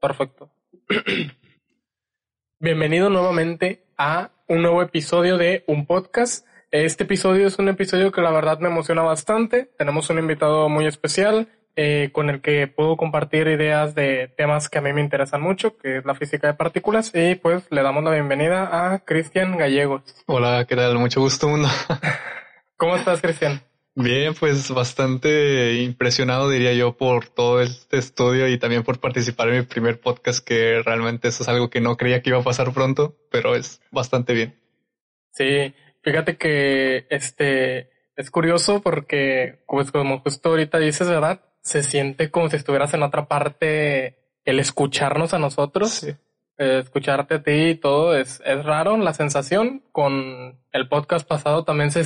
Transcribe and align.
Perfecto. 0.00 0.50
Bienvenido 2.58 3.10
nuevamente 3.10 3.84
a 3.98 4.30
un 4.48 4.62
nuevo 4.62 4.82
episodio 4.82 5.36
de 5.36 5.62
un 5.66 5.86
podcast. 5.86 6.46
Este 6.70 7.04
episodio 7.04 7.46
es 7.46 7.58
un 7.58 7.68
episodio 7.68 8.10
que 8.10 8.22
la 8.22 8.30
verdad 8.30 8.58
me 8.60 8.68
emociona 8.68 9.02
bastante. 9.02 9.70
Tenemos 9.76 10.08
un 10.08 10.18
invitado 10.18 10.68
muy 10.70 10.86
especial 10.86 11.48
eh, 11.76 12.10
con 12.12 12.30
el 12.30 12.40
que 12.40 12.66
puedo 12.66 12.96
compartir 12.96 13.46
ideas 13.46 13.94
de 13.94 14.32
temas 14.36 14.70
que 14.70 14.78
a 14.78 14.82
mí 14.82 14.92
me 14.92 15.02
interesan 15.02 15.42
mucho, 15.42 15.76
que 15.76 15.98
es 15.98 16.04
la 16.06 16.14
física 16.14 16.46
de 16.46 16.54
partículas. 16.54 17.12
Y 17.14 17.34
pues 17.34 17.64
le 17.70 17.82
damos 17.82 18.02
la 18.02 18.12
bienvenida 18.12 18.92
a 18.94 19.00
Cristian 19.00 19.58
Gallegos. 19.58 20.02
Hola, 20.26 20.64
¿qué 20.66 20.76
tal? 20.76 20.98
Mucho 20.98 21.20
gusto, 21.20 21.46
mundo. 21.48 21.68
¿Cómo 22.76 22.96
estás, 22.96 23.20
Cristian? 23.20 23.60
Bien, 24.02 24.32
pues 24.34 24.70
bastante 24.70 25.82
impresionado 25.82 26.48
diría 26.48 26.72
yo 26.72 26.96
por 26.96 27.28
todo 27.28 27.60
este 27.60 27.98
estudio 27.98 28.48
y 28.48 28.58
también 28.58 28.82
por 28.82 28.98
participar 28.98 29.48
en 29.48 29.58
mi 29.58 29.62
primer 29.62 30.00
podcast 30.00 30.42
que 30.42 30.80
realmente 30.82 31.28
eso 31.28 31.42
es 31.42 31.48
algo 31.50 31.68
que 31.68 31.82
no 31.82 31.98
creía 31.98 32.22
que 32.22 32.30
iba 32.30 32.38
a 32.38 32.42
pasar 32.42 32.72
pronto, 32.72 33.14
pero 33.30 33.54
es 33.54 33.82
bastante 33.90 34.32
bien. 34.32 34.58
Sí, 35.32 35.74
fíjate 36.02 36.38
que 36.38 37.06
este 37.10 37.90
es 38.16 38.30
curioso 38.30 38.80
porque 38.80 39.64
pues 39.66 39.90
como 39.90 40.20
justo 40.20 40.48
ahorita 40.48 40.78
dices, 40.78 41.06
¿verdad? 41.06 41.42
Se 41.60 41.82
siente 41.82 42.30
como 42.30 42.48
si 42.48 42.56
estuvieras 42.56 42.94
en 42.94 43.02
otra 43.02 43.28
parte 43.28 44.16
el 44.44 44.60
escucharnos 44.60 45.34
a 45.34 45.38
nosotros. 45.38 46.04
Eh, 46.04 46.78
escucharte 46.82 47.34
a 47.34 47.42
ti 47.42 47.52
y 47.52 47.74
todo 47.74 48.16
es, 48.16 48.42
es 48.46 48.64
raro 48.64 48.96
la 48.96 49.12
sensación. 49.12 49.82
Con 49.92 50.58
el 50.72 50.88
podcast 50.88 51.28
pasado 51.28 51.64
también 51.64 51.90
se, 51.90 52.04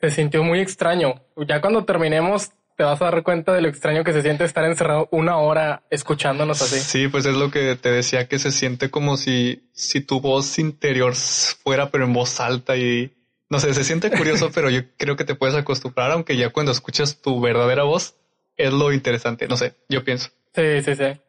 se 0.00 0.10
sintió 0.10 0.42
muy 0.42 0.60
extraño. 0.60 1.22
Ya 1.46 1.60
cuando 1.60 1.84
terminemos 1.84 2.52
te 2.76 2.84
vas 2.84 3.02
a 3.02 3.06
dar 3.06 3.24
cuenta 3.24 3.52
de 3.52 3.60
lo 3.60 3.68
extraño 3.68 4.04
que 4.04 4.12
se 4.12 4.22
siente 4.22 4.44
estar 4.44 4.64
encerrado 4.64 5.08
una 5.10 5.38
hora 5.38 5.82
escuchándonos 5.90 6.62
así. 6.62 6.78
Sí, 6.78 7.08
pues 7.08 7.26
es 7.26 7.34
lo 7.34 7.50
que 7.50 7.74
te 7.74 7.90
decía 7.90 8.28
que 8.28 8.38
se 8.38 8.52
siente 8.52 8.88
como 8.88 9.16
si, 9.16 9.68
si 9.72 10.00
tu 10.00 10.20
voz 10.20 10.60
interior 10.60 11.14
fuera 11.16 11.90
pero 11.90 12.04
en 12.04 12.12
voz 12.12 12.38
alta 12.38 12.76
y 12.76 13.12
no 13.50 13.58
sé, 13.58 13.74
se 13.74 13.82
siente 13.82 14.12
curioso, 14.12 14.50
pero 14.54 14.70
yo 14.70 14.82
creo 14.96 15.16
que 15.16 15.24
te 15.24 15.34
puedes 15.34 15.56
acostumbrar, 15.56 16.12
aunque 16.12 16.36
ya 16.36 16.50
cuando 16.50 16.70
escuchas 16.70 17.20
tu 17.20 17.40
verdadera 17.40 17.82
voz 17.82 18.14
es 18.56 18.72
lo 18.72 18.92
interesante. 18.92 19.48
No 19.48 19.56
sé, 19.56 19.74
yo 19.88 20.04
pienso. 20.04 20.30
Sí, 20.54 20.82
sí, 20.82 20.94
sí. 20.94 21.20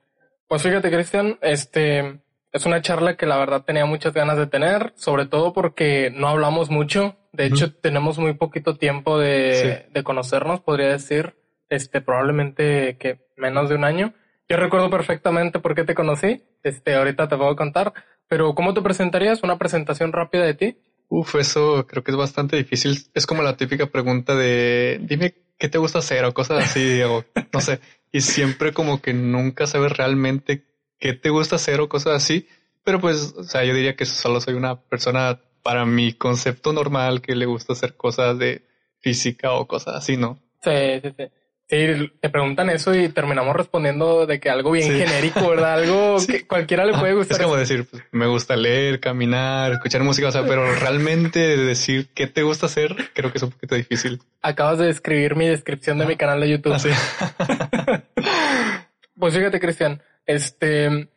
Pues 0.48 0.62
fíjate, 0.62 0.92
Cristian, 0.92 1.40
este 1.42 2.20
es 2.52 2.66
una 2.66 2.82
charla 2.82 3.16
que 3.16 3.26
la 3.26 3.38
verdad 3.38 3.64
tenía 3.64 3.86
muchas 3.86 4.14
ganas 4.14 4.38
de 4.38 4.48
tener, 4.48 4.94
sobre 4.96 5.26
todo 5.26 5.54
porque 5.54 6.12
no 6.16 6.28
hablamos 6.28 6.70
mucho. 6.70 7.16
De 7.32 7.46
hecho, 7.46 7.74
tenemos 7.74 8.18
muy 8.18 8.34
poquito 8.34 8.76
tiempo 8.76 9.20
de, 9.20 9.88
de, 9.92 10.04
conocernos, 10.04 10.62
podría 10.62 10.88
decir, 10.88 11.36
este, 11.70 12.02
probablemente 12.02 12.98
que 12.98 13.20
menos 13.38 13.70
de 13.70 13.76
un 13.76 13.84
año. 13.84 14.14
Yo 14.48 14.58
recuerdo 14.58 14.90
perfectamente 14.90 15.60
por 15.60 15.76
qué 15.76 15.84
te 15.84 15.94
conocí. 15.94 16.44
Este, 16.64 16.96
ahorita 16.96 17.28
te 17.28 17.38
puedo 17.38 17.56
contar. 17.56 17.94
Pero, 18.28 18.56
¿cómo 18.56 18.74
te 18.74 18.82
presentarías? 18.82 19.44
Una 19.44 19.60
presentación 19.60 20.12
rápida 20.12 20.44
de 20.44 20.54
ti. 20.56 20.78
Uf, 21.08 21.36
eso 21.36 21.86
creo 21.88 22.04
que 22.04 22.12
es 22.12 22.18
bastante 22.18 22.58
difícil. 22.58 22.98
Es 23.14 23.28
como 23.28 23.44
la 23.44 23.58
típica 23.58 23.88
pregunta 23.88 24.36
de, 24.36 25.00
dime 25.04 25.36
qué 25.60 25.70
te 25.70 25.78
gusta 25.78 26.00
hacer 26.00 26.26
o 26.26 26.34
cosas 26.34 26.66
así, 26.66 27.02
o 27.04 27.26
no 27.54 27.62
sé. 27.62 27.80
Y 28.12 28.22
siempre 28.22 28.74
como 28.74 29.02
que 29.02 29.14
nunca 29.14 29.68
sabes 29.68 29.96
realmente 29.96 30.64
qué 31.00 31.14
te 31.14 31.30
gusta 31.30 31.56
hacer 31.56 31.80
o 31.80 31.90
cosas 31.90 32.14
así. 32.14 32.48
Pero 32.84 33.00
pues, 33.00 33.34
o 33.38 33.44
sea, 33.44 33.64
yo 33.64 33.74
diría 33.74 33.96
que 33.96 34.06
solo 34.06 34.42
soy 34.42 34.54
una 34.54 34.80
persona 34.80 35.40
para 35.64 35.86
mi 35.86 36.14
concepto 36.14 36.74
normal 36.74 37.22
que 37.22 37.36
le 37.36 37.46
gusta 37.46 37.74
hacer 37.74 37.96
cosas 37.96 38.38
de 38.38 38.64
física 39.00 39.54
o 39.54 39.68
cosas 39.68 39.96
así, 39.96 40.18
¿no? 40.18 40.40
Sí, 40.64 41.00
sí, 41.02 41.14
sí. 41.18 41.24
Sí, 41.70 42.12
te 42.20 42.30
preguntan 42.32 42.72
eso 42.72 42.96
y 42.96 43.10
terminamos 43.10 43.56
respondiendo 43.56 44.26
de 44.26 44.40
que 44.40 44.50
algo 44.50 44.72
bien 44.72 44.92
genérico, 44.92 45.50
¿verdad? 45.50 45.74
Algo 45.74 46.18
que 46.28 46.48
cualquiera 46.48 46.84
le 46.84 46.98
puede 46.98 47.14
gustar. 47.14 47.40
Es 47.40 47.44
como 47.44 47.56
decir, 47.58 47.86
pues, 47.86 48.02
me 48.12 48.26
gusta 48.26 48.56
leer, 48.56 49.00
caminar, 49.00 49.74
escuchar 49.74 50.02
música, 50.02 50.30
o 50.30 50.32
sea, 50.32 50.44
pero 50.48 50.74
realmente 50.74 51.40
decir 51.58 52.10
qué 52.16 52.26
te 52.26 52.42
gusta 52.42 52.66
hacer, 52.66 52.96
creo 53.14 53.32
que 53.32 53.38
es 53.38 53.44
un 53.44 53.52
poquito 53.52 53.76
difícil. 53.76 54.20
Acabas 54.42 54.80
de 54.80 54.90
escribir 54.90 55.36
mi 55.36 55.48
descripción 55.48 56.00
de 56.00 56.08
mi 56.08 56.16
canal 56.16 56.42
de 56.42 56.50
YouTube. 56.50 56.74
Ah, 56.74 58.02
pues 59.20 59.36
fíjate, 59.36 59.60
Cristian, 59.60 60.02
este, 60.30 61.10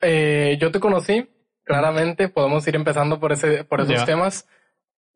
eh, 0.00 0.56
yo 0.60 0.70
te 0.70 0.78
conocí, 0.78 1.28
claramente, 1.64 2.28
podemos 2.28 2.64
ir 2.68 2.76
empezando 2.76 3.18
por 3.18 3.32
ese, 3.32 3.64
por 3.64 3.80
esos 3.80 4.04
temas. 4.06 4.46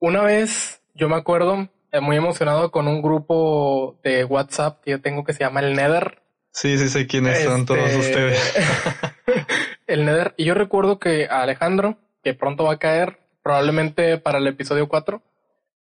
Una 0.00 0.22
vez, 0.22 0.82
yo 0.94 1.08
me 1.08 1.14
acuerdo, 1.14 1.68
eh, 1.92 2.00
muy 2.00 2.16
emocionado 2.16 2.72
con 2.72 2.88
un 2.88 3.00
grupo 3.00 4.00
de 4.02 4.24
WhatsApp 4.24 4.82
que 4.82 4.90
yo 4.90 5.00
tengo 5.00 5.22
que 5.22 5.34
se 5.34 5.44
llama 5.44 5.60
el 5.60 5.74
Nether. 5.74 6.20
Sí, 6.50 6.76
sí 6.78 6.88
sé 6.88 7.06
quiénes 7.06 7.44
son 7.44 7.64
todos 7.64 7.88
este, 7.88 7.98
ustedes. 7.98 8.54
el 9.86 10.04
Nether. 10.04 10.34
Y 10.36 10.44
yo 10.44 10.54
recuerdo 10.54 10.98
que 10.98 11.28
a 11.30 11.42
Alejandro, 11.42 11.96
que 12.24 12.34
pronto 12.34 12.64
va 12.64 12.72
a 12.72 12.78
caer, 12.80 13.20
probablemente 13.44 14.18
para 14.18 14.38
el 14.38 14.48
episodio 14.48 14.88
4, 14.88 15.22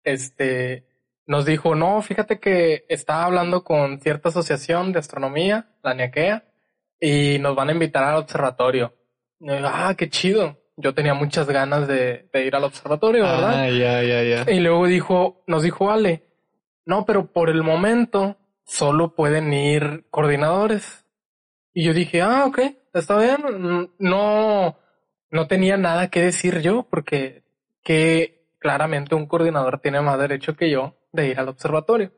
este, 0.03 0.85
nos 1.25 1.45
dijo, 1.45 1.73
no, 1.73 2.03
fíjate 2.03 2.39
que 2.39 2.85
estaba 2.87 3.25
hablando 3.25 3.63
con 3.63 3.99
cierta 3.99 4.29
asociación 4.29 4.93
de 4.93 4.99
astronomía, 4.99 5.71
la 5.81 5.95
NIAQUEA, 5.95 6.43
y 6.99 7.39
nos 7.39 7.55
van 7.55 7.69
a 7.69 7.73
invitar 7.73 8.03
al 8.03 8.17
observatorio. 8.17 8.93
Y 9.39 9.49
ah, 9.49 9.93
qué 9.97 10.09
chido. 10.09 10.57
Yo 10.75 10.93
tenía 10.93 11.13
muchas 11.13 11.47
ganas 11.47 11.87
de, 11.87 12.29
ir 12.33 12.55
al 12.55 12.63
observatorio, 12.63 13.23
¿verdad? 13.23 13.63
Ah, 13.63 13.69
ya, 13.69 14.03
ya, 14.03 14.23
ya. 14.23 14.51
Y 14.51 14.59
luego 14.59 14.85
dijo, 14.85 15.43
nos 15.47 15.63
dijo 15.63 15.89
Ale, 15.89 16.23
no, 16.85 17.05
pero 17.05 17.31
por 17.31 17.49
el 17.49 17.63
momento 17.63 18.37
solo 18.63 19.15
pueden 19.15 19.51
ir 19.53 20.05
coordinadores. 20.11 21.05
Y 21.73 21.83
yo 21.83 21.93
dije, 21.93 22.21
ah, 22.21 22.45
ok, 22.45 22.59
está 22.93 23.17
bien. 23.17 23.91
No, 23.97 24.77
no 25.31 25.47
tenía 25.47 25.77
nada 25.77 26.09
que 26.09 26.21
decir 26.21 26.61
yo 26.61 26.87
porque 26.89 27.43
que 27.83 28.47
claramente 28.59 29.15
un 29.15 29.27
coordinador 29.27 29.79
tiene 29.79 30.01
más 30.01 30.19
derecho 30.19 30.55
que 30.55 30.69
yo 30.69 30.95
de 31.11 31.29
ir 31.29 31.39
al 31.39 31.49
observatorio. 31.49 32.11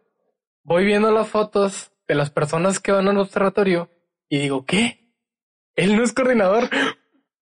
Voy 0.63 0.85
viendo 0.85 1.11
las 1.11 1.27
fotos 1.27 1.91
de 2.07 2.15
las 2.15 2.29
personas 2.29 2.79
que 2.79 2.91
van 2.91 3.07
al 3.07 3.17
observatorio 3.17 3.89
y 4.29 4.39
digo, 4.39 4.65
¿qué? 4.65 5.11
Él 5.75 5.95
no 5.95 6.03
es 6.03 6.13
coordinador. 6.13 6.69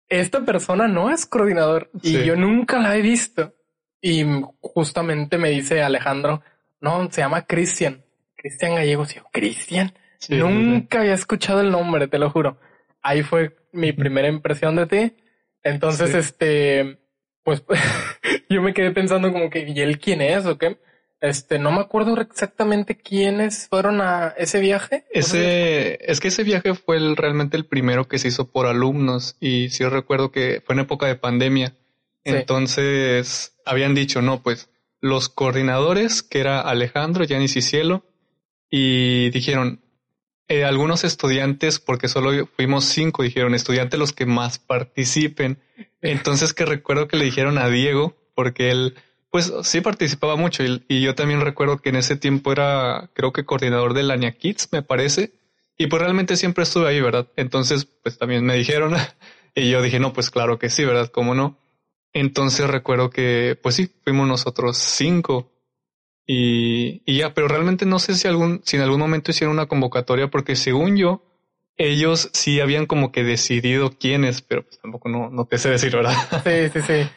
Esta 0.08 0.46
persona 0.46 0.88
no 0.88 1.09
es 1.12 1.25
coordinador 1.25 1.92
y 2.02 2.24
yo 2.24 2.36
nunca 2.36 2.80
la 2.80 2.96
he 2.96 3.02
visto. 3.02 3.53
Y 4.02 4.24
justamente 4.62 5.38
me 5.38 5.50
dice 5.50 5.81
Alejandro, 5.81 6.42
no, 6.80 7.12
se 7.12 7.22
llama 7.22 7.46
Cristian. 7.46 8.06
Cristian 8.36 8.75
Gallegos. 8.75 9.14
yo, 9.14 9.24
Cristian. 9.31 9.94
nunca 10.30 11.00
había 11.00 11.14
escuchado 11.14 11.62
el 11.62 11.72
nombre, 11.72 12.08
te 12.08 12.20
lo 12.20 12.30
juro. 12.30 12.59
Ahí 13.02 13.24
fue 13.24 13.58
mi 13.74 13.92
primera 13.92 14.28
impresión 14.28 14.75
de 14.75 14.86
ti. 14.86 15.18
Entonces, 15.64 16.14
este, 16.14 17.00
pues 17.44 17.64
yo 18.50 18.62
me 18.62 18.74
quedé 18.74 18.92
pensando 18.92 19.31
como 19.34 19.50
que, 19.50 19.68
¿y 19.68 19.81
él 19.81 20.00
quién 20.00 20.22
es 20.22 20.46
o 20.46 20.58
qué? 20.58 20.78
Este, 21.19 21.57
no 21.57 21.72
me 21.72 21.81
acuerdo 21.81 22.19
exactamente 22.22 22.95
quiénes 22.95 23.67
fueron 23.67 24.01
a 24.01 24.35
ese 24.38 24.59
viaje. 24.59 25.05
Ese, 25.11 25.97
es 26.09 26.19
que 26.19 26.28
ese 26.28 26.44
viaje 26.44 26.75
fue 26.75 26.97
el, 26.97 27.16
realmente 27.16 27.57
el 27.57 27.66
primero 27.66 28.07
que 28.07 28.19
se 28.19 28.28
hizo 28.28 28.51
por 28.51 28.67
alumnos 28.67 29.35
y 29.39 29.69
sí 29.69 29.83
recuerdo 29.85 30.31
que 30.31 30.61
fue 30.66 30.73
en 30.75 30.81
época 30.81 31.07
de 31.07 31.16
pandemia. 31.16 31.75
Entonces 32.23 33.57
habían 33.66 33.95
dicho, 33.95 34.22
no, 34.22 34.44
pues 34.44 34.69
los 35.00 35.29
coordinadores, 35.29 36.22
que 36.23 36.39
era 36.39 36.61
Alejandro, 36.61 37.23
Yanis 37.23 37.56
y 37.56 37.61
Cielo, 37.61 38.03
y 38.69 39.29
dijeron, 39.29 39.81
eh, 40.50 40.66
algunos 40.66 41.03
estudiantes, 41.03 41.79
porque 41.79 42.07
solo 42.07 42.47
fuimos 42.56 42.85
cinco, 42.85 43.23
dijeron, 43.23 43.56
estudiantes 43.56 44.00
los 44.00 44.13
que 44.13 44.25
más 44.25 44.59
participen. 44.59 45.59
Entonces 46.01 46.53
que 46.53 46.66
recuerdo 46.66 47.07
que 47.07 47.17
le 47.17 47.25
dijeron 47.25 47.57
a 47.57 47.69
Diego, 47.69 48.16
porque 48.35 48.69
él 48.69 48.95
pues 49.29 49.51
sí 49.63 49.81
participaba 49.81 50.35
mucho 50.35 50.63
y, 50.63 51.01
yo 51.01 51.15
también 51.15 51.41
recuerdo 51.41 51.79
que 51.79 51.89
en 51.89 51.97
ese 51.97 52.15
tiempo 52.15 52.51
era, 52.51 53.09
creo 53.13 53.33
que 53.33 53.45
coordinador 53.45 53.93
de 53.93 54.03
la 54.03 54.17
Kids, 54.31 54.69
me 54.71 54.81
parece, 54.81 55.33
y 55.77 55.88
pues 55.88 56.01
realmente 56.01 56.35
siempre 56.35 56.63
estuve 56.63 56.88
ahí, 56.88 57.01
¿verdad? 57.01 57.27
Entonces, 57.35 57.85
pues 57.85 58.18
también 58.18 58.45
me 58.45 58.56
dijeron 58.56 58.95
y 59.56 59.69
yo 59.69 59.81
dije, 59.81 60.00
no, 60.00 60.13
pues 60.13 60.31
claro 60.31 60.57
que 60.57 60.69
sí, 60.69 60.85
¿verdad? 60.85 61.09
¿Cómo 61.09 61.35
no? 61.35 61.59
Entonces 62.13 62.69
recuerdo 62.69 63.09
que, 63.09 63.59
pues 63.62 63.75
sí, 63.75 63.91
fuimos 64.03 64.27
nosotros 64.27 64.77
cinco 64.77 65.51
y, 66.25 67.03
y 67.06 67.19
ya, 67.19 67.33
pero 67.33 67.47
realmente 67.47 67.85
no 67.85 68.00
sé 68.00 68.15
si 68.15 68.27
algún, 68.27 68.62
si 68.65 68.77
en 68.77 68.81
algún 68.81 69.00
momento 69.00 69.31
hicieron 69.31 69.53
una 69.53 69.68
convocatoria 69.68 70.30
porque 70.30 70.56
según 70.56 70.97
yo, 70.97 71.23
ellos 71.77 72.30
sí 72.33 72.59
habían 72.59 72.88
como 72.88 73.12
que 73.12 73.23
decidido 73.23 73.91
quiénes, 73.91 74.41
pero 74.41 74.63
pues 74.63 74.80
tampoco 74.80 75.09
no, 75.09 75.30
no 75.30 75.45
te 75.45 75.57
sé 75.57 75.69
decir, 75.69 75.95
¿verdad? 75.95 76.15
Sí, 76.44 76.69
sí, 76.73 76.85
sí. 76.85 77.09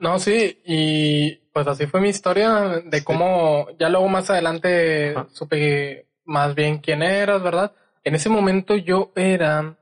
No, 0.00 0.18
sí, 0.18 0.60
y 0.64 1.36
pues 1.52 1.66
así 1.66 1.86
fue 1.86 2.00
mi 2.00 2.08
historia 2.08 2.82
de 2.84 3.04
cómo 3.04 3.66
ya 3.78 3.88
luego 3.88 4.08
más 4.08 4.30
adelante 4.30 5.14
supe 5.32 6.06
más 6.24 6.54
bien 6.54 6.78
quién 6.78 7.02
eras, 7.02 7.42
¿verdad? 7.42 7.72
En 8.04 8.14
ese 8.14 8.28
momento 8.28 8.76
yo 8.76 9.12
era, 9.14 9.76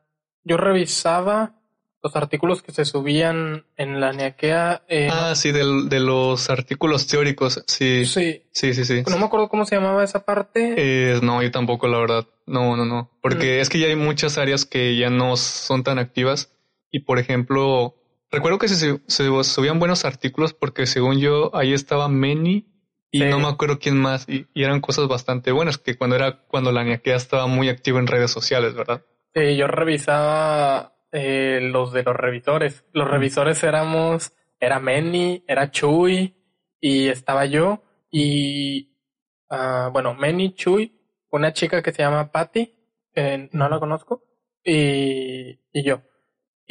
yo 0.44 0.56
revisaba 0.56 1.54
los 2.02 2.14
artículos 2.16 2.62
que 2.62 2.72
se 2.72 2.84
subían 2.84 3.64
en 3.76 4.00
la 4.00 4.12
Niaquea. 4.12 4.82
Eh, 4.88 5.08
ah, 5.10 5.34
sí, 5.34 5.52
de 5.52 6.00
los 6.00 6.48
artículos 6.48 7.06
teóricos, 7.06 7.62
sí. 7.66 8.04
Sí. 8.06 8.42
Sí, 8.52 8.74
sí, 8.74 8.84
sí. 8.84 9.02
No 9.08 9.18
me 9.18 9.24
acuerdo 9.24 9.48
cómo 9.48 9.64
se 9.64 9.76
llamaba 9.76 10.04
esa 10.04 10.24
parte. 10.24 10.74
Eh, 10.76 11.20
no, 11.22 11.42
yo 11.42 11.50
tampoco, 11.50 11.88
la 11.88 11.98
verdad. 11.98 12.26
No, 12.46 12.76
no, 12.76 12.84
no. 12.84 13.10
Porque 13.20 13.58
mm. 13.58 13.60
es 13.60 13.68
que 13.68 13.78
ya 13.80 13.88
hay 13.88 13.96
muchas 13.96 14.38
áreas 14.38 14.64
que 14.64 14.96
ya 14.96 15.10
no 15.10 15.36
son 15.36 15.82
tan 15.82 15.98
activas. 15.98 16.52
Y 16.90 17.00
por 17.00 17.18
ejemplo, 17.18 17.94
recuerdo 18.30 18.58
que 18.58 18.68
se, 18.68 19.00
subían 19.06 19.78
buenos 19.78 20.04
artículos 20.04 20.54
porque 20.54 20.86
según 20.86 21.18
yo, 21.18 21.54
ahí 21.54 21.72
estaba 21.72 22.08
Meni 22.08 22.66
y 23.10 23.20
no 23.20 23.38
me 23.38 23.48
acuerdo 23.48 23.78
quién 23.78 23.96
más. 23.96 24.28
Y, 24.28 24.46
eran 24.54 24.80
cosas 24.80 25.08
bastante 25.08 25.52
buenas 25.52 25.78
que 25.78 25.96
cuando 25.96 26.16
era, 26.16 26.42
cuando 26.46 26.72
la 26.72 26.84
Niaquea 26.84 27.16
estaba 27.16 27.46
muy 27.46 27.68
activa 27.68 27.98
en 27.98 28.06
redes 28.06 28.30
sociales, 28.30 28.74
¿verdad? 28.74 29.02
Sí, 29.34 29.56
yo 29.56 29.66
revisaba 29.66 30.94
eh, 31.12 31.60
los 31.62 31.92
de 31.92 32.02
los 32.02 32.16
revisores. 32.16 32.84
Los 32.92 33.08
revisores 33.08 33.62
éramos, 33.62 34.32
era 34.60 34.78
Meni, 34.80 35.44
era 35.46 35.70
Chuy 35.70 36.34
y 36.80 37.08
estaba 37.08 37.46
yo 37.46 37.82
y, 38.10 38.94
uh, 39.50 39.90
bueno, 39.92 40.14
Meni, 40.14 40.54
Chuy, 40.54 41.00
una 41.30 41.52
chica 41.52 41.82
que 41.82 41.92
se 41.92 42.02
llama 42.02 42.30
Patty, 42.30 42.74
no 43.52 43.68
la 43.68 43.80
conozco, 43.80 44.22
y, 44.64 45.60
y 45.72 45.84
yo. 45.84 46.02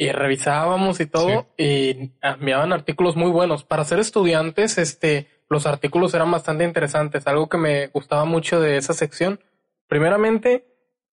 Y 0.00 0.12
revisábamos 0.12 1.00
y 1.00 1.06
todo 1.06 1.48
y 1.58 2.12
enviaban 2.22 2.72
artículos 2.72 3.16
muy 3.16 3.30
buenos. 3.30 3.64
Para 3.64 3.84
ser 3.84 3.98
estudiantes, 3.98 4.78
este, 4.78 5.26
los 5.50 5.66
artículos 5.66 6.14
eran 6.14 6.30
bastante 6.30 6.62
interesantes. 6.64 7.26
Algo 7.26 7.48
que 7.48 7.58
me 7.58 7.88
gustaba 7.88 8.24
mucho 8.24 8.60
de 8.60 8.76
esa 8.76 8.94
sección. 8.94 9.40
Primeramente, 9.88 10.64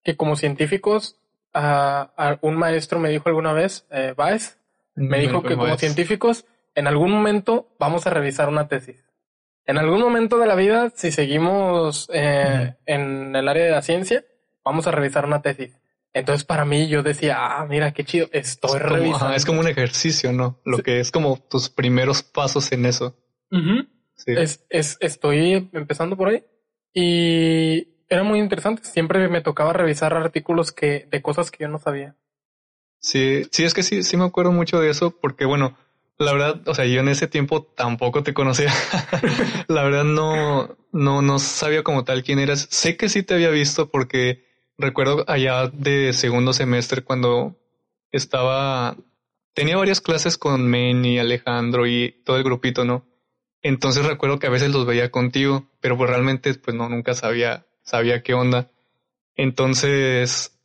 que 0.03 0.15
como 0.15 0.35
científicos 0.35 1.19
a, 1.53 2.37
un 2.41 2.55
maestro 2.55 2.99
me 2.99 3.09
dijo 3.09 3.27
alguna 3.27 3.53
vez, 3.53 3.87
eh, 3.89 4.13
Baez, 4.15 4.59
me 4.93 5.19
dijo 5.19 5.41
que 5.41 5.55
como 5.55 5.77
científicos, 5.77 6.45
en 6.75 6.87
algún 6.87 7.11
momento 7.11 7.69
vamos 7.79 8.05
a 8.05 8.11
revisar 8.11 8.49
una 8.49 8.67
tesis. 8.67 9.03
En 9.65 9.77
algún 9.77 9.99
momento 9.99 10.37
de 10.37 10.45
la 10.45 10.55
vida, 10.55 10.91
si 10.93 11.11
seguimos 11.11 12.07
eh, 12.13 12.75
en 12.85 13.35
el 13.35 13.47
área 13.47 13.65
de 13.65 13.71
la 13.71 13.81
ciencia, 13.81 14.23
vamos 14.63 14.85
a 14.85 14.91
revisar 14.91 15.25
una 15.25 15.41
tesis. 15.41 15.75
Entonces, 16.15 16.45
para 16.45 16.63
mí, 16.63 16.87
yo 16.87 17.03
decía, 17.03 17.35
ah, 17.37 17.65
mira, 17.65 17.91
qué 17.91 18.05
chido, 18.05 18.29
estoy 18.31 18.79
revisando. 18.79 19.35
es 19.35 19.45
como 19.45 19.59
un 19.59 19.67
ejercicio, 19.67 20.31
¿no? 20.31 20.61
Lo 20.63 20.77
que 20.77 21.01
es 21.01 21.11
como 21.11 21.37
tus 21.49 21.69
primeros 21.69 22.23
pasos 22.23 22.71
en 22.71 22.85
eso. 22.85 23.17
es, 24.25 24.65
es, 24.69 24.97
estoy 25.01 25.69
empezando 25.73 26.15
por 26.15 26.29
ahí. 26.29 26.45
Y 26.93 27.89
era 28.07 28.23
muy 28.23 28.39
interesante. 28.39 28.85
Siempre 28.85 29.27
me 29.27 29.41
tocaba 29.41 29.73
revisar 29.73 30.13
artículos 30.13 30.71
que, 30.71 31.05
de 31.11 31.21
cosas 31.21 31.51
que 31.51 31.65
yo 31.65 31.67
no 31.67 31.79
sabía. 31.79 32.15
Sí, 32.99 33.43
sí, 33.51 33.65
es 33.65 33.73
que 33.73 33.83
sí, 33.83 34.01
sí 34.01 34.15
me 34.15 34.23
acuerdo 34.23 34.53
mucho 34.53 34.79
de 34.79 34.91
eso, 34.91 35.11
porque 35.19 35.43
bueno, 35.43 35.77
la 36.17 36.31
verdad, 36.31 36.65
o 36.65 36.73
sea, 36.73 36.85
yo 36.85 37.01
en 37.01 37.09
ese 37.09 37.27
tiempo 37.27 37.63
tampoco 37.63 38.23
te 38.23 38.33
conocía. 38.33 38.71
la 39.67 39.83
verdad 39.83 40.05
no, 40.05 40.77
no, 40.93 41.21
no 41.21 41.39
sabía 41.39 41.83
como 41.83 42.05
tal 42.05 42.23
quién 42.23 42.39
eras. 42.39 42.69
Sé 42.71 42.95
que 42.95 43.09
sí 43.09 43.21
te 43.21 43.33
había 43.33 43.49
visto 43.49 43.89
porque 43.89 44.45
recuerdo 44.77 45.23
allá 45.27 45.67
de 45.67 46.13
segundo 46.13 46.53
semestre 46.53 47.03
cuando 47.03 47.55
estaba, 48.11 48.97
tenía 49.53 49.77
varias 49.77 50.01
clases 50.01 50.37
con 50.37 50.73
y 50.73 51.19
Alejandro 51.19 51.87
y 51.87 52.21
todo 52.23 52.37
el 52.37 52.43
grupito, 52.43 52.85
¿no? 52.85 53.05
Entonces 53.61 54.05
recuerdo 54.05 54.39
que 54.39 54.47
a 54.47 54.51
veces 54.51 54.71
los 54.71 54.85
veía 54.85 55.11
contigo, 55.11 55.69
pero 55.79 55.97
pues 55.97 56.09
realmente 56.09 56.53
pues 56.53 56.75
no, 56.75 56.87
nunca 56.89 57.13
sabía 57.13 57.65
sabía 57.85 58.21
qué 58.21 58.33
onda. 58.33 58.69
Entonces, 59.35 60.57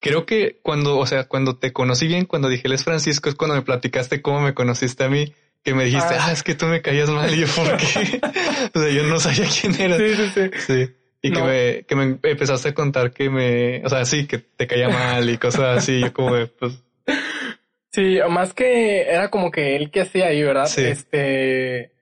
creo 0.00 0.26
que 0.26 0.60
cuando, 0.62 0.98
o 0.98 1.06
sea, 1.06 1.24
cuando 1.24 1.56
te 1.56 1.72
conocí 1.72 2.06
bien, 2.06 2.26
cuando 2.26 2.48
dije, 2.48 2.72
es 2.72 2.84
Francisco, 2.84 3.28
es 3.28 3.34
cuando 3.34 3.56
me 3.56 3.62
platicaste 3.62 4.22
cómo 4.22 4.40
me 4.40 4.54
conociste 4.54 5.04
a 5.04 5.08
mí, 5.08 5.34
que 5.64 5.74
me 5.74 5.84
dijiste, 5.84 6.14
ah, 6.14 6.26
ah 6.26 6.32
es 6.32 6.42
que 6.42 6.54
tú 6.54 6.66
me 6.66 6.82
caías 6.82 7.10
mal. 7.10 7.32
Y 7.34 7.40
yo, 7.40 7.46
¿por 7.48 7.76
qué? 7.76 8.20
o 8.74 8.80
sea, 8.80 8.90
yo 8.90 9.02
no 9.04 9.18
sabía 9.18 9.48
quién 9.48 9.80
eras. 9.80 9.98
Sí, 9.98 10.14
sí, 10.14 10.30
sí. 10.34 10.50
Sí. 10.66 10.94
Y 11.20 11.32
que, 11.32 11.42
me, 11.42 11.82
que 11.84 11.96
me 11.96 12.18
empezaste 12.30 12.68
a 12.68 12.74
contar 12.74 13.12
que 13.12 13.28
me, 13.28 13.84
o 13.84 13.88
sea, 13.88 14.04
sí, 14.04 14.26
que 14.26 14.38
te 14.38 14.66
caía 14.66 14.88
mal 14.88 15.28
y 15.28 15.36
cosas 15.36 15.78
así. 15.78 16.00
yo 16.00 16.12
como 16.12 16.34
de, 16.34 16.46
pues. 16.46 16.82
Sí, 17.90 18.18
más 18.28 18.54
que 18.54 19.02
era 19.02 19.30
como 19.30 19.50
que 19.50 19.74
él 19.74 19.90
que 19.90 20.02
hacía 20.02 20.26
ahí, 20.26 20.42
¿verdad? 20.42 20.66
Sí. 20.66 20.84
Este, 20.84 21.92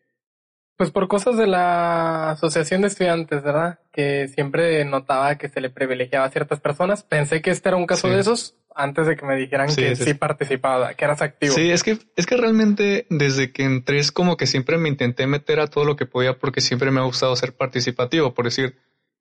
pues 0.76 0.90
por 0.90 1.08
cosas 1.08 1.38
de 1.38 1.46
la 1.46 2.32
Asociación 2.32 2.82
de 2.82 2.88
Estudiantes, 2.88 3.42
¿verdad? 3.42 3.78
Que 3.92 4.28
siempre 4.28 4.84
notaba 4.84 5.36
que 5.36 5.48
se 5.48 5.60
le 5.60 5.70
privilegiaba 5.70 6.26
a 6.26 6.30
ciertas 6.30 6.60
personas. 6.60 7.02
Pensé 7.02 7.40
que 7.40 7.50
este 7.50 7.70
era 7.70 7.78
un 7.78 7.86
caso 7.86 8.08
de 8.08 8.20
esos 8.20 8.56
antes 8.74 9.06
de 9.06 9.16
que 9.16 9.24
me 9.24 9.36
dijeran 9.36 9.74
que 9.74 9.96
sí. 9.96 10.12
participaba, 10.12 10.92
que 10.92 11.04
eras 11.06 11.22
activo. 11.22 11.54
Sí, 11.54 11.70
es 11.70 11.82
que, 11.82 11.98
es 12.14 12.26
que 12.26 12.36
realmente 12.36 13.06
desde 13.08 13.50
que 13.52 13.64
entré 13.64 13.98
es 13.98 14.12
como 14.12 14.36
que 14.36 14.46
siempre 14.46 14.76
me 14.76 14.90
intenté 14.90 15.26
meter 15.26 15.60
a 15.60 15.66
todo 15.68 15.84
lo 15.84 15.96
que 15.96 16.04
podía 16.04 16.38
porque 16.38 16.60
siempre 16.60 16.90
me 16.90 17.00
ha 17.00 17.04
gustado 17.04 17.34
ser 17.36 17.54
participativo. 17.54 18.34
Por 18.34 18.44
decir, 18.44 18.76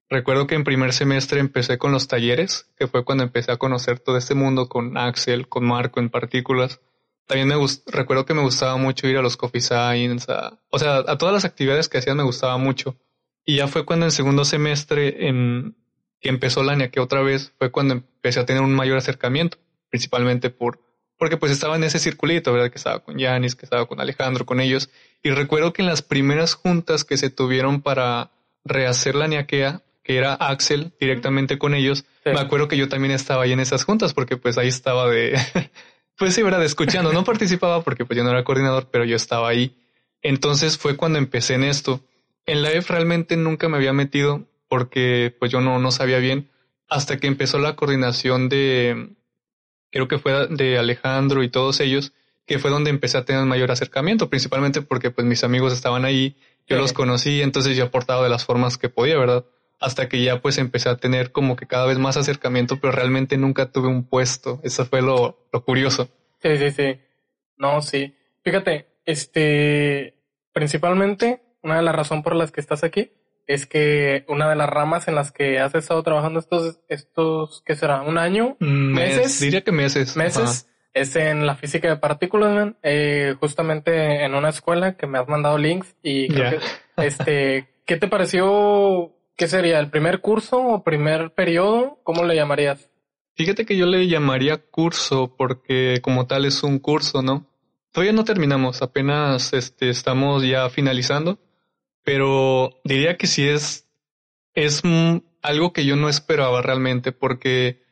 recuerdo 0.09 0.47
que 0.47 0.55
en 0.55 0.63
primer 0.63 0.93
semestre 0.93 1.39
empecé 1.39 1.77
con 1.77 1.91
los 1.91 2.07
talleres, 2.07 2.69
que 2.77 2.87
fue 2.87 3.03
cuando 3.03 3.23
empecé 3.23 3.51
a 3.51 3.57
conocer 3.57 3.99
todo 3.99 4.17
este 4.17 4.35
mundo 4.35 4.69
con 4.69 4.97
Axel, 4.97 5.47
con 5.47 5.65
Marco 5.65 5.99
en 5.99 6.09
partículas 6.09 6.79
también 7.25 7.47
me 7.47 7.55
recuerdo 7.87 8.25
que 8.25 8.33
me 8.33 8.41
gustaba 8.41 8.77
mucho 8.77 9.07
ir 9.07 9.17
a 9.17 9.21
los 9.21 9.37
coffee 9.37 9.61
science, 9.61 10.31
o 10.69 10.79
sea, 10.79 10.97
a 10.97 11.17
todas 11.17 11.33
las 11.33 11.45
actividades 11.45 11.89
que 11.89 11.97
hacían 11.97 12.17
me 12.17 12.23
gustaba 12.23 12.57
mucho. 12.57 12.97
Y 13.43 13.57
ya 13.57 13.67
fue 13.67 13.85
cuando 13.85 14.05
en 14.05 14.11
segundo 14.11 14.45
semestre, 14.45 15.27
en, 15.27 15.75
que 16.19 16.29
empezó 16.29 16.63
la 16.63 16.89
que 16.89 16.99
otra 16.99 17.21
vez, 17.21 17.53
fue 17.57 17.71
cuando 17.71 17.95
empecé 17.95 18.39
a 18.39 18.45
tener 18.45 18.61
un 18.61 18.73
mayor 18.75 18.97
acercamiento, 18.97 19.57
principalmente 19.89 20.51
por, 20.51 20.79
porque 21.17 21.37
pues 21.37 21.51
estaba 21.51 21.75
en 21.75 21.83
ese 21.83 21.99
circulito, 21.99 22.53
¿verdad? 22.53 22.69
Que 22.69 22.77
estaba 22.77 22.99
con 22.99 23.17
Yanis, 23.17 23.55
que 23.55 23.65
estaba 23.65 23.87
con 23.87 23.99
Alejandro, 23.99 24.45
con 24.45 24.59
ellos. 24.59 24.89
Y 25.23 25.31
recuerdo 25.31 25.73
que 25.73 25.81
en 25.81 25.87
las 25.87 26.01
primeras 26.01 26.53
juntas 26.53 27.03
que 27.03 27.17
se 27.17 27.29
tuvieron 27.31 27.81
para 27.81 28.31
rehacer 28.63 29.15
la 29.15 29.27
Niaquea, 29.27 29.81
que 30.05 30.15
era 30.17 30.35
Axel 30.35 30.93
directamente 30.99 31.57
con 31.57 31.73
ellos, 31.73 32.05
me 32.23 32.39
acuerdo 32.39 32.69
que 32.69 32.77
yo 32.77 32.87
también 32.87 33.11
estaba 33.11 33.43
ahí 33.43 33.51
en 33.51 33.59
esas 33.59 33.83
juntas, 33.83 34.13
porque 34.13 34.37
pues 34.37 34.57
ahí 34.57 34.67
estaba 34.67 35.09
de, 35.09 35.37
Pues 36.17 36.33
sí, 36.33 36.43
verdad, 36.43 36.63
escuchando. 36.63 37.11
No 37.11 37.23
participaba 37.23 37.83
porque 37.83 38.05
pues 38.05 38.15
yo 38.15 38.23
no 38.23 38.29
era 38.29 38.43
coordinador, 38.43 38.87
pero 38.89 39.03
yo 39.03 39.15
estaba 39.15 39.49
ahí. 39.49 39.75
Entonces 40.21 40.77
fue 40.77 40.95
cuando 40.95 41.19
empecé 41.19 41.55
en 41.55 41.63
esto. 41.63 42.01
En 42.45 42.61
la 42.61 42.71
EF 42.71 42.89
realmente 42.89 43.35
nunca 43.35 43.67
me 43.67 43.77
había 43.77 43.91
metido 43.91 44.47
porque 44.69 45.35
pues 45.37 45.51
yo 45.51 45.59
no, 45.59 45.79
no 45.79 45.91
sabía 45.91 46.19
bien 46.19 46.49
hasta 46.87 47.17
que 47.17 47.27
empezó 47.27 47.59
la 47.59 47.75
coordinación 47.75 48.47
de, 48.47 49.09
creo 49.91 50.07
que 50.07 50.19
fue 50.19 50.47
de 50.47 50.77
Alejandro 50.77 51.43
y 51.43 51.49
todos 51.49 51.79
ellos, 51.79 52.13
que 52.45 52.59
fue 52.59 52.69
donde 52.69 52.91
empecé 52.91 53.17
a 53.17 53.25
tener 53.25 53.43
mayor 53.45 53.71
acercamiento, 53.71 54.29
principalmente 54.29 54.83
porque 54.83 55.09
pues 55.09 55.25
mis 55.25 55.43
amigos 55.43 55.73
estaban 55.73 56.05
ahí, 56.05 56.37
yo 56.67 56.77
los 56.77 56.93
conocí, 56.93 57.41
entonces 57.41 57.75
yo 57.75 57.85
aportaba 57.85 58.23
de 58.23 58.29
las 58.29 58.45
formas 58.45 58.77
que 58.77 58.89
podía, 58.89 59.17
¿verdad? 59.17 59.45
Hasta 59.85 60.09
que 60.09 60.23
ya 60.23 60.41
pues 60.41 60.57
empecé 60.57 60.89
a 60.89 60.97
tener 60.97 61.31
como 61.31 61.55
que 61.55 61.67
cada 61.67 61.85
vez 61.85 61.99
más 61.99 62.17
acercamiento, 62.17 62.79
pero 62.79 62.91
realmente 62.91 63.37
nunca 63.37 63.71
tuve 63.71 63.87
un 63.87 64.03
puesto. 64.03 64.59
Eso 64.63 64.85
fue 64.85 65.01
lo, 65.01 65.47
lo 65.53 65.63
curioso. 65.63 66.09
Sí, 66.41 66.57
sí, 66.57 66.71
sí. 66.71 66.99
No, 67.57 67.81
sí. 67.81 68.15
Fíjate, 68.43 68.87
este, 69.05 70.15
principalmente, 70.53 71.41
una 71.61 71.77
de 71.77 71.83
las 71.83 71.95
razones 71.95 72.23
por 72.23 72.35
las 72.35 72.51
que 72.51 72.61
estás 72.61 72.83
aquí 72.83 73.11
es 73.47 73.67
que 73.67 74.25
una 74.27 74.49
de 74.49 74.55
las 74.55 74.67
ramas 74.67 75.07
en 75.07 75.13
las 75.13 75.31
que 75.31 75.59
has 75.59 75.75
estado 75.75 76.01
trabajando 76.01 76.39
estos, 76.39 76.79
estos, 76.89 77.61
¿qué 77.63 77.75
será? 77.75 78.01
¿Un 78.01 78.17
año? 78.17 78.57
Mm, 78.59 78.93
¿Meses? 78.93 79.39
diría 79.39 79.61
que 79.61 79.71
meses. 79.71 80.17
Meses. 80.17 80.67
Es 80.93 81.15
en 81.15 81.45
la 81.45 81.55
física 81.55 81.89
de 81.89 81.97
partículas, 81.97 82.73
eh, 82.81 83.35
justamente 83.39 84.23
en 84.23 84.33
una 84.33 84.49
escuela 84.49 84.95
que 84.95 85.07
me 85.07 85.19
has 85.19 85.27
mandado 85.27 85.57
links 85.57 85.93
y 86.01 86.29
creo 86.29 86.51
que, 86.51 87.05
este, 87.05 87.67
¿qué 87.85 87.97
te 87.97 88.07
pareció 88.07 89.14
¿Qué 89.35 89.47
sería? 89.49 89.79
¿El 89.79 89.89
primer 89.89 90.21
curso 90.21 90.61
o 90.61 90.83
primer 90.83 91.33
periodo? 91.33 91.99
¿Cómo 92.03 92.23
le 92.23 92.35
llamarías? 92.35 92.89
Fíjate 93.35 93.65
que 93.65 93.75
yo 93.75 93.85
le 93.85 94.07
llamaría 94.07 94.57
curso 94.57 95.35
porque 95.35 95.99
como 96.01 96.25
tal 96.25 96.45
es 96.45 96.63
un 96.63 96.79
curso, 96.79 97.21
¿no? 97.21 97.45
Todavía 97.91 98.13
no 98.13 98.23
terminamos, 98.23 98.81
apenas 98.81 99.53
este, 99.53 99.89
estamos 99.89 100.43
ya 100.43 100.69
finalizando, 100.69 101.39
pero 102.03 102.79
diría 102.85 103.17
que 103.17 103.27
sí 103.27 103.45
es, 103.45 103.89
es 104.53 104.81
algo 105.41 105.73
que 105.73 105.85
yo 105.85 105.97
no 105.97 106.07
esperaba 106.07 106.61
realmente 106.61 107.11
porque, 107.11 107.83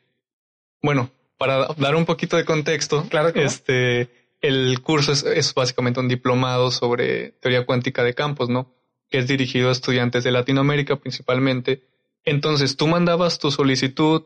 bueno, 0.82 1.10
para 1.36 1.68
dar 1.76 1.94
un 1.94 2.06
poquito 2.06 2.38
de 2.38 2.46
contexto, 2.46 3.06
claro 3.10 3.28
este, 3.34 4.10
el 4.40 4.80
curso 4.80 5.12
es, 5.12 5.24
es 5.24 5.52
básicamente 5.52 6.00
un 6.00 6.08
diplomado 6.08 6.70
sobre 6.70 7.32
teoría 7.40 7.66
cuántica 7.66 8.02
de 8.02 8.14
campos, 8.14 8.48
¿no? 8.48 8.73
Que 9.14 9.20
es 9.20 9.28
dirigido 9.28 9.68
a 9.68 9.72
estudiantes 9.72 10.24
de 10.24 10.32
Latinoamérica 10.32 10.96
principalmente. 10.96 11.84
Entonces 12.24 12.76
tú 12.76 12.88
mandabas 12.88 13.38
tu 13.38 13.52
solicitud, 13.52 14.24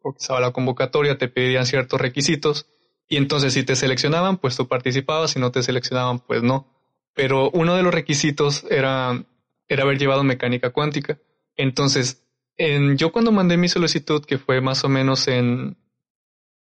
porque 0.00 0.18
estaba 0.20 0.38
la 0.38 0.52
convocatoria, 0.52 1.18
te 1.18 1.26
pedían 1.26 1.66
ciertos 1.66 2.00
requisitos 2.00 2.68
y 3.08 3.16
entonces 3.16 3.52
si 3.54 3.64
te 3.64 3.74
seleccionaban, 3.74 4.36
pues 4.36 4.56
tú 4.56 4.68
participabas, 4.68 5.32
si 5.32 5.40
no 5.40 5.50
te 5.50 5.64
seleccionaban, 5.64 6.20
pues 6.20 6.44
no. 6.44 6.68
Pero 7.14 7.50
uno 7.50 7.74
de 7.74 7.82
los 7.82 7.92
requisitos 7.92 8.64
era, 8.70 9.24
era 9.66 9.82
haber 9.82 9.98
llevado 9.98 10.22
mecánica 10.22 10.70
cuántica. 10.70 11.18
Entonces, 11.56 12.24
en, 12.56 12.96
yo 12.96 13.10
cuando 13.10 13.32
mandé 13.32 13.56
mi 13.56 13.68
solicitud, 13.68 14.24
que 14.24 14.38
fue 14.38 14.60
más 14.60 14.84
o 14.84 14.88
menos 14.88 15.26
en 15.26 15.76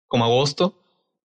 como 0.09 0.25
agosto, 0.25 0.80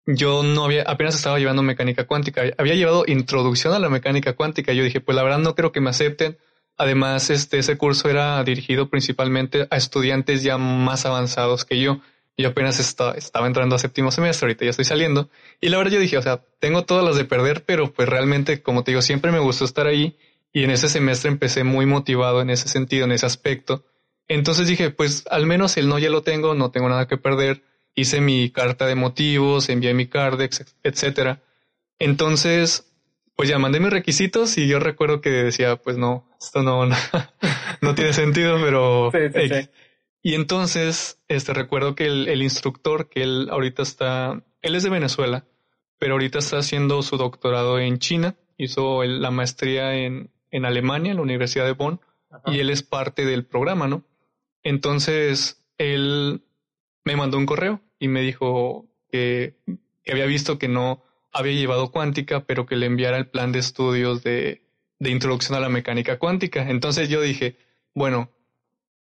yo 0.06 0.44
no 0.44 0.66
había, 0.66 0.84
apenas 0.84 1.16
estaba 1.16 1.40
llevando 1.40 1.62
mecánica 1.62 2.06
cuántica. 2.06 2.44
Había 2.58 2.76
llevado 2.76 3.04
introducción 3.08 3.74
a 3.74 3.80
la 3.80 3.90
mecánica 3.90 4.34
cuántica. 4.34 4.74
Yo 4.74 4.84
dije, 4.84 5.02
pues 5.02 5.16
la 5.16 5.24
verdad 5.24 5.40
no 5.40 5.56
creo 5.56 5.72
que 5.72 5.82
me 5.82 5.90
acepten. 5.90 6.38
Además, 6.78 7.30
este, 7.30 7.60
ese 7.60 7.78
curso 7.78 8.10
era 8.10 8.44
dirigido 8.44 8.90
principalmente 8.90 9.68
a 9.70 9.78
estudiantes 9.78 10.44
ya 10.44 10.58
más 10.58 11.06
avanzados 11.06 11.66
que 11.66 11.80
yo. 11.80 12.00
Yo 12.38 12.48
apenas 12.48 12.80
estaba, 12.80 13.16
entrando 13.48 13.76
a 13.76 13.80
séptimo 13.80 14.12
semestre, 14.12 14.46
ahorita 14.46 14.64
ya 14.64 14.72
estoy 14.72 14.86
saliendo. 14.86 15.30
Y 15.60 15.68
la 15.68 15.78
verdad 15.78 15.92
yo 15.92 16.00
dije, 16.00 16.18
o 16.18 16.22
sea, 16.22 16.42
tengo 16.60 16.86
todas 16.86 17.04
las 17.04 17.18
de 17.18 17.26
perder, 17.26 17.66
pero 17.66 17.92
pues 17.92 18.08
realmente, 18.08 18.62
como 18.62 18.86
te 18.86 18.92
digo, 18.92 19.02
siempre 19.02 19.34
me 19.34 19.40
gustó 19.40 19.66
estar 19.66 19.88
ahí. 19.88 20.18
Y 20.54 20.64
en 20.64 20.72
ese 20.72 20.88
semestre 20.88 21.30
empecé 21.30 21.66
muy 21.66 21.86
motivado 21.86 22.42
en 22.42 22.50
ese 22.50 22.70
sentido, 22.70 23.04
en 23.04 23.12
ese 23.12 23.26
aspecto. 23.26 23.84
Entonces 24.30 24.68
dije, 24.68 24.90
pues 24.90 25.26
al 25.30 25.46
menos 25.46 25.76
el 25.76 25.90
no 25.90 26.00
ya 26.00 26.10
lo 26.10 26.22
tengo, 26.22 26.54
no 26.54 26.72
tengo 26.72 26.88
nada 26.88 27.08
que 27.08 27.18
perder 27.18 27.62
hice 28.00 28.22
mi 28.22 28.50
carta 28.50 28.86
de 28.86 28.96
motivos, 28.96 29.70
envié 29.70 29.94
mi 29.94 30.08
cardex, 30.08 30.66
etcétera. 30.84 31.42
Entonces, 32.00 32.90
pues 33.36 33.50
ya 33.50 33.58
mandé 33.58 33.80
mis 33.80 33.92
requisitos 33.92 34.58
y 34.58 34.68
yo 34.68 34.80
recuerdo 34.80 35.22
que 35.22 35.30
decía, 35.30 35.78
pues 35.78 35.98
no, 35.98 36.30
esto 36.42 36.62
no, 36.62 36.86
no, 37.82 37.96
tiene 37.96 38.14
sentido, 38.14 38.58
pero... 38.62 39.12
Y 40.22 40.34
entonces, 40.36 41.22
este, 41.30 41.54
recuerdo 41.54 41.96
que 41.96 42.06
el, 42.06 42.42
instructor, 42.42 43.08
que 43.08 43.24
él 43.24 43.48
ahorita 43.50 43.84
está, 43.84 44.44
él 44.62 44.76
es 44.76 44.84
de 44.84 44.90
Venezuela, 44.90 45.46
pero 45.98 46.16
ahorita 46.16 46.40
está 46.40 46.58
haciendo 46.58 47.02
su 47.04 47.16
doctorado 47.16 47.80
en 47.80 48.00
China, 48.00 48.36
hizo 48.58 49.04
la 49.06 49.32
maestría 49.32 49.96
en, 49.96 50.32
en 50.52 50.66
Alemania, 50.66 51.12
en 51.12 51.18
la 51.18 51.24
Universidad 51.24 51.66
de 51.66 51.72
Bonn, 51.72 52.02
y 52.46 52.60
él 52.60 52.70
es 52.70 52.84
parte 52.84 53.26
del 53.26 53.46
programa, 53.46 53.88
¿no? 53.88 54.04
Entonces, 54.62 55.66
él 55.78 56.44
me 57.06 57.16
mandó 57.16 57.38
un 57.38 57.46
correo 57.46 57.82
y 58.00 58.08
me 58.08 58.22
dijo 58.22 58.88
que, 59.12 59.58
había 60.10 60.26
visto 60.26 60.58
que 60.58 60.68
no 60.68 61.04
había 61.32 61.54
llevado 61.54 61.92
cuántica, 61.92 62.46
pero 62.46 62.66
que 62.66 62.76
le 62.76 62.88
enviara 62.88 63.18
el 63.18 63.28
plan 63.28 63.52
de 63.52 63.60
estudios 63.60 64.24
de, 64.24 64.64
de 64.98 65.10
introducción 65.12 65.58
a 65.58 65.62
la 65.62 65.70
mecánica 65.70 66.18
cuántica. 66.18 66.70
Entonces 66.70 67.10
yo 67.10 67.22
dije, 67.22 67.58
bueno, 67.94 68.32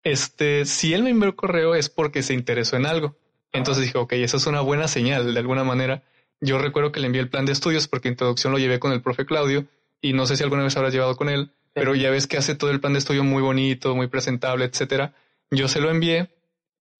este, 0.03 0.65
si 0.65 0.95
él 0.95 1.03
me 1.03 1.11
envió 1.11 1.29
el 1.29 1.35
correo 1.35 1.75
es 1.75 1.89
porque 1.89 2.23
se 2.23 2.33
interesó 2.33 2.77
en 2.77 2.87
algo. 2.87 3.17
Entonces 3.53 3.85
dije, 3.85 3.99
ok, 3.99 4.13
eso 4.15 4.37
es 4.37 4.47
una 4.47 4.61
buena 4.61 4.89
señal 4.89 5.35
de 5.35 5.41
alguna 5.41 5.65
manera. 5.65 6.05
Yo 6.41 6.59
recuerdo 6.59 6.93
que 6.93 7.01
le 7.01 7.07
envié 7.07 7.21
el 7.21 7.29
plan 7.29 7.47
de 7.47 7.53
estudios 7.53 7.89
porque 7.89 8.09
introducción 8.09 8.53
lo 8.53 8.59
llevé 8.59 8.79
con 8.79 8.93
el 8.93 9.03
profe 9.03 9.27
Claudio 9.27 9.67
y 10.01 10.13
no 10.13 10.27
sé 10.27 10.37
si 10.37 10.43
alguna 10.43 10.63
vez 10.63 10.77
habrás 10.77 10.93
llevado 10.93 11.17
con 11.17 11.29
él, 11.29 11.53
pero 11.73 11.95
ya 11.95 12.11
ves 12.11 12.27
que 12.27 12.37
hace 12.37 12.55
todo 12.55 12.71
el 12.71 12.81
plan 12.81 12.93
de 12.93 12.99
estudio 13.01 13.25
muy 13.25 13.43
bonito, 13.43 13.95
muy 13.95 14.07
presentable, 14.07 14.65
etcétera. 14.65 15.15
Yo 15.51 15.69
se 15.69 15.81
lo 15.81 15.91
envié 15.91 16.36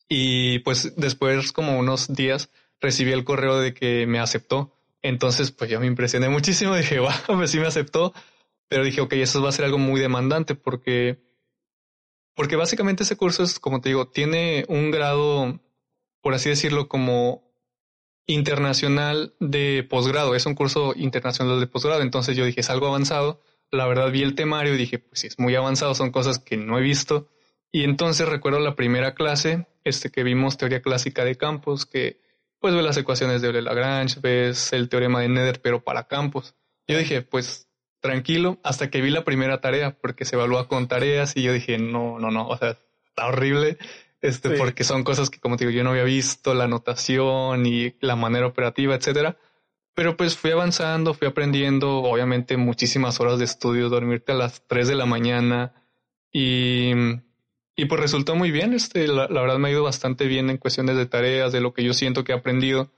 y 0.09 0.61
pues 0.61 0.95
después, 0.97 1.53
como 1.53 1.79
unos 1.79 2.15
días, 2.15 2.51
recibí 2.81 3.13
el 3.13 3.25
correo 3.25 3.59
de 3.59 3.75
que 3.75 4.07
me 4.07 4.19
aceptó. 4.19 4.73
Entonces, 5.03 5.51
pues 5.53 5.71
yo 5.71 5.81
me 5.81 5.87
impresioné 5.87 6.29
muchísimo. 6.29 6.75
Dije, 6.77 6.99
wow, 6.99 7.11
pues 7.27 7.51
sí 7.51 7.59
me 7.59 7.67
aceptó. 7.67 8.13
Pero 8.69 8.85
dije, 8.85 9.01
ok, 9.01 9.13
eso 9.15 9.43
va 9.43 9.51
a 9.51 9.53
ser 9.53 9.65
algo 9.65 9.79
muy 9.79 10.01
demandante 10.01 10.57
porque, 10.57 11.23
porque 12.35 12.57
básicamente 12.57 13.05
ese 13.05 13.17
curso 13.17 13.45
es, 13.45 13.61
como 13.61 13.81
te 13.81 13.91
digo, 13.91 14.09
tiene 14.09 14.65
un 14.69 14.91
grado, 14.91 15.61
por 16.21 16.35
así 16.35 16.49
decirlo, 16.49 16.89
como 16.89 17.47
internacional 18.27 19.35
de 19.39 19.87
posgrado. 19.89 20.35
Es 20.35 20.47
un 20.47 20.57
curso 20.57 20.95
internacional 20.97 21.61
de 21.61 21.69
posgrado. 21.69 22.03
Entonces 22.03 22.37
yo 22.37 22.45
dije, 22.45 22.61
es 22.61 22.71
algo 22.71 22.89
avanzado. 22.89 23.41
La 23.71 23.87
verdad 23.87 24.11
vi 24.11 24.23
el 24.23 24.35
temario 24.35 24.75
y 24.75 24.79
dije, 24.79 24.99
pues 24.99 25.21
sí, 25.21 25.27
es 25.29 25.39
muy 25.39 25.55
avanzado. 25.55 25.95
Son 25.95 26.11
cosas 26.11 26.41
que 26.41 26.57
no 26.57 26.79
he 26.79 26.83
visto. 26.83 27.29
Y 27.71 27.85
entonces 27.85 28.29
recuerdo 28.29 28.59
la 28.59 28.75
primera 28.75 29.15
clase, 29.15 29.67
este 29.87 30.11
que 30.11 30.25
vimos 30.25 30.59
teoría 30.59 30.83
clásica 30.83 31.25
de 31.25 31.37
campos, 31.37 31.87
que 31.87 32.21
pues 32.59 32.75
ves 32.75 32.85
las 32.85 32.97
ecuaciones 32.97 33.41
de 33.41 33.49
Euler-Lagrange, 33.49 34.21
ves 34.21 34.73
el 34.73 34.89
teorema 34.89 35.21
de 35.21 35.29
Nether, 35.29 35.61
pero 35.63 35.85
para 35.85 36.09
campos. 36.09 36.57
Yo 36.89 36.99
dije, 36.99 37.23
pues 37.23 37.69
tranquilo, 38.01 38.59
hasta 38.65 38.91
que 38.91 39.01
vi 39.01 39.11
la 39.11 39.25
primera 39.25 39.61
tarea, 39.61 39.97
porque 39.97 40.25
se 40.25 40.37
evalúa 40.37 40.67
con 40.67 40.89
tareas 40.89 41.37
y 41.37 41.43
yo 41.43 41.53
dije, 41.53 41.79
no, 41.79 42.19
no, 42.19 42.31
no, 42.31 42.49
o 42.49 42.57
sea, 42.57 42.79
está 43.07 43.27
horrible, 43.27 43.79
este, 44.21 44.51
porque 44.51 44.83
son 44.83 45.05
cosas 45.05 45.31
que 45.31 45.39
como 45.39 45.57
te 45.57 45.67
digo, 45.67 45.77
yo 45.77 45.85
no 45.85 45.91
había 45.91 46.05
visto, 46.05 46.55
la 46.55 46.67
notación 46.67 47.65
y 47.67 47.95
la 48.01 48.17
manera 48.17 48.47
operativa, 48.47 48.97
etcétera. 48.97 49.39
Pero 49.95 50.17
pues 50.17 50.37
fui 50.37 50.51
avanzando, 50.51 51.15
fui 51.15 51.29
aprendiendo, 51.29 51.99
obviamente 52.03 52.57
muchísimas 52.57 53.21
horas 53.21 53.39
de 53.39 53.45
estudio, 53.45 53.89
dormirte 53.89 54.33
a 54.33 54.35
las 54.35 54.67
3 54.67 54.89
de 54.89 54.95
la 54.97 55.07
mañana 55.07 55.75
y 56.33 56.93
y 57.77 57.85
pues 57.85 58.01
resultó 58.01 58.35
muy 58.35 58.51
bien, 58.51 58.73
este, 58.73 59.07
la, 59.07 59.27
verdad 59.29 59.59
me 59.59 59.69
ha 59.69 59.73
ido 59.73 59.83
bastante 59.83 60.27
bien 60.27 60.49
en 60.49 60.57
cuestiones 60.57 60.97
de 60.97 61.05
tareas, 61.05 61.53
de 61.53 61.61
lo 61.61 61.75
que 61.75 61.85
yo 61.85 61.93
siento 61.93 62.25
que 62.25 62.33
he 62.33 62.35
aprendido. 62.35 62.91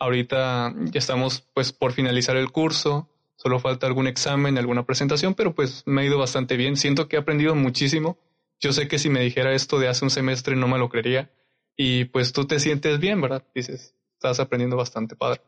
Ahorita 0.00 0.74
ya 0.76 0.98
estamos 0.98 1.46
pues 1.54 1.72
por 1.72 1.92
finalizar 1.92 2.36
el 2.36 2.50
curso, 2.50 3.08
solo 3.36 3.60
falta 3.60 3.86
algún 3.86 4.08
examen, 4.08 4.58
alguna 4.58 4.84
presentación, 4.84 5.34
pero 5.34 5.54
pues 5.54 5.84
me 5.86 6.02
ha 6.02 6.04
ido 6.04 6.18
bastante 6.18 6.56
bien. 6.56 6.76
Siento 6.76 7.06
que 7.06 7.14
he 7.14 7.18
aprendido 7.20 7.54
muchísimo. 7.54 8.18
Yo 8.58 8.72
sé 8.72 8.88
que 8.88 8.98
si 8.98 9.08
me 9.10 9.20
dijera 9.20 9.54
esto 9.54 9.78
de 9.78 9.86
hace 9.88 10.04
un 10.04 10.10
semestre 10.10 10.56
no 10.56 10.66
me 10.66 10.78
lo 10.78 10.88
creería. 10.88 11.30
Y 11.76 12.06
pues 12.06 12.32
tú 12.32 12.46
te 12.46 12.58
sientes 12.58 12.98
bien, 12.98 13.20
¿verdad? 13.20 13.44
Dices, 13.54 13.94
estás 14.14 14.40
aprendiendo 14.40 14.76
bastante 14.76 15.14
padre. 15.14 15.40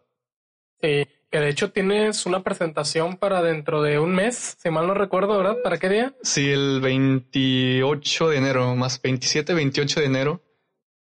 Sí, 0.80 1.06
que 1.30 1.40
de 1.40 1.49
hecho 1.49 1.70
tienes 1.70 2.25
una 2.26 2.42
presentación 2.42 3.16
para 3.16 3.42
dentro 3.42 3.82
de 3.82 3.99
un 3.99 4.14
mes, 4.14 4.56
si 4.58 4.70
mal 4.70 4.87
no 4.87 4.94
recuerdo, 4.94 5.37
¿verdad? 5.37 5.56
¿Para 5.62 5.78
qué 5.78 5.88
día? 5.88 6.14
Sí, 6.23 6.50
el 6.50 6.80
28 6.80 8.28
de 8.28 8.37
enero, 8.37 8.75
más 8.76 9.00
27, 9.02 9.54
28 9.54 10.00
de 10.00 10.06
enero, 10.06 10.42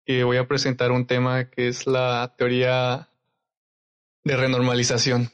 que 0.04 0.25
voy 0.25 0.38
a 0.38 0.49
presentar 0.49 0.92
un 0.92 1.06
tema 1.06 1.50
que 1.50 1.68
es 1.68 1.87
la 1.87 2.35
teoría 2.37 3.09
de 4.25 4.37
renormalización. 4.37 5.30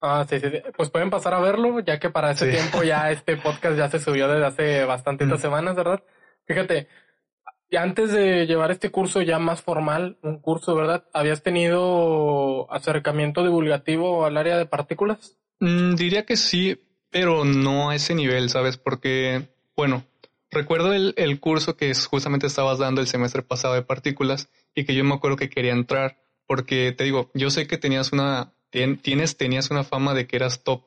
Ah, 0.00 0.24
sí, 0.28 0.38
sí, 0.38 0.46
Pues 0.76 0.90
pueden 0.90 1.10
pasar 1.10 1.34
a 1.34 1.40
verlo, 1.40 1.80
ya 1.80 1.98
que 1.98 2.10
para 2.10 2.30
ese 2.30 2.50
tiempo 2.50 2.82
ya 2.82 3.10
este 3.10 3.36
podcast 3.36 3.76
ya 3.76 3.90
se 3.90 3.98
subió 3.98 4.28
desde 4.28 4.46
hace 4.46 4.84
bastantitas 4.84 5.40
semanas, 5.40 5.74
¿verdad? 5.74 6.02
Fíjate, 6.46 6.88
antes 7.72 8.12
de 8.12 8.46
llevar 8.46 8.70
este 8.70 8.90
curso 8.90 9.22
ya 9.22 9.38
más 9.38 9.62
formal, 9.62 10.18
un 10.22 10.38
curso, 10.38 10.74
¿verdad? 10.74 11.04
¿Habías 11.12 11.42
tenido 11.42 12.72
acercamiento 12.72 13.42
divulgativo 13.42 14.24
al 14.24 14.36
área 14.36 14.56
de 14.56 14.66
partículas? 14.66 15.36
Mm, 15.60 15.94
diría 15.94 16.24
que 16.24 16.36
sí, 16.36 16.80
pero 17.10 17.44
no 17.44 17.90
a 17.90 17.94
ese 17.96 18.14
nivel, 18.14 18.50
¿sabes? 18.50 18.76
Porque, 18.76 19.48
bueno, 19.76 20.04
recuerdo 20.50 20.92
el, 20.92 21.14
el 21.16 21.40
curso 21.40 21.76
que 21.76 21.92
justamente 21.94 22.46
estabas 22.46 22.78
dando 22.78 23.00
el 23.00 23.08
semestre 23.08 23.42
pasado 23.42 23.74
de 23.74 23.82
partículas 23.82 24.48
y 24.74 24.84
que 24.84 24.94
yo 24.94 25.02
me 25.04 25.14
acuerdo 25.14 25.36
que 25.36 25.50
quería 25.50 25.72
entrar 25.72 26.18
porque 26.46 26.92
te 26.92 27.04
digo, 27.04 27.30
yo 27.34 27.50
sé 27.50 27.66
que 27.66 27.78
tenías 27.78 28.12
una, 28.12 28.52
tienes, 28.70 29.36
tenías 29.36 29.70
una 29.70 29.84
fama 29.84 30.14
de 30.14 30.26
que 30.26 30.36
eras 30.36 30.62
top. 30.62 30.84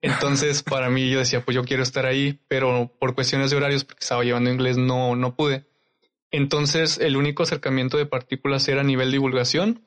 Entonces, 0.00 0.62
para 0.68 0.90
mí 0.90 1.10
yo 1.10 1.18
decía, 1.18 1.44
pues 1.44 1.54
yo 1.54 1.64
quiero 1.64 1.82
estar 1.82 2.06
ahí, 2.06 2.38
pero 2.48 2.92
por 2.98 3.14
cuestiones 3.14 3.50
de 3.50 3.56
horarios, 3.56 3.84
porque 3.84 4.02
estaba 4.02 4.22
llevando 4.22 4.50
inglés, 4.50 4.76
no, 4.76 5.16
no 5.16 5.34
pude. 5.34 5.64
Entonces, 6.30 6.98
el 6.98 7.16
único 7.16 7.42
acercamiento 7.42 7.96
de 7.96 8.06
partículas 8.06 8.68
era 8.68 8.82
a 8.82 8.84
nivel 8.84 9.10
divulgación 9.10 9.82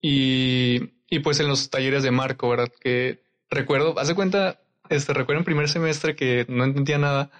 y, 0.00 0.92
y 1.08 1.18
pues 1.20 1.40
en 1.40 1.48
los 1.48 1.70
talleres 1.70 2.02
de 2.02 2.10
Marco, 2.10 2.48
¿verdad? 2.48 2.72
Que 2.80 3.22
recuerdo, 3.50 3.98
hace 3.98 4.14
cuenta, 4.14 4.60
este, 4.88 5.12
recuerdo 5.12 5.40
en 5.40 5.44
primer 5.44 5.68
semestre 5.68 6.14
que 6.14 6.46
no 6.48 6.64
entendía 6.64 6.98
nada, 6.98 7.30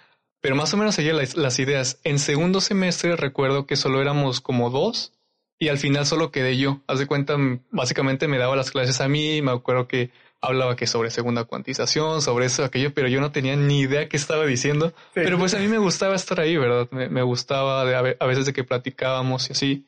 pero 0.40 0.56
más 0.56 0.72
o 0.74 0.76
menos 0.76 0.94
seguía 0.94 1.12
las, 1.12 1.36
las 1.36 1.58
ideas. 1.58 2.00
En 2.04 2.18
segundo 2.18 2.60
semestre 2.60 3.16
recuerdo 3.16 3.66
que 3.66 3.76
solo 3.76 4.00
éramos 4.00 4.40
como 4.40 4.70
dos 4.70 5.12
y 5.58 5.68
al 5.68 5.78
final 5.78 6.06
solo 6.06 6.30
quedé 6.32 6.56
yo. 6.56 6.80
Haz 6.86 6.98
de 6.98 7.06
cuenta, 7.06 7.36
básicamente 7.70 8.26
me 8.26 8.38
daba 8.38 8.56
las 8.56 8.70
clases 8.70 9.00
a 9.00 9.08
mí, 9.08 9.42
me 9.42 9.52
acuerdo 9.52 9.86
que 9.86 10.10
hablaba 10.40 10.76
que 10.76 10.86
sobre 10.86 11.10
segunda 11.10 11.44
cuantización, 11.44 12.22
sobre 12.22 12.46
eso, 12.46 12.64
aquello, 12.64 12.92
pero 12.94 13.08
yo 13.08 13.20
no 13.20 13.32
tenía 13.32 13.56
ni 13.56 13.80
idea 13.80 14.08
qué 14.08 14.16
estaba 14.16 14.46
diciendo. 14.46 14.92
Pero 15.12 15.38
pues 15.38 15.54
a 15.54 15.58
mí 15.58 15.68
me 15.68 15.78
gustaba 15.78 16.14
estar 16.14 16.40
ahí, 16.40 16.56
¿verdad? 16.56 16.90
Me, 16.90 17.22
gustaba 17.22 17.84
de, 17.84 18.16
a 18.18 18.26
veces 18.26 18.46
de 18.46 18.52
que 18.52 18.64
platicábamos 18.64 19.48
y 19.48 19.52
así. 19.52 19.86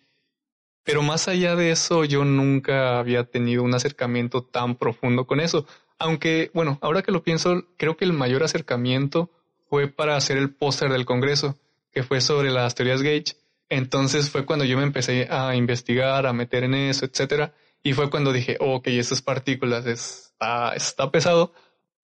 Pero 0.84 1.02
más 1.02 1.28
allá 1.28 1.54
de 1.54 1.70
eso, 1.70 2.04
yo 2.04 2.24
nunca 2.24 2.98
había 2.98 3.24
tenido 3.24 3.62
un 3.62 3.74
acercamiento 3.74 4.42
tan 4.42 4.74
profundo 4.76 5.26
con 5.26 5.40
eso. 5.40 5.66
Aunque, 5.98 6.50
bueno, 6.54 6.78
ahora 6.82 7.02
que 7.02 7.12
lo 7.12 7.22
pienso, 7.22 7.64
creo 7.76 7.96
que 7.96 8.04
el 8.04 8.12
mayor 8.12 8.42
acercamiento 8.42 9.30
fue 9.68 9.86
para 9.86 10.16
hacer 10.16 10.36
el 10.36 10.52
póster 10.52 10.90
del 10.90 11.06
Congreso, 11.06 11.56
que 11.92 12.02
fue 12.02 12.20
sobre 12.20 12.50
las 12.50 12.74
teorías 12.74 13.02
Gage. 13.02 13.36
Entonces 13.68 14.28
fue 14.28 14.44
cuando 14.44 14.64
yo 14.64 14.76
me 14.76 14.82
empecé 14.82 15.28
a 15.30 15.54
investigar, 15.54 16.26
a 16.26 16.32
meter 16.32 16.64
en 16.64 16.74
eso, 16.74 17.06
etcétera. 17.06 17.54
Y 17.84 17.94
fue 17.94 18.10
cuando 18.10 18.32
dije, 18.32 18.56
ok, 18.60 18.88
esas 18.88 19.22
partículas 19.22 19.86
es 19.86 20.31
está, 20.74 21.10
pesado, 21.10 21.52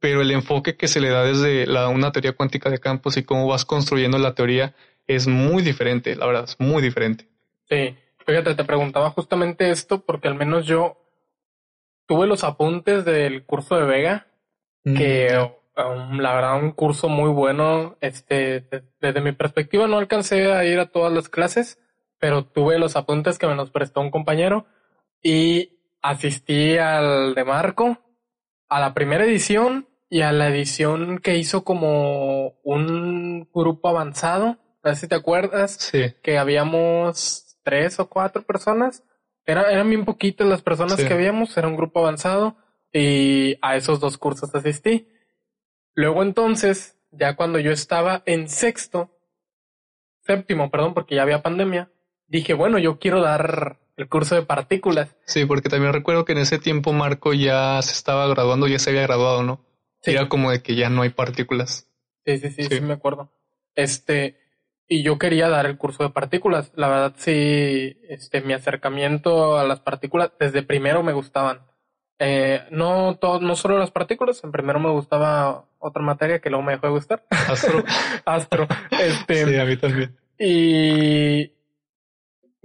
pero 0.00 0.23
el 0.23 0.30
enfoque 0.30 0.76
que 0.76 0.88
se 0.88 1.00
le 1.00 1.09
da 1.09 1.25
desde 1.25 1.66
la, 1.66 1.88
una 1.88 2.12
teoría 2.12 2.33
cuántica 2.33 2.71
de 2.71 2.78
campos 2.78 3.16
y 3.16 3.25
cómo 3.25 3.47
vas 3.47 3.64
construyendo 3.64 4.18
la 4.18 4.35
teoría 4.35 4.75
es 5.07 5.26
muy 5.26 5.62
diferente, 5.62 6.14
la 6.16 6.26
verdad, 6.26 6.45
es 6.45 6.61
muy 6.61 6.83
diferente. 6.83 7.28
Sí, 7.68 7.97
fíjate, 8.26 8.54
te 8.54 8.64
preguntaba 8.64 9.11
justamente 9.11 9.71
esto 9.71 10.04
porque 10.04 10.28
al 10.28 10.35
menos 10.35 10.66
yo 10.66 10.99
tuve 12.07 12.26
los 12.26 12.45
apuntes 12.45 13.04
del 13.04 13.45
curso 13.45 13.76
de 13.76 13.85
Vega, 13.85 14.26
mm, 14.85 14.97
que 14.97 15.50
um, 15.76 16.18
la 16.18 16.35
verdad 16.35 16.62
un 16.62 16.73
curso 16.73 17.09
muy 17.09 17.30
bueno, 17.30 17.97
este, 18.00 18.66
desde 19.00 19.21
mi 19.21 19.33
perspectiva 19.33 19.87
no 19.87 19.99
alcancé 19.99 20.52
a 20.52 20.64
ir 20.64 20.78
a 20.78 20.87
todas 20.87 21.12
las 21.12 21.28
clases, 21.28 21.78
pero 22.18 22.45
tuve 22.45 22.78
los 22.78 22.97
apuntes 22.97 23.38
que 23.38 23.47
me 23.47 23.54
los 23.54 23.71
prestó 23.71 24.00
un 24.00 24.11
compañero 24.11 24.66
y 25.23 25.78
asistí 26.02 26.76
al 26.78 27.35
de 27.35 27.45
Marco, 27.45 27.99
a 28.68 28.80
la 28.80 28.94
primera 28.94 29.25
edición 29.25 29.88
y 30.10 30.22
a 30.22 30.32
la 30.32 30.48
edición 30.48 31.18
que 31.18 31.37
hizo 31.37 31.64
como 31.64 32.58
un 32.62 33.48
grupo 33.52 33.88
avanzado. 33.88 34.58
No 34.82 34.94
sé 34.94 35.02
si 35.02 35.08
te 35.08 35.14
acuerdas. 35.14 35.72
Sí. 35.72 36.14
Que 36.22 36.38
habíamos 36.38 37.58
tres 37.62 37.98
o 38.00 38.08
cuatro 38.08 38.42
personas. 38.42 39.04
Era, 39.44 39.70
eran 39.70 39.88
bien 39.88 40.04
poquitas 40.04 40.46
las 40.46 40.62
personas 40.62 40.96
que 40.96 41.12
habíamos, 41.12 41.56
era 41.56 41.68
un 41.68 41.76
grupo 41.76 42.00
avanzado 42.00 42.56
y 42.92 43.56
a 43.62 43.76
esos 43.76 44.00
dos 44.00 44.18
cursos 44.18 44.54
asistí. 44.54 45.08
Luego 45.94 46.22
entonces, 46.22 46.98
ya 47.10 47.34
cuando 47.34 47.58
yo 47.58 47.72
estaba 47.72 48.22
en 48.26 48.48
sexto, 48.48 49.10
séptimo, 50.20 50.70
perdón, 50.70 50.94
porque 50.94 51.14
ya 51.14 51.22
había 51.22 51.42
pandemia, 51.42 51.90
dije, 52.26 52.54
bueno, 52.54 52.78
yo 52.78 52.98
quiero 52.98 53.20
dar 53.22 53.80
el 53.99 54.09
curso 54.09 54.37
de 54.37 54.43
partículas. 54.43 55.14
Sí, 55.26 55.45
porque 55.45 55.69
también 55.69 55.93
recuerdo 55.93 56.25
que 56.25 56.33
en 56.33 56.38
ese 56.38 56.59
tiempo 56.59 56.93
Marco 56.93 57.35
ya 57.35 57.83
se 57.83 57.93
estaba 57.93 58.28
graduando, 58.28 58.69
ya 58.69 58.78
se 58.78 58.90
había 58.90 59.02
graduado, 59.02 59.43
¿no? 59.43 59.67
Era 60.05 60.28
como 60.28 60.52
de 60.52 60.62
que 60.62 60.76
ya 60.76 60.88
no 60.88 61.02
hay 61.02 61.11
partículas. 61.11 61.90
Sí, 62.25 62.38
sí, 62.38 62.50
sí, 62.50 62.62
sí, 62.64 62.81
me 62.81 62.95
acuerdo. 62.95 63.33
Este, 63.75 64.38
y 64.87 65.02
yo 65.02 65.19
quería 65.19 65.49
dar 65.49 65.67
el 65.67 65.76
curso 65.76 66.05
de 66.05 66.11
partículas. 66.11 66.71
La 66.76 66.88
verdad, 66.88 67.14
sí, 67.17 67.99
este, 68.09 68.40
mi 68.40 68.52
acercamiento 68.52 69.59
a 69.59 69.64
las 69.64 69.81
partículas 69.81 70.31
desde 70.38 70.62
primero 70.62 71.02
me 71.02 71.12
gustaban. 71.12 71.67
Eh, 72.21 72.62
no, 72.71 73.19
todo, 73.21 73.40
no 73.40 73.57
solo 73.57 73.78
las 73.78 73.90
partículas, 73.90 74.43
en 74.45 74.52
primero 74.52 74.78
me 74.78 74.90
gustaba 74.90 75.67
otra 75.78 76.02
materia 76.02 76.40
que 76.40 76.50
luego 76.50 76.64
me 76.64 76.73
dejó 76.73 76.87
de 76.87 76.93
gustar. 76.93 77.25
Astro. 77.31 77.85
Astro. 78.25 78.69
Este, 78.93 79.45
sí, 79.45 79.57
a 79.57 79.64
mí 79.64 79.76
también. 79.76 80.17
Y 80.38 81.57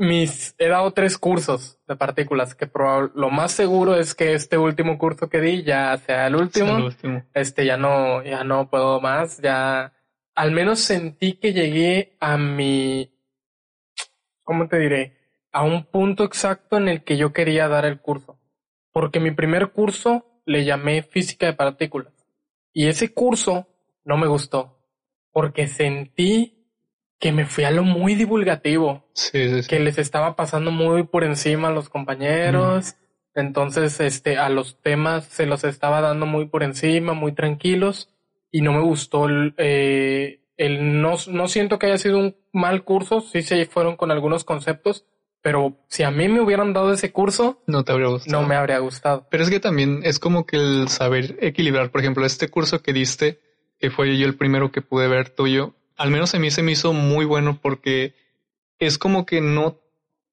mis, 0.04 0.56
he 0.58 0.68
dado 0.68 0.92
tres 0.92 1.18
cursos 1.18 1.80
de 1.88 1.96
partículas, 1.96 2.56
que 2.56 2.70
lo 3.16 3.30
más 3.30 3.52
seguro 3.52 3.96
es 3.96 4.14
que 4.14 4.34
este 4.34 4.58
último 4.58 4.98
curso 4.98 5.30
que 5.30 5.42
di 5.42 5.64
ya 5.64 5.98
sea 5.98 6.28
el 6.28 6.36
último. 6.36 6.78
el 6.78 6.84
último. 6.84 7.24
Este 7.34 7.66
ya 7.66 7.78
no, 7.78 8.24
ya 8.24 8.44
no 8.44 8.70
puedo 8.70 9.02
más, 9.02 9.42
ya 9.42 9.94
al 10.36 10.52
menos 10.52 10.80
sentí 10.80 11.34
que 11.34 11.54
llegué 11.54 12.16
a 12.20 12.38
mi, 12.38 13.12
¿cómo 14.44 14.68
te 14.68 14.78
diré? 14.80 15.18
A 15.52 15.64
un 15.64 15.86
punto 15.86 16.24
exacto 16.24 16.78
en 16.78 16.88
el 16.88 17.04
que 17.04 17.18
yo 17.18 17.34
quería 17.34 17.68
dar 17.68 17.86
el 17.86 18.00
curso. 18.00 18.40
Porque 18.92 19.20
mi 19.20 19.32
primer 19.32 19.72
curso 19.72 20.42
le 20.46 20.66
llamé 20.66 21.04
física 21.04 21.46
de 21.46 21.54
partículas. 21.54 22.14
Y 22.74 22.88
ese 22.88 23.14
curso 23.14 23.68
no 24.04 24.18
me 24.18 24.28
gustó. 24.28 24.80
Porque 25.32 25.68
sentí 25.68 26.63
que 27.20 27.32
me 27.32 27.46
fui 27.46 27.64
a 27.64 27.72
lo 27.72 27.84
muy 27.84 28.16
divulgativo. 28.16 29.06
Sí, 29.14 29.50
sí, 29.50 29.64
sí. 29.64 29.70
Que 29.70 29.80
les 29.80 29.98
estaba 29.98 30.36
pasando 30.36 30.72
muy 30.72 31.04
por 31.04 31.24
encima 31.24 31.70
a 31.70 31.72
los 31.72 31.90
compañeros. 31.90 32.96
Entonces, 33.36 34.00
este, 34.00 34.38
a 34.38 34.50
los 34.50 34.82
temas 34.82 35.26
se 35.26 35.46
los 35.46 35.64
estaba 35.64 36.02
dando 36.02 36.26
muy 36.26 36.48
por 36.48 36.64
encima, 36.64 37.14
muy 37.14 37.34
tranquilos. 37.34 38.10
Y 38.52 38.62
no 38.62 38.74
me 38.74 38.82
gustó 38.82 39.28
el, 39.28 39.56
eh, 39.58 40.42
el 40.58 41.02
no, 41.02 41.16
no 41.28 41.48
siento 41.48 41.80
que 41.80 41.88
haya 41.88 41.98
sido 41.98 42.20
un 42.20 42.36
mal 42.52 42.84
curso. 42.84 43.22
Sí 43.22 43.42
se 43.42 43.66
fueron 43.66 43.96
con 43.96 44.12
algunos 44.12 44.44
conceptos. 44.44 45.06
Pero 45.42 45.78
si 45.90 46.04
a 46.04 46.12
mí 46.12 46.30
me 46.30 46.40
hubieran 46.40 46.72
dado 46.72 46.94
ese 46.94 47.12
curso, 47.12 47.62
no 47.68 47.84
te 47.84 47.92
habría 47.92 48.08
gustado. 48.08 48.42
No 48.42 48.48
me 48.48 48.56
habría 48.56 48.80
gustado. 48.80 49.28
Pero 49.30 49.44
es 49.44 49.50
que 49.50 49.60
también 49.60 50.00
es 50.04 50.18
como 50.18 50.46
que 50.46 50.56
el 50.56 50.88
saber 50.88 51.38
equilibrar, 51.42 51.92
por 51.92 52.00
ejemplo, 52.00 52.26
este 52.26 52.48
curso 52.48 52.82
que 52.82 52.94
diste, 52.94 53.42
que 53.78 53.92
fue 53.92 54.18
yo 54.18 54.26
el 54.26 54.38
primero 54.38 54.72
que 54.72 54.82
pude 54.82 55.10
ver 55.10 55.32
tuyo, 55.32 55.76
al 56.04 56.12
menos 56.12 56.36
a 56.36 56.40
mí 56.40 56.52
se 56.52 56.64
me 56.64 56.74
hizo 56.74 56.92
muy 56.92 57.24
bueno 57.24 57.60
porque 57.62 58.14
es 58.78 58.98
como 58.98 59.26
que 59.26 59.40
no, 59.40 59.80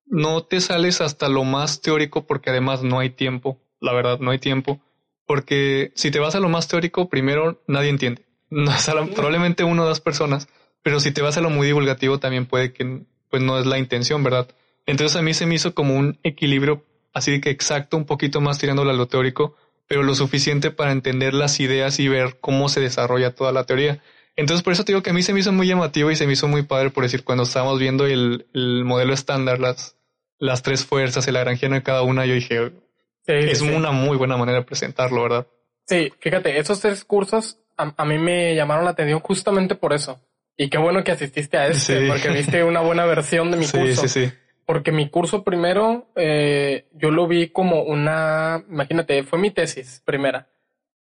no 0.04 0.42
te 0.42 0.60
sales 0.60 1.00
hasta 1.00 1.28
lo 1.28 1.44
más 1.44 1.80
teórico 1.80 2.26
porque 2.26 2.50
además 2.50 2.82
no 2.82 2.98
hay 2.98 3.10
tiempo, 3.10 3.56
la 3.78 3.92
verdad, 3.92 4.18
no 4.18 4.32
hay 4.32 4.40
tiempo. 4.40 4.80
Porque 5.26 5.92
si 5.94 6.10
te 6.10 6.18
vas 6.18 6.34
a 6.34 6.40
lo 6.40 6.48
más 6.48 6.66
teórico, 6.66 7.08
primero 7.08 7.62
nadie 7.68 7.88
entiende. 7.88 8.26
No, 8.50 8.72
probablemente 9.14 9.62
uno 9.62 9.84
o 9.84 9.86
dos 9.86 10.00
personas, 10.00 10.48
pero 10.82 10.98
si 10.98 11.12
te 11.12 11.22
vas 11.22 11.36
a 11.36 11.40
lo 11.40 11.50
muy 11.50 11.68
divulgativo 11.68 12.18
también 12.18 12.46
puede 12.46 12.72
que 12.72 13.04
pues 13.28 13.40
no 13.40 13.56
es 13.56 13.64
la 13.64 13.78
intención, 13.78 14.24
¿verdad? 14.24 14.48
Entonces 14.86 15.16
a 15.16 15.22
mí 15.22 15.34
se 15.34 15.46
me 15.46 15.54
hizo 15.54 15.72
como 15.72 15.94
un 15.94 16.18
equilibrio 16.24 16.84
así 17.12 17.30
de 17.30 17.40
que 17.40 17.50
exacto, 17.50 17.96
un 17.96 18.06
poquito 18.06 18.40
más 18.40 18.58
tirándolo 18.58 18.90
a 18.90 18.94
lo 18.94 19.06
teórico, 19.06 19.54
pero 19.86 20.02
lo 20.02 20.16
suficiente 20.16 20.72
para 20.72 20.90
entender 20.90 21.32
las 21.32 21.60
ideas 21.60 22.00
y 22.00 22.08
ver 22.08 22.38
cómo 22.40 22.68
se 22.68 22.80
desarrolla 22.80 23.36
toda 23.36 23.52
la 23.52 23.66
teoría. 23.66 24.02
Entonces, 24.40 24.64
por 24.64 24.72
eso 24.72 24.84
te 24.84 24.92
digo 24.92 25.02
que 25.02 25.10
a 25.10 25.12
mí 25.12 25.22
se 25.22 25.34
me 25.34 25.40
hizo 25.40 25.52
muy 25.52 25.66
llamativo 25.66 26.10
y 26.10 26.16
se 26.16 26.26
me 26.26 26.32
hizo 26.32 26.48
muy 26.48 26.62
padre, 26.62 26.88
por 26.88 27.04
decir, 27.04 27.24
cuando 27.24 27.42
estábamos 27.44 27.78
viendo 27.78 28.06
el, 28.06 28.46
el 28.54 28.84
modelo 28.86 29.12
estándar, 29.12 29.60
las, 29.60 29.98
las 30.38 30.62
tres 30.62 30.86
fuerzas, 30.86 31.28
el 31.28 31.34
lagrangiano 31.34 31.74
de 31.74 31.82
cada 31.82 32.00
una, 32.02 32.24
yo 32.24 32.32
dije, 32.32 32.72
es 33.26 33.60
una 33.60 33.92
muy 33.92 34.16
buena 34.16 34.38
manera 34.38 34.60
de 34.60 34.64
presentarlo, 34.64 35.22
¿verdad? 35.22 35.46
Sí, 35.86 36.10
fíjate, 36.20 36.58
esos 36.58 36.80
tres 36.80 37.04
cursos 37.04 37.58
a, 37.76 38.04
mí 38.06 38.16
me 38.16 38.54
llamaron 38.54 38.86
la 38.86 38.92
atención 38.92 39.20
justamente 39.20 39.74
por 39.74 39.92
eso. 39.92 40.18
Y 40.56 40.70
qué 40.70 40.78
bueno 40.78 41.04
que 41.04 41.12
asististe 41.12 41.58
a 41.58 41.66
este, 41.66 42.08
porque 42.08 42.30
viste 42.30 42.64
una 42.64 42.80
buena 42.80 43.04
versión 43.04 43.50
de 43.50 43.58
mi 43.58 43.66
curso. 43.70 44.02
Sí, 44.02 44.08
sí, 44.08 44.26
sí. 44.26 44.32
Porque 44.64 44.90
mi 44.90 45.10
curso 45.10 45.44
primero, 45.44 46.10
eh, 46.16 46.86
yo 46.92 47.10
lo 47.10 47.26
vi 47.28 47.50
como 47.50 47.82
una, 47.82 48.64
imagínate, 48.70 49.22
fue 49.22 49.38
mi 49.38 49.50
tesis 49.50 50.00
primera. 50.02 50.48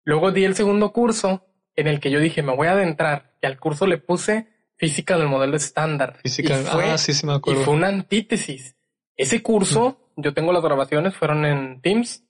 Luego 0.04 0.30
di 0.30 0.44
el 0.44 0.54
segundo 0.54 0.92
curso 0.92 1.46
en 1.76 1.86
el 1.86 2.00
que 2.00 2.10
yo 2.10 2.20
dije, 2.20 2.42
me 2.42 2.54
voy 2.54 2.68
a 2.68 2.72
adentrar, 2.72 3.34
y 3.42 3.46
al 3.46 3.58
curso 3.58 3.86
le 3.86 3.98
puse 3.98 4.48
física 4.76 5.18
del 5.18 5.28
modelo 5.28 5.56
estándar. 5.56 6.18
Física, 6.22 6.58
ah, 6.72 6.98
sí, 6.98 7.12
sí 7.12 7.26
me 7.26 7.34
acuerdo. 7.34 7.60
Y 7.60 7.64
fue 7.64 7.74
una 7.74 7.88
antítesis. 7.88 8.76
Ese 9.16 9.42
curso, 9.42 10.12
yo 10.16 10.32
tengo 10.32 10.52
las 10.52 10.62
grabaciones, 10.62 11.14
fueron 11.14 11.44
en 11.44 11.82
Teams. 11.82 12.24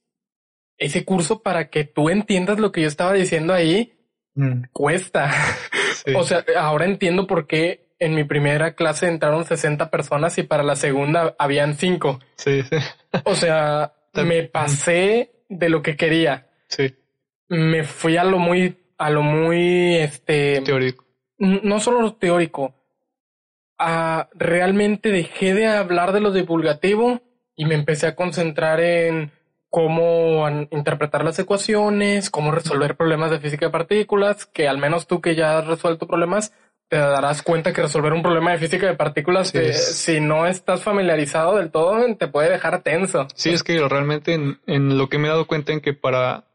Ese 0.77 1.05
curso, 1.05 1.43
para 1.43 1.71
que 1.71 1.85
tú 1.85 2.11
entiendas 2.11 2.59
lo 2.59 2.73
que 2.73 2.83
yo 2.83 2.89
estaba 2.89 3.13
diciendo 3.13 3.55
ahí, 3.55 3.93
mm. 4.35 4.65
cuesta. 4.73 5.31
o 6.17 6.25
sea, 6.25 6.45
ahora 6.57 6.87
entiendo 6.87 7.27
por 7.29 7.47
qué 7.47 7.95
en 8.01 8.15
mi 8.15 8.25
primera 8.25 8.75
clase 8.75 9.07
entraron 9.07 9.45
60 9.45 9.91
personas 9.91 10.37
y 10.39 10.43
para 10.43 10.65
la 10.65 10.75
segunda 10.75 11.37
habían 11.39 11.75
5. 11.75 12.19
Sí, 12.37 12.63
sí. 12.63 12.77
O 13.25 13.35
sea, 13.35 13.93
me 14.15 14.45
pasé 14.45 15.45
de 15.49 15.69
lo 15.69 15.83
que 15.83 15.97
quería. 15.97 16.49
Sí. 16.67 16.97
Me 17.49 17.85
fui 17.85 18.17
a 18.17 18.25
lo 18.25 18.39
muy 18.39 18.80
a 19.01 19.09
lo 19.09 19.23
muy 19.23 19.97
este 19.97 20.61
teórico. 20.61 21.07
No 21.39 21.81
solo 21.81 22.13
teórico. 22.15 22.75
A, 23.79 24.29
realmente 24.35 25.11
dejé 25.11 25.55
de 25.55 25.67
hablar 25.67 26.13
de 26.13 26.21
lo 26.21 26.33
divulgativo 26.33 27.23
y 27.57 27.65
me 27.65 27.75
empecé 27.75 28.07
a 28.07 28.15
concentrar 28.15 28.79
en 28.81 29.33
cómo 29.71 30.47
interpretar 30.71 31.25
las 31.25 31.39
ecuaciones, 31.39 32.29
cómo 32.29 32.51
resolver 32.51 32.95
problemas 32.95 33.31
de 33.31 33.41
física 33.41 33.67
de 33.67 33.73
partículas, 33.73 34.45
que 34.45 34.69
al 34.69 34.77
menos 34.77 35.07
tú 35.07 35.23
que 35.23 35.35
ya 35.35 35.57
has 35.57 35.67
resuelto 35.67 36.07
problemas, 36.07 36.53
te 36.89 36.99
darás 36.99 37.43
cuenta 37.43 37.73
que 37.73 37.81
resolver 37.81 38.13
un 38.13 38.23
problema 38.23 38.51
de 38.51 38.59
física 38.59 38.87
de 38.87 38.97
partículas, 38.97 39.53
si 39.73 40.21
no 40.21 40.47
estás 40.47 40.83
familiarizado 40.83 41.57
del 41.57 41.71
todo, 41.71 42.05
te 42.17 42.29
puede 42.29 42.51
dejar 42.51 42.83
tenso. 42.83 43.29
Sí, 43.35 43.51
es 43.51 43.63
que 43.63 43.79
realmente 43.89 44.35
en, 44.35 44.99
lo 44.99 45.09
que 45.09 45.17
me 45.17 45.29
he 45.29 45.31
dado 45.31 45.47
cuenta 45.47 45.73
en 45.73 45.81
que 45.81 45.95
para 45.95 46.50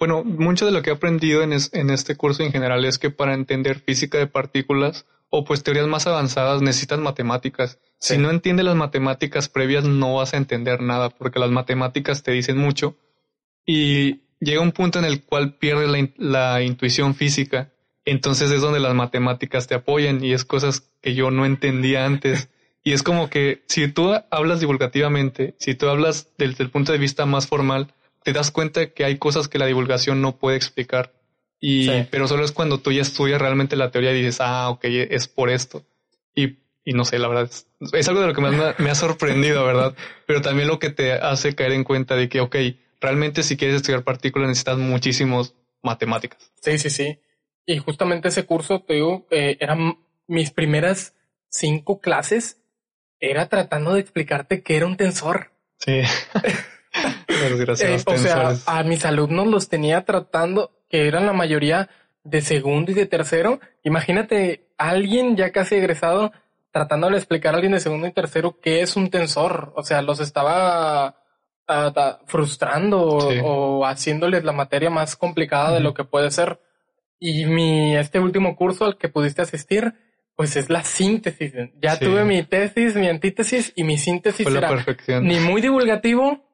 bueno, 0.00 0.24
mucho 0.24 0.64
de 0.64 0.72
lo 0.72 0.80
que 0.80 0.88
he 0.88 0.94
aprendido 0.94 1.42
en, 1.42 1.52
este 1.52 2.16
curso 2.16 2.42
en 2.42 2.52
general 2.52 2.86
es 2.86 2.98
que 2.98 3.10
para 3.10 3.34
entender 3.34 3.80
física 3.80 4.16
de 4.16 4.26
partículas 4.26 5.04
o 5.28 5.44
pues 5.44 5.62
teorías 5.62 5.86
más 5.86 6.06
avanzadas 6.06 6.62
necesitas 6.62 6.98
matemáticas. 6.98 7.78
Si 7.98 8.16
no 8.16 8.30
entiendes 8.30 8.64
las 8.64 8.76
matemáticas 8.76 9.50
previas 9.50 9.84
no 9.84 10.14
vas 10.14 10.32
a 10.32 10.38
entender 10.38 10.80
nada 10.80 11.10
porque 11.10 11.38
las 11.38 11.50
matemáticas 11.50 12.22
te 12.22 12.32
dicen 12.32 12.56
mucho 12.56 12.96
y 13.66 14.22
llega 14.40 14.62
un 14.62 14.72
punto 14.72 14.98
en 14.98 15.04
el 15.04 15.22
cual 15.22 15.58
pierdes 15.58 15.90
la, 15.90 16.08
la 16.16 16.62
intuición 16.62 17.14
física. 17.14 17.70
Entonces 18.06 18.50
es 18.50 18.62
donde 18.62 18.80
las 18.80 18.94
matemáticas 18.94 19.66
te 19.66 19.74
apoyan 19.74 20.24
y 20.24 20.32
es 20.32 20.46
cosas 20.46 20.80
que 21.02 21.14
yo 21.14 21.30
no 21.30 21.44
entendía 21.44 22.06
antes. 22.06 22.48
Y 22.82 22.94
es 22.94 23.02
como 23.02 23.28
que 23.28 23.62
si 23.66 23.88
tú 23.88 24.14
hablas 24.30 24.60
divulgativamente, 24.60 25.54
si 25.58 25.74
tú 25.74 25.90
hablas 25.90 26.32
desde 26.38 26.64
el 26.64 26.70
punto 26.70 26.92
de 26.92 26.98
vista 26.98 27.26
más 27.26 27.46
formal, 27.46 27.92
te 28.22 28.32
das 28.32 28.50
cuenta 28.50 28.90
que 28.90 29.04
hay 29.04 29.18
cosas 29.18 29.48
que 29.48 29.58
la 29.58 29.66
divulgación 29.66 30.20
no 30.20 30.36
puede 30.36 30.56
explicar. 30.56 31.12
Y, 31.60 32.04
pero 32.04 32.26
solo 32.26 32.44
es 32.44 32.52
cuando 32.52 32.78
tú 32.80 32.90
ya 32.90 33.02
estudias 33.02 33.40
realmente 33.40 33.76
la 33.76 33.90
teoría 33.90 34.12
y 34.12 34.22
dices, 34.22 34.40
ah, 34.40 34.70
ok, 34.70 34.84
es 34.84 35.28
por 35.28 35.50
esto. 35.50 35.84
Y, 36.34 36.58
y 36.84 36.94
no 36.94 37.04
sé, 37.04 37.18
la 37.18 37.28
verdad, 37.28 37.50
es, 37.92 38.08
algo 38.08 38.22
de 38.22 38.28
lo 38.28 38.34
que 38.34 38.40
más 38.40 38.78
me, 38.78 38.90
ha 38.90 38.94
sorprendido, 38.94 39.64
¿verdad? 39.64 39.94
Pero 40.26 40.40
también 40.40 40.68
lo 40.68 40.78
que 40.78 40.90
te 40.90 41.12
hace 41.12 41.54
caer 41.54 41.72
en 41.72 41.84
cuenta 41.84 42.16
de 42.16 42.30
que, 42.30 42.40
ok, 42.40 42.56
realmente 43.00 43.42
si 43.42 43.56
quieres 43.56 43.76
estudiar 43.76 44.04
partículas 44.04 44.48
necesitas 44.48 44.78
muchísimos 44.78 45.54
matemáticas. 45.82 46.50
Sí, 46.62 46.78
sí, 46.78 46.88
sí. 46.88 47.20
Y 47.66 47.78
justamente 47.78 48.28
ese 48.28 48.46
curso, 48.46 48.80
te 48.80 48.94
digo, 48.94 49.26
eh, 49.30 49.58
eran 49.60 49.98
mis 50.26 50.50
primeras 50.50 51.14
cinco 51.48 52.00
clases, 52.00 52.62
era 53.18 53.48
tratando 53.48 53.92
de 53.92 54.00
explicarte 54.00 54.62
qué 54.62 54.76
era 54.76 54.86
un 54.86 54.96
tensor. 54.96 55.52
Sí. 55.78 56.00
Eh, 56.92 58.02
o 58.04 58.18
sea, 58.18 58.52
a 58.66 58.82
mis 58.82 59.04
alumnos 59.04 59.46
los 59.46 59.68
tenía 59.68 60.04
tratando, 60.04 60.72
que 60.88 61.06
eran 61.06 61.26
la 61.26 61.32
mayoría 61.32 61.88
de 62.24 62.42
segundo 62.42 62.90
y 62.90 62.94
de 62.94 63.06
tercero. 63.06 63.60
Imagínate 63.82 64.66
alguien 64.76 65.36
ya 65.36 65.52
casi 65.52 65.76
egresado 65.76 66.32
tratando 66.72 67.10
de 67.10 67.16
explicar 67.16 67.54
a 67.54 67.56
alguien 67.56 67.72
de 67.72 67.80
segundo 67.80 68.06
y 68.06 68.12
tercero 68.12 68.58
qué 68.60 68.82
es 68.82 68.96
un 68.96 69.10
tensor. 69.10 69.72
O 69.76 69.82
sea, 69.82 70.02
los 70.02 70.20
estaba 70.20 71.16
frustrando 72.26 73.00
o, 73.00 73.86
haciéndoles 73.86 74.42
la 74.42 74.52
materia 74.52 74.90
más 74.90 75.14
complicada 75.14 75.72
de 75.72 75.80
lo 75.80 75.94
que 75.94 76.04
puede 76.04 76.30
ser. 76.30 76.60
Y 77.20 77.46
mi, 77.46 77.96
este 77.96 78.18
último 78.18 78.56
curso 78.56 78.84
al 78.84 78.98
que 78.98 79.08
pudiste 79.08 79.42
asistir, 79.42 79.94
pues 80.34 80.56
es 80.56 80.68
la 80.68 80.82
síntesis. 80.82 81.52
Ya 81.80 81.98
tuve 81.98 82.24
mi 82.24 82.42
tesis, 82.42 82.96
mi 82.96 83.08
antítesis 83.08 83.72
y 83.76 83.84
mi 83.84 83.98
síntesis 83.98 84.46
era 84.46 84.84
ni 85.20 85.38
muy 85.38 85.60
divulgativo, 85.60 86.44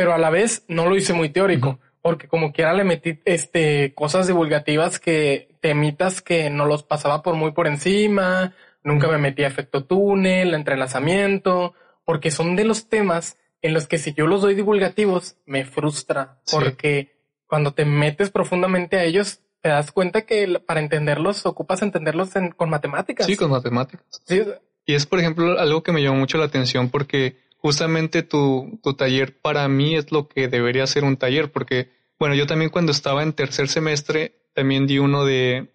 pero 0.00 0.14
a 0.14 0.18
la 0.18 0.30
vez 0.30 0.64
no 0.66 0.88
lo 0.88 0.96
hice 0.96 1.12
muy 1.12 1.28
teórico, 1.28 1.78
porque 2.00 2.26
como 2.26 2.54
quiera 2.54 2.72
le 2.72 2.84
metí 2.84 3.20
este 3.26 3.92
cosas 3.92 4.26
divulgativas 4.26 4.98
que 4.98 5.58
temitas 5.60 6.22
que 6.22 6.48
no 6.48 6.64
los 6.64 6.84
pasaba 6.84 7.22
por 7.22 7.34
muy 7.34 7.52
por 7.52 7.66
encima, 7.66 8.54
nunca 8.82 9.08
me 9.08 9.18
metí 9.18 9.42
a 9.42 9.46
efecto 9.46 9.84
túnel, 9.84 10.54
entrelazamiento, 10.54 11.74
porque 12.06 12.30
son 12.30 12.56
de 12.56 12.64
los 12.64 12.88
temas 12.88 13.36
en 13.60 13.74
los 13.74 13.86
que 13.88 13.98
si 13.98 14.14
yo 14.14 14.26
los 14.26 14.40
doy 14.40 14.54
divulgativos 14.54 15.36
me 15.44 15.66
frustra, 15.66 16.38
porque 16.50 17.12
cuando 17.46 17.74
te 17.74 17.84
metes 17.84 18.30
profundamente 18.30 18.96
a 18.96 19.04
ellos 19.04 19.40
te 19.60 19.68
das 19.68 19.92
cuenta 19.92 20.22
que 20.22 20.60
para 20.60 20.80
entenderlos 20.80 21.44
ocupas 21.44 21.82
entenderlos 21.82 22.30
con 22.56 22.70
matemáticas. 22.70 23.26
Sí, 23.26 23.36
con 23.36 23.50
matemáticas. 23.50 24.06
Y 24.86 24.94
es, 24.94 25.04
por 25.04 25.20
ejemplo, 25.20 25.60
algo 25.60 25.82
que 25.82 25.92
me 25.92 26.02
llamó 26.02 26.20
mucho 26.20 26.38
la 26.38 26.46
atención 26.46 26.88
porque 26.88 27.36
justamente 27.60 28.22
tu, 28.22 28.78
tu 28.82 28.94
taller 28.94 29.36
para 29.38 29.68
mí 29.68 29.96
es 29.96 30.12
lo 30.12 30.28
que 30.28 30.48
debería 30.48 30.86
ser 30.86 31.04
un 31.04 31.16
taller, 31.16 31.50
porque, 31.52 31.90
bueno, 32.18 32.34
yo 32.34 32.46
también 32.46 32.70
cuando 32.70 32.92
estaba 32.92 33.22
en 33.22 33.32
tercer 33.32 33.68
semestre 33.68 34.34
también 34.54 34.86
di 34.86 34.98
uno 34.98 35.24
de 35.24 35.70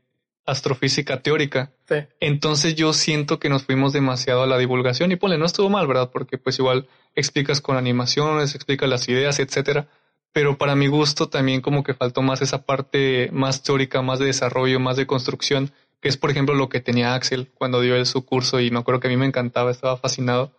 astrofísica 0.45 1.21
teórica. 1.21 1.71
Sí. 1.87 1.95
Entonces 2.19 2.75
yo 2.75 2.93
siento 2.93 3.39
que 3.39 3.49
nos 3.49 3.63
fuimos 3.63 3.93
demasiado 3.93 4.43
a 4.43 4.47
la 4.47 4.57
divulgación 4.57 5.11
y 5.11 5.15
ponle, 5.15 5.37
no 5.37 5.45
estuvo 5.45 5.69
mal, 5.69 5.87
¿verdad? 5.87 6.11
Porque 6.11 6.37
pues 6.37 6.59
igual 6.59 6.87
explicas 7.15 7.61
con 7.61 7.77
animaciones, 7.77 8.53
explicas 8.53 8.89
las 8.89 9.07
ideas, 9.09 9.39
etcétera 9.39 9.87
pero 10.35 10.57
para 10.57 10.75
mi 10.75 10.87
gusto 10.87 11.29
también 11.29 11.61
como 11.61 11.81
que 11.81 11.93
faltó 11.93 12.21
más 12.21 12.41
esa 12.41 12.65
parte 12.65 13.29
más 13.31 13.63
teórica, 13.63 14.01
más 14.01 14.19
de 14.19 14.25
desarrollo, 14.25 14.81
más 14.81 14.97
de 14.97 15.07
construcción, 15.07 15.71
que 16.01 16.09
es 16.09 16.17
por 16.17 16.29
ejemplo 16.29 16.55
lo 16.55 16.67
que 16.67 16.81
tenía 16.81 17.15
Axel 17.15 17.49
cuando 17.53 17.79
dio 17.79 17.95
él 17.95 18.05
su 18.05 18.25
curso 18.25 18.59
y 18.59 18.69
me 18.69 18.79
acuerdo 18.79 18.99
que 18.99 19.07
a 19.07 19.11
mí 19.11 19.15
me 19.15 19.27
encantaba, 19.27 19.71
estaba 19.71 19.95
fascinado. 19.95 20.51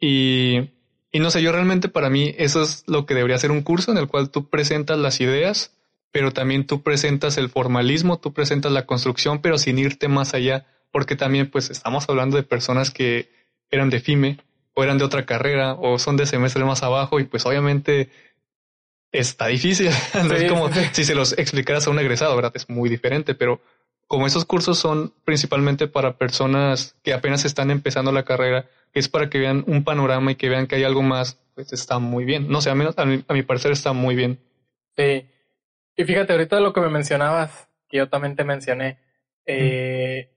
Y, 0.00 0.70
y 1.12 1.20
no 1.20 1.30
sé, 1.30 1.42
yo 1.42 1.52
realmente 1.52 1.88
para 1.88 2.10
mí 2.10 2.34
eso 2.38 2.62
es 2.62 2.84
lo 2.86 3.06
que 3.06 3.14
debería 3.14 3.38
ser 3.38 3.50
un 3.50 3.62
curso 3.62 3.92
en 3.92 3.98
el 3.98 4.08
cual 4.08 4.30
tú 4.30 4.48
presentas 4.48 4.98
las 4.98 5.20
ideas, 5.20 5.72
pero 6.10 6.32
también 6.32 6.66
tú 6.66 6.82
presentas 6.82 7.36
el 7.38 7.50
formalismo, 7.50 8.18
tú 8.18 8.32
presentas 8.32 8.72
la 8.72 8.86
construcción, 8.86 9.40
pero 9.40 9.58
sin 9.58 9.78
irte 9.78 10.08
más 10.08 10.34
allá, 10.34 10.66
porque 10.90 11.16
también 11.16 11.50
pues 11.50 11.70
estamos 11.70 12.08
hablando 12.08 12.36
de 12.36 12.42
personas 12.42 12.90
que 12.90 13.28
eran 13.70 13.90
de 13.90 14.00
FIME 14.00 14.38
o 14.74 14.82
eran 14.82 14.98
de 14.98 15.04
otra 15.04 15.26
carrera 15.26 15.74
o 15.74 15.98
son 15.98 16.16
de 16.16 16.26
semestre 16.26 16.64
más 16.64 16.82
abajo 16.82 17.20
y 17.20 17.24
pues 17.24 17.46
obviamente 17.46 18.10
está 19.12 19.46
difícil. 19.46 19.88
es 20.34 20.50
como 20.50 20.70
si 20.92 21.04
se 21.04 21.14
los 21.14 21.36
explicaras 21.38 21.86
a 21.86 21.90
un 21.90 21.98
egresado, 21.98 22.34
¿verdad? 22.34 22.52
Es 22.54 22.68
muy 22.68 22.88
diferente, 22.88 23.34
pero 23.34 23.60
como 24.06 24.26
esos 24.26 24.44
cursos 24.44 24.78
son 24.78 25.12
principalmente 25.24 25.86
para 25.86 26.16
personas 26.16 26.96
que 27.02 27.12
apenas 27.12 27.44
están 27.44 27.70
empezando 27.70 28.10
la 28.10 28.24
carrera, 28.24 28.68
es 28.92 29.08
para 29.08 29.30
que 29.30 29.38
vean 29.38 29.64
un 29.66 29.84
panorama 29.84 30.32
y 30.32 30.36
que 30.36 30.48
vean 30.48 30.66
que 30.66 30.76
hay 30.76 30.84
algo 30.84 31.02
más, 31.02 31.40
pues 31.54 31.72
está 31.72 31.98
muy 31.98 32.24
bien. 32.24 32.48
No 32.48 32.60
sé, 32.60 32.70
a, 32.70 32.74
menos, 32.74 32.96
a, 32.98 33.04
mi, 33.04 33.42
parecer 33.42 33.72
está 33.72 33.92
muy 33.92 34.14
bien. 34.14 34.40
Sí. 34.96 35.26
Y 35.96 36.04
fíjate, 36.04 36.32
ahorita 36.32 36.60
lo 36.60 36.72
que 36.72 36.80
me 36.80 36.88
mencionabas, 36.88 37.68
que 37.88 37.98
yo 37.98 38.08
también 38.08 38.36
te 38.36 38.44
mencioné, 38.44 38.98
eh, 39.46 40.30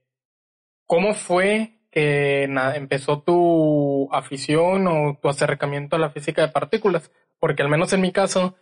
¿cómo 0.85 1.13
fue 1.13 1.79
que 1.91 2.43
empezó 2.43 3.21
tu 3.21 4.09
afición 4.11 4.87
o 4.87 5.19
tu 5.21 5.29
acercamiento 5.29 5.95
a 5.95 5.99
la 5.99 6.09
física 6.09 6.41
de 6.41 6.51
partículas? 6.51 7.11
Porque 7.39 7.61
al 7.61 7.69
menos 7.69 7.93
en 7.93 8.01
mi 8.01 8.11
caso, 8.11 8.55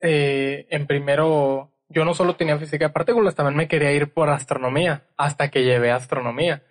eh, 0.00 0.66
en 0.70 0.86
primero, 0.86 1.72
yo 1.88 2.04
no 2.04 2.14
solo 2.14 2.36
tenía 2.36 2.58
física 2.58 2.86
de 2.86 2.92
partículas, 2.92 3.34
también 3.34 3.56
me 3.56 3.68
quería 3.68 3.92
ir 3.92 4.12
por 4.12 4.28
astronomía, 4.30 5.04
hasta 5.16 5.50
que 5.50 5.64
llevé 5.64 5.90
astronomía. 5.90 6.62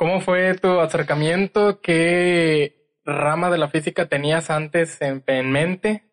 ¿Cómo 0.00 0.22
fue 0.22 0.54
tu 0.54 0.80
acercamiento? 0.80 1.82
¿Qué 1.82 2.96
rama 3.04 3.50
de 3.50 3.58
la 3.58 3.68
física 3.68 4.08
tenías 4.08 4.48
antes 4.48 4.96
en, 5.02 5.52
mente? 5.52 6.04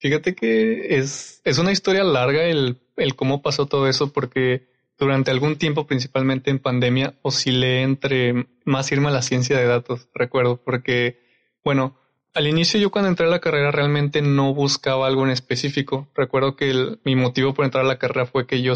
Fíjate 0.00 0.34
que 0.34 0.96
es, 0.96 1.40
es 1.44 1.58
una 1.58 1.70
historia 1.70 2.02
larga 2.02 2.42
el, 2.42 2.80
el 2.96 3.14
cómo 3.14 3.40
pasó 3.40 3.66
todo 3.66 3.86
eso, 3.86 4.12
porque 4.12 4.66
durante 4.98 5.30
algún 5.30 5.58
tiempo, 5.58 5.86
principalmente 5.86 6.50
en 6.50 6.58
pandemia, 6.58 7.14
oscilé 7.22 7.82
entre 7.82 8.48
más 8.64 8.90
irme 8.90 9.06
a 9.06 9.12
la 9.12 9.22
ciencia 9.22 9.56
de 9.56 9.66
datos, 9.66 10.08
recuerdo, 10.12 10.56
porque, 10.56 11.20
bueno, 11.62 11.96
al 12.34 12.48
inicio 12.48 12.80
yo 12.80 12.90
cuando 12.90 13.10
entré 13.10 13.26
a 13.26 13.30
la 13.30 13.38
carrera 13.38 13.70
realmente 13.70 14.22
no 14.22 14.54
buscaba 14.54 15.06
algo 15.06 15.24
en 15.24 15.30
específico. 15.30 16.08
Recuerdo 16.16 16.56
que 16.56 16.96
mi 17.04 17.14
motivo 17.14 17.54
por 17.54 17.64
entrar 17.64 17.84
a 17.84 17.88
la 17.88 18.00
carrera 18.00 18.26
fue 18.26 18.48
que 18.48 18.60
yo 18.60 18.74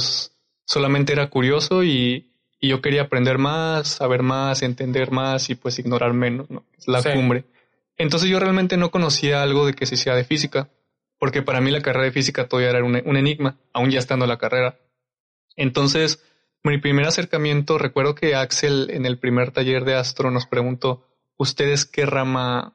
solamente 0.64 1.12
era 1.12 1.28
curioso 1.28 1.82
y, 1.82 2.31
yo 2.68 2.80
quería 2.80 3.02
aprender 3.02 3.38
más, 3.38 3.88
saber 3.88 4.22
más, 4.22 4.62
entender 4.62 5.10
más 5.10 5.50
y 5.50 5.54
pues 5.54 5.78
ignorar 5.78 6.12
menos, 6.12 6.50
¿no? 6.50 6.64
Es 6.78 6.88
la 6.88 7.02
cumbre. 7.02 7.44
Entonces 7.96 8.28
yo 8.28 8.38
realmente 8.38 8.76
no 8.76 8.90
conocía 8.90 9.42
algo 9.42 9.66
de 9.66 9.74
que 9.74 9.86
se 9.86 9.96
hiciera 9.96 10.16
de 10.16 10.24
física, 10.24 10.70
porque 11.18 11.42
para 11.42 11.60
mí 11.60 11.70
la 11.70 11.80
carrera 11.80 12.04
de 12.04 12.12
física 12.12 12.48
todavía 12.48 12.70
era 12.70 12.84
un, 12.84 13.00
un 13.04 13.16
enigma, 13.16 13.58
aún 13.72 13.90
ya 13.90 13.98
estando 13.98 14.24
en 14.24 14.30
la 14.30 14.38
carrera. 14.38 14.78
Entonces, 15.56 16.24
mi 16.62 16.78
primer 16.78 17.06
acercamiento, 17.06 17.78
recuerdo 17.78 18.14
que 18.14 18.34
Axel 18.34 18.90
en 18.90 19.06
el 19.06 19.18
primer 19.18 19.50
taller 19.50 19.84
de 19.84 19.94
Astro 19.94 20.30
nos 20.30 20.46
preguntó, 20.46 21.06
¿ustedes 21.36 21.84
qué 21.84 22.06
rama 22.06 22.74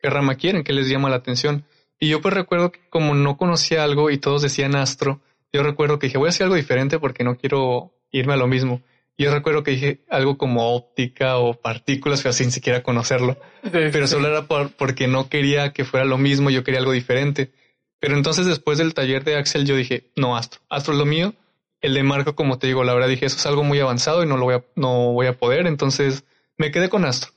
qué 0.00 0.10
rama 0.10 0.36
quieren, 0.36 0.64
qué 0.64 0.72
les 0.72 0.88
llama 0.88 1.10
la 1.10 1.16
atención. 1.16 1.64
Y 1.98 2.08
yo 2.08 2.20
pues 2.20 2.34
recuerdo 2.34 2.72
que 2.72 2.80
como 2.88 3.14
no 3.14 3.36
conocía 3.36 3.84
algo 3.84 4.10
y 4.10 4.18
todos 4.18 4.42
decían 4.42 4.74
astro, 4.74 5.20
yo 5.52 5.62
recuerdo 5.62 5.98
que 5.98 6.06
dije, 6.06 6.18
voy 6.18 6.28
a 6.28 6.30
hacer 6.30 6.44
algo 6.44 6.56
diferente 6.56 6.98
porque 6.98 7.24
no 7.24 7.36
quiero 7.36 7.92
irme 8.10 8.32
a 8.32 8.36
lo 8.36 8.46
mismo. 8.46 8.82
Yo 9.20 9.30
recuerdo 9.30 9.62
que 9.62 9.72
dije 9.72 10.00
algo 10.08 10.38
como 10.38 10.74
óptica 10.74 11.36
o 11.36 11.52
partículas, 11.52 12.22
pero 12.22 12.32
sin 12.32 12.50
siquiera 12.50 12.82
conocerlo. 12.82 13.38
pero 13.70 14.06
solo 14.06 14.28
era 14.28 14.46
por, 14.46 14.70
porque 14.70 15.08
no 15.08 15.28
quería 15.28 15.74
que 15.74 15.84
fuera 15.84 16.06
lo 16.06 16.16
mismo, 16.16 16.48
yo 16.48 16.64
quería 16.64 16.80
algo 16.80 16.92
diferente. 16.92 17.52
Pero 17.98 18.16
entonces 18.16 18.46
después 18.46 18.78
del 18.78 18.94
taller 18.94 19.22
de 19.22 19.36
Axel 19.36 19.66
yo 19.66 19.76
dije, 19.76 20.10
no, 20.16 20.38
Astro, 20.38 20.62
Astro 20.70 20.94
es 20.94 20.98
lo 20.98 21.04
mío. 21.04 21.34
El 21.82 21.92
de 21.92 22.02
Marco, 22.02 22.34
como 22.34 22.58
te 22.58 22.68
digo, 22.68 22.82
la 22.82 22.94
verdad 22.94 23.08
dije, 23.08 23.26
eso 23.26 23.36
es 23.36 23.44
algo 23.44 23.62
muy 23.62 23.78
avanzado 23.78 24.22
y 24.22 24.26
no 24.26 24.38
lo 24.38 24.46
voy 24.46 24.54
a, 24.54 24.64
no 24.74 25.12
voy 25.12 25.26
a 25.26 25.36
poder. 25.36 25.66
Entonces 25.66 26.24
me 26.56 26.70
quedé 26.70 26.88
con 26.88 27.04
Astro. 27.04 27.32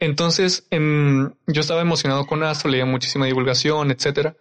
Entonces, 0.00 0.66
em, 0.68 1.32
yo 1.46 1.62
estaba 1.62 1.80
emocionado 1.80 2.26
con 2.26 2.42
Astro, 2.42 2.70
leía 2.70 2.84
muchísima 2.84 3.24
divulgación, 3.24 3.90
etcétera. 3.90 4.36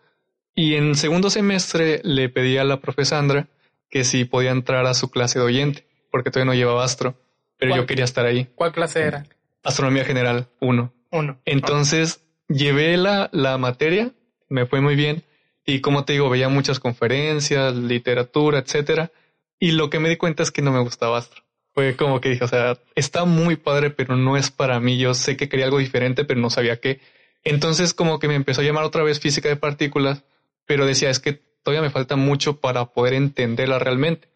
Y 0.54 0.76
en 0.76 0.96
segundo 0.96 1.30
semestre 1.30 2.02
le 2.04 2.28
pedí 2.28 2.58
a 2.58 2.66
la 2.66 2.82
profe 2.82 3.06
Sandra 3.06 3.48
que 3.90 4.04
si 4.04 4.26
podía 4.26 4.52
entrar 4.52 4.86
a 4.88 4.94
su 4.94 5.10
clase 5.10 5.40
de 5.40 5.46
oyente, 5.46 5.91
porque 6.12 6.30
todavía 6.30 6.52
no 6.52 6.58
llevaba 6.58 6.84
astro, 6.84 7.16
pero 7.58 7.76
yo 7.76 7.86
quería 7.86 8.06
estar 8.06 8.26
ahí. 8.26 8.48
¿Cuál 8.56 8.72
clase 8.72 9.02
era? 9.02 9.26
Astronomía 9.64 10.04
General 10.04 10.48
1. 10.60 10.94
Uno. 11.12 11.42
Entonces, 11.46 12.24
llevé 12.48 12.98
la, 12.98 13.30
la 13.32 13.58
materia, 13.58 14.12
me 14.50 14.66
fue 14.66 14.82
muy 14.82 14.96
bien, 14.96 15.24
y 15.66 15.82
como 15.82 16.06
te 16.06 16.14
digo, 16.14 16.30
veía 16.30 16.50
muchas 16.50 16.80
conferencias, 16.80 17.76
literatura, 17.76 18.60
etcétera, 18.60 19.12
y 19.60 19.72
lo 19.72 19.90
que 19.90 20.00
me 20.00 20.10
di 20.10 20.18
cuenta 20.18 20.44
es 20.44 20.52
que 20.52 20.62
no 20.62 20.72
me 20.72 20.80
gustaba 20.80 21.18
astro 21.18 21.44
fue 21.74 21.96
como 21.96 22.20
que 22.20 22.30
dije, 22.30 22.44
o 22.44 22.48
sea, 22.48 22.78
está 22.96 23.26
muy 23.26 23.56
padre, 23.56 23.90
pero 23.90 24.18
no 24.18 24.38
es 24.38 24.52
para 24.52 24.80
mí. 24.80 24.98
Yo 24.98 25.14
sé 25.14 25.38
que 25.38 25.50
quería 25.50 25.66
algo 25.66 25.78
diferente, 25.78 26.26
pero 26.26 26.40
no 26.40 26.50
sabía 26.50 26.80
qué. 26.80 27.00
Entonces 27.44 27.94
como 27.94 28.20
que 28.20 28.28
me 28.28 28.36
empezó 28.36 28.62
a 28.62 28.64
llamar 28.64 28.84
otra 28.84 29.04
vez 29.04 29.20
física 29.20 29.50
de 29.50 29.56
partículas, 29.56 30.24
pero 30.66 30.86
decía, 30.86 31.10
es 31.10 31.20
que 31.20 31.42
todavía 31.64 31.82
me 31.82 31.90
falta 31.90 32.16
mucho 32.16 32.60
para 32.60 32.86
poder 32.86 33.14
entenderla 33.14 33.80
realmente. 33.80 34.30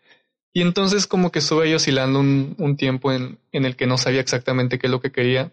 Y 0.56 0.62
entonces 0.62 1.06
como 1.06 1.34
que 1.34 1.40
estuve 1.40 1.66
ahí 1.66 1.74
oscilando 1.74 2.18
un, 2.18 2.56
un 2.58 2.78
tiempo 2.78 3.12
en, 3.12 3.40
en, 3.52 3.66
el 3.66 3.76
que 3.76 3.88
no 3.88 3.98
sabía 3.98 4.22
exactamente 4.22 4.80
qué 4.80 4.88
es 4.88 4.92
lo 4.92 5.02
que 5.02 5.12
quería. 5.12 5.52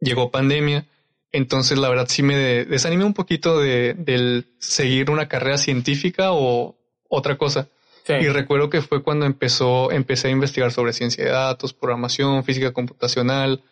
Llegó 0.00 0.30
pandemia, 0.30 0.86
entonces 1.30 1.76
la 1.76 1.90
verdad 1.90 2.06
sí 2.08 2.22
me 2.22 2.34
desanimé 2.64 3.04
un 3.04 3.12
poquito 3.12 3.60
de, 3.60 3.92
del 3.92 4.46
seguir 4.58 5.10
una 5.10 5.28
carrera 5.28 5.58
científica 5.58 6.32
o 6.32 6.74
otra 7.06 7.36
cosa. 7.36 7.68
Y 8.08 8.26
recuerdo 8.28 8.70
que 8.70 8.80
fue 8.80 9.02
cuando 9.02 9.26
empezó, 9.26 9.92
empecé 9.92 10.28
a 10.28 10.30
investigar 10.30 10.72
sobre 10.72 10.94
ciencia 10.94 11.22
de 11.22 11.30
datos, 11.30 11.74
programación, 11.74 12.44
física 12.44 12.72
computacional, 12.72 13.62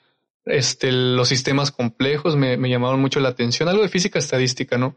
este, 0.45 0.93
los 0.93 1.29
sistemas 1.29 1.71
complejos 1.71 2.37
me, 2.37 2.59
me 2.59 2.69
llamaron 2.69 3.01
mucho 3.01 3.21
la 3.21 3.31
atención, 3.31 3.71
algo 3.71 3.83
de 3.83 3.89
física 3.89 4.19
estadística, 4.19 4.77
¿no? 4.77 4.97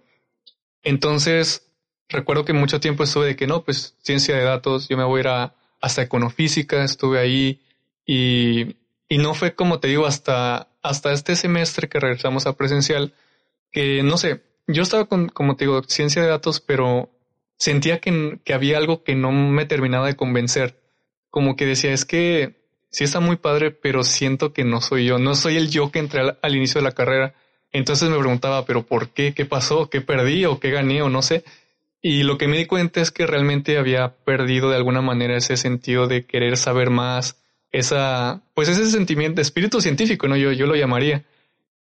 Entonces, 0.84 1.65
recuerdo 2.10 2.46
que 2.46 2.54
mucho 2.54 2.80
tiempo 2.80 3.04
estuve 3.04 3.28
de 3.28 3.36
que 3.36 3.48
no, 3.48 3.64
pues 3.64 3.96
ciencia 4.02 4.36
de 4.36 4.44
datos, 4.44 4.88
yo 4.88 4.98
me 4.98 5.04
voy 5.04 5.20
a 5.20 5.22
ir 5.22 5.52
hasta 5.82 6.02
econofísica, 6.02 6.84
estuve 6.84 7.20
ahí 7.20 7.62
y, 8.06 8.76
y 9.10 9.18
no 9.18 9.34
fue 9.34 9.56
como 9.56 9.80
te 9.80 9.88
digo 9.88 10.06
hasta, 10.06 10.70
hasta 10.82 11.14
este 11.14 11.36
semestre 11.36 11.90
que 11.90 12.00
regresamos 12.00 12.48
a 12.48 12.54
presencial, 12.54 13.14
que 13.72 14.04
no 14.04 14.18
sé, 14.18 14.42
yo 14.68 14.84
estaba 14.84 15.06
con, 15.06 15.30
como 15.30 15.56
te 15.56 15.66
digo, 15.66 15.84
ciencia 15.84 16.22
de 16.22 16.28
datos, 16.28 16.60
pero 16.60 17.10
sentía 17.58 18.00
que, 18.00 18.40
que 18.44 18.54
había 18.54 18.78
algo 18.78 19.04
que 19.04 19.16
no 19.16 19.32
me 19.32 19.66
terminaba 19.66 20.08
de 20.08 20.16
convencer. 20.16 20.80
Como 21.30 21.56
que 21.56 21.66
decía, 21.66 21.94
es 21.94 22.06
que 22.06 22.56
sí 22.90 23.04
está 23.04 23.20
muy 23.20 23.36
padre, 23.36 23.72
pero 23.72 24.04
siento 24.04 24.54
que 24.54 24.64
no 24.64 24.82
soy 24.82 25.06
yo, 25.06 25.20
no 25.20 25.36
soy 25.36 25.58
el 25.58 25.70
yo 25.70 25.92
que 25.92 26.00
entré 26.00 26.22
al, 26.42 26.56
inicio 26.56 26.80
de 26.80 26.86
la 26.86 26.94
carrera. 26.94 27.36
Entonces 27.72 28.10
me 28.10 28.18
preguntaba, 28.18 28.66
pero 28.66 28.86
¿por 28.86 29.10
qué? 29.10 29.34
¿Qué 29.34 29.46
pasó? 29.46 29.90
¿Qué 29.90 30.02
perdí 30.02 30.46
o 30.46 30.60
qué 30.60 30.72
gané 30.72 31.02
o 31.02 31.10
no 31.10 31.22
sé? 31.22 31.44
Y 32.08 32.22
lo 32.22 32.38
que 32.38 32.48
me 32.48 32.60
di 32.60 32.68
cuenta 32.68 33.02
es 33.02 33.10
que 33.10 33.26
realmente 33.26 33.80
había 33.80 34.16
perdido 34.18 34.70
de 34.70 34.76
alguna 34.76 35.02
manera 35.02 35.36
ese 35.36 35.58
sentido 35.58 36.06
de 36.06 36.28
querer 36.28 36.56
saber 36.56 36.92
más, 36.92 37.42
esa, 37.72 38.44
pues 38.54 38.70
ese 38.70 38.86
sentimiento 38.92 39.38
de 39.38 39.42
espíritu 39.42 39.82
científico, 39.82 40.28
¿no? 40.28 40.38
Yo, 40.38 40.52
yo 40.52 40.68
lo 40.68 40.76
llamaría. 40.76 41.26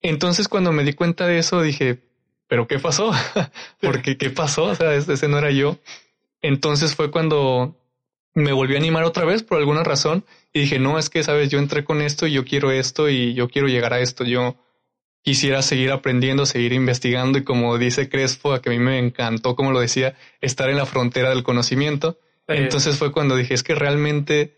Entonces 0.01 0.49
cuando 0.49 0.73
me 0.73 0.83
di 0.83 0.91
cuenta 0.91 1.27
de 1.27 1.37
eso 1.37 1.61
dije, 1.61 1.99
pero 2.47 2.67
¿qué 2.67 2.77
pasó? 2.77 3.13
Porque 3.79 4.17
¿qué 4.17 4.29
pasó? 4.29 4.65
O 4.65 4.75
sea, 4.75 4.93
ese 4.95 5.29
no 5.29 5.37
era 5.37 5.49
yo. 5.49 5.77
Entonces 6.41 6.93
fue 6.93 7.09
cuando 7.09 7.77
me 8.33 8.51
volví 8.51 8.75
a 8.75 8.79
animar 8.79 9.05
otra 9.05 9.23
vez 9.23 9.43
por 9.43 9.59
alguna 9.59 9.85
razón 9.85 10.25
y 10.51 10.59
dije, 10.59 10.77
no, 10.77 10.99
es 10.99 11.09
que, 11.09 11.23
sabes, 11.23 11.47
yo 11.49 11.57
entré 11.57 11.85
con 11.85 12.01
esto 12.01 12.27
y 12.27 12.33
yo 12.33 12.43
quiero 12.43 12.71
esto 12.71 13.07
y 13.07 13.33
yo 13.33 13.47
quiero 13.47 13.69
llegar 13.69 13.93
a 13.93 14.01
esto. 14.01 14.25
Yo 14.25 14.57
quisiera 15.21 15.61
seguir 15.61 15.91
aprendiendo, 15.91 16.45
seguir 16.45 16.73
investigando 16.73 17.37
y 17.37 17.43
como 17.43 17.77
dice 17.77 18.09
Crespo, 18.09 18.53
a 18.53 18.61
que 18.61 18.69
a 18.69 18.71
mí 18.71 18.79
me 18.79 18.99
encantó, 18.99 19.55
como 19.55 19.71
lo 19.71 19.79
decía, 19.79 20.15
estar 20.41 20.69
en 20.69 20.77
la 20.77 20.85
frontera 20.85 21.29
del 21.29 21.43
conocimiento. 21.43 22.19
Entonces 22.47 22.97
fue 22.97 23.11
cuando 23.11 23.35
dije, 23.35 23.53
es 23.53 23.63
que 23.63 23.75
realmente 23.75 24.57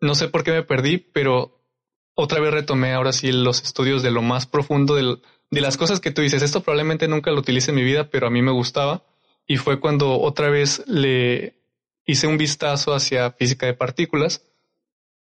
no 0.00 0.14
sé 0.14 0.28
por 0.28 0.44
qué 0.44 0.52
me 0.52 0.62
perdí, 0.62 0.98
pero 0.98 1.60
otra 2.14 2.40
vez 2.40 2.52
retomé 2.52 2.92
ahora 2.92 3.12
sí 3.12 3.32
los 3.32 3.62
estudios 3.62 4.02
de 4.02 4.10
lo 4.10 4.22
más 4.22 4.46
profundo 4.46 4.94
de 4.94 5.60
las 5.60 5.76
cosas 5.76 6.00
que 6.00 6.12
tú 6.12 6.22
dices. 6.22 6.42
Esto 6.42 6.62
probablemente 6.62 7.08
nunca 7.08 7.32
lo 7.32 7.40
utilicé 7.40 7.70
en 7.70 7.76
mi 7.76 7.82
vida, 7.82 8.10
pero 8.10 8.26
a 8.26 8.30
mí 8.30 8.40
me 8.42 8.52
gustaba. 8.52 9.04
Y 9.46 9.56
fue 9.56 9.80
cuando 9.80 10.20
otra 10.20 10.48
vez 10.48 10.84
le 10.86 11.56
hice 12.06 12.26
un 12.26 12.38
vistazo 12.38 12.94
hacia 12.94 13.32
física 13.32 13.66
de 13.66 13.74
partículas 13.74 14.42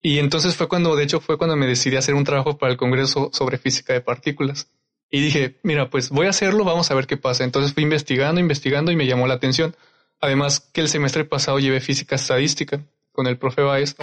y 0.06 0.20
entonces 0.20 0.56
fue 0.56 0.68
cuando, 0.68 0.96
de 0.96 1.04
hecho, 1.04 1.20
fue 1.20 1.36
cuando 1.36 1.56
me 1.56 1.66
decidí 1.66 1.96
a 1.96 2.00
hacer 2.00 2.14
un 2.14 2.26
trabajo 2.26 2.60
para 2.60 2.72
el 2.72 2.78
Congreso 2.78 3.32
sobre 3.34 3.58
física 3.58 3.92
de 3.92 4.02
partículas. 4.02 4.70
Y 5.10 5.20
dije, 5.20 5.56
mira, 5.64 5.90
pues 5.90 6.12
voy 6.12 6.28
a 6.28 6.30
hacerlo, 6.30 6.64
vamos 6.64 6.92
a 6.92 6.94
ver 6.94 7.08
qué 7.08 7.18
pasa. 7.18 7.44
Entonces 7.44 7.74
fui 7.74 7.82
investigando, 7.82 8.40
investigando 8.40 8.92
y 8.92 8.96
me 8.96 9.08
llamó 9.08 9.26
la 9.26 9.34
atención. 9.34 9.76
Además 10.22 10.60
que 10.60 10.82
el 10.82 10.90
semestre 10.90 11.26
pasado 11.26 11.58
llevé 11.58 11.82
física 11.82 12.18
estadística 12.18 12.82
con 13.14 13.26
el 13.26 13.40
profe 13.40 13.64
Baez. 13.64 13.96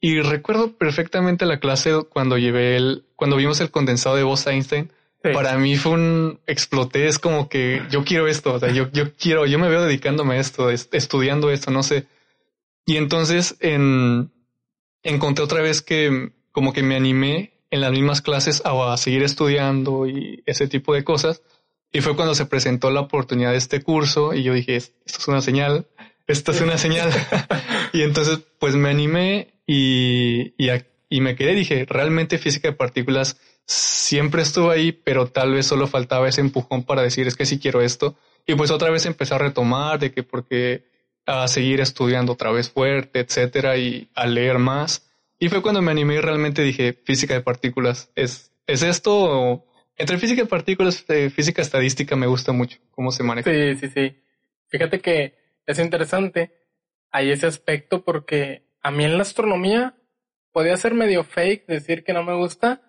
Y 0.00 0.20
recuerdo 0.20 0.76
perfectamente 0.76 1.44
la 1.44 1.58
clase 1.58 2.04
cuando 2.08 2.38
llevé 2.38 2.76
el, 2.76 3.06
cuando 3.16 3.34
vimos 3.34 3.60
el 3.60 3.72
condensado 3.72 4.14
de 4.14 4.22
Bose-Einstein. 4.22 4.92
Para 5.20 5.58
mí 5.58 5.76
fue 5.76 5.90
un 5.90 6.38
exploté, 6.46 7.08
es 7.08 7.18
como 7.18 7.48
que 7.48 7.82
yo 7.90 8.04
quiero 8.04 8.28
esto, 8.28 8.54
o 8.54 8.60
sea, 8.60 8.70
yo, 8.70 8.92
yo 8.92 9.12
quiero, 9.14 9.44
yo 9.46 9.58
me 9.58 9.68
veo 9.68 9.82
dedicándome 9.82 10.36
a 10.36 10.38
esto, 10.38 10.70
estudiando 10.70 11.50
esto, 11.50 11.72
no 11.72 11.82
sé. 11.82 12.06
Y 12.86 12.96
entonces 12.96 13.56
en, 13.58 14.30
encontré 15.08 15.44
otra 15.44 15.62
vez 15.62 15.82
que 15.82 16.32
como 16.52 16.72
que 16.72 16.82
me 16.82 16.96
animé 16.96 17.52
en 17.70 17.80
las 17.80 17.90
mismas 17.90 18.22
clases 18.22 18.62
a, 18.64 18.96
seguir 18.96 19.22
estudiando 19.22 20.06
y 20.06 20.42
ese 20.46 20.68
tipo 20.68 20.94
de 20.94 21.04
cosas. 21.04 21.42
Y 21.92 22.00
fue 22.00 22.16
cuando 22.16 22.34
se 22.34 22.46
presentó 22.46 22.90
la 22.90 23.00
oportunidad 23.00 23.52
de 23.52 23.58
este 23.58 23.82
curso 23.82 24.34
y 24.34 24.42
yo 24.42 24.52
dije, 24.52 24.76
esto 24.76 24.92
es 25.06 25.28
una 25.28 25.40
señal, 25.40 25.86
esto 26.26 26.52
es 26.52 26.60
una 26.60 26.78
señal. 26.78 27.10
y 27.92 28.02
entonces 28.02 28.40
pues 28.58 28.74
me 28.74 28.90
animé 28.90 29.54
y, 29.66 30.54
y, 30.58 30.70
y 31.08 31.20
me 31.20 31.34
quedé, 31.36 31.54
dije, 31.54 31.86
realmente 31.88 32.38
física 32.38 32.68
de 32.68 32.76
partículas 32.76 33.38
siempre 33.68 34.42
estuvo 34.42 34.70
ahí, 34.70 34.92
pero 34.92 35.28
tal 35.28 35.52
vez 35.52 35.66
solo 35.66 35.86
faltaba 35.86 36.28
ese 36.28 36.40
empujón 36.40 36.84
para 36.84 37.02
decir, 37.02 37.26
es 37.26 37.36
que 37.36 37.46
sí 37.46 37.58
quiero 37.58 37.82
esto. 37.82 38.16
Y 38.46 38.54
pues 38.54 38.70
otra 38.70 38.90
vez 38.90 39.04
empecé 39.04 39.34
a 39.34 39.38
retomar 39.38 39.98
de 39.98 40.10
que 40.10 40.22
porque 40.22 40.87
a 41.28 41.46
seguir 41.46 41.82
estudiando 41.82 42.32
otra 42.32 42.50
vez 42.50 42.70
fuerte, 42.70 43.20
etcétera, 43.20 43.76
y 43.76 44.08
a 44.14 44.26
leer 44.26 44.58
más. 44.58 45.10
Y 45.38 45.50
fue 45.50 45.60
cuando 45.60 45.82
me 45.82 45.90
animé 45.90 46.14
y 46.14 46.20
realmente 46.20 46.62
dije, 46.62 46.98
física 47.04 47.34
de 47.34 47.42
partículas, 47.42 48.10
¿es, 48.14 48.50
es 48.66 48.82
esto? 48.82 49.66
Entre 49.96 50.16
física 50.16 50.40
de 50.40 50.48
partículas, 50.48 51.04
eh, 51.08 51.28
física 51.28 51.60
estadística 51.60 52.16
me 52.16 52.26
gusta 52.26 52.52
mucho 52.52 52.78
cómo 52.90 53.12
se 53.12 53.24
maneja. 53.24 53.50
Sí, 53.50 53.76
sí, 53.76 53.88
sí. 53.88 54.22
Fíjate 54.68 55.00
que 55.00 55.34
es 55.66 55.78
interesante 55.78 56.52
hay 57.10 57.30
ese 57.30 57.46
aspecto 57.46 58.04
porque 58.04 58.66
a 58.82 58.90
mí 58.90 59.04
en 59.04 59.16
la 59.16 59.22
astronomía 59.22 59.96
podía 60.52 60.76
ser 60.76 60.94
medio 60.94 61.24
fake 61.24 61.66
decir 61.66 62.04
que 62.04 62.12
no 62.12 62.22
me 62.22 62.34
gusta 62.34 62.82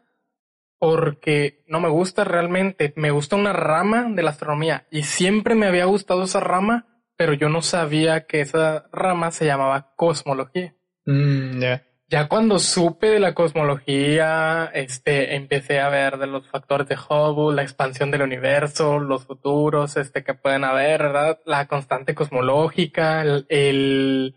porque 0.78 1.64
no 1.68 1.82
me 1.82 1.90
gusta 1.90 2.24
realmente. 2.24 2.94
Me 2.96 3.12
gusta 3.12 3.36
una 3.36 3.52
rama 3.52 4.08
de 4.10 4.24
la 4.24 4.30
astronomía 4.30 4.88
y 4.92 5.04
siempre 5.04 5.56
me 5.56 5.68
había 5.68 5.86
gustado 5.86 6.24
esa 6.24 6.40
rama 6.40 6.89
pero 7.20 7.34
yo 7.34 7.50
no 7.50 7.62
sabía 7.62 8.28
que 8.28 8.40
esa 8.40 8.88
rama 8.94 9.32
se 9.32 9.46
llamaba 9.46 9.92
cosmología. 9.98 10.74
Mm, 11.06 11.62
ya 12.08 12.30
cuando 12.30 12.60
supe 12.60 13.08
de 13.08 13.20
la 13.20 13.34
cosmología, 13.34 14.72
este, 14.74 15.36
empecé 15.36 15.82
a 15.82 15.90
ver 15.90 16.18
de 16.18 16.28
los 16.28 16.48
factores 16.48 16.88
de 16.88 16.96
Hubble, 16.96 17.58
la 17.58 17.64
expansión 17.64 18.10
del 18.10 18.22
universo, 18.22 19.00
los 19.00 19.26
futuros, 19.26 19.98
este, 19.98 20.24
que 20.24 20.34
pueden 20.34 20.64
haber, 20.64 21.04
¿verdad? 21.04 21.40
La 21.46 21.68
constante 21.68 22.16
cosmológica, 22.16 23.22
el, 23.22 24.36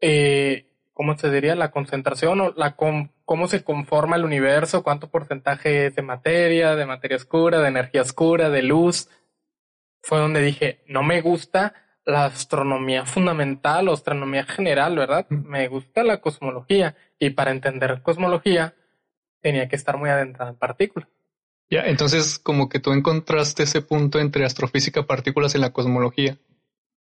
eh, 0.00 0.72
¿cómo 0.94 1.14
se 1.18 1.30
diría? 1.30 1.56
La 1.56 1.70
concentración 1.70 2.40
o 2.40 2.54
la 2.56 2.74
cómo 2.74 3.48
se 3.48 3.62
conforma 3.62 4.16
el 4.16 4.24
universo, 4.24 4.82
cuánto 4.82 5.10
porcentaje 5.10 5.84
es 5.84 5.94
de 5.94 6.00
materia, 6.00 6.74
de 6.74 6.86
materia 6.86 7.18
oscura, 7.18 7.60
de 7.60 7.68
energía 7.68 8.00
oscura, 8.00 8.48
de 8.48 8.62
luz. 8.62 9.10
Fue 10.00 10.16
donde 10.18 10.40
dije, 10.40 10.82
no 10.86 11.02
me 11.02 11.20
gusta, 11.20 11.74
la 12.08 12.24
astronomía 12.24 13.04
fundamental 13.04 13.88
o 13.88 13.92
astronomía 13.92 14.44
general, 14.44 14.96
¿verdad? 14.96 15.26
Me 15.28 15.68
gusta 15.68 16.02
la 16.02 16.22
cosmología 16.22 16.96
y 17.18 17.30
para 17.30 17.50
entender 17.50 18.00
cosmología 18.02 18.74
tenía 19.42 19.68
que 19.68 19.76
estar 19.76 19.98
muy 19.98 20.08
adentrada 20.08 20.50
en 20.50 20.56
partículas. 20.56 21.08
Ya, 21.70 21.82
entonces 21.82 22.38
como 22.38 22.70
que 22.70 22.80
tú 22.80 22.92
encontraste 22.92 23.64
ese 23.64 23.82
punto 23.82 24.18
entre 24.20 24.46
astrofísica, 24.46 25.06
partículas 25.06 25.54
y 25.54 25.58
la 25.58 25.70
cosmología. 25.70 26.38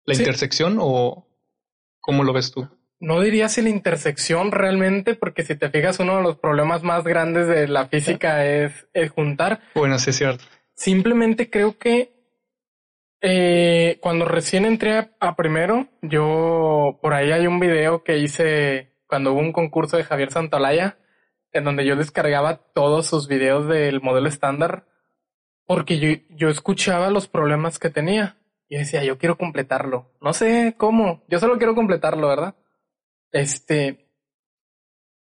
¿La 0.06 0.14
intersección 0.14 0.78
o 0.80 1.28
cómo 2.00 2.24
lo 2.24 2.32
ves 2.32 2.52
tú? 2.52 2.68
No 3.00 3.22
diría 3.22 3.50
si 3.50 3.64
la 3.64 3.70
intersección 3.70 4.52
realmente, 4.52 5.16
porque 5.16 5.44
si 5.44 5.56
te 5.56 5.72
fijas, 5.72 6.00
uno 6.00 6.18
de 6.18 6.24
los 6.24 6.38
problemas 6.38 6.84
más 6.84 7.04
grandes 7.04 7.48
de 7.48 7.68
la 7.68 7.88
física 7.88 8.46
es, 8.46 8.88
es 8.94 9.10
juntar. 9.10 9.62
Bueno, 9.74 9.98
sí 9.98 10.12
es 10.12 10.18
cierto. 10.18 10.44
Simplemente 10.76 11.50
creo 11.50 11.80
que 11.80 12.21
eh, 13.22 14.00
cuando 14.02 14.26
recién 14.26 14.66
entré 14.66 15.12
a, 15.20 15.36
primero, 15.36 15.88
yo 16.02 17.00
por 17.02 17.14
ahí 17.14 17.32
hay 17.32 17.48
un 17.48 17.60
video 17.60 18.04
que 18.04 18.18
hice 18.18 18.96
cuando 19.06 19.34
hubo 19.34 19.40
un 19.40 19.54
concurso 19.54 19.98
de 19.98 20.04
Javier 20.04 20.32
Santalaya, 20.32 20.98
en 21.52 21.64
donde 21.64 21.86
yo 21.86 21.96
descargaba 21.96 22.58
todos 22.74 23.06
sus 23.06 23.28
videos 23.28 23.68
del 23.68 24.02
modelo 24.02 24.28
estándar, 24.28 24.88
porque 25.66 26.00
yo, 26.00 26.10
yo 26.30 26.50
escuchaba 26.50 27.12
los 27.12 27.28
problemas 27.28 27.78
que 27.78 27.90
tenía 27.90 28.38
y 28.68 28.78
decía, 28.78 29.04
yo 29.04 29.18
quiero 29.18 29.38
completarlo. 29.38 30.12
No 30.22 30.34
sé 30.34 30.76
cómo, 30.78 31.24
yo 31.28 31.40
solo 31.40 31.58
quiero 31.58 31.76
completarlo, 31.76 32.28
¿verdad? 32.28 32.56
Este, 33.32 34.08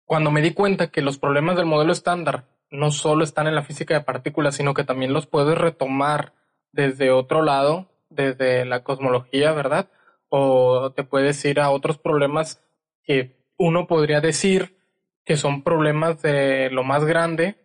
cuando 0.06 0.32
me 0.32 0.42
di 0.42 0.54
cuenta 0.54 0.92
que 0.92 1.02
los 1.02 1.18
problemas 1.18 1.58
del 1.58 1.66
modelo 1.66 1.92
estándar 1.92 2.46
no 2.72 2.92
solo 2.92 3.24
están 3.24 3.48
en 3.48 3.56
la 3.56 3.64
física 3.64 3.94
de 3.96 4.06
partículas, 4.06 4.56
sino 4.56 4.74
que 4.74 4.84
también 4.84 5.14
los 5.14 5.28
puedes 5.28 5.58
retomar 5.58 6.34
desde 6.72 7.12
otro 7.12 7.42
lado, 7.42 7.88
desde 8.10 8.66
la 8.66 8.84
cosmología, 8.84 9.52
¿verdad? 9.54 9.90
O 10.30 10.92
te 10.92 11.04
puedes 11.04 11.44
ir 11.46 11.60
a 11.60 11.70
otros 11.70 11.98
problemas 11.98 12.62
que 13.04 13.38
uno 13.58 13.88
podría 13.88 14.22
decir 14.22 14.78
que 15.26 15.38
son 15.38 15.64
problemas 15.64 16.22
de 16.22 16.70
lo 16.72 16.84
más 16.84 17.06
grande 17.06 17.58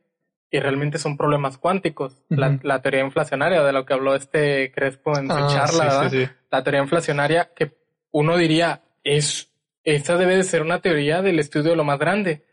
y 0.51 0.61
realmente 0.61 0.99
son 0.99 1.17
problemas 1.17 1.59
cuánticos. 1.59 2.23
la, 2.29 2.83
teoría 2.83 3.01
inflacionaria 3.01 3.62
de 3.62 3.73
lo 3.73 3.85
que 3.85 3.95
habló 3.95 4.14
este 4.14 4.71
Crespo 4.73 5.19
en 5.19 5.27
su 5.27 5.33
ah, 5.33 5.49
charla. 5.49 6.11
La 6.51 6.62
teoría 6.62 6.83
inflacionaria 6.83 7.51
que 7.57 7.73
uno 8.12 8.37
diría 8.37 8.83
es, 9.03 9.51
esta 9.83 10.17
debe 10.17 10.37
de 10.37 10.45
ser 10.45 10.62
una 10.62 10.81
teoría 10.81 11.23
del 11.23 11.38
estudio 11.40 11.71
de 11.71 11.77
lo 11.77 11.85
más 11.85 11.99
grande 11.99 12.45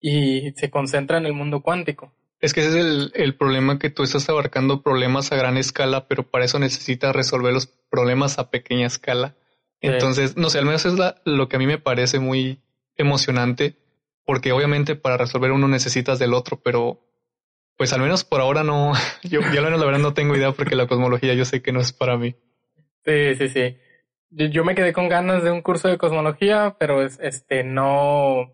y 0.00 0.52
se 0.56 0.70
concentra 0.70 1.18
en 1.18 1.26
el 1.26 1.32
mundo 1.32 1.62
cuántico. 1.62 2.12
Es 2.44 2.52
que 2.52 2.60
ese 2.60 2.78
es 2.78 3.10
el, 3.14 3.34
problema 3.36 3.78
que 3.78 3.88
tú 3.88 4.02
estás 4.02 4.28
abarcando 4.28 4.82
problemas 4.82 5.32
a 5.32 5.36
gran 5.36 5.56
escala, 5.56 6.08
pero 6.08 6.24
para 6.24 6.44
eso 6.44 6.58
necesitas 6.58 7.16
resolver 7.16 7.54
los 7.54 7.66
problemas 7.66 8.38
a 8.38 8.50
pequeña 8.50 8.86
escala. 8.86 9.34
Entonces, 9.80 10.36
no 10.36 10.50
sé, 10.50 10.58
al 10.58 10.66
menos 10.66 10.84
es 10.84 10.92
lo 11.24 11.48
que 11.48 11.56
a 11.56 11.58
mí 11.58 11.66
me 11.66 11.78
parece 11.78 12.18
muy 12.18 12.60
emocionante, 12.96 13.76
porque 14.26 14.52
obviamente 14.52 14.94
para 14.94 15.16
resolver 15.16 15.52
uno 15.52 15.68
necesitas 15.68 16.18
del 16.18 16.34
otro, 16.34 16.60
pero 16.62 17.00
pues 17.78 17.94
al 17.94 18.02
menos 18.02 18.24
por 18.24 18.42
ahora 18.42 18.62
no, 18.62 18.92
yo, 19.22 19.40
yo 19.40 19.62
menos 19.62 19.80
la 19.80 19.86
verdad 19.86 20.00
no 20.00 20.12
tengo 20.12 20.36
idea 20.36 20.52
porque 20.52 20.76
la 20.76 20.86
cosmología 20.86 21.32
yo 21.32 21.46
sé 21.46 21.62
que 21.62 21.72
no 21.72 21.80
es 21.80 21.94
para 21.94 22.18
mí. 22.18 22.36
Sí, 23.06 23.36
sí, 23.36 23.48
sí. 23.48 23.78
Yo, 24.28 24.64
me 24.64 24.74
quedé 24.74 24.92
con 24.92 25.08
ganas 25.08 25.42
de 25.44 25.50
un 25.50 25.62
curso 25.62 25.88
de 25.88 25.96
cosmología, 25.96 26.76
pero 26.78 27.02
es, 27.02 27.18
este 27.22 27.64
no, 27.64 28.52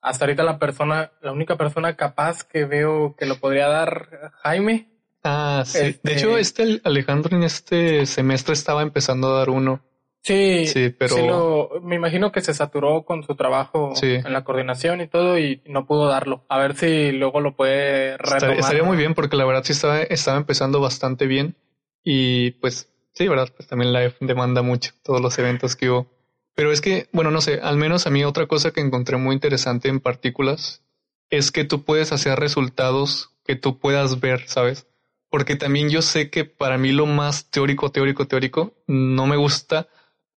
hasta 0.00 0.24
ahorita 0.24 0.42
la 0.42 0.58
persona, 0.58 1.12
la 1.20 1.32
única 1.32 1.56
persona 1.56 1.96
capaz 1.96 2.44
que 2.44 2.64
veo 2.64 3.14
que 3.16 3.26
lo 3.26 3.36
podría 3.36 3.68
dar 3.68 4.32
Jaime. 4.42 4.88
Ah, 5.24 5.64
sí. 5.66 5.98
De 6.02 6.12
hecho, 6.12 6.38
este, 6.38 6.62
este 6.62 6.88
Alejandro 6.88 7.36
en 7.36 7.42
este 7.42 8.06
semestre 8.06 8.54
estaba 8.54 8.82
empezando 8.82 9.28
a 9.28 9.38
dar 9.38 9.50
uno. 9.50 9.82
Sí, 10.22 10.66
sí, 10.66 10.90
pero 10.90 11.70
me 11.82 11.94
imagino 11.94 12.32
que 12.32 12.40
se 12.40 12.52
saturó 12.52 13.04
con 13.04 13.22
su 13.22 13.36
trabajo 13.36 13.92
en 14.02 14.32
la 14.32 14.42
coordinación 14.42 15.00
y 15.00 15.06
todo 15.06 15.38
y 15.38 15.62
no 15.66 15.86
pudo 15.86 16.08
darlo. 16.08 16.44
A 16.48 16.58
ver 16.58 16.74
si 16.74 17.12
luego 17.12 17.40
lo 17.40 17.54
puede 17.54 18.16
retomar. 18.16 18.56
Estaría, 18.56 18.82
muy 18.82 18.96
bien 18.96 19.14
porque 19.14 19.36
la 19.36 19.44
verdad 19.44 19.62
sí 19.62 19.72
estaba, 19.72 20.02
estaba 20.02 20.36
empezando 20.36 20.80
bastante 20.80 21.28
bien 21.28 21.54
y 22.02 22.52
pues 22.52 22.92
sí, 23.12 23.28
verdad, 23.28 23.50
pues 23.56 23.68
también 23.68 23.92
la 23.92 24.12
demanda 24.20 24.62
mucho 24.62 24.90
todos 25.04 25.20
los 25.20 25.38
eventos 25.38 25.76
que 25.76 25.90
hubo. 25.90 26.15
Pero 26.56 26.72
es 26.72 26.80
que, 26.80 27.08
bueno, 27.12 27.30
no 27.30 27.40
sé, 27.40 27.60
al 27.62 27.76
menos 27.76 28.06
a 28.06 28.10
mí 28.10 28.24
otra 28.24 28.46
cosa 28.46 28.72
que 28.72 28.80
encontré 28.80 29.18
muy 29.18 29.34
interesante 29.34 29.88
en 29.88 30.00
partículas 30.00 30.82
es 31.30 31.52
que 31.52 31.64
tú 31.64 31.84
puedes 31.84 32.12
hacer 32.12 32.38
resultados 32.40 33.30
que 33.44 33.56
tú 33.56 33.78
puedas 33.78 34.20
ver, 34.20 34.48
¿sabes? 34.48 34.86
Porque 35.30 35.54
también 35.54 35.90
yo 35.90 36.02
sé 36.02 36.30
que 36.30 36.44
para 36.44 36.78
mí 36.78 36.92
lo 36.92 37.06
más 37.06 37.50
teórico, 37.50 37.90
teórico, 37.92 38.26
teórico 38.26 38.74
no 38.86 39.26
me 39.26 39.36
gusta 39.36 39.86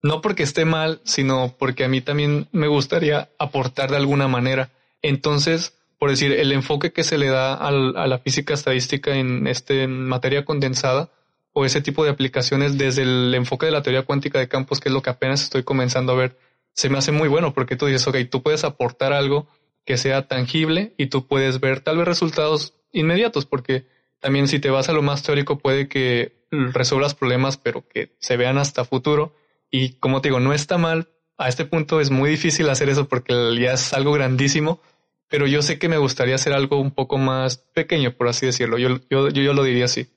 no 0.01 0.21
porque 0.21 0.43
esté 0.43 0.65
mal, 0.65 1.01
sino 1.03 1.55
porque 1.57 1.83
a 1.83 1.87
mí 1.87 2.01
también 2.01 2.47
me 2.51 2.67
gustaría 2.67 3.29
aportar 3.39 3.91
de 3.91 3.97
alguna 3.97 4.27
manera. 4.27 4.71
Entonces, 5.01 5.77
por 5.99 6.09
decir, 6.09 6.31
el 6.31 6.51
enfoque 6.51 6.93
que 6.93 7.03
se 7.03 7.17
le 7.17 7.27
da 7.27 7.53
a 7.53 7.71
la 7.71 8.19
física 8.19 8.53
estadística 8.53 9.15
en 9.15 9.47
este 9.47 9.87
materia 9.87 10.45
condensada 10.45 11.09
o 11.57 11.65
ese 11.65 11.81
tipo 11.81 12.03
de 12.03 12.11
aplicaciones 12.11 12.77
desde 12.77 13.01
el 13.01 13.33
enfoque 13.33 13.65
de 13.65 13.71
la 13.71 13.81
teoría 13.81 14.03
cuántica 14.03 14.37
de 14.37 14.47
campos, 14.47 14.79
que 14.79 14.89
es 14.89 14.93
lo 14.93 15.01
que 15.01 15.09
apenas 15.09 15.41
estoy 15.41 15.63
comenzando 15.63 16.11
a 16.11 16.15
ver, 16.15 16.37
se 16.73 16.87
me 16.87 16.99
hace 16.99 17.11
muy 17.11 17.27
bueno 17.27 17.51
porque 17.51 17.75
tú 17.75 17.87
dices, 17.87 18.07
ok, 18.07 18.17
tú 18.29 18.43
puedes 18.43 18.63
aportar 18.63 19.11
algo 19.11 19.47
que 19.83 19.97
sea 19.97 20.27
tangible 20.27 20.93
y 20.97 21.07
tú 21.07 21.25
puedes 21.25 21.59
ver 21.59 21.79
tal 21.79 21.97
vez 21.97 22.07
resultados 22.07 22.75
inmediatos, 22.91 23.47
porque 23.47 23.87
también 24.19 24.47
si 24.47 24.59
te 24.59 24.69
vas 24.69 24.87
a 24.87 24.93
lo 24.93 25.01
más 25.01 25.23
teórico 25.23 25.57
puede 25.57 25.87
que 25.87 26.45
resuelvas 26.51 27.15
problemas, 27.15 27.57
pero 27.57 27.87
que 27.87 28.15
se 28.19 28.37
vean 28.37 28.59
hasta 28.59 28.85
futuro 28.85 29.33
y 29.71 29.93
como 29.93 30.21
te 30.21 30.29
digo, 30.29 30.39
no 30.39 30.53
está 30.53 30.77
mal. 30.77 31.09
A 31.39 31.49
este 31.49 31.65
punto 31.65 31.99
es 32.01 32.11
muy 32.11 32.29
difícil 32.29 32.69
hacer 32.69 32.87
eso 32.87 33.07
porque 33.07 33.33
ya 33.59 33.73
es 33.73 33.93
algo 33.93 34.11
grandísimo, 34.11 34.79
pero 35.27 35.47
yo 35.47 35.63
sé 35.63 35.79
que 35.79 35.89
me 35.89 35.97
gustaría 35.97 36.35
hacer 36.35 36.53
algo 36.53 36.79
un 36.79 36.91
poco 36.91 37.17
más 37.17 37.57
pequeño, 37.57 38.13
por 38.15 38.27
así 38.27 38.45
decirlo. 38.45 38.77
Yo, 38.77 38.99
yo, 39.09 39.29
yo, 39.29 39.53
lo 39.53 39.63
diría 39.63 39.85
así. 39.85 40.07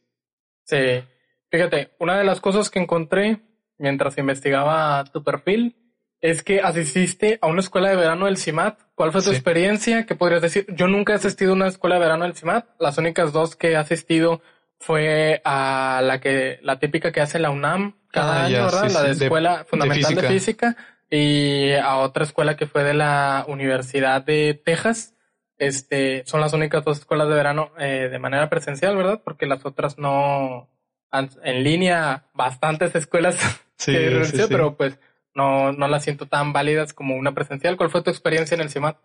Sí. 0.65 1.03
Fíjate, 1.51 1.91
una 1.99 2.17
de 2.17 2.25
las 2.25 2.41
cosas 2.41 2.71
que 2.71 2.79
encontré 2.79 3.41
mientras 3.79 4.19
investigaba 4.19 5.05
tu 5.05 5.25
perfil 5.25 5.77
es 6.21 6.43
que 6.43 6.61
asististe 6.61 7.39
a 7.41 7.47
una 7.47 7.61
escuela 7.61 7.89
de 7.89 7.97
verano 7.97 8.27
del 8.27 8.37
CIMAT. 8.37 8.79
¿Cuál 8.95 9.11
fue 9.11 9.23
tu 9.23 9.31
experiencia? 9.31 10.05
¿Qué 10.05 10.15
podrías 10.15 10.43
decir? 10.43 10.67
Yo 10.69 10.87
nunca 10.87 11.15
he 11.15 11.17
asistido 11.17 11.53
a 11.53 11.55
una 11.55 11.69
escuela 11.69 11.97
de 11.97 12.03
verano 12.03 12.25
del 12.25 12.37
CIMAT. 12.37 12.67
Las 12.79 12.99
únicas 12.99 13.33
dos 13.33 13.57
que 13.57 13.73
he 13.73 13.77
asistido 13.77 14.43
fue 14.79 15.41
a 15.45 16.01
la 16.05 16.21
que 16.21 16.59
la 16.63 16.79
típica 16.79 17.11
que 17.11 17.21
hace 17.21 17.39
la 17.39 17.51
UNAM 17.51 17.97
cada 18.11 18.43
ah, 18.43 18.45
año, 18.47 18.65
¿verdad? 18.65 18.91
la 18.91 19.03
de 19.03 19.13
Escuela 19.13 19.65
Fundamental 19.65 20.15
de 20.15 20.29
física. 20.29 20.77
y 21.11 21.73
a 21.73 21.97
otra 21.97 22.25
escuela 22.25 22.57
que 22.57 22.67
fue 22.67 22.85
de 22.85 22.95
la 22.95 23.45
Universidad 23.49 24.23
de 24.23 24.61
Texas. 24.63 25.15
Este, 25.59 26.25
son 26.27 26.41
las 26.41 26.53
únicas 26.55 26.85
dos 26.85 26.99
escuelas 26.99 27.29
de 27.29 27.35
verano 27.35 27.73
eh, 27.79 28.09
de 28.11 28.19
manera 28.19 28.49
presencial, 28.49 28.97
¿verdad? 28.97 29.21
Porque 29.23 29.47
las 29.47 29.65
otras 29.67 29.99
no 29.99 30.71
en 31.13 31.65
línea 31.65 32.25
bastantes 32.35 32.95
escuelas 32.95 33.37
sí, 33.77 33.93
pero 34.49 34.77
pues 34.77 34.99
no, 35.35 35.73
no 35.73 35.89
las 35.89 36.05
siento 36.05 36.27
tan 36.27 36.53
válidas 36.53 36.93
como 36.93 37.17
una 37.17 37.35
presencial. 37.35 37.77
¿Cuál 37.77 37.91
fue 37.91 38.03
tu 38.03 38.11
experiencia 38.11 38.55
en 38.55 38.61
el 38.61 38.71
CIMAT? 38.71 38.97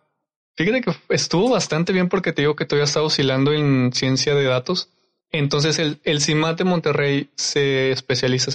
Fíjate 0.56 0.80
que 0.80 0.92
estuvo 1.10 1.50
bastante 1.50 1.92
bien 1.92 2.08
porque 2.08 2.32
te 2.32 2.42
digo 2.42 2.56
que 2.56 2.64
todavía 2.64 2.84
está 2.84 3.02
oscilando 3.02 3.52
en 3.52 3.92
ciencia 3.92 4.34
de 4.34 4.44
datos. 4.44 4.90
Entonces 5.30 5.78
el, 5.78 6.00
el 6.04 6.20
CIMAT 6.20 6.58
de 6.58 6.64
Monterrey 6.64 7.30
se 7.34 7.90
especializa 7.90 8.50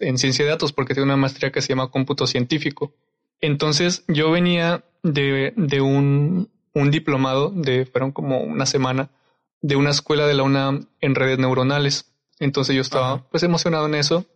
en 0.00 0.18
ciencia 0.18 0.44
de 0.44 0.50
datos 0.50 0.72
porque 0.72 0.94
tiene 0.94 1.06
una 1.06 1.16
maestría 1.16 1.50
que 1.50 1.60
se 1.60 1.70
llama 1.70 1.90
cómputo 1.90 2.26
científico. 2.26 2.94
Entonces 3.40 4.04
yo 4.06 4.30
venía 4.30 4.84
de, 5.02 5.52
de 5.56 5.80
un, 5.80 6.50
un 6.72 6.90
diplomado 6.90 7.50
de, 7.50 7.84
fueron 7.86 8.12
como 8.12 8.40
una 8.40 8.66
semana, 8.66 9.10
de 9.60 9.76
una 9.76 9.90
escuela 9.90 10.26
de 10.26 10.34
la 10.34 10.44
UNAM 10.44 10.86
en 11.00 11.14
redes 11.14 11.38
neuronales. 11.38 12.13
Entonces 12.40 12.74
yo 12.74 12.82
estaba 12.82 13.28
pues 13.30 13.42
emocionado 13.42 13.86
en 13.86 13.94
eso. 13.94 14.26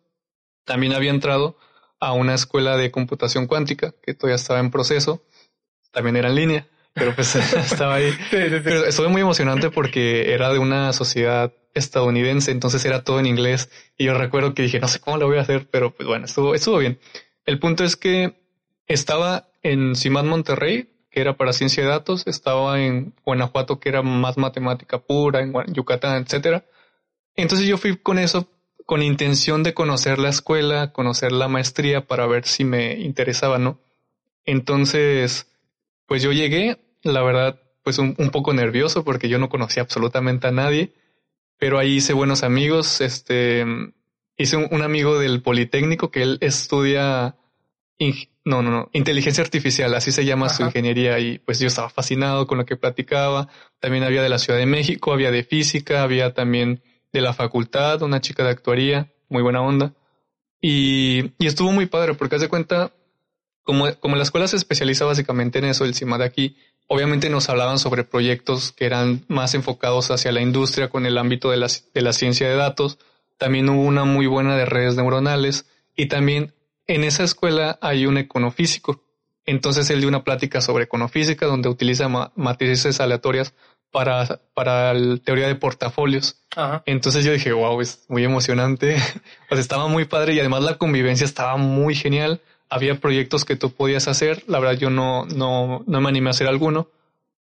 También 0.64 0.92
había 0.92 1.11
entrado 1.11 1.56
a 2.00 2.12
una 2.12 2.34
escuela 2.34 2.76
de 2.76 2.90
computación 2.90 3.46
cuántica 3.46 3.94
que 4.02 4.14
todavía 4.14 4.37
estaba 4.37 4.61
en 4.61 4.70
proceso. 4.70 5.22
También 5.90 6.16
era 6.16 6.28
en 6.28 6.34
línea 6.34 6.68
pero 6.98 7.14
pues 7.14 7.34
estaba 7.56 7.96
ahí. 7.96 8.12
Pero 8.30 8.84
estuve 8.84 9.08
muy 9.08 9.22
emocionante 9.22 9.70
porque 9.70 10.32
era 10.32 10.52
de 10.52 10.58
una 10.58 10.92
sociedad 10.92 11.52
estadounidense, 11.74 12.50
entonces 12.50 12.84
era 12.84 13.04
todo 13.04 13.20
en 13.20 13.26
inglés. 13.26 13.70
Y 13.96 14.06
yo 14.06 14.14
recuerdo 14.14 14.54
que 14.54 14.62
dije, 14.62 14.80
no 14.80 14.88
sé 14.88 15.00
cómo 15.00 15.16
lo 15.16 15.26
voy 15.26 15.38
a 15.38 15.42
hacer, 15.42 15.68
pero 15.70 15.94
pues 15.94 16.06
bueno, 16.06 16.26
estuvo, 16.26 16.54
estuvo 16.54 16.78
bien. 16.78 16.98
El 17.44 17.58
punto 17.58 17.84
es 17.84 17.96
que 17.96 18.34
estaba 18.87 19.48
en 19.62 19.94
CIMAT 19.94 20.24
Monterrey, 20.24 20.90
que 21.11 21.20
era 21.20 21.37
para 21.37 21.52
ciencia 21.52 21.82
de 21.82 21.88
datos, 21.88 22.26
estaba 22.26 22.80
en 22.80 23.14
Guanajuato, 23.24 23.80
que 23.80 23.88
era 23.88 24.02
más 24.02 24.37
matemática 24.37 24.98
pura, 24.98 25.40
en 25.40 25.52
Yucatán, 25.72 26.22
etcétera. 26.22 26.64
Entonces 27.38 27.68
yo 27.68 27.79
fui 27.79 27.96
con 27.96 28.18
eso, 28.18 28.48
con 28.85 29.01
intención 29.01 29.62
de 29.62 29.72
conocer 29.72 30.18
la 30.18 30.29
escuela, 30.29 30.92
conocer 30.92 31.31
la 31.31 31.46
maestría 31.46 32.05
para 32.05 32.27
ver 32.27 32.44
si 32.44 32.64
me 32.64 32.98
interesaba, 32.98 33.59
¿no? 33.59 33.81
Entonces, 34.44 35.46
pues 36.07 36.20
yo 36.20 36.33
llegué, 36.33 36.79
la 37.05 37.22
verdad, 37.22 37.62
pues 37.85 38.01
un, 38.01 38.16
poco 38.33 38.53
nervioso 38.55 39.05
porque 39.05 39.29
yo 39.29 39.38
no 39.38 39.48
conocía 39.48 39.85
absolutamente 39.85 40.48
a 40.48 40.51
nadie, 40.51 40.94
pero 41.59 41.79
ahí 41.79 41.98
hice 41.98 42.12
buenos 42.12 42.42
amigos. 42.42 43.01
Este, 43.01 43.64
hice 44.37 44.57
un, 44.57 44.83
amigo 44.83 45.20
del 45.20 45.40
Politécnico 45.40 46.11
que 46.11 46.22
él 46.22 46.38
estudia, 46.40 47.37
no, 48.44 48.62
no, 48.62 48.70
no, 48.72 48.90
inteligencia 48.92 49.44
artificial, 49.44 49.94
así 49.94 50.11
se 50.11 50.24
llama 50.24 50.48
su 50.48 50.64
ingeniería 50.64 51.20
y 51.20 51.38
pues 51.38 51.61
yo 51.61 51.68
estaba 51.68 51.88
fascinado 51.88 52.48
con 52.48 52.59
lo 52.59 52.66
que 52.66 52.77
platicaba. 52.77 53.46
También 53.79 54.03
había 54.03 54.22
de 54.22 54.29
la 54.29 54.40
Ciudad 54.40 54.59
de 54.59 54.66
México, 54.66 55.12
había 55.12 55.31
de 55.31 55.44
física, 55.44 56.03
había 56.03 56.35
también 56.35 56.83
de 57.12 57.20
la 57.20 57.32
facultad, 57.32 58.02
una 58.02 58.20
chica 58.20 58.44
de 58.44 58.50
actuaría, 58.50 59.12
muy 59.28 59.42
buena 59.42 59.60
onda. 59.62 59.94
Y, 60.60 61.32
y 61.38 61.46
estuvo 61.46 61.72
muy 61.72 61.86
padre 61.86 62.14
porque 62.14 62.36
hace 62.36 62.48
cuenta, 62.48 62.92
como, 63.62 63.94
como 64.00 64.16
la 64.16 64.22
escuela 64.22 64.48
se 64.48 64.56
especializa 64.56 65.04
básicamente 65.04 65.58
en 65.58 65.66
eso, 65.66 65.84
el 65.84 65.94
CIMA 65.94 66.18
de 66.18 66.24
aquí, 66.24 66.56
obviamente 66.88 67.30
nos 67.30 67.48
hablaban 67.48 67.78
sobre 67.78 68.04
proyectos 68.04 68.72
que 68.72 68.86
eran 68.86 69.24
más 69.28 69.54
enfocados 69.54 70.10
hacia 70.10 70.32
la 70.32 70.40
industria 70.40 70.88
con 70.88 71.06
el 71.06 71.18
ámbito 71.18 71.50
de 71.50 71.58
la, 71.58 71.68
de 71.94 72.02
la 72.02 72.12
ciencia 72.12 72.48
de 72.48 72.56
datos. 72.56 72.98
También 73.36 73.68
hubo 73.68 73.82
una 73.82 74.04
muy 74.04 74.26
buena 74.26 74.56
de 74.56 74.64
redes 74.64 74.96
neuronales 74.96 75.66
y 75.94 76.06
también 76.06 76.54
en 76.86 77.04
esa 77.04 77.22
escuela 77.22 77.78
hay 77.80 78.06
un 78.06 78.18
econofísico. 78.18 79.04
Entonces 79.44 79.88
él 79.90 80.00
dio 80.00 80.08
una 80.08 80.24
plática 80.24 80.60
sobre 80.60 80.84
econofísica 80.84 81.46
donde 81.46 81.68
utiliza 81.68 82.08
matrices 82.34 83.00
aleatorias 83.00 83.54
para, 83.90 84.40
para 84.55 84.94
la 84.94 85.16
teoría 85.18 85.46
de 85.46 85.55
portafolios. 85.55 86.40
Entonces 86.87 87.24
yo 87.24 87.33
dije, 87.33 87.53
wow, 87.53 87.81
es 87.81 88.05
muy 88.09 88.24
emocionante. 88.24 88.96
pues 89.48 89.61
estaba 89.61 89.88
muy 89.88 90.05
padre 90.05 90.35
y 90.35 90.40
además 90.40 90.62
la 90.62 90.79
convivencia 90.79 91.24
estaba 91.24 91.57
muy 91.57 91.94
genial 91.94 92.40
había 92.70 93.01
proyectos 93.01 93.44
que 93.44 93.57
tú 93.57 93.72
podías 93.72 94.09
hacer. 94.09 94.44
La 94.46 94.59
verdad, 94.59 94.79
yo 94.79 94.90
no, 94.90 95.24
no, 95.27 95.85
no 95.87 96.01
me 96.01 96.09
animé 96.09 96.29
a 96.29 96.31
hacer 96.31 96.46
alguno. 96.46 96.90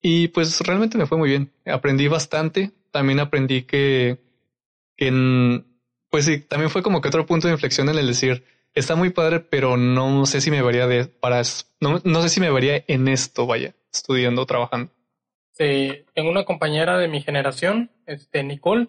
Y 0.01 0.29
pues 0.29 0.61
realmente 0.61 0.99
me 0.99 1.07
fue 1.07 1.19
muy 1.19 1.29
bien. 1.29 1.51
Aprendí 1.67 2.09
bastante. 2.09 2.73
También 2.91 3.21
aprendí 3.21 3.63
que, 3.63 4.19
que 4.97 5.09
en, 5.09 5.67
pues 6.11 6.25
sí, 6.25 6.39
también 6.39 6.71
fue 6.71 6.83
como 6.83 7.01
que 7.01 7.09
otro 7.09 7.27
punto 7.27 7.49
de 7.49 7.55
inflexión 7.55 7.89
en 7.89 7.99
el 7.99 8.07
decir, 8.07 8.45
está 8.75 8.95
muy 8.95 9.11
padre, 9.11 9.41
pero 9.41 9.77
no 9.77 10.27
sé 10.27 10.41
si 10.41 10.51
me 10.51 10.63
vería 10.63 10.87
de, 10.87 11.07
para, 11.07 11.43
no, 11.81 12.01
no 12.05 12.23
sé 12.23 12.29
si 12.29 12.41
me 12.41 12.51
vería 12.51 12.85
en 12.87 13.09
esto, 13.09 13.47
vaya, 13.47 13.75
estudiando, 13.93 14.47
trabajando. 14.47 14.93
Sí, 15.57 16.05
tengo 16.14 16.31
una 16.31 16.45
compañera 16.45 16.99
de 16.99 17.09
mi 17.09 17.23
generación, 17.23 17.90
este, 18.05 18.42
Nicole, 18.42 18.88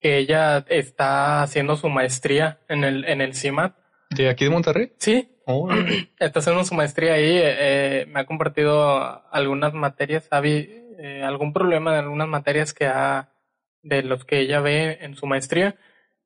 que 0.00 0.18
ella 0.18 0.64
está 0.68 1.42
haciendo 1.42 1.76
su 1.76 1.88
maestría 1.88 2.60
en 2.68 2.84
el, 2.84 3.04
en 3.06 3.20
el 3.20 3.34
CIMAT. 3.34 3.74
¿De 4.10 4.28
aquí 4.28 4.44
de 4.44 4.50
Monterrey? 4.50 4.92
Sí, 4.98 5.28
Está 6.18 6.40
haciendo 6.40 6.64
su 6.64 6.74
maestría 6.74 7.14
ahí. 7.14 7.38
Eh, 7.40 8.06
me 8.08 8.20
ha 8.20 8.26
compartido 8.26 9.22
algunas 9.32 9.74
materias. 9.74 10.28
Eh, 10.32 11.22
algún 11.24 11.52
problema 11.52 11.92
de 11.92 11.98
algunas 11.98 12.28
materias 12.28 12.72
que 12.72 12.86
ha, 12.86 13.30
de 13.82 14.02
los 14.02 14.24
que 14.24 14.40
ella 14.40 14.60
ve 14.60 14.98
en 15.00 15.14
su 15.14 15.26
maestría. 15.26 15.76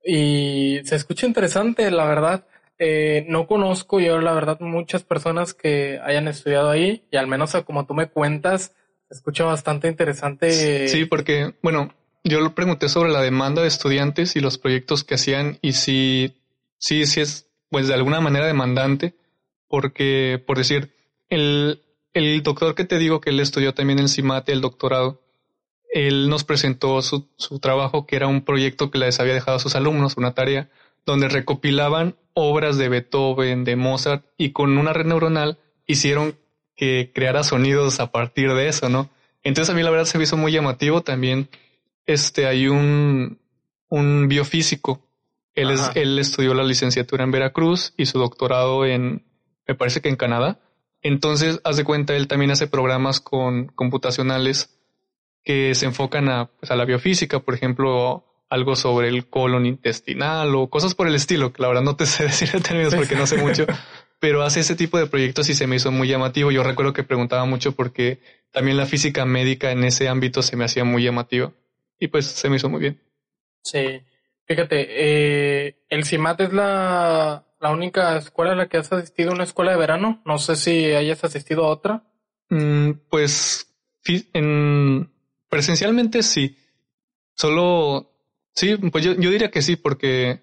Y 0.05 0.81
se 0.85 0.97
escucha 0.97 1.27
interesante, 1.27 1.91
la 1.91 2.05
verdad. 2.05 2.47
Eh, 2.79 3.27
no 3.29 3.47
conozco 3.47 4.01
yo, 4.01 4.21
la 4.21 4.33
verdad, 4.33 4.59
muchas 4.61 5.05
personas 5.05 5.53
que 5.53 6.01
hayan 6.03 6.29
estudiado 6.29 6.71
ahí. 6.71 7.07
Y 7.11 7.17
al 7.17 7.27
menos 7.27 7.55
como 7.67 7.87
tú 7.87 7.93
me 7.93 8.09
cuentas, 8.09 8.75
escucha 9.11 9.45
bastante 9.45 9.89
interesante. 9.89 10.89
Sí, 10.89 11.05
porque, 11.05 11.55
bueno, 11.63 11.95
yo 12.25 12.41
le 12.41 12.51
pregunté 12.51 12.89
sobre 12.89 13.11
la 13.11 13.23
demanda 13.23 13.63
de 13.63 13.69
estudiantes 13.69 14.37
y 14.37 14.41
los 14.41 14.59
proyectos 14.59 15.05
que 15.05 15.15
hacían. 15.15 15.59
Y 15.63 15.73
si, 15.73 16.37
sí, 16.79 17.07
sí 17.07 17.21
es 17.21 17.47
pues 17.71 17.87
de 17.87 17.95
alguna 17.95 18.21
manera 18.21 18.47
demandante, 18.47 19.15
porque, 19.69 20.43
por 20.45 20.59
decir, 20.59 20.93
el, 21.29 21.83
el 22.13 22.43
doctor 22.43 22.75
que 22.75 22.85
te 22.85 22.99
digo 22.99 23.21
que 23.21 23.31
él 23.31 23.39
estudió 23.39 23.75
también 23.75 24.01
en 24.01 24.09
CIMATE, 24.09 24.53
el 24.53 24.61
doctorado, 24.61 25.23
él 25.93 26.29
nos 26.29 26.45
presentó 26.45 27.01
su, 27.03 27.29
su 27.37 27.61
trabajo, 27.61 28.07
que 28.07 28.17
era 28.17 28.27
un 28.27 28.45
proyecto 28.45 28.91
que 28.91 28.99
les 28.99 29.21
había 29.21 29.35
dejado 29.35 29.57
a 29.57 29.61
sus 29.61 29.77
alumnos, 29.77 30.17
una 30.17 30.35
tarea, 30.35 30.69
donde 31.07 31.29
recopilaban 31.29 32.17
obras 32.35 32.77
de 32.77 32.89
Beethoven, 32.89 33.65
de 33.65 33.77
Mozart, 33.77 34.25
y 34.37 34.51
con 34.51 34.77
una 34.77 34.93
red 34.93 35.07
neuronal 35.07 35.59
hicieron 35.87 36.37
que 36.81 37.13
creara 37.15 37.43
sonidos 37.43 38.01
a 38.01 38.11
partir 38.11 38.55
de 38.55 38.67
eso, 38.67 38.89
¿no? 38.89 39.11
Entonces 39.43 39.71
a 39.71 39.77
mí 39.77 39.83
la 39.83 39.91
verdad 39.91 40.07
se 40.07 40.17
me 40.17 40.25
hizo 40.25 40.39
muy 40.39 40.51
llamativo 40.51 41.03
también. 41.03 41.51
Este, 42.07 42.47
hay 42.47 42.69
un, 42.69 43.39
un 43.91 44.29
biofísico. 44.29 45.07
Él, 45.55 45.73
es, 45.73 45.91
él 45.95 46.19
estudió 46.19 46.55
la 46.55 46.65
licenciatura 46.65 47.23
en 47.23 47.33
Veracruz 47.33 47.93
y 47.99 48.07
su 48.07 48.19
doctorado 48.19 48.87
en, 48.87 49.27
me 49.69 49.75
parece 49.75 50.01
que 50.01 50.09
en 50.09 50.17
Canadá. 50.17 50.59
Entonces, 51.03 51.61
haz 51.65 51.77
de 51.77 51.85
cuenta, 51.85 52.17
él 52.17 52.29
también 52.29 52.51
hace 52.51 52.67
programas 52.67 53.21
con 53.21 53.67
computacionales 53.67 54.81
que 55.45 55.75
se 55.75 55.85
enfocan 55.85 56.31
a, 56.31 56.47
pues, 56.47 56.71
a 56.71 56.77
la 56.77 56.87
biofísica, 56.87 57.41
por 57.41 57.53
ejemplo, 57.53 58.25
algo 58.49 58.75
sobre 58.75 59.09
el 59.09 59.29
colon 59.29 59.67
intestinal 59.67 60.55
o 60.55 60.71
cosas 60.71 60.95
por 60.95 61.09
el 61.09 61.15
estilo, 61.15 61.53
que 61.53 61.61
la 61.61 61.69
verdad 61.69 61.83
no 61.83 61.97
te 61.97 62.07
sé 62.07 62.23
decir 62.25 62.49
en 62.55 62.63
términos 62.63 62.95
porque 62.95 63.17
no 63.17 63.27
sé 63.27 63.37
mucho, 63.37 63.67
pero 64.21 64.43
hace 64.43 64.61
ese 64.61 64.77
tipo 64.77 64.99
de 64.99 65.07
proyectos 65.07 65.49
y 65.49 65.55
se 65.55 65.67
me 65.67 65.77
hizo 65.77 65.91
muy 65.91 66.07
llamativo. 66.07 66.53
Yo 66.53 66.63
recuerdo 66.63 66.93
que 66.93 67.03
preguntaba 67.03 67.47
mucho 67.47 67.73
porque 67.73 68.21
también 68.53 68.77
la 68.77 68.87
física 68.87 69.25
médica 69.25 69.73
en 69.73 69.83
ese 69.83 70.09
ámbito 70.09 70.43
se 70.43 70.57
me 70.57 70.67
hacía 70.67 70.85
muy 70.85 71.03
llamativa 71.03 71.53
y 71.99 72.09
pues 72.09 72.27
se 72.27 72.51
me 72.51 72.57
hizo 72.57 72.69
muy 72.69 72.81
bien. 72.81 73.01
Sí, 73.63 74.03
fíjate, 74.45 74.87
eh, 74.89 75.85
el 75.89 76.05
CIMAT 76.05 76.43
es 76.43 76.53
la, 76.53 77.47
la 77.59 77.71
única 77.71 78.19
escuela 78.19 78.53
a 78.53 78.57
la 78.57 78.69
que 78.69 78.77
has 78.77 78.93
asistido, 78.93 79.33
una 79.33 79.45
escuela 79.45 79.73
de 79.73 79.79
verano. 79.79 80.23
No 80.27 80.39
sé 80.39 80.55
si 80.57 80.93
hayas 80.93 81.25
asistido 81.25 81.65
a 81.65 81.69
otra. 81.69 82.05
Mm, 82.51 82.93
pues 83.09 83.75
en, 84.35 85.11
presencialmente 85.49 86.23
sí. 86.23 86.59
Solo, 87.35 88.13
sí, 88.55 88.77
pues 88.77 89.03
yo, 89.03 89.15
yo 89.15 89.31
diría 89.31 89.51
que 89.51 89.63
sí, 89.63 89.77
porque, 89.77 90.43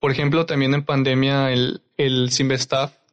por 0.00 0.10
ejemplo, 0.10 0.46
también 0.46 0.74
en 0.74 0.84
pandemia 0.84 1.52
el, 1.52 1.82
el 1.96 2.30
Simvestaff 2.32 3.03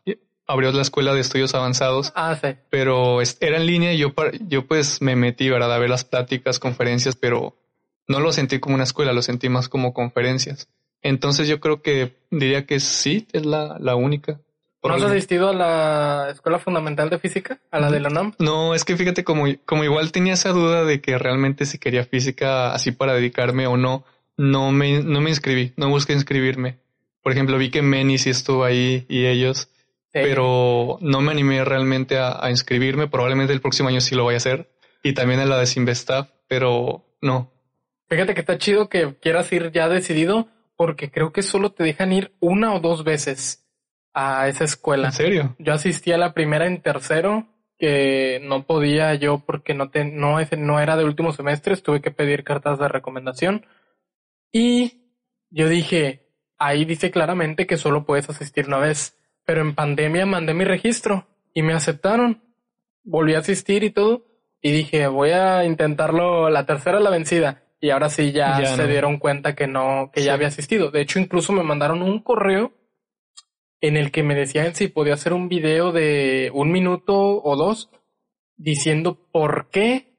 abrió 0.51 0.71
la 0.71 0.81
escuela 0.81 1.13
de 1.13 1.21
estudios 1.21 1.55
avanzados. 1.55 2.11
Ah, 2.15 2.35
sí. 2.39 2.55
Pero 2.69 3.21
era 3.21 3.57
en 3.57 3.65
línea 3.65 3.93
y 3.93 3.97
yo, 3.97 4.13
yo 4.47 4.65
pues 4.67 5.01
me 5.01 5.15
metí, 5.15 5.49
¿verdad? 5.49 5.73
A 5.73 5.79
ver 5.79 5.89
las 5.89 6.03
pláticas, 6.03 6.59
conferencias, 6.59 7.15
pero 7.15 7.55
no 8.07 8.19
lo 8.19 8.31
sentí 8.31 8.59
como 8.59 8.75
una 8.75 8.83
escuela, 8.83 9.13
lo 9.13 9.21
sentí 9.21 9.49
más 9.49 9.69
como 9.69 9.93
conferencias. 9.93 10.67
Entonces 11.01 11.47
yo 11.47 11.59
creo 11.59 11.81
que 11.81 12.17
diría 12.29 12.65
que 12.65 12.79
sí, 12.79 13.27
es 13.31 13.45
la, 13.45 13.77
la 13.79 13.95
única. 13.95 14.39
¿No 14.83 14.95
has 14.95 15.03
asistido 15.03 15.49
a 15.49 15.53
la 15.53 16.29
Escuela 16.31 16.57
Fundamental 16.57 17.09
de 17.09 17.19
Física? 17.19 17.59
¿A 17.69 17.79
la 17.79 17.91
de 17.91 17.99
la 17.99 18.09
NAM? 18.09 18.33
No, 18.39 18.73
es 18.73 18.83
que 18.83 18.97
fíjate, 18.97 19.23
como, 19.23 19.45
como 19.65 19.83
igual 19.83 20.11
tenía 20.11 20.33
esa 20.33 20.49
duda 20.49 20.85
de 20.85 21.01
que 21.01 21.19
realmente 21.19 21.65
si 21.65 21.77
quería 21.77 22.03
física 22.03 22.73
así 22.73 22.91
para 22.91 23.13
dedicarme 23.13 23.67
o 23.67 23.77
no, 23.77 24.03
no 24.37 24.71
me, 24.71 25.03
no 25.03 25.21
me 25.21 25.29
inscribí, 25.29 25.73
no 25.77 25.89
busqué 25.89 26.13
inscribirme. 26.13 26.79
Por 27.21 27.31
ejemplo, 27.31 27.59
vi 27.59 27.69
que 27.69 27.83
Meni 27.83 28.17
sí 28.17 28.31
estuvo 28.31 28.63
ahí 28.63 29.05
y 29.07 29.27
ellos, 29.27 29.69
pero 30.11 30.97
no 31.01 31.21
me 31.21 31.31
animé 31.31 31.63
realmente 31.63 32.17
a, 32.17 32.43
a, 32.43 32.49
inscribirme. 32.49 33.07
Probablemente 33.07 33.53
el 33.53 33.61
próximo 33.61 33.89
año 33.89 34.01
sí 34.01 34.15
lo 34.15 34.23
voy 34.23 34.35
a 34.35 34.37
hacer. 34.37 34.71
Y 35.03 35.13
también 35.13 35.39
en 35.39 35.49
la 35.49 35.57
de 35.57 35.65
Sinvestaff, 35.65 36.29
pero 36.47 37.05
no. 37.21 37.51
Fíjate 38.09 38.33
que 38.33 38.41
está 38.41 38.57
chido 38.57 38.89
que 38.89 39.15
quieras 39.19 39.51
ir 39.53 39.71
ya 39.71 39.87
decidido, 39.87 40.47
porque 40.75 41.11
creo 41.11 41.31
que 41.31 41.43
solo 41.43 41.71
te 41.71 41.83
dejan 41.83 42.11
ir 42.11 42.33
una 42.39 42.73
o 42.73 42.79
dos 42.79 43.03
veces 43.03 43.65
a 44.13 44.47
esa 44.47 44.65
escuela. 44.65 45.07
¿En 45.07 45.13
serio? 45.13 45.55
Yo 45.59 45.73
asistí 45.73 46.11
a 46.11 46.17
la 46.17 46.33
primera 46.33 46.67
en 46.67 46.81
tercero, 46.81 47.47
que 47.79 48.39
no 48.43 48.65
podía 48.65 49.15
yo 49.15 49.43
porque 49.45 49.73
no, 49.73 49.89
te, 49.89 50.05
no, 50.05 50.37
no 50.57 50.79
era 50.79 50.97
de 50.97 51.05
último 51.05 51.31
semestre, 51.31 51.77
tuve 51.77 52.01
que 52.01 52.11
pedir 52.11 52.43
cartas 52.43 52.79
de 52.79 52.87
recomendación. 52.87 53.65
Y 54.51 55.15
yo 55.49 55.69
dije, 55.69 56.27
ahí 56.57 56.85
dice 56.85 57.11
claramente 57.11 57.65
que 57.65 57.77
solo 57.77 58.05
puedes 58.05 58.29
asistir 58.29 58.67
una 58.67 58.77
vez, 58.77 59.17
pero 59.45 59.61
en 59.61 59.75
pandemia 59.75 60.25
mandé 60.25 60.53
mi 60.53 60.65
registro 60.65 61.27
y 61.53 61.61
me 61.61 61.73
aceptaron. 61.73 62.41
Volví 63.03 63.33
a 63.33 63.39
asistir 63.39 63.83
y 63.83 63.89
todo, 63.89 64.25
y 64.61 64.71
dije, 64.71 65.07
voy 65.07 65.31
a 65.31 65.65
intentarlo 65.65 66.49
la 66.49 66.65
tercera 66.65 66.99
la 66.99 67.09
vencida. 67.09 67.63
Y 67.79 67.89
ahora 67.89 68.09
sí 68.09 68.31
ya, 68.31 68.63
se 68.63 68.87
dieron 68.87 69.17
cuenta 69.17 69.55
que 69.55 69.65
no, 69.65 70.11
que 70.13 70.23
ya 70.23 70.33
había 70.33 70.49
asistido. 70.49 70.91
De 70.91 71.01
hecho, 71.01 71.19
incluso 71.19 71.51
me 71.51 71.63
mandaron 71.63 72.03
un 72.03 72.21
correo 72.21 72.73
en 73.81 73.97
el 73.97 74.11
que 74.11 74.21
me 74.21 74.35
decían 74.35 74.75
si 74.75 74.87
podía 74.87 75.15
hacer 75.15 75.33
un 75.33 75.49
video 75.49 75.91
de 75.91 76.51
un 76.53 76.71
minuto 76.71 77.41
o 77.43 77.55
dos 77.55 77.89
diciendo 78.55 79.27
por 79.31 79.69
qué 79.71 80.10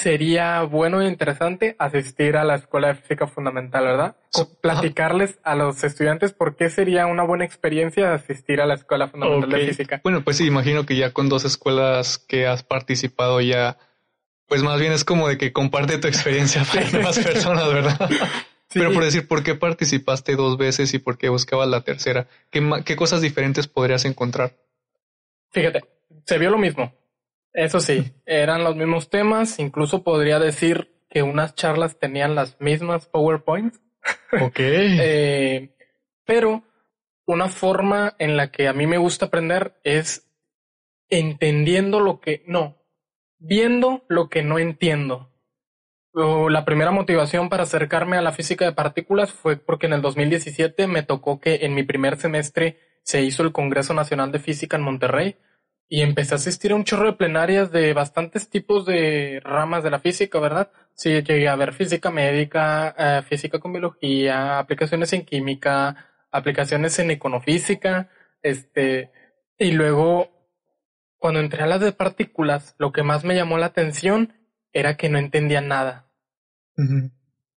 sería 0.00 0.62
bueno 0.62 1.02
e 1.02 1.08
interesante 1.08 1.74
asistir 1.78 2.36
a 2.36 2.44
la 2.44 2.54
escuela 2.54 2.88
de 2.88 2.94
física 2.94 3.26
fundamental, 3.26 3.84
¿verdad? 3.84 4.16
platicarles 4.60 5.38
a 5.42 5.56
los 5.56 5.82
estudiantes 5.82 6.32
por 6.32 6.54
qué 6.54 6.70
sería 6.70 7.06
una 7.06 7.24
buena 7.24 7.44
experiencia 7.44 8.14
asistir 8.14 8.60
a 8.60 8.66
la 8.66 8.74
escuela 8.74 9.08
fundamental 9.08 9.50
de 9.50 9.66
física. 9.66 10.00
Bueno, 10.04 10.22
pues 10.22 10.36
sí, 10.36 10.46
imagino 10.46 10.86
que 10.86 10.94
ya 10.94 11.12
con 11.12 11.28
dos 11.28 11.44
escuelas 11.44 12.18
que 12.18 12.46
has 12.46 12.62
participado 12.62 13.40
ya, 13.40 13.78
pues 14.46 14.62
más 14.62 14.78
bien 14.78 14.92
es 14.92 15.04
como 15.04 15.26
de 15.26 15.36
que 15.36 15.52
comparte 15.52 15.98
tu 15.98 16.06
experiencia 16.06 16.62
para 16.64 17.02
más 17.02 17.18
personas, 17.18 17.66
¿verdad? 17.72 17.98
Pero 18.72 18.92
por 18.92 19.02
decir, 19.02 19.26
¿por 19.26 19.42
qué 19.42 19.54
participaste 19.54 20.36
dos 20.36 20.58
veces 20.58 20.94
y 20.94 20.98
por 20.98 21.18
qué 21.18 21.30
buscabas 21.30 21.68
la 21.68 21.80
tercera? 21.80 22.28
¿Qué, 22.50 22.62
¿Qué 22.84 22.96
cosas 22.96 23.20
diferentes 23.22 23.66
podrías 23.66 24.04
encontrar? 24.04 24.54
Fíjate, 25.50 25.80
se 26.24 26.38
vio 26.38 26.50
lo 26.50 26.58
mismo. 26.58 26.92
Eso 27.58 27.80
sí, 27.80 28.12
eran 28.24 28.62
los 28.62 28.76
mismos 28.76 29.10
temas. 29.10 29.58
Incluso 29.58 30.02
podría 30.02 30.38
decir 30.38 30.94
que 31.10 31.22
unas 31.22 31.54
charlas 31.54 31.98
tenían 31.98 32.34
las 32.34 32.60
mismas 32.60 33.06
PowerPoints. 33.06 33.80
Ok. 34.40 34.58
eh, 34.58 35.74
pero 36.24 36.62
una 37.26 37.48
forma 37.48 38.14
en 38.18 38.36
la 38.36 38.50
que 38.50 38.68
a 38.68 38.72
mí 38.72 38.86
me 38.86 38.96
gusta 38.96 39.26
aprender 39.26 39.78
es 39.84 40.30
entendiendo 41.10 42.00
lo 42.00 42.20
que 42.20 42.42
no, 42.46 42.78
viendo 43.38 44.04
lo 44.08 44.28
que 44.28 44.42
no 44.42 44.58
entiendo 44.58 45.28
la 46.14 46.64
primera 46.64 46.90
motivación 46.90 47.48
para 47.48 47.62
acercarme 47.62 48.16
a 48.16 48.22
la 48.22 48.32
física 48.32 48.64
de 48.64 48.72
partículas 48.72 49.32
fue 49.32 49.56
porque 49.56 49.86
en 49.86 49.92
el 49.92 50.02
2017 50.02 50.86
me 50.86 51.02
tocó 51.02 51.40
que 51.40 51.60
en 51.62 51.74
mi 51.74 51.82
primer 51.84 52.16
semestre 52.16 52.78
se 53.02 53.22
hizo 53.22 53.42
el 53.42 53.52
Congreso 53.52 53.94
Nacional 53.94 54.32
de 54.32 54.40
Física 54.40 54.76
en 54.76 54.82
Monterrey 54.82 55.36
y 55.88 56.02
empecé 56.02 56.34
a 56.34 56.36
asistir 56.36 56.72
a 56.72 56.74
un 56.74 56.84
chorro 56.84 57.06
de 57.06 57.16
plenarias 57.16 57.72
de 57.72 57.92
bastantes 57.94 58.50
tipos 58.50 58.84
de 58.84 59.40
ramas 59.42 59.82
de 59.82 59.90
la 59.90 60.00
física, 60.00 60.38
¿verdad? 60.38 60.70
Sí, 60.94 61.10
llegué 61.10 61.48
a 61.48 61.56
ver 61.56 61.72
física 61.72 62.10
médica, 62.10 62.94
eh, 62.98 63.22
física 63.22 63.58
con 63.58 63.72
biología, 63.72 64.58
aplicaciones 64.58 65.12
en 65.14 65.24
química, 65.24 66.08
aplicaciones 66.30 66.98
en 66.98 67.10
econofísica, 67.10 68.10
este, 68.42 69.10
y 69.58 69.72
luego 69.72 70.30
cuando 71.16 71.40
entré 71.40 71.62
a 71.62 71.66
las 71.66 71.80
de 71.80 71.92
partículas, 71.92 72.74
lo 72.78 72.92
que 72.92 73.02
más 73.02 73.24
me 73.24 73.34
llamó 73.34 73.58
la 73.58 73.66
atención 73.66 74.34
era 74.72 74.96
que 74.96 75.08
no 75.08 75.18
entendía 75.18 75.60
nada. 75.60 76.10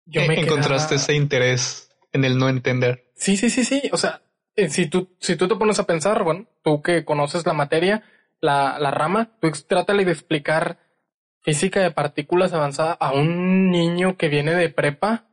Yo 0.05 0.21
me 0.27 0.39
encontraste 0.39 0.95
ese 0.95 1.13
interés 1.13 1.89
en 2.11 2.25
el 2.25 2.37
no 2.37 2.49
entender. 2.49 3.11
Sí, 3.15 3.37
sí, 3.37 3.49
sí, 3.49 3.63
sí. 3.63 3.83
O 3.91 3.97
sea, 3.97 4.21
eh, 4.55 4.69
si 4.69 4.87
tú, 4.87 5.15
si 5.19 5.35
tú 5.35 5.47
te 5.47 5.55
pones 5.55 5.79
a 5.79 5.85
pensar, 5.85 6.23
bueno, 6.23 6.47
tú 6.63 6.81
que 6.81 7.05
conoces 7.05 7.45
la 7.45 7.53
materia, 7.53 8.03
la, 8.41 8.77
la 8.79 8.91
rama, 8.91 9.37
tú 9.39 9.51
trátale 9.67 10.03
de 10.03 10.11
explicar 10.11 10.79
física 11.41 11.81
de 11.81 11.91
partículas 11.91 12.53
avanzada 12.53 12.93
a 12.93 13.13
un 13.13 13.71
niño 13.71 14.17
que 14.17 14.29
viene 14.29 14.53
de 14.53 14.69
prepa. 14.69 15.29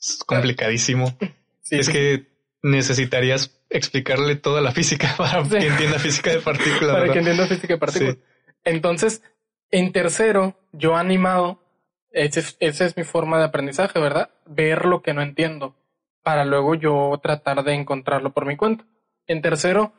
Es 0.00 0.18
complicadísimo. 0.26 1.16
es 1.70 1.88
que 1.88 2.26
necesitarías 2.62 3.62
explicarle 3.70 4.36
toda 4.36 4.60
la 4.60 4.72
física 4.72 5.14
para 5.18 5.42
que 5.42 5.66
entienda 5.66 5.98
física 5.98 6.30
de 6.30 6.40
partículas. 6.40 6.96
para 6.96 7.12
que 7.12 7.18
entienda 7.18 7.46
física 7.46 7.74
de 7.74 7.78
partículas. 7.78 8.16
Entonces, 8.64 9.22
en 9.70 9.92
tercero, 9.92 10.58
yo 10.72 10.96
animado, 10.96 11.62
esa 12.10 12.40
es, 12.60 12.96
mi 12.96 13.04
forma 13.04 13.38
de 13.38 13.44
aprendizaje, 13.44 13.98
¿verdad? 14.00 14.30
Ver 14.46 14.86
lo 14.86 15.02
que 15.02 15.14
no 15.14 15.22
entiendo 15.22 15.76
para 16.22 16.44
luego 16.44 16.74
yo 16.74 17.18
tratar 17.22 17.64
de 17.64 17.74
encontrarlo 17.74 18.32
por 18.32 18.44
mi 18.44 18.56
cuenta. 18.56 18.84
En 19.26 19.40
tercero, 19.40 19.92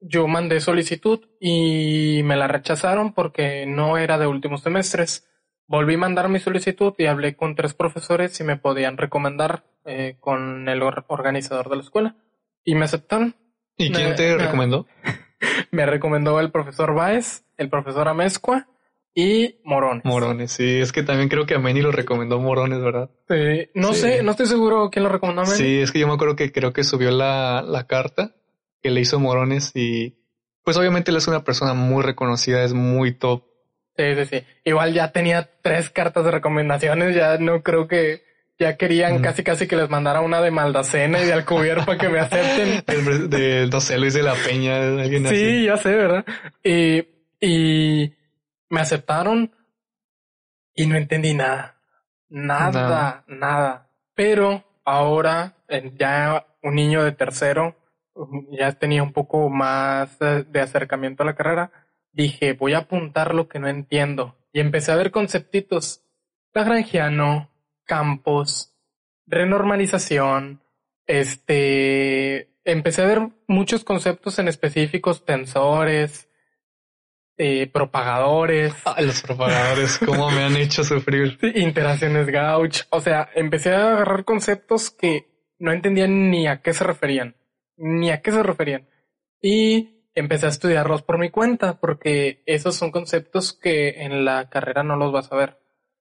yo 0.00 0.26
mandé 0.28 0.60
solicitud 0.60 1.20
y 1.40 2.22
me 2.24 2.36
la 2.36 2.48
rechazaron 2.48 3.12
porque 3.12 3.66
no 3.66 3.98
era 3.98 4.18
de 4.18 4.26
últimos 4.26 4.62
semestres. 4.62 5.28
Volví 5.66 5.94
a 5.94 5.98
mandar 5.98 6.28
mi 6.28 6.38
solicitud 6.38 6.94
y 6.98 7.06
hablé 7.06 7.36
con 7.36 7.54
tres 7.56 7.74
profesores 7.74 8.32
si 8.32 8.44
me 8.44 8.56
podían 8.56 8.98
recomendar 8.98 9.64
eh, 9.84 10.16
con 10.20 10.68
el 10.68 10.82
organizador 10.82 11.68
de 11.68 11.76
la 11.76 11.82
escuela 11.82 12.16
y 12.64 12.74
me 12.74 12.84
aceptaron. 12.84 13.34
¿Y 13.76 13.90
quién 13.90 14.14
te 14.14 14.36
recomendó? 14.36 14.86
me 15.70 15.86
recomendó 15.86 16.40
el 16.40 16.50
profesor 16.50 16.94
Baez, 16.94 17.44
el 17.56 17.68
profesor 17.68 18.08
Amezcua 18.08 18.68
y 19.14 19.56
Morones. 19.64 20.04
Morones, 20.04 20.52
sí, 20.52 20.78
es 20.78 20.92
que 20.92 21.02
también 21.02 21.28
creo 21.28 21.46
que 21.46 21.54
a 21.54 21.58
Meni 21.58 21.80
lo 21.80 21.90
recomendó 21.90 22.38
Morones, 22.38 22.80
¿verdad? 22.80 23.10
Sí, 23.28 23.70
no 23.74 23.92
sé, 23.94 24.22
no 24.22 24.32
estoy 24.32 24.46
seguro 24.46 24.90
quién 24.90 25.04
lo 25.04 25.08
recomendó 25.08 25.42
a 25.42 25.44
Meni. 25.44 25.56
Sí, 25.56 25.80
es 25.80 25.90
que 25.90 25.98
yo 25.98 26.06
me 26.06 26.14
acuerdo 26.14 26.36
que 26.36 26.52
creo 26.52 26.72
que 26.72 26.84
subió 26.84 27.10
la, 27.10 27.62
la 27.62 27.86
carta 27.86 28.34
que 28.82 28.90
le 28.90 29.00
hizo 29.00 29.18
Morones 29.18 29.72
y 29.74 30.16
pues 30.64 30.76
obviamente 30.76 31.10
él 31.10 31.16
es 31.16 31.28
una 31.28 31.44
persona 31.44 31.74
muy 31.74 32.02
reconocida, 32.02 32.64
es 32.64 32.72
muy 32.72 33.12
top. 33.12 33.44
Sí, 33.96 34.14
sí, 34.16 34.24
sí. 34.26 34.46
Igual 34.64 34.92
ya 34.92 35.12
tenía 35.12 35.48
tres 35.62 35.90
cartas 35.90 36.24
de 36.24 36.32
recomendaciones, 36.32 37.14
ya 37.14 37.38
no 37.38 37.62
creo 37.62 37.86
que 37.86 38.24
ya 38.58 38.76
querían 38.76 39.20
casi 39.20 39.44
casi 39.44 39.66
que 39.66 39.76
les 39.76 39.90
mandara 39.90 40.20
una 40.20 40.40
de 40.40 40.50
Maldacena 40.50 41.20
y 41.20 41.26
de 41.26 41.32
Alcubierre 41.32 41.84
para 41.84 41.98
que 41.98 42.08
me 42.08 42.20
acepten. 42.20 42.82
de, 43.30 43.68
no 43.70 43.80
sé, 43.80 43.98
Luis 43.98 44.14
de 44.14 44.22
la 44.22 44.34
Peña, 44.34 44.76
alguien 44.76 45.26
así. 45.26 45.36
Sí, 45.36 45.64
ya 45.66 45.76
sé, 45.76 45.90
¿verdad? 45.90 46.24
Y, 46.64 47.06
y 47.40 48.14
me 48.70 48.80
aceptaron 48.80 49.52
y 50.74 50.86
no 50.86 50.96
entendí 50.96 51.34
nada. 51.34 51.76
Nada, 52.28 53.24
nada. 53.28 53.90
Pero 54.14 54.64
ahora, 54.84 55.54
ya 55.96 56.46
un 56.62 56.74
niño 56.74 57.04
de 57.04 57.12
tercero, 57.12 57.76
ya 58.50 58.72
tenía 58.72 59.02
un 59.02 59.12
poco 59.12 59.48
más 59.48 60.18
de 60.18 60.60
acercamiento 60.60 61.22
a 61.22 61.26
la 61.26 61.34
carrera, 61.34 61.72
dije, 62.12 62.54
voy 62.54 62.74
a 62.74 62.78
apuntar 62.78 63.34
lo 63.34 63.48
que 63.48 63.58
no 63.58 63.68
entiendo. 63.68 64.36
Y 64.52 64.60
empecé 64.60 64.92
a 64.92 64.96
ver 64.96 65.10
conceptitos. 65.10 66.02
Lagrangiano, 66.54 67.50
campos, 67.84 68.74
renormalización, 69.26 70.62
este, 71.06 72.50
empecé 72.64 73.02
a 73.02 73.06
ver 73.06 73.28
muchos 73.46 73.84
conceptos 73.84 74.38
en 74.38 74.48
específicos, 74.48 75.24
tensores, 75.24 76.28
eh, 77.38 77.68
propagadores. 77.72 78.74
los 78.98 79.22
propagadores, 79.22 79.98
cómo 79.98 80.30
me 80.30 80.42
han 80.42 80.56
hecho 80.56 80.84
sufrir. 80.84 81.38
interacciones 81.54 82.26
gauch. 82.26 82.82
O 82.90 83.00
sea, 83.00 83.28
empecé 83.34 83.74
a 83.74 83.92
agarrar 83.92 84.24
conceptos 84.24 84.90
que 84.90 85.28
no 85.58 85.72
entendían 85.72 86.30
ni 86.30 86.46
a 86.46 86.60
qué 86.60 86.72
se 86.72 86.84
referían, 86.84 87.36
ni 87.76 88.10
a 88.10 88.22
qué 88.22 88.32
se 88.32 88.42
referían. 88.42 88.88
Y 89.40 90.02
empecé 90.14 90.46
a 90.46 90.50
estudiarlos 90.50 91.02
por 91.02 91.18
mi 91.18 91.30
cuenta, 91.30 91.78
porque 91.78 92.42
esos 92.46 92.74
son 92.74 92.90
conceptos 92.90 93.52
que 93.52 94.02
en 94.02 94.24
la 94.24 94.48
carrera 94.48 94.82
no 94.82 94.96
los 94.96 95.12
vas 95.12 95.30
a 95.30 95.36
ver. 95.36 95.58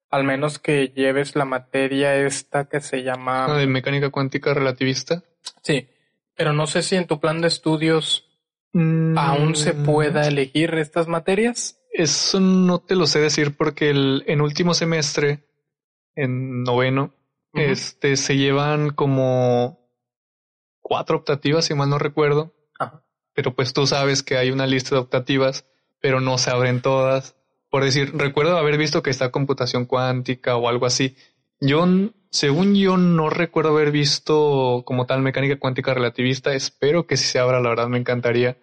Al 0.09 0.23
menos 0.23 0.59
que 0.59 0.89
lleves 0.89 1.35
la 1.35 1.45
materia 1.45 2.15
esta 2.15 2.69
que 2.69 2.79
se 2.79 3.03
llama... 3.03 3.47
¿La 3.47 3.57
de 3.57 3.67
mecánica 3.67 4.09
cuántica 4.09 4.53
relativista? 4.53 5.23
Sí, 5.61 5.87
pero 6.35 6.53
no 6.53 6.67
sé 6.67 6.83
si 6.83 6.95
en 6.95 7.07
tu 7.07 7.19
plan 7.19 7.41
de 7.41 7.47
estudios 7.47 8.29
mm. 8.73 9.17
aún 9.17 9.55
se 9.55 9.73
pueda 9.73 10.27
elegir 10.27 10.73
estas 10.75 11.07
materias. 11.07 11.81
Eso 11.91 12.39
no 12.39 12.79
te 12.79 12.95
lo 12.95 13.07
sé 13.07 13.19
decir 13.19 13.55
porque 13.55 13.89
el, 13.89 14.23
en 14.27 14.41
último 14.41 14.73
semestre, 14.73 15.45
en 16.15 16.63
noveno, 16.63 17.13
este, 17.53 18.17
se 18.17 18.35
llevan 18.35 18.91
como 18.91 19.84
cuatro 20.87 21.17
optativas, 21.17 21.65
si 21.65 21.73
mal 21.73 21.89
no 21.89 21.97
recuerdo. 21.97 22.53
Pero 23.33 23.53
pues 23.53 23.73
tú 23.73 23.85
sabes 23.85 24.23
que 24.23 24.37
hay 24.37 24.51
una 24.51 24.67
lista 24.67 24.95
de 24.95 25.01
optativas, 25.01 25.65
pero 25.99 26.21
no 26.21 26.37
se 26.37 26.51
abren 26.51 26.81
todas 26.81 27.35
por 27.75 27.83
decir, 27.83 28.13
recuerdo 28.15 28.57
haber 28.57 28.77
visto 28.77 29.03
que 29.03 29.09
está 29.09 29.31
computación 29.31 29.85
cuántica 29.85 30.55
o 30.55 30.69
algo 30.69 30.85
así. 30.85 31.17
Yo, 31.59 31.85
según 32.31 32.73
yo, 32.73 32.95
no 32.95 33.29
recuerdo 33.29 33.71
haber 33.71 33.91
visto 33.91 34.83
como 34.85 35.05
tal 35.05 35.21
mecánica 35.21 35.59
cuántica 35.59 35.93
relativista. 35.93 36.53
Espero 36.53 37.05
que 37.05 37.17
si 37.17 37.25
se 37.25 37.37
abra, 37.37 37.59
la 37.59 37.67
verdad 37.67 37.89
me 37.89 37.97
encantaría. 37.97 38.57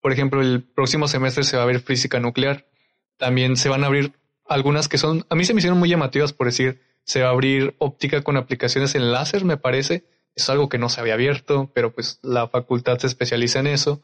Por 0.00 0.10
ejemplo, 0.10 0.40
el 0.40 0.64
próximo 0.64 1.06
semestre 1.06 1.44
se 1.44 1.56
va 1.56 1.62
a 1.62 1.66
ver 1.66 1.78
física 1.78 2.18
nuclear. 2.18 2.66
También 3.18 3.56
se 3.56 3.68
van 3.68 3.84
a 3.84 3.86
abrir 3.86 4.14
algunas 4.48 4.88
que 4.88 4.98
son, 4.98 5.24
a 5.30 5.36
mí 5.36 5.44
se 5.44 5.54
me 5.54 5.58
hicieron 5.58 5.78
muy 5.78 5.88
llamativas 5.88 6.32
por 6.32 6.48
decir, 6.48 6.80
se 7.04 7.22
va 7.22 7.28
a 7.28 7.30
abrir 7.30 7.76
óptica 7.78 8.22
con 8.22 8.36
aplicaciones 8.36 8.96
en 8.96 9.12
láser, 9.12 9.44
me 9.44 9.58
parece. 9.58 10.06
Es 10.34 10.48
algo 10.48 10.68
que 10.68 10.78
no 10.78 10.88
se 10.88 11.00
había 11.00 11.14
abierto, 11.14 11.70
pero 11.74 11.92
pues 11.92 12.18
la 12.22 12.48
facultad 12.48 12.98
se 12.98 13.06
especializa 13.06 13.60
en 13.60 13.66
eso. 13.66 14.02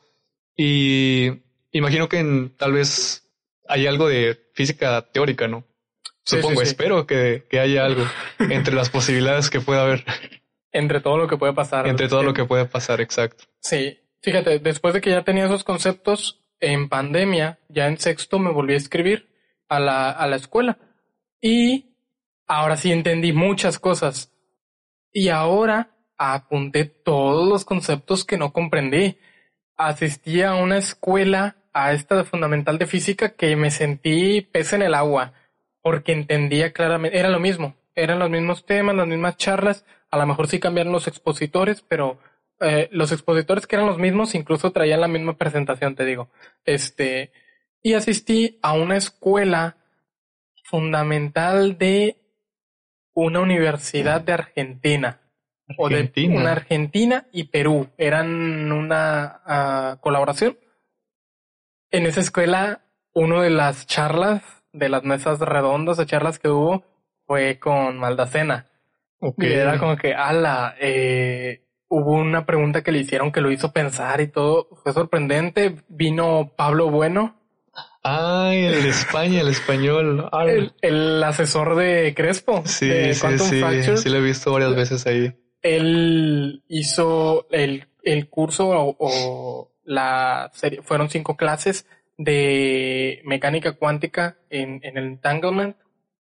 Y 0.56 1.42
imagino 1.72 2.08
que 2.08 2.18
en, 2.18 2.56
tal 2.56 2.72
vez 2.72 3.28
hay 3.68 3.86
algo 3.86 4.08
de 4.08 4.38
física 4.54 5.02
teórica, 5.12 5.48
¿no? 5.48 5.64
Supongo, 6.24 6.62
espero 6.62 7.06
que, 7.06 7.46
que, 7.48 7.60
haya 7.60 7.84
algo 7.84 8.04
entre 8.38 8.74
las 8.74 8.90
posibilidades 8.90 9.48
que 9.48 9.60
pueda 9.60 9.82
haber. 9.82 10.04
Entre 10.72 11.00
todo 11.00 11.18
lo 11.18 11.28
que 11.28 11.36
puede 11.36 11.52
pasar. 11.52 11.86
Entre 11.86 12.08
todo 12.08 12.24
lo 12.24 12.34
que 12.34 12.44
puede 12.44 12.64
pasar, 12.64 13.00
exacto. 13.00 13.44
Sí, 13.60 14.00
fíjate, 14.22 14.58
después 14.58 14.92
de 14.92 15.00
que 15.00 15.10
ya 15.10 15.22
tenía 15.22 15.44
esos 15.44 15.62
conceptos, 15.62 16.40
en 16.60 16.88
pandemia, 16.88 17.58
ya 17.68 17.86
en 17.86 17.98
sexto 17.98 18.38
me 18.38 18.50
volví 18.50 18.74
a 18.74 18.78
escribir 18.78 19.28
a 19.68 19.78
la, 19.80 20.10
a 20.10 20.26
la 20.26 20.36
escuela. 20.36 20.78
Y 21.40 21.96
ahora 22.46 22.76
sí 22.76 22.92
entendí 22.92 23.32
muchas 23.32 23.78
cosas. 23.78 24.32
Y 25.12 25.28
ahora 25.28 25.95
apunté 26.18 26.84
todos 26.84 27.48
los 27.48 27.64
conceptos 27.64 28.24
que 28.24 28.38
no 28.38 28.52
comprendí. 28.52 29.18
Asistí 29.76 30.42
a 30.42 30.54
una 30.54 30.78
escuela 30.78 31.56
a 31.72 31.92
esta 31.92 32.16
de 32.16 32.24
fundamental 32.24 32.78
de 32.78 32.86
física 32.86 33.30
que 33.36 33.54
me 33.56 33.70
sentí 33.70 34.40
pez 34.40 34.72
en 34.72 34.82
el 34.82 34.94
agua, 34.94 35.34
porque 35.82 36.12
entendía 36.12 36.72
claramente, 36.72 37.18
era 37.18 37.28
lo 37.28 37.38
mismo, 37.38 37.76
eran 37.94 38.18
los 38.18 38.30
mismos 38.30 38.64
temas, 38.64 38.96
las 38.96 39.06
mismas 39.06 39.36
charlas, 39.36 39.84
a 40.10 40.16
lo 40.18 40.26
mejor 40.26 40.48
sí 40.48 40.58
cambiaron 40.58 40.92
los 40.92 41.06
expositores, 41.06 41.82
pero 41.82 42.18
eh, 42.60 42.88
los 42.92 43.12
expositores 43.12 43.66
que 43.66 43.76
eran 43.76 43.86
los 43.86 43.98
mismos 43.98 44.34
incluso 44.34 44.72
traían 44.72 45.02
la 45.02 45.08
misma 45.08 45.36
presentación, 45.36 45.94
te 45.94 46.06
digo. 46.06 46.30
Este, 46.64 47.32
y 47.82 47.94
asistí 47.94 48.58
a 48.62 48.72
una 48.72 48.96
escuela 48.96 49.76
fundamental 50.64 51.76
de 51.78 52.16
una 53.12 53.40
universidad 53.40 54.20
de 54.22 54.32
Argentina. 54.32 55.20
O 55.78 55.88
de 55.88 56.10
una 56.28 56.52
Argentina 56.52 57.26
y 57.32 57.44
Perú. 57.44 57.88
Eran 57.98 58.70
una 58.70 59.40
ah, 59.44 59.98
colaboración 60.00 60.56
en 61.90 62.06
esa 62.06 62.20
escuela, 62.20 62.82
una 63.12 63.42
de 63.42 63.50
las 63.50 63.86
charlas, 63.86 64.42
de 64.72 64.88
las 64.88 65.04
mesas 65.04 65.40
redondas 65.40 65.96
de 65.96 66.06
charlas 66.06 66.38
que 66.38 66.48
hubo, 66.48 66.84
fue 67.26 67.58
con 67.58 67.98
Maldacena. 67.98 68.66
Okay. 69.18 69.50
Y 69.50 69.52
era 69.54 69.78
como 69.78 69.96
que, 69.96 70.14
ala, 70.14 70.74
eh, 70.80 71.64
hubo 71.88 72.12
una 72.12 72.44
pregunta 72.44 72.82
que 72.82 72.92
le 72.92 72.98
hicieron 72.98 73.32
que 73.32 73.40
lo 73.40 73.50
hizo 73.50 73.72
pensar 73.72 74.20
y 74.20 74.28
todo. 74.28 74.68
Fue 74.82 74.92
sorprendente. 74.92 75.76
Vino 75.88 76.52
Pablo 76.56 76.90
Bueno. 76.90 77.40
Ay, 78.02 78.64
el 78.66 78.82
de 78.84 78.88
España, 78.90 79.40
el 79.40 79.48
español. 79.48 80.30
El, 80.80 81.22
asesor 81.24 81.74
de 81.74 82.14
Crespo. 82.14 82.62
Sí, 82.64 83.14
sí, 83.14 83.38
sí. 83.38 83.62
Sí, 83.96 84.08
lo 84.08 84.16
he 84.18 84.20
visto 84.20 84.52
varias 84.52 84.76
veces 84.76 85.06
ahí. 85.06 85.34
Él 85.66 86.62
hizo 86.68 87.46
el, 87.50 87.86
el 88.02 88.28
curso 88.28 88.68
o 88.70 89.70
la 89.84 90.50
serie, 90.52 90.82
fueron 90.82 91.10
cinco 91.10 91.36
clases 91.36 91.86
de 92.18 93.20
mecánica 93.24 93.72
cuántica 93.72 94.38
en, 94.50 94.80
en 94.82 94.96
el 94.96 95.04
entanglement, 95.04 95.76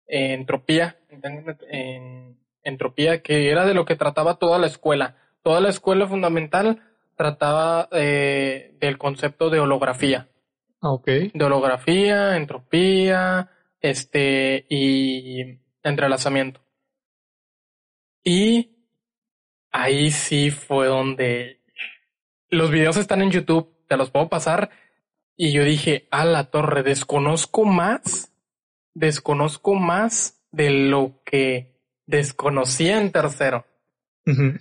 entropía, 0.07 0.99
en 1.09 2.36
entropía, 2.62 3.22
que 3.22 3.51
era 3.51 3.64
de 3.64 3.74
lo 3.74 3.84
que 3.84 3.97
trataba 3.97 4.38
toda 4.38 4.59
la 4.59 4.66
escuela. 4.66 5.16
Toda 5.43 5.61
la 5.61 5.70
escuela 5.70 6.07
fundamental 6.07 6.82
trataba 7.16 7.88
eh, 7.93 8.76
del 8.80 8.99
concepto 8.99 9.51
de 9.51 9.61
holografía. 9.61 10.28
Ah, 10.80 10.93
ok. 10.93 11.07
De 11.34 11.45
holografía, 11.45 12.36
entropía, 12.36 13.51
este, 13.80 14.66
y 14.68 15.59
entrelazamiento. 15.82 16.61
Y 18.22 18.80
ahí 19.71 20.11
sí 20.11 20.51
fue 20.51 20.87
donde 20.87 21.61
los 22.49 22.71
videos 22.71 22.97
están 22.97 23.23
en 23.23 23.31
YouTube, 23.31 23.73
te 23.89 23.97
los 23.97 24.11
puedo 24.11 24.29
pasar. 24.29 24.71
Y 25.37 25.53
yo 25.53 25.64
dije, 25.64 26.07
a 26.11 26.25
la 26.25 26.51
torre, 26.51 26.83
desconozco 26.83 27.64
más, 27.64 28.33
desconozco 28.95 29.75
más 29.75 30.43
de 30.51 30.71
lo 30.71 31.23
que 31.25 31.75
desconocía 32.07 33.01
en 33.01 33.12
tercero. 33.12 33.66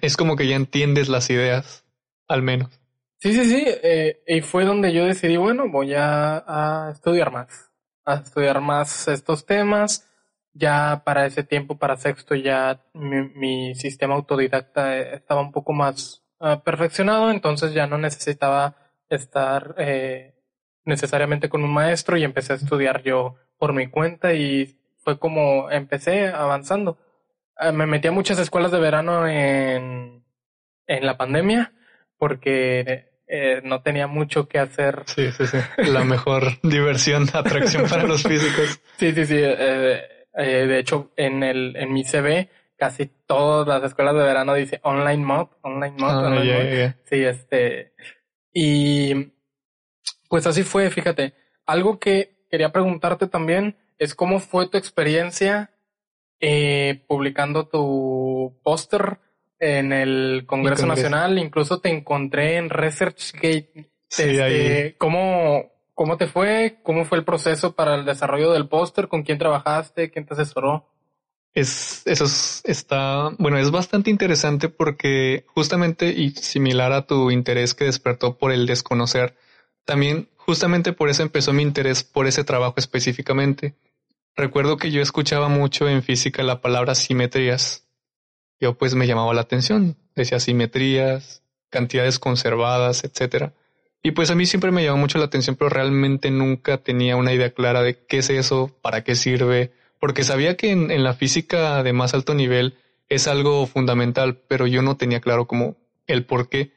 Es 0.01 0.17
como 0.17 0.35
que 0.35 0.47
ya 0.47 0.55
entiendes 0.55 1.09
las 1.09 1.29
ideas, 1.29 1.85
al 2.27 2.41
menos. 2.41 2.79
Sí, 3.17 3.33
sí, 3.33 3.45
sí. 3.45 3.63
Eh, 3.65 4.23
y 4.25 4.41
fue 4.41 4.65
donde 4.65 4.93
yo 4.93 5.05
decidí, 5.05 5.37
bueno, 5.37 5.69
voy 5.69 5.93
a, 5.95 6.89
estudiar 6.91 7.31
más, 7.31 7.69
a 8.05 8.15
estudiar 8.15 8.61
más 8.61 9.07
estos 9.07 9.45
temas. 9.45 10.08
Ya 10.53 11.03
para 11.05 11.25
ese 11.25 11.43
tiempo, 11.43 11.77
para 11.77 11.97
sexto, 11.97 12.35
ya 12.35 12.81
mi 12.93 13.75
sistema 13.75 14.15
autodidacta 14.15 14.97
eh, 14.97 15.15
estaba 15.15 15.41
un 15.41 15.51
poco 15.51 15.73
más 15.73 16.23
Ah, 16.41 16.63
perfeccionado, 16.63 17.31
entonces 17.31 17.73
ya 17.73 17.85
no 17.85 17.97
necesitaba 17.97 18.75
estar 19.09 19.75
eh, 19.77 20.35
necesariamente 20.85 21.49
con 21.49 21.63
un 21.65 21.73
maestro 21.73 22.15
y 22.15 22.23
empecé 22.23 22.53
a 22.53 22.55
estudiar 22.55 23.03
yo 23.03 23.35
por 23.57 23.73
mi 23.73 23.87
cuenta 23.87 24.33
y 24.33 24.77
fue 25.03 25.19
como 25.19 25.69
empecé 25.69 26.27
avanzando. 26.27 26.97
Ah, 27.57 27.73
me 27.73 27.85
metí 27.87 28.07
a 28.07 28.13
muchas 28.13 28.39
escuelas 28.39 28.71
de 28.71 28.79
verano 28.79 29.27
en, 29.27 30.23
en 30.87 31.05
la 31.05 31.17
pandemia 31.17 31.73
porque 32.17 33.09
eh, 33.27 33.59
no 33.65 33.81
tenía 33.81 34.07
mucho 34.07 34.47
que 34.47 34.59
hacer. 34.59 35.03
Sí, 35.07 35.33
sí, 35.33 35.45
sí. 35.45 35.57
La 35.91 36.05
mejor 36.05 36.43
diversión, 36.63 37.27
atracción 37.33 37.85
para 37.89 38.03
los 38.03 38.23
físicos. 38.23 38.79
Sí, 38.97 39.11
sí, 39.11 39.25
sí. 39.25 39.35
Eh, 39.37 40.18
de 40.45 40.79
hecho, 40.79 41.11
en 41.15 41.43
el 41.43 41.75
en 41.75 41.93
mi 41.93 42.03
CV 42.03 42.49
casi 42.79 43.07
todas 43.27 43.67
las 43.67 43.83
escuelas 43.83 44.15
de 44.15 44.23
verano 44.23 44.53
dice 44.53 44.79
online 44.83 45.23
mod, 45.23 45.49
online 45.61 45.95
mod, 45.99 46.09
ah, 46.09 46.27
online 46.27 46.95
Sí, 47.03 47.23
este. 47.23 47.93
Y 48.53 49.33
pues 50.29 50.47
así 50.47 50.63
fue, 50.63 50.89
fíjate. 50.89 51.33
Algo 51.65 51.99
que 51.99 52.45
quería 52.49 52.71
preguntarte 52.71 53.27
también 53.27 53.77
es 53.99 54.15
cómo 54.15 54.39
fue 54.39 54.69
tu 54.69 54.77
experiencia 54.77 55.71
eh, 56.39 57.03
publicando 57.07 57.67
tu 57.67 58.57
póster 58.63 59.19
en 59.59 59.91
el 59.91 60.45
Congreso, 60.47 60.87
Nacional, 60.87 61.37
incluso 61.37 61.81
te 61.81 61.89
encontré 61.89 62.55
en 62.55 62.69
ResearchGate. 62.69 63.91
Sí, 64.07 64.23
este, 64.23 64.95
¿cómo, 64.97 65.69
¿Cómo 65.99 66.15
te 66.15 66.27
fue? 66.27 66.79
¿Cómo 66.81 67.03
fue 67.03 67.17
el 67.17 67.25
proceso 67.25 67.75
para 67.75 67.95
el 67.95 68.05
desarrollo 68.05 68.53
del 68.53 68.69
póster? 68.69 69.09
¿Con 69.09 69.23
quién 69.23 69.37
trabajaste? 69.37 70.09
¿Quién 70.09 70.25
te 70.25 70.33
asesoró? 70.33 70.87
Es, 71.53 72.07
eso 72.07 72.23
está, 72.63 73.31
bueno, 73.37 73.57
es 73.57 73.69
bastante 73.69 74.09
interesante 74.09 74.69
porque 74.69 75.43
justamente 75.53 76.07
y 76.11 76.29
similar 76.29 76.93
a 76.93 77.05
tu 77.05 77.31
interés 77.31 77.73
que 77.73 77.83
despertó 77.83 78.37
por 78.37 78.53
el 78.53 78.65
desconocer, 78.65 79.35
también 79.83 80.29
justamente 80.37 80.93
por 80.93 81.09
eso 81.09 81.21
empezó 81.21 81.51
mi 81.51 81.63
interés 81.63 82.05
por 82.05 82.27
ese 82.27 82.45
trabajo 82.45 82.75
específicamente. 82.77 83.75
Recuerdo 84.37 84.77
que 84.77 84.91
yo 84.91 85.01
escuchaba 85.01 85.49
mucho 85.49 85.89
en 85.89 86.01
física 86.01 86.43
la 86.43 86.61
palabra 86.61 86.95
simetrías. 86.95 87.89
Yo 88.57 88.77
pues 88.77 88.95
me 88.95 89.05
llamaba 89.05 89.33
la 89.33 89.41
atención, 89.41 89.97
decía 90.15 90.39
simetrías, 90.39 91.43
cantidades 91.69 92.19
conservadas, 92.19 93.03
etcétera. 93.03 93.53
Y 94.01 94.11
pues 94.11 94.31
a 94.31 94.35
mí 94.35 94.45
siempre 94.45 94.71
me 94.71 94.83
llamó 94.83 94.97
mucho 94.97 95.17
la 95.17 95.25
atención, 95.25 95.55
pero 95.55 95.69
realmente 95.69 96.31
nunca 96.31 96.77
tenía 96.77 97.17
una 97.17 97.33
idea 97.33 97.53
clara 97.53 97.81
de 97.81 98.05
qué 98.05 98.19
es 98.19 98.29
eso, 98.29 98.77
para 98.81 99.03
qué 99.03 99.15
sirve, 99.15 99.73
porque 99.99 100.23
sabía 100.23 100.55
que 100.55 100.71
en, 100.71 101.03
la 101.03 101.13
física 101.13 101.83
de 101.83 101.91
más 101.91 102.13
alto 102.13 102.33
nivel 102.33 102.77
es 103.09 103.27
algo 103.27 103.65
fundamental, 103.65 104.37
pero 104.47 104.67
yo 104.67 104.81
no 104.81 104.95
tenía 104.95 105.19
claro 105.19 105.47
como 105.47 105.75
el 106.07 106.25
por 106.25 106.47
qué. 106.47 106.71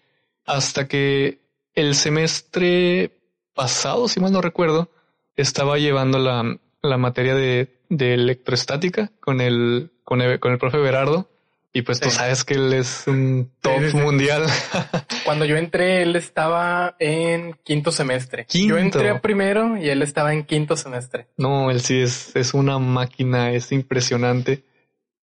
Hasta 0.45 0.89
que 0.89 1.41
el 1.75 1.95
semestre 1.95 3.13
pasado, 3.55 4.09
si 4.09 4.19
mal 4.19 4.33
no 4.33 4.41
recuerdo, 4.41 4.91
estaba 5.37 5.79
llevando 5.79 6.19
la, 6.19 6.59
la 6.83 6.99
materia 6.99 7.37
de, 7.37 7.79
de 7.89 8.15
electroestática 8.15 9.13
con 9.21 9.41
el, 9.41 9.93
con 10.03 10.21
el, 10.21 10.41
con 10.41 10.53
el 10.53 10.59
profe 10.59 10.79
Berardo 10.79 11.29
y 11.73 11.83
pues 11.83 12.01
tú 12.01 12.11
sabes 12.11 12.45
que 12.45 12.55
él 12.55 12.73
es 12.75 13.05
un 13.07 13.51
top 13.61 13.95
mundial. 13.95 14.45
Cuando 15.25 15.47
yo 15.47 15.57
entré, 15.57 16.03
él 16.03 16.17
estaba 16.17 16.97
en 16.99 17.55
quinto 17.65 17.91
semestre. 17.93 18.47
Yo 18.51 18.77
entré 18.77 19.09
a 19.09 19.21
primero 19.23 19.79
y 19.79 19.89
él 19.89 20.03
estaba 20.03 20.35
en 20.35 20.45
quinto 20.45 20.77
semestre. 20.77 21.29
No, 21.39 21.71
él 21.71 21.81
sí 21.81 22.01
es, 22.01 22.37
es 22.37 22.53
una 22.53 22.79
máquina, 22.79 23.53
es 23.53 23.73
impresionante. 23.73 24.65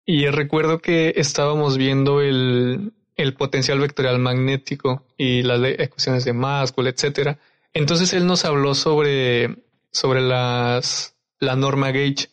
Y 0.05 0.27
recuerdo 0.27 0.79
que 0.79 1.13
estábamos 1.17 1.77
viendo 1.77 2.21
el, 2.21 2.93
el 3.17 3.33
potencial 3.33 3.79
vectorial 3.79 4.19
magnético 4.19 5.05
y 5.17 5.43
las 5.43 5.59
ecuaciones 5.77 6.23
de 6.23 6.31
Maxwell, 6.31 6.87
etcétera. 6.87 7.39
Entonces 7.73 8.13
él 8.13 8.25
nos 8.25 8.45
habló 8.45 8.73
sobre, 8.73 9.63
sobre 9.91 10.21
las, 10.21 11.17
la 11.39 11.57
norma 11.57 11.91
gauge 11.91 12.29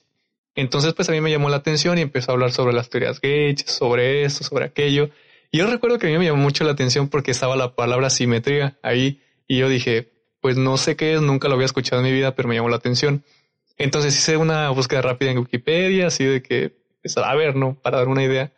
entonces, 0.54 0.92
pues 0.94 1.08
a 1.08 1.12
mí 1.12 1.20
me 1.20 1.30
llamó 1.30 1.48
la 1.48 1.56
atención 1.56 1.98
y 1.98 2.02
empezó 2.02 2.30
a 2.30 2.34
hablar 2.34 2.52
sobre 2.52 2.72
las 2.72 2.88
teorías 2.88 3.20
Gauge, 3.20 3.64
sobre 3.66 4.24
esto, 4.24 4.44
sobre 4.44 4.66
aquello. 4.66 5.10
Y 5.50 5.58
yo 5.58 5.66
recuerdo 5.66 5.98
que 5.98 6.06
a 6.06 6.10
mí 6.10 6.18
me 6.18 6.26
llamó 6.26 6.42
mucho 6.42 6.64
la 6.64 6.72
atención 6.72 7.08
porque 7.08 7.30
estaba 7.30 7.56
la 7.56 7.74
palabra 7.74 8.10
simetría 8.10 8.78
ahí 8.82 9.20
y 9.46 9.58
yo 9.58 9.68
dije, 9.68 10.12
pues 10.40 10.56
no 10.56 10.76
sé 10.76 10.96
qué 10.96 11.14
es, 11.14 11.22
nunca 11.22 11.48
lo 11.48 11.54
había 11.54 11.66
escuchado 11.66 12.00
en 12.02 12.06
mi 12.06 12.12
vida, 12.12 12.34
pero 12.34 12.48
me 12.48 12.54
llamó 12.54 12.68
la 12.68 12.76
atención. 12.76 13.24
Entonces 13.76 14.16
hice 14.16 14.36
una 14.36 14.70
búsqueda 14.70 15.02
rápida 15.02 15.30
en 15.30 15.38
Wikipedia, 15.38 16.06
así 16.06 16.24
de 16.24 16.42
que, 16.42 16.76
pues, 17.02 17.16
a 17.16 17.34
ver, 17.34 17.56
¿no? 17.56 17.74
Para 17.74 17.98
dar 17.98 18.08
una 18.08 18.22
idea. 18.22 18.52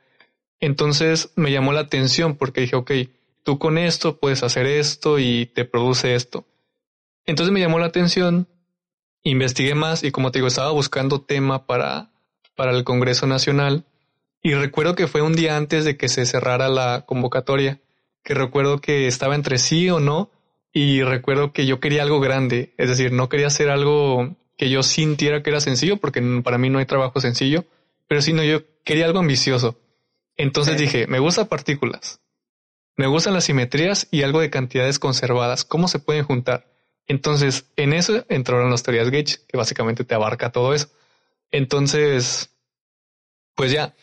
Entonces 0.61 1.32
me 1.36 1.51
llamó 1.51 1.72
la 1.72 1.80
atención 1.80 2.36
porque 2.36 2.62
dije, 2.62 2.76
ok, 2.76 2.90
tú 3.42 3.59
con 3.59 3.78
esto 3.78 4.18
puedes 4.18 4.42
hacer 4.42 4.66
esto 4.66 5.18
y 5.18 5.47
te 5.47 5.64
produce 5.64 6.14
esto. 6.14 6.44
Entonces 7.24 7.53
me 7.53 7.61
llamó 7.61 7.78
la 7.78 7.86
atención 7.86 8.49
investigué 9.31 9.74
más 9.74 10.05
y 10.05 10.12
como 10.12 10.31
te 10.31 10.39
digo, 10.39 10.49
estaba 10.49 10.70
buscando 10.70 11.20
tema 11.20 11.66
para, 11.66 12.11
para 12.55 12.70
el 12.72 12.85
Congreso 12.85 13.27
Nacional 13.27 13.85
y 14.41 14.55
recuerdo 14.55 14.95
que 14.95 15.09
fue 15.09 15.22
un 15.22 15.35
día 15.35 15.57
antes 15.57 15.85
de 15.85 15.97
que 15.97 16.09
se 16.09 16.27
cerrara 16.27 16.68
la 16.68 17.05
convocatoria, 17.07 17.81
que 18.22 18.35
recuerdo 18.35 18.81
que 18.81 19.09
estaba 19.09 19.35
entre 19.35 19.59
sí 19.59 19.91
o 19.91 19.99
no 19.99 20.31
y 20.72 21.03
recuerdo 21.03 21.53
que 21.53 21.66
yo 21.66 21.81
quería 21.81 22.03
algo 22.03 22.20
grande, 22.20 22.72
es 22.79 22.89
decir, 22.89 23.11
no 23.11 23.29
quería 23.29 23.49
hacer 23.49 23.68
algo 23.68 24.37
que 24.57 24.70
yo 24.70 24.85
sintiera 24.85 25.43
que 25.43 25.51
era 25.51 25.61
sencillo, 25.61 25.97
porque 25.97 26.22
para 26.45 26.59
mí 26.59 26.70
no 26.70 26.79
hay 26.79 26.87
trabajo 26.87 27.20
sencillo, 27.20 27.64
pero 28.07 28.22
sino 28.22 28.45
yo 28.45 28.61
quería 28.85 29.07
algo 29.07 29.18
ambicioso. 29.18 29.81
Entonces 30.37 30.79
dije, 30.79 31.07
me 31.09 31.18
gustan 31.18 31.49
partículas, 31.49 32.20
me 32.97 33.09
gustan 33.09 33.35
las 33.35 33.45
simetrías 33.45 34.07
y 34.12 34.22
algo 34.22 34.41
de 34.41 34.51
cantidades 34.51 35.01
conservadas, 35.01 35.64
¿cómo 35.64 35.89
se 35.89 35.99
pueden 35.99 36.24
juntar? 36.24 36.76
Entonces, 37.07 37.66
en 37.76 37.92
eso 37.92 38.24
entraron 38.28 38.70
las 38.70 38.82
teorías 38.82 39.11
Gauge, 39.11 39.38
que 39.46 39.57
básicamente 39.57 40.04
te 40.04 40.14
abarca 40.14 40.50
todo 40.50 40.74
eso. 40.74 40.88
Entonces, 41.50 42.50
pues 43.54 43.72
ya, 43.72 43.94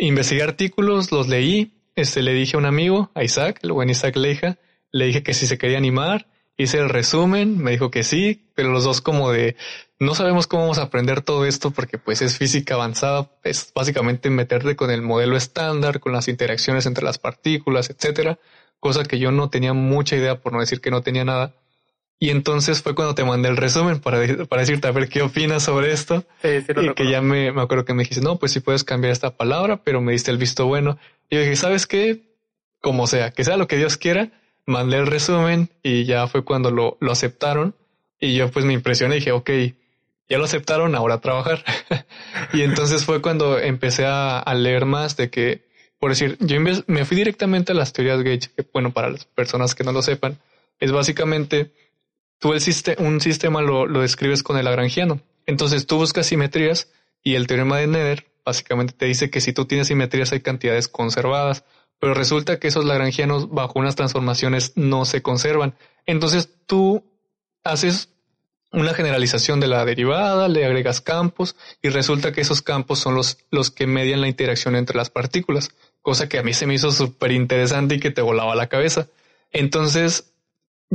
investigué 0.00 0.42
artículos, 0.42 1.12
los 1.12 1.28
leí, 1.28 1.72
este, 1.96 2.22
le 2.22 2.32
dije 2.32 2.56
a 2.56 2.58
un 2.58 2.66
amigo, 2.66 3.10
a 3.14 3.24
Isaac, 3.24 3.60
el 3.62 3.72
buen 3.72 3.90
Isaac 3.90 4.16
Leija, 4.16 4.58
le 4.90 5.06
dije 5.06 5.22
que 5.22 5.34
si 5.34 5.46
se 5.46 5.58
quería 5.58 5.78
animar, 5.78 6.26
hice 6.56 6.78
el 6.78 6.88
resumen, 6.88 7.58
me 7.58 7.72
dijo 7.72 7.90
que 7.90 8.04
sí, 8.04 8.48
pero 8.54 8.70
los 8.70 8.84
dos 8.84 9.00
como 9.00 9.32
de, 9.32 9.56
no 9.98 10.14
sabemos 10.14 10.46
cómo 10.46 10.62
vamos 10.62 10.78
a 10.78 10.82
aprender 10.82 11.22
todo 11.22 11.46
esto 11.46 11.70
porque 11.70 11.98
pues 11.98 12.22
es 12.22 12.38
física 12.38 12.74
avanzada, 12.74 13.30
es 13.42 13.72
básicamente 13.74 14.30
meterte 14.30 14.76
con 14.76 14.90
el 14.90 15.02
modelo 15.02 15.36
estándar, 15.36 16.00
con 16.00 16.12
las 16.12 16.28
interacciones 16.28 16.86
entre 16.86 17.04
las 17.04 17.18
partículas, 17.18 17.90
etcétera, 17.90 18.38
cosa 18.80 19.04
que 19.04 19.18
yo 19.18 19.32
no 19.32 19.50
tenía 19.50 19.72
mucha 19.72 20.16
idea, 20.16 20.40
por 20.40 20.52
no 20.52 20.60
decir 20.60 20.80
que 20.80 20.90
no 20.90 21.02
tenía 21.02 21.24
nada. 21.24 21.54
Y 22.18 22.30
entonces 22.30 22.82
fue 22.82 22.94
cuando 22.94 23.14
te 23.14 23.24
mandé 23.24 23.48
el 23.48 23.56
resumen 23.56 24.00
para, 24.00 24.46
para 24.46 24.60
decirte 24.60 24.88
a 24.88 24.92
ver 24.92 25.08
qué 25.08 25.22
opinas 25.22 25.64
sobre 25.64 25.92
esto. 25.92 26.24
Sí, 26.42 26.60
sí, 26.62 26.72
y 26.80 26.94
que 26.94 27.10
ya 27.10 27.20
me, 27.20 27.52
me 27.52 27.62
acuerdo 27.62 27.84
que 27.84 27.92
me 27.92 28.02
dijiste, 28.02 28.24
no, 28.24 28.38
pues 28.38 28.52
sí 28.52 28.60
puedes 28.60 28.84
cambiar 28.84 29.12
esta 29.12 29.36
palabra, 29.36 29.82
pero 29.82 30.00
me 30.00 30.12
diste 30.12 30.30
el 30.30 30.38
visto 30.38 30.66
bueno. 30.66 30.98
Y 31.28 31.36
yo 31.36 31.42
dije, 31.42 31.56
¿sabes 31.56 31.86
qué? 31.86 32.22
Como 32.80 33.06
sea, 33.06 33.30
que 33.32 33.44
sea 33.44 33.56
lo 33.56 33.66
que 33.66 33.76
Dios 33.76 33.96
quiera, 33.96 34.30
mandé 34.66 34.98
el 34.98 35.06
resumen 35.06 35.70
y 35.82 36.04
ya 36.04 36.26
fue 36.26 36.44
cuando 36.44 36.70
lo, 36.70 36.96
lo 37.00 37.12
aceptaron. 37.12 37.74
Y 38.20 38.34
yo 38.34 38.50
pues 38.50 38.64
me 38.64 38.72
impresioné 38.72 39.16
y 39.16 39.18
dije, 39.18 39.32
ok, 39.32 39.50
ya 40.28 40.38
lo 40.38 40.44
aceptaron, 40.44 40.94
ahora 40.94 41.14
a 41.14 41.20
trabajar. 41.20 41.64
y 42.52 42.62
entonces 42.62 43.04
fue 43.04 43.20
cuando 43.20 43.58
empecé 43.58 44.06
a, 44.06 44.38
a, 44.38 44.54
leer 44.54 44.86
más 44.86 45.16
de 45.16 45.28
que, 45.30 45.66
por 45.98 46.10
decir, 46.10 46.38
yo 46.40 46.58
me 46.60 47.04
fui 47.04 47.16
directamente 47.16 47.72
a 47.72 47.74
las 47.74 47.92
teorías 47.92 48.22
Gauge, 48.22 48.50
que 48.56 48.66
bueno, 48.72 48.92
para 48.92 49.10
las 49.10 49.24
personas 49.24 49.74
que 49.74 49.84
no 49.84 49.92
lo 49.92 50.00
sepan, 50.00 50.38
es 50.80 50.92
básicamente 50.92 51.70
tú 52.38 52.52
el 52.52 52.60
un 52.98 53.20
sistema 53.20 53.62
lo, 53.62 53.86
describes 54.00 54.42
con 54.42 54.58
el 54.58 54.64
lagrangiano. 54.64 55.20
Entonces 55.46 55.86
tú 55.86 55.96
buscas 55.96 56.26
simetrías 56.26 56.90
y 57.22 57.34
el 57.34 57.46
teorema 57.46 57.78
de 57.78 57.86
Nether 57.86 58.26
básicamente 58.44 58.92
te 58.92 59.06
dice 59.06 59.30
que 59.30 59.40
si 59.40 59.52
tú 59.52 59.64
tienes 59.64 59.88
simetrías 59.88 60.32
hay 60.32 60.40
cantidades 60.40 60.88
conservadas, 60.88 61.64
pero 61.98 62.14
resulta 62.14 62.58
que 62.58 62.68
esos 62.68 62.84
lagrangianos 62.84 63.50
bajo 63.50 63.78
unas 63.78 63.96
transformaciones 63.96 64.72
no 64.76 65.04
se 65.04 65.22
conservan. 65.22 65.74
Entonces 66.06 66.50
tú 66.66 67.04
haces 67.62 68.10
una 68.72 68.92
generalización 68.92 69.60
de 69.60 69.68
la 69.68 69.84
derivada, 69.84 70.48
le 70.48 70.66
agregas 70.66 71.00
campos 71.00 71.56
y 71.80 71.88
resulta 71.88 72.32
que 72.32 72.40
esos 72.40 72.60
campos 72.60 72.98
son 72.98 73.14
los, 73.14 73.38
los 73.50 73.70
que 73.70 73.86
median 73.86 74.20
la 74.20 74.28
interacción 74.28 74.76
entre 74.76 74.96
las 74.96 75.10
partículas, 75.10 75.70
cosa 76.02 76.28
que 76.28 76.38
a 76.38 76.42
mí 76.42 76.52
se 76.52 76.66
me 76.66 76.74
hizo 76.74 76.90
súper 76.90 77.32
interesante 77.32 77.94
y 77.94 78.00
que 78.00 78.10
te 78.10 78.20
volaba 78.20 78.54
la 78.54 78.68
cabeza. 78.68 79.06
Entonces 79.52 80.33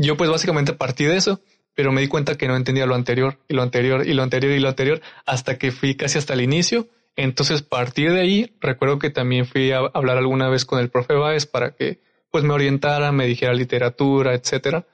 yo 0.01 0.17
pues 0.17 0.29
básicamente 0.29 0.73
partí 0.73 1.05
de 1.05 1.17
eso, 1.17 1.41
pero 1.75 1.91
me 1.91 2.01
di 2.01 2.07
cuenta 2.07 2.35
que 2.35 2.47
no 2.47 2.55
entendía 2.55 2.85
lo 2.85 2.95
anterior 2.95 3.39
y 3.47 3.53
lo 3.53 3.61
anterior 3.61 4.05
y 4.05 4.13
lo 4.13 4.23
anterior 4.23 4.51
y 4.53 4.59
lo 4.59 4.69
anterior 4.69 5.01
hasta 5.25 5.57
que 5.57 5.71
fui 5.71 5.95
casi 5.95 6.17
hasta 6.17 6.33
el 6.33 6.41
inicio. 6.41 6.87
Entonces, 7.15 7.61
partir 7.61 8.11
de 8.11 8.21
ahí, 8.21 8.55
recuerdo 8.61 8.99
que 8.99 9.09
también 9.09 9.45
fui 9.45 9.71
a 9.71 9.79
hablar 9.93 10.17
alguna 10.17 10.49
vez 10.49 10.65
con 10.65 10.79
el 10.79 10.89
profe 10.89 11.13
Baez 11.13 11.45
para 11.45 11.75
que 11.75 11.99
pues 12.31 12.43
me 12.43 12.53
orientara, 12.53 13.11
me 13.11 13.27
dijera 13.27 13.53
literatura, 13.53 14.33
etcétera. 14.33 14.85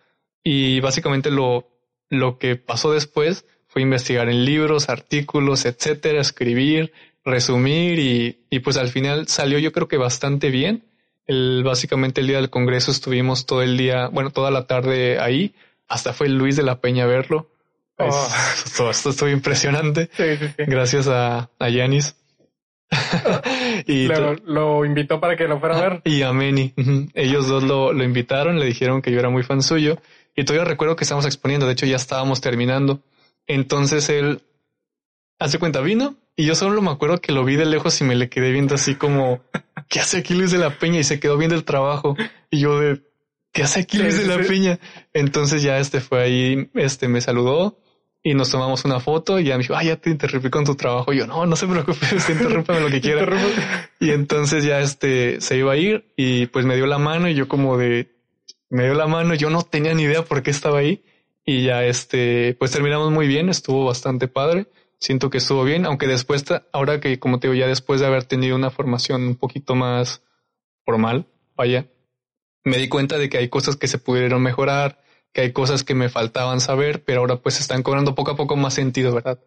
Y 0.43 0.79
básicamente 0.79 1.31
lo, 1.31 1.67
lo 2.09 2.37
que 2.37 2.55
pasó 2.55 2.91
después 2.91 3.45
fue 3.67 3.81
investigar 3.81 4.29
en 4.29 4.45
libros, 4.45 4.89
artículos, 4.89 5.65
etcétera, 5.65 6.21
escribir, 6.21 6.93
resumir 7.23 7.99
y, 7.99 8.45
y 8.49 8.59
pues 8.59 8.77
al 8.77 8.87
final 8.89 9.27
salió 9.27 9.59
yo 9.59 9.71
creo 9.71 9.87
que 9.87 9.97
bastante 9.97 10.49
bien 10.49 10.85
el, 11.27 11.63
básicamente 11.63 12.21
el 12.21 12.27
día 12.27 12.37
del 12.37 12.49
Congreso 12.49 12.91
estuvimos 12.91 13.45
todo 13.45 13.61
el 13.61 13.77
día, 13.77 14.07
bueno, 14.07 14.29
toda 14.29 14.51
la 14.51 14.67
tarde 14.67 15.19
ahí. 15.19 15.53
Hasta 15.87 16.13
fue 16.13 16.29
Luis 16.29 16.55
de 16.55 16.63
la 16.63 16.79
Peña 16.79 17.03
a 17.03 17.07
verlo. 17.07 17.49
Oh. 17.97 18.27
todo 18.77 18.89
esto 18.91 19.09
estuvo 19.09 19.29
impresionante. 19.29 20.09
Gracias 20.57 21.07
a, 21.07 21.49
a 21.59 21.69
Yanis. 21.69 22.15
y 23.87 24.07
lo 24.45 24.85
invitó 24.85 25.19
para 25.19 25.35
que 25.35 25.47
lo 25.47 25.59
fuera 25.59 25.77
a 25.77 25.81
ver. 25.81 26.01
Y 26.05 26.21
a 26.21 26.33
Meni. 26.33 26.73
Ellos 27.13 27.47
dos 27.47 27.63
lo, 27.63 27.93
lo 27.93 28.03
invitaron, 28.03 28.59
le 28.59 28.65
dijeron 28.65 29.01
que 29.01 29.11
yo 29.11 29.19
era 29.19 29.29
muy 29.29 29.43
fan 29.43 29.61
suyo. 29.61 29.97
Y 30.35 30.43
todavía 30.43 30.65
recuerdo 30.65 30.95
que 30.95 31.03
estábamos 31.03 31.25
exponiendo, 31.25 31.65
de 31.65 31.73
hecho 31.73 31.85
ya 31.85 31.95
estábamos 31.95 32.41
terminando. 32.41 33.01
Entonces 33.47 34.09
él, 34.09 34.41
hace 35.39 35.59
cuenta, 35.59 35.81
vino 35.81 36.15
y 36.37 36.45
yo 36.45 36.55
solo 36.55 36.81
me 36.81 36.91
acuerdo 36.91 37.21
que 37.21 37.31
lo 37.31 37.45
vi 37.45 37.55
de 37.55 37.65
lejos 37.65 37.99
y 38.01 38.03
me 38.03 38.15
le 38.15 38.29
quedé 38.29 38.51
viendo 38.51 38.75
así 38.75 38.95
como, 38.95 39.41
¿qué 39.87 40.01
hace 40.01 40.17
aquí 40.17 40.33
Luis 40.33 40.51
de 40.51 40.57
la 40.57 40.77
Peña? 40.77 40.99
Y 40.99 41.03
se 41.05 41.19
quedó 41.19 41.37
viendo 41.37 41.55
el 41.55 41.63
trabajo. 41.63 42.17
Y 42.51 42.59
yo 42.59 42.79
de, 42.79 43.01
¿qué 43.53 43.63
hace 43.63 43.79
aquí 43.79 43.97
Luis 43.97 44.17
de 44.17 44.27
la 44.27 44.43
Peña? 44.47 44.79
Entonces 45.13 45.61
ya 45.63 45.79
este 45.79 46.01
fue 46.01 46.21
ahí, 46.21 46.69
este 46.73 47.07
me 47.07 47.21
saludó 47.21 47.79
y 48.21 48.33
nos 48.33 48.49
tomamos 48.49 48.83
una 48.83 48.99
foto 48.99 49.39
y 49.39 49.45
ya 49.45 49.55
me 49.55 49.61
dijo, 49.61 49.75
ah, 49.75 49.83
ya 49.83 49.95
te 49.95 50.09
interrumpí 50.09 50.49
con 50.49 50.65
tu 50.65 50.75
trabajo. 50.75 51.13
Y 51.13 51.19
yo, 51.19 51.27
no, 51.27 51.45
no 51.45 51.55
se 51.55 51.67
preocupe, 51.67 52.05
usted 52.13 52.33
interrúmpame 52.41 52.81
lo 52.81 52.89
que 52.89 52.99
quiera. 52.99 53.25
y 54.01 54.09
entonces 54.09 54.65
ya 54.65 54.81
este 54.81 55.39
se 55.39 55.57
iba 55.57 55.71
a 55.71 55.77
ir 55.77 56.11
y 56.17 56.47
pues 56.47 56.65
me 56.65 56.75
dio 56.75 56.85
la 56.85 56.97
mano 56.97 57.29
y 57.29 57.33
yo 57.33 57.47
como 57.47 57.77
de, 57.77 58.13
me 58.69 58.83
dio 58.83 58.93
la 58.93 59.07
mano, 59.07 59.35
yo 59.35 59.49
no 59.49 59.61
tenía 59.61 59.93
ni 59.93 60.03
idea 60.03 60.25
por 60.25 60.43
qué 60.43 60.51
estaba 60.51 60.79
ahí. 60.79 61.03
Y 61.45 61.63
ya 61.63 61.85
este, 61.85 62.55
pues 62.59 62.71
terminamos 62.71 63.11
muy 63.11 63.27
bien, 63.27 63.47
estuvo 63.49 63.85
bastante 63.85 64.27
padre. 64.27 64.67
Siento 65.05 65.29
que 65.29 65.37
estuvo 65.37 65.63
bien, 65.63 65.85
aunque 65.85 66.07
después, 66.07 66.43
ahora 66.73 66.99
que 66.99 67.19
como 67.19 67.39
te 67.39 67.47
digo, 67.47 67.53
ya 67.53 67.67
después 67.67 68.01
de 68.01 68.07
haber 68.07 68.23
tenido 68.23 68.55
una 68.55 68.71
formación 68.71 69.21
un 69.21 69.35
poquito 69.35 69.75
más 69.75 70.23
formal, 70.83 71.27
vaya, 71.55 71.91
me 72.63 72.77
di 72.77 72.89
cuenta 72.89 73.19
de 73.19 73.29
que 73.29 73.37
hay 73.37 73.47
cosas 73.47 73.75
que 73.75 73.87
se 73.87 73.99
pudieron 73.99 74.41
mejorar, 74.41 74.99
que 75.31 75.41
hay 75.41 75.53
cosas 75.53 75.83
que 75.83 75.93
me 75.93 76.09
faltaban 76.09 76.59
saber, 76.59 77.03
pero 77.03 77.19
ahora 77.19 77.35
pues 77.35 77.59
están 77.59 77.83
cobrando 77.83 78.15
poco 78.15 78.31
a 78.31 78.35
poco 78.35 78.55
más 78.55 78.73
sentido, 78.73 79.13
¿verdad? 79.13 79.39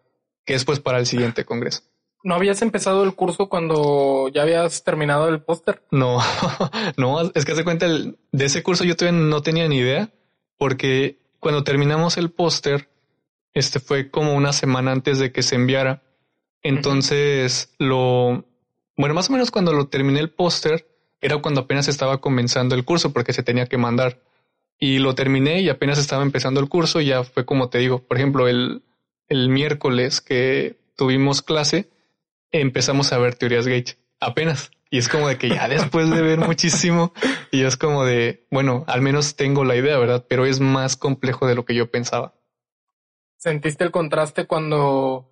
Que 0.45 0.53
es 0.53 0.63
pues 0.63 0.79
para 0.79 0.97
el 0.97 1.05
siguiente 1.05 1.43
congreso. 1.43 1.81
¿No 2.23 2.35
habías 2.35 2.61
empezado 2.61 3.03
el 3.03 3.13
curso 3.13 3.49
cuando 3.49 4.29
ya 4.29 4.43
habías 4.43 4.85
terminado 4.85 5.27
el 5.27 5.41
póster? 5.41 5.83
No, 5.91 6.19
no, 6.95 7.19
es 7.35 7.43
que 7.43 7.51
hace 7.51 7.65
cuenta 7.65 7.85
de 7.85 8.45
ese 8.45 8.63
curso 8.63 8.85
yo 8.85 8.95
todavía 8.95 9.19
no 9.19 9.41
tenía 9.41 9.67
ni 9.67 9.79
idea, 9.79 10.09
porque 10.57 11.19
cuando 11.41 11.65
terminamos 11.65 12.15
el 12.15 12.31
póster, 12.31 12.88
este 13.53 13.79
fue 13.79 14.09
como 14.11 14.35
una 14.35 14.53
semana 14.53 14.91
antes 14.91 15.19
de 15.19 15.31
que 15.31 15.43
se 15.43 15.55
enviara. 15.55 16.03
Entonces 16.61 17.73
lo, 17.79 18.45
bueno, 18.97 19.15
más 19.15 19.29
o 19.29 19.33
menos 19.33 19.51
cuando 19.51 19.73
lo 19.73 19.87
terminé 19.87 20.19
el 20.19 20.29
póster, 20.29 20.87
era 21.21 21.37
cuando 21.37 21.61
apenas 21.61 21.87
estaba 21.87 22.21
comenzando 22.21 22.75
el 22.75 22.85
curso 22.85 23.11
porque 23.11 23.33
se 23.33 23.43
tenía 23.43 23.65
que 23.65 23.77
mandar 23.77 24.21
y 24.79 24.99
lo 24.99 25.15
terminé 25.15 25.61
y 25.61 25.69
apenas 25.69 25.99
estaba 25.99 26.23
empezando 26.23 26.59
el 26.59 26.69
curso. 26.69 27.01
Ya 27.01 27.23
fue 27.23 27.45
como 27.45 27.69
te 27.69 27.79
digo, 27.79 27.99
por 27.99 28.17
ejemplo, 28.17 28.47
el, 28.47 28.83
el 29.27 29.49
miércoles 29.49 30.21
que 30.21 30.77
tuvimos 30.95 31.41
clase, 31.41 31.89
empezamos 32.51 33.11
a 33.13 33.17
ver 33.17 33.35
teorías 33.35 33.67
Gage 33.67 33.97
apenas. 34.19 34.71
Y 34.91 34.97
es 34.97 35.07
como 35.07 35.27
de 35.27 35.37
que 35.37 35.49
ya 35.49 35.67
después 35.67 36.09
de 36.09 36.21
ver 36.21 36.39
muchísimo, 36.39 37.13
y 37.51 37.61
es 37.61 37.77
como 37.77 38.05
de, 38.05 38.47
bueno, 38.49 38.85
al 38.87 39.01
menos 39.01 39.35
tengo 39.35 39.63
la 39.63 39.75
idea, 39.75 39.97
¿verdad? 39.97 40.25
Pero 40.27 40.45
es 40.45 40.59
más 40.59 40.97
complejo 40.97 41.45
de 41.47 41.55
lo 41.55 41.63
que 41.63 41.75
yo 41.75 41.91
pensaba. 41.91 42.33
¿Sentiste 43.39 43.85
el 43.85 43.91
contraste 43.91 44.47
cuando 44.47 45.31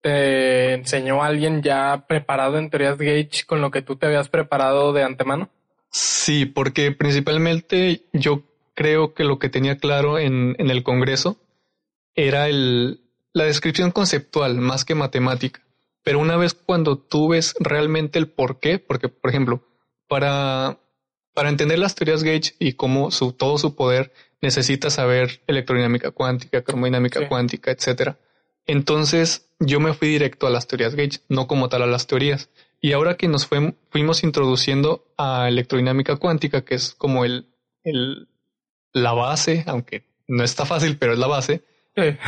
te 0.00 0.72
enseñó 0.72 1.22
alguien 1.22 1.62
ya 1.62 2.06
preparado 2.08 2.56
en 2.56 2.70
teorías 2.70 2.96
Gage 2.96 3.44
con 3.46 3.60
lo 3.60 3.70
que 3.70 3.82
tú 3.82 3.96
te 3.96 4.06
habías 4.06 4.30
preparado 4.30 4.94
de 4.94 5.02
antemano? 5.02 5.50
Sí, 5.90 6.46
porque 6.46 6.92
principalmente 6.92 8.06
yo 8.14 8.44
creo 8.72 9.12
que 9.12 9.24
lo 9.24 9.38
que 9.38 9.50
tenía 9.50 9.76
claro 9.76 10.18
en, 10.18 10.56
el 10.58 10.82
Congreso 10.82 11.36
era 12.14 12.48
el, 12.48 13.02
la 13.34 13.44
descripción 13.44 13.90
conceptual 13.90 14.56
más 14.56 14.86
que 14.86 14.94
matemática. 14.94 15.60
Pero 16.02 16.20
una 16.20 16.38
vez 16.38 16.54
cuando 16.54 16.96
tú 16.96 17.28
ves 17.28 17.54
realmente 17.60 18.18
el 18.18 18.30
por 18.30 18.60
qué, 18.60 18.78
porque, 18.78 19.10
por 19.10 19.28
ejemplo, 19.28 19.62
para, 20.08 20.78
para 21.34 21.48
entender 21.48 21.78
las 21.78 21.94
teorías 21.94 22.22
Gage 22.22 22.54
y 22.58 22.74
cómo 22.74 23.10
su, 23.10 23.32
todo 23.32 23.58
su 23.58 23.74
poder, 23.74 24.12
necesitas 24.40 24.94
saber 24.94 25.40
electrodinámica 25.46 26.10
cuántica, 26.10 26.62
cromodinámica 26.62 27.28
cuántica, 27.28 27.70
etcétera. 27.70 28.18
Entonces 28.66 29.46
yo 29.58 29.80
me 29.80 29.94
fui 29.94 30.08
directo 30.08 30.46
a 30.46 30.50
las 30.50 30.66
teorías 30.66 30.94
Gage, 30.94 31.20
no 31.28 31.46
como 31.46 31.68
tal 31.68 31.82
a 31.82 31.86
las 31.86 32.06
teorías. 32.06 32.50
Y 32.80 32.92
ahora 32.92 33.16
que 33.16 33.28
nos 33.28 33.46
fuimos 33.46 34.24
introduciendo 34.24 35.06
a 35.16 35.48
electrodinámica 35.48 36.16
cuántica, 36.16 36.64
que 36.64 36.74
es 36.74 36.94
como 36.94 37.24
el, 37.24 37.46
el, 37.84 38.28
la 38.92 39.12
base, 39.12 39.62
aunque 39.66 40.04
no 40.26 40.42
está 40.42 40.66
fácil, 40.66 40.98
pero 40.98 41.12
es 41.12 41.18
la 41.18 41.28
base. 41.28 41.62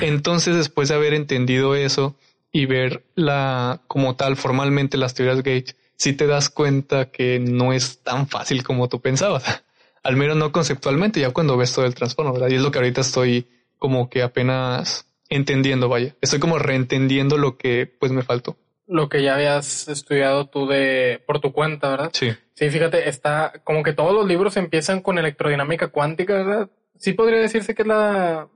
Entonces, 0.01 0.57
después 0.57 0.89
de 0.89 0.95
haber 0.95 1.15
entendido 1.15 1.75
eso 1.75 2.17
y 2.53 2.67
ver 2.67 3.05
la, 3.17 3.83
como 3.89 4.15
tal, 4.15 4.37
formalmente 4.37 4.97
las 4.97 5.15
teorías 5.15 5.43
Gage, 5.43 5.75
sí 5.97 6.13
te 6.13 6.27
das 6.27 6.51
cuenta 6.51 7.11
que 7.11 7.39
no 7.39 7.73
es 7.73 7.99
tan 7.99 8.29
fácil 8.29 8.63
como 8.63 8.89
tú 8.89 9.01
pensabas. 9.01 9.45
Al 10.03 10.17
menos 10.17 10.37
no 10.37 10.53
conceptualmente, 10.53 11.21
ya 11.21 11.31
cuando 11.31 11.57
ves 11.57 11.73
todo 11.73 11.87
el 11.87 11.95
trastorno, 11.95 12.33
¿verdad? 12.33 12.49
Y 12.51 12.57
es 12.57 12.63
lo 12.63 12.71
que 12.71 12.79
ahorita 12.79 13.01
estoy 13.01 13.47
como 13.79 14.11
que 14.11 14.23
apenas 14.23 15.07
entendiendo, 15.31 15.89
vaya. 15.89 16.15
Estoy 16.21 16.41
como 16.41 16.59
reentendiendo 16.59 17.39
lo 17.39 17.57
que 17.57 17.87
pues 17.87 18.13
me 18.13 18.23
faltó. 18.23 18.57
Lo 18.87 19.09
que 19.09 19.23
ya 19.23 19.35
habías 19.35 19.89
estudiado 19.89 20.47
tú 20.47 20.67
de 20.67 21.23
por 21.27 21.41
tu 21.41 21.53
cuenta, 21.53 21.89
¿verdad? 21.89 22.11
Sí. 22.13 22.33
Sí, 22.53 22.69
fíjate, 22.69 23.09
está 23.09 23.53
como 23.65 23.83
que 23.83 23.95
todos 23.95 24.15
los 24.15 24.27
libros 24.27 24.57
empiezan 24.59 25.01
con 25.01 25.19
electrodinámica 25.19 25.89
cuántica, 25.89 26.35
¿verdad? 26.35 26.71
Sí 26.99 27.15
podría 27.15 27.41
decirse 27.41 27.75
que 27.75 27.83
es 27.83 27.89
la 27.89 28.49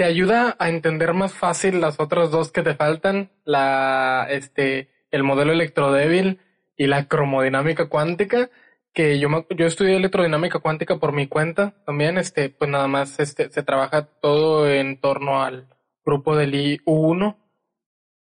te 0.00 0.04
ayuda 0.04 0.56
a 0.58 0.68
entender 0.68 1.12
más 1.12 1.34
fácil 1.34 1.80
las 1.80 2.00
otras 2.00 2.30
dos 2.30 2.50
que 2.50 2.62
te 2.62 2.74
faltan, 2.74 3.30
la 3.44 4.26
este 4.30 4.88
el 5.10 5.22
modelo 5.22 5.52
electrodébil 5.52 6.40
y 6.76 6.86
la 6.86 7.06
cromodinámica 7.06 7.88
cuántica, 7.88 8.50
que 8.92 9.18
yo 9.18 9.28
yo 9.50 9.66
estudié 9.66 9.96
electrodinámica 9.96 10.58
cuántica 10.58 10.98
por 10.98 11.12
mi 11.12 11.26
cuenta 11.26 11.74
también, 11.86 12.18
este 12.18 12.48
pues 12.50 12.70
nada 12.70 12.88
más 12.88 13.20
este 13.20 13.50
se 13.50 13.62
trabaja 13.62 14.06
todo 14.06 14.68
en 14.68 15.00
torno 15.00 15.42
al 15.42 15.68
grupo 16.04 16.36
del 16.36 16.54
I1 16.54 17.36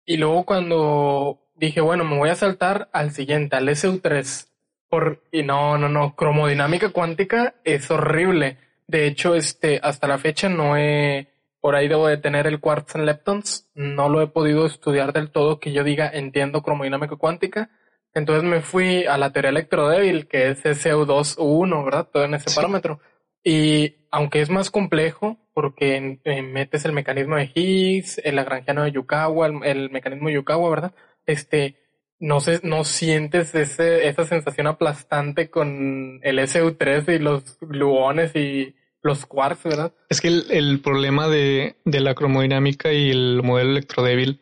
y 0.05 0.17
luego 0.17 0.45
cuando 0.45 1.39
dije, 1.55 1.81
bueno, 1.81 2.03
me 2.03 2.17
voy 2.17 2.29
a 2.29 2.35
saltar 2.35 2.89
al 2.93 3.11
siguiente, 3.11 3.55
al 3.55 3.69
SU3 3.69 4.47
por, 4.89 5.23
y 5.31 5.43
no, 5.43 5.77
no, 5.77 5.87
no, 5.87 6.15
cromodinámica 6.15 6.89
cuántica 6.89 7.55
es 7.63 7.91
horrible. 7.91 8.57
De 8.87 9.05
hecho, 9.05 9.35
este, 9.35 9.79
hasta 9.83 10.07
la 10.07 10.17
fecha 10.17 10.49
no 10.49 10.77
he, 10.77 11.27
por 11.61 11.75
ahí 11.75 11.87
debo 11.87 12.07
de 12.07 12.17
tener 12.17 12.47
el 12.47 12.59
Quartz 12.59 12.95
and 12.95 13.05
Leptons, 13.05 13.69
no 13.73 14.09
lo 14.09 14.21
he 14.21 14.27
podido 14.27 14.65
estudiar 14.65 15.13
del 15.13 15.31
todo 15.31 15.59
que 15.59 15.73
yo 15.73 15.83
diga 15.83 16.09
entiendo 16.09 16.61
cromodinámica 16.61 17.15
cuántica. 17.15 17.69
Entonces 18.13 18.43
me 18.43 18.61
fui 18.61 19.05
a 19.05 19.17
la 19.17 19.31
teoría 19.31 19.49
electrodébil, 19.49 20.27
que 20.27 20.49
es 20.49 20.63
SU2 20.63 21.37
U1, 21.37 21.85
¿verdad? 21.85 22.09
Todo 22.11 22.23
en 22.23 22.33
ese 22.33 22.53
parámetro. 22.55 22.99
Y 23.43 24.07
aunque 24.11 24.41
es 24.41 24.49
más 24.49 24.71
complejo, 24.71 25.37
porque 25.53 26.19
metes 26.25 26.85
el 26.85 26.93
mecanismo 26.93 27.35
de 27.35 27.51
Higgs, 27.53 28.19
el 28.23 28.35
lagrangiano 28.35 28.83
de 28.83 28.91
Yukawa, 28.91 29.47
el, 29.47 29.63
el 29.63 29.89
mecanismo 29.91 30.29
de 30.29 30.35
Yukawa, 30.35 30.69
¿verdad? 30.69 30.93
Este, 31.25 31.77
no 32.19 32.41
sé, 32.41 32.59
no 32.63 32.83
sientes 32.83 33.55
ese, 33.55 34.07
esa 34.07 34.25
sensación 34.25 34.67
aplastante 34.67 35.49
con 35.49 36.19
el 36.23 36.39
SU3 36.39 37.15
y 37.15 37.19
los 37.19 37.57
gluones 37.61 38.35
y 38.35 38.75
los 39.01 39.25
quarks, 39.25 39.63
¿verdad? 39.63 39.93
Es 40.09 40.21
que 40.21 40.27
el, 40.27 40.79
problema 40.81 41.27
de, 41.27 41.75
de, 41.85 41.99
la 41.99 42.15
cromodinámica 42.15 42.91
y 42.91 43.09
el 43.09 43.41
modelo 43.43 43.71
electrodébil 43.71 44.41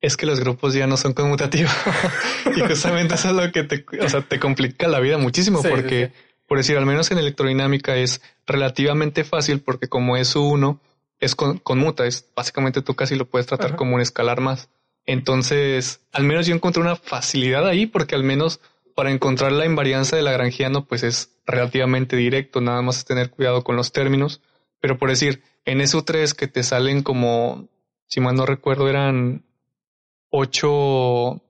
es 0.00 0.16
que 0.16 0.26
los 0.26 0.40
grupos 0.40 0.74
ya 0.74 0.86
no 0.86 0.96
son 0.96 1.12
conmutativos. 1.12 1.72
y 2.56 2.60
justamente 2.60 3.14
eso 3.14 3.28
es 3.28 3.34
lo 3.34 3.52
que 3.52 3.64
te, 3.64 3.84
o 4.00 4.08
sea, 4.08 4.22
te 4.22 4.38
complica 4.38 4.88
la 4.88 5.00
vida 5.00 5.18
muchísimo 5.18 5.62
porque, 5.62 6.12
por 6.46 6.58
decir, 6.58 6.76
al 6.76 6.86
menos 6.86 7.10
en 7.10 7.18
electrodinámica 7.18 7.96
es 7.96 8.22
relativamente 8.46 9.24
fácil 9.24 9.60
porque 9.60 9.88
como 9.88 10.16
es 10.16 10.36
uno, 10.36 10.80
es 11.20 11.34
con, 11.34 11.58
conmuta, 11.58 12.06
es 12.06 12.26
básicamente 12.34 12.82
tú 12.82 12.94
casi 12.94 13.16
lo 13.16 13.26
puedes 13.26 13.46
tratar 13.46 13.76
como 13.76 13.96
un 13.96 14.00
escalar 14.00 14.40
más. 14.40 14.68
Entonces, 15.04 16.00
al 16.12 16.24
menos 16.24 16.46
yo 16.46 16.54
encontré 16.54 16.82
una 16.82 16.96
facilidad 16.96 17.66
ahí 17.66 17.86
porque 17.86 18.14
al 18.14 18.24
menos 18.24 18.60
para 18.98 19.12
encontrar 19.12 19.52
la 19.52 19.64
invariancia 19.64 20.18
de 20.18 20.24
Lagrangiano 20.24 20.84
pues 20.84 21.04
es 21.04 21.38
relativamente 21.46 22.16
directo, 22.16 22.60
nada 22.60 22.82
más 22.82 22.96
es 22.96 23.04
tener 23.04 23.30
cuidado 23.30 23.62
con 23.62 23.76
los 23.76 23.92
términos. 23.92 24.42
Pero 24.80 24.98
por 24.98 25.08
decir, 25.08 25.44
en 25.64 25.78
SU3 25.78 26.32
que 26.34 26.48
te 26.48 26.64
salen 26.64 27.04
como, 27.04 27.68
si 28.08 28.18
mal 28.18 28.34
no 28.34 28.44
recuerdo, 28.44 28.88
eran 28.88 29.44
ocho, 30.30 31.40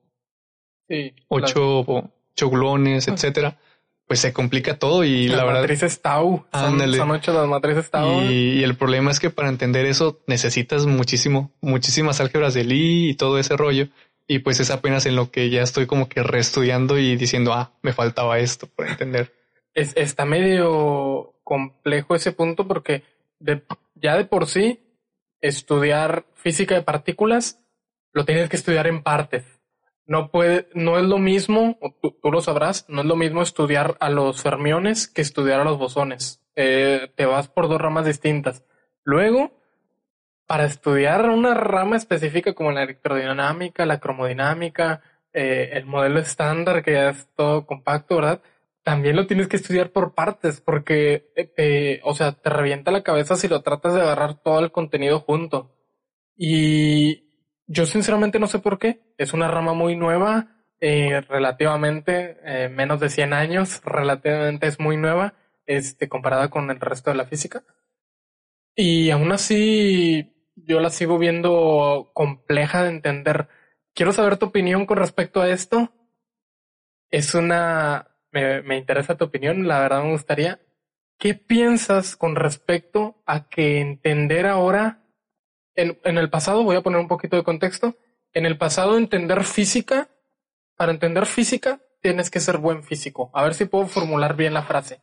sí, 0.90 1.14
ocho, 1.28 1.86
ocho 1.86 2.50
gluones, 2.50 3.08
etcétera 3.08 3.56
pues 4.08 4.20
se 4.20 4.32
complica 4.32 4.78
todo 4.78 5.04
y 5.04 5.28
la 5.28 5.44
verdad. 5.44 5.60
Matrices 5.60 6.00
Tau. 6.00 6.46
Son, 6.50 6.94
son, 6.94 7.10
ocho 7.10 7.32
las 7.34 7.46
matrices 7.46 7.90
Tau. 7.90 8.22
Y, 8.22 8.64
el 8.64 8.74
problema 8.74 9.10
es 9.10 9.20
que 9.20 9.28
para 9.28 9.50
entender 9.50 9.84
eso 9.84 10.18
necesitas 10.26 10.86
muchísimo, 10.86 11.52
muchísimas 11.60 12.18
álgebras 12.18 12.54
de 12.54 12.64
Lie 12.64 13.10
y 13.10 13.14
todo 13.14 13.38
ese 13.38 13.54
rollo. 13.56 13.88
Y 14.28 14.40
pues 14.40 14.60
es 14.60 14.70
apenas 14.70 15.06
en 15.06 15.16
lo 15.16 15.32
que 15.32 15.50
ya 15.50 15.62
estoy 15.62 15.86
como 15.86 16.08
que 16.08 16.22
reestudiando 16.22 16.98
y 16.98 17.16
diciendo, 17.16 17.52
ah, 17.52 17.72
me 17.82 17.92
faltaba 17.92 18.38
esto 18.38 18.68
por 18.68 18.86
entender. 18.86 19.34
Es, 19.74 19.92
está 19.96 20.24
medio 20.24 21.34
complejo 21.42 22.14
ese 22.14 22.30
punto 22.30 22.68
porque 22.68 23.02
ya 23.40 24.16
de 24.16 24.24
por 24.24 24.46
sí 24.46 24.80
estudiar 25.40 26.26
física 26.34 26.76
de 26.76 26.82
partículas 26.82 27.60
lo 28.12 28.24
tienes 28.24 28.48
que 28.48 28.56
estudiar 28.56 28.86
en 28.86 29.02
partes 29.02 29.58
no 30.08 30.30
puede, 30.30 30.68
no 30.74 30.98
es 30.98 31.04
lo 31.04 31.18
mismo, 31.18 31.78
tú, 32.00 32.16
lo 32.30 32.40
sabrás, 32.40 32.86
no 32.88 33.02
es 33.02 33.06
lo 33.06 33.14
mismo 33.14 33.42
estudiar 33.42 33.96
a 34.00 34.08
los 34.08 34.42
fermiones 34.42 35.06
que 35.06 35.20
estudiar 35.20 35.60
a 35.60 35.64
los 35.64 35.78
bosones. 35.78 36.42
Eh, 36.56 37.12
te 37.14 37.26
vas 37.26 37.48
por 37.48 37.68
dos 37.68 37.78
ramas 37.78 38.06
distintas. 38.06 38.64
Luego, 39.04 39.57
para 40.48 40.64
estudiar 40.64 41.30
una 41.30 41.54
rama 41.54 41.96
específica 41.96 42.54
como 42.54 42.72
la 42.72 42.82
electrodinámica, 42.82 43.86
la 43.86 44.00
cromodinámica, 44.00 45.02
eh, 45.32 45.70
el 45.74 45.86
modelo 45.86 46.18
estándar 46.18 46.82
que 46.82 46.94
ya 46.94 47.10
es 47.10 47.28
todo 47.36 47.66
compacto, 47.66 48.16
¿verdad? 48.16 48.42
También 48.82 49.14
lo 49.14 49.26
tienes 49.26 49.48
que 49.48 49.56
estudiar 49.56 49.92
por 49.92 50.14
partes, 50.14 50.60
porque, 50.60 51.30
eh, 51.36 52.00
o 52.02 52.14
sea, 52.14 52.32
te 52.32 52.50
revienta 52.50 52.90
la 52.90 53.02
cabeza 53.02 53.36
si 53.36 53.46
lo 53.46 53.62
tratas 53.62 53.94
de 53.94 54.00
agarrar 54.00 54.42
todo 54.42 54.60
el 54.60 54.72
contenido 54.72 55.20
junto. 55.20 55.76
Y 56.36 57.28
yo 57.66 57.86
sinceramente 57.86 58.38
no 58.38 58.46
sé 58.46 58.58
por 58.58 58.78
qué. 58.78 59.02
Es 59.18 59.34
una 59.34 59.48
rama 59.48 59.74
muy 59.74 59.96
nueva, 59.96 60.64
eh, 60.80 61.20
relativamente 61.28 62.38
eh, 62.44 62.68
menos 62.70 63.00
de 63.00 63.10
100 63.10 63.32
años, 63.34 63.82
relativamente 63.84 64.66
es 64.66 64.80
muy 64.80 64.96
nueva, 64.96 65.34
este, 65.66 66.08
comparada 66.08 66.48
con 66.50 66.70
el 66.70 66.80
resto 66.80 67.10
de 67.10 67.16
la 67.16 67.26
física. 67.26 67.64
Y 68.74 69.10
aún 69.10 69.32
así, 69.32 70.37
yo 70.64 70.80
la 70.80 70.90
sigo 70.90 71.18
viendo 71.18 72.10
compleja 72.14 72.82
de 72.82 72.90
entender. 72.90 73.48
Quiero 73.94 74.12
saber 74.12 74.36
tu 74.36 74.46
opinión 74.46 74.86
con 74.86 74.98
respecto 74.98 75.40
a 75.40 75.48
esto. 75.48 75.92
Es 77.10 77.34
una, 77.34 78.16
me, 78.30 78.62
me 78.62 78.76
interesa 78.76 79.16
tu 79.16 79.24
opinión, 79.24 79.66
la 79.66 79.80
verdad 79.80 80.02
me 80.02 80.12
gustaría. 80.12 80.60
¿Qué 81.18 81.34
piensas 81.34 82.16
con 82.16 82.36
respecto 82.36 83.22
a 83.26 83.48
que 83.48 83.80
entender 83.80 84.46
ahora, 84.46 85.02
en, 85.74 85.98
en 86.04 86.18
el 86.18 86.30
pasado, 86.30 86.62
voy 86.62 86.76
a 86.76 86.82
poner 86.82 87.00
un 87.00 87.08
poquito 87.08 87.36
de 87.36 87.44
contexto, 87.44 87.96
en 88.32 88.46
el 88.46 88.58
pasado 88.58 88.96
entender 88.96 89.44
física, 89.44 90.10
para 90.76 90.92
entender 90.92 91.26
física 91.26 91.80
tienes 92.00 92.30
que 92.30 92.40
ser 92.40 92.58
buen 92.58 92.84
físico. 92.84 93.30
A 93.34 93.42
ver 93.42 93.54
si 93.54 93.64
puedo 93.64 93.86
formular 93.86 94.36
bien 94.36 94.54
la 94.54 94.62
frase. 94.62 95.02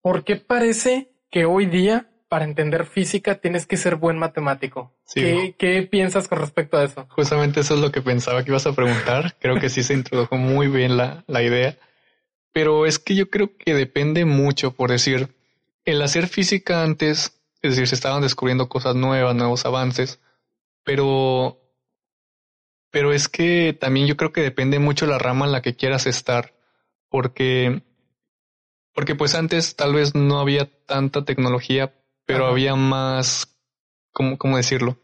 ¿Por 0.00 0.24
qué 0.24 0.36
parece 0.36 1.14
que 1.30 1.46
hoy 1.46 1.66
día 1.66 2.10
para 2.34 2.46
entender 2.46 2.84
física 2.84 3.36
tienes 3.36 3.64
que 3.64 3.76
ser 3.76 3.94
buen 3.94 4.18
matemático. 4.18 4.92
¿Qué, 5.14 5.88
piensas 5.88 6.26
con 6.26 6.40
respecto 6.40 6.76
a 6.76 6.82
eso? 6.82 7.06
Justamente 7.10 7.60
eso 7.60 7.74
es 7.74 7.80
lo 7.80 7.92
que 7.92 8.02
pensaba 8.02 8.42
que 8.42 8.50
ibas 8.50 8.66
a 8.66 8.72
preguntar. 8.72 9.36
Creo 9.38 9.60
que 9.60 9.68
sí 9.68 9.84
se 9.84 9.94
introdujo 9.94 10.36
muy 10.36 10.66
bien 10.66 10.96
la, 10.96 11.22
la 11.28 11.44
idea. 11.44 11.78
Pero 12.52 12.86
es 12.86 12.98
que 12.98 13.14
yo 13.14 13.30
creo 13.30 13.56
que 13.56 13.72
depende 13.72 14.24
mucho, 14.24 14.72
por 14.72 14.90
decir, 14.90 15.28
el 15.84 16.02
hacer 16.02 16.26
física 16.26 16.82
antes, 16.82 17.40
es 17.62 17.70
decir, 17.70 17.86
se 17.86 17.94
estaban 17.94 18.20
descubriendo 18.20 18.68
cosas 18.68 18.96
nuevas, 18.96 19.36
nuevos 19.36 19.64
avances, 19.64 20.18
pero, 20.82 21.60
pero 22.90 23.12
es 23.12 23.28
que 23.28 23.78
también 23.80 24.08
yo 24.08 24.16
creo 24.16 24.32
que 24.32 24.42
depende 24.42 24.80
mucho 24.80 25.06
la 25.06 25.20
rama 25.20 25.46
en 25.46 25.52
la 25.52 25.62
que 25.62 25.76
quieras 25.76 26.08
estar, 26.08 26.52
porque, 27.08 27.84
porque 28.92 29.14
pues 29.14 29.36
antes 29.36 29.76
tal 29.76 29.94
vez 29.94 30.16
no 30.16 30.40
había 30.40 30.68
tanta 30.84 31.24
tecnología 31.24 31.94
pero 32.26 32.46
había 32.46 32.74
más, 32.74 33.56
¿cómo, 34.12 34.38
¿cómo 34.38 34.56
decirlo? 34.56 34.96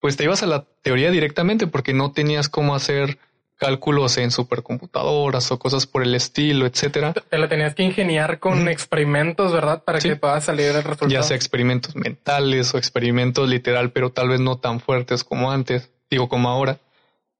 Pues 0.00 0.16
te 0.16 0.24
ibas 0.24 0.42
a 0.42 0.46
la 0.46 0.64
teoría 0.82 1.10
directamente 1.10 1.66
porque 1.66 1.94
no 1.94 2.12
tenías 2.12 2.48
cómo 2.48 2.74
hacer 2.74 3.18
cálculos 3.56 4.18
en 4.18 4.30
supercomputadoras 4.30 5.50
o 5.50 5.58
cosas 5.58 5.86
por 5.86 6.02
el 6.02 6.14
estilo, 6.14 6.66
etcétera. 6.66 7.12
Te 7.12 7.38
la 7.38 7.48
tenías 7.48 7.74
que 7.74 7.82
ingeniar 7.82 8.38
con 8.38 8.68
experimentos, 8.68 9.52
¿verdad? 9.52 9.82
Para 9.84 10.00
que 10.00 10.16
pueda 10.16 10.40
salir 10.40 10.66
el 10.66 10.82
resultado. 10.82 11.08
Ya 11.08 11.22
sea 11.22 11.36
experimentos 11.36 11.94
mentales 11.96 12.74
o 12.74 12.78
experimentos 12.78 13.48
literal, 13.48 13.92
pero 13.92 14.10
tal 14.10 14.28
vez 14.28 14.40
no 14.40 14.58
tan 14.58 14.80
fuertes 14.80 15.24
como 15.24 15.50
antes, 15.50 15.90
digo 16.10 16.28
como 16.28 16.48
ahora. 16.48 16.78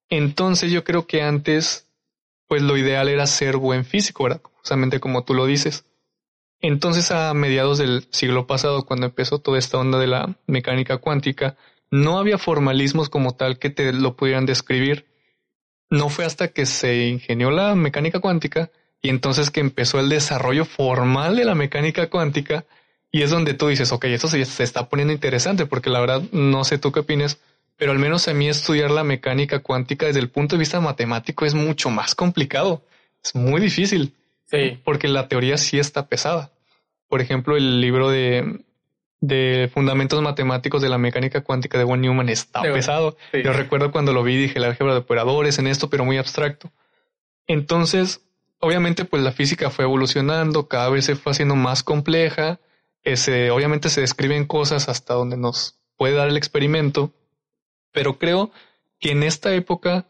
Entonces 0.08 0.70
yo 0.70 0.84
creo 0.84 1.06
que 1.06 1.22
antes, 1.22 1.88
pues 2.46 2.62
lo 2.62 2.76
ideal 2.76 3.08
era 3.08 3.26
ser 3.26 3.56
buen 3.56 3.84
físico, 3.84 4.24
¿verdad? 4.24 4.40
Justamente 4.42 5.00
como 5.00 5.24
tú 5.24 5.34
lo 5.34 5.46
dices. 5.46 5.84
Entonces, 6.66 7.10
a 7.10 7.34
mediados 7.34 7.76
del 7.76 8.06
siglo 8.08 8.46
pasado, 8.46 8.86
cuando 8.86 9.04
empezó 9.04 9.38
toda 9.38 9.58
esta 9.58 9.76
onda 9.76 9.98
de 9.98 10.06
la 10.06 10.34
mecánica 10.46 10.96
cuántica, 10.96 11.58
no 11.90 12.18
había 12.18 12.38
formalismos 12.38 13.10
como 13.10 13.36
tal 13.36 13.58
que 13.58 13.68
te 13.68 13.92
lo 13.92 14.16
pudieran 14.16 14.46
describir. 14.46 15.04
No 15.90 16.08
fue 16.08 16.24
hasta 16.24 16.48
que 16.48 16.64
se 16.64 17.08
ingenió 17.08 17.50
la 17.50 17.74
mecánica 17.74 18.20
cuántica 18.20 18.70
y 19.02 19.10
entonces 19.10 19.50
que 19.50 19.60
empezó 19.60 20.00
el 20.00 20.08
desarrollo 20.08 20.64
formal 20.64 21.36
de 21.36 21.44
la 21.44 21.54
mecánica 21.54 22.08
cuántica 22.08 22.64
y 23.12 23.20
es 23.20 23.28
donde 23.28 23.52
tú 23.52 23.68
dices, 23.68 23.92
ok, 23.92 24.06
esto 24.06 24.28
se, 24.28 24.42
se 24.46 24.62
está 24.62 24.88
poniendo 24.88 25.12
interesante 25.12 25.66
porque 25.66 25.90
la 25.90 26.00
verdad 26.00 26.22
no 26.32 26.64
sé 26.64 26.78
tú 26.78 26.92
qué 26.92 27.00
opinas, 27.00 27.40
pero 27.76 27.92
al 27.92 27.98
menos 27.98 28.26
a 28.26 28.32
mí 28.32 28.48
estudiar 28.48 28.90
la 28.90 29.04
mecánica 29.04 29.58
cuántica 29.58 30.06
desde 30.06 30.20
el 30.20 30.30
punto 30.30 30.56
de 30.56 30.60
vista 30.60 30.80
matemático 30.80 31.44
es 31.44 31.52
mucho 31.52 31.90
más 31.90 32.14
complicado. 32.14 32.86
Es 33.22 33.34
muy 33.34 33.60
difícil. 33.60 34.14
Sí. 34.46 34.78
Porque 34.82 35.08
la 35.08 35.28
teoría 35.28 35.58
sí 35.58 35.78
está 35.78 36.06
pesada 36.06 36.53
por 37.14 37.20
ejemplo, 37.20 37.56
el 37.56 37.80
libro 37.80 38.10
de, 38.10 38.64
de 39.20 39.70
Fundamentos 39.72 40.20
Matemáticos 40.20 40.82
de 40.82 40.88
la 40.88 40.98
Mecánica 40.98 41.44
Cuántica 41.44 41.78
de 41.78 41.84
von 41.84 42.00
Neumann 42.00 42.28
está 42.28 42.60
pesado. 42.60 43.16
Yo 43.32 43.52
recuerdo 43.52 43.92
cuando 43.92 44.12
lo 44.12 44.24
vi, 44.24 44.36
dije, 44.36 44.58
la 44.58 44.66
álgebra 44.66 44.94
de 44.94 44.98
operadores 44.98 45.60
en 45.60 45.68
esto, 45.68 45.88
pero 45.88 46.04
muy 46.04 46.18
abstracto. 46.18 46.72
Entonces, 47.46 48.26
obviamente, 48.58 49.04
pues 49.04 49.22
la 49.22 49.30
física 49.30 49.70
fue 49.70 49.84
evolucionando, 49.84 50.66
cada 50.66 50.88
vez 50.88 51.04
se 51.04 51.14
fue 51.14 51.30
haciendo 51.30 51.54
más 51.54 51.84
compleja. 51.84 52.58
Ese, 53.04 53.52
obviamente 53.52 53.90
se 53.90 54.00
describen 54.00 54.44
cosas 54.44 54.88
hasta 54.88 55.14
donde 55.14 55.36
nos 55.36 55.78
puede 55.96 56.16
dar 56.16 56.28
el 56.28 56.36
experimento, 56.36 57.12
pero 57.92 58.18
creo 58.18 58.50
que 58.98 59.12
en 59.12 59.22
esta 59.22 59.54
época, 59.54 60.08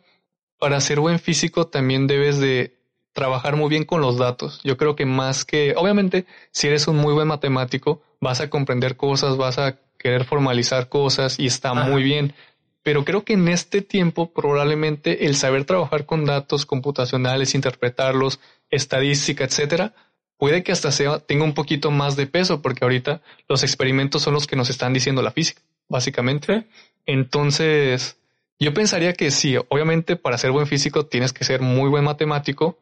para 0.58 0.80
ser 0.80 1.00
buen 1.00 1.18
físico, 1.18 1.66
también 1.66 2.06
debes 2.06 2.40
de 2.40 2.78
trabajar 3.14 3.56
muy 3.56 3.70
bien 3.70 3.84
con 3.84 4.02
los 4.02 4.18
datos. 4.18 4.60
Yo 4.64 4.76
creo 4.76 4.94
que 4.96 5.06
más 5.06 5.46
que, 5.46 5.74
obviamente, 5.76 6.26
si 6.50 6.66
eres 6.66 6.86
un 6.88 6.96
muy 6.96 7.14
buen 7.14 7.28
matemático, 7.28 8.02
vas 8.20 8.40
a 8.40 8.50
comprender 8.50 8.96
cosas, 8.96 9.38
vas 9.38 9.58
a 9.58 9.78
querer 9.98 10.24
formalizar 10.24 10.90
cosas 10.90 11.38
y 11.38 11.46
está 11.46 11.72
muy 11.72 12.02
bien. 12.02 12.34
Pero 12.82 13.04
creo 13.04 13.24
que 13.24 13.32
en 13.32 13.48
este 13.48 13.80
tiempo 13.80 14.32
probablemente 14.34 15.24
el 15.24 15.36
saber 15.36 15.64
trabajar 15.64 16.04
con 16.04 16.26
datos 16.26 16.66
computacionales, 16.66 17.54
interpretarlos, 17.54 18.40
estadística, 18.68 19.44
etcétera, 19.44 19.94
puede 20.36 20.62
que 20.62 20.72
hasta 20.72 20.92
sea, 20.92 21.20
tenga 21.20 21.44
un 21.44 21.54
poquito 21.54 21.90
más 21.90 22.16
de 22.16 22.26
peso, 22.26 22.60
porque 22.60 22.84
ahorita 22.84 23.22
los 23.48 23.62
experimentos 23.62 24.22
son 24.22 24.34
los 24.34 24.46
que 24.46 24.56
nos 24.56 24.68
están 24.68 24.92
diciendo 24.92 25.22
la 25.22 25.30
física, 25.30 25.62
básicamente. 25.88 26.66
Entonces, 27.06 28.18
yo 28.58 28.74
pensaría 28.74 29.14
que 29.14 29.30
sí, 29.30 29.56
obviamente 29.68 30.16
para 30.16 30.36
ser 30.36 30.50
buen 30.50 30.66
físico 30.66 31.06
tienes 31.06 31.32
que 31.32 31.44
ser 31.44 31.62
muy 31.62 31.88
buen 31.88 32.04
matemático, 32.04 32.78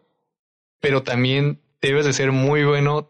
pero 0.83 1.05
también 1.05 1.63
debes 1.81 2.05
de 2.05 2.13
ser 2.13 2.33
muy 2.33 2.65
bueno 2.65 3.09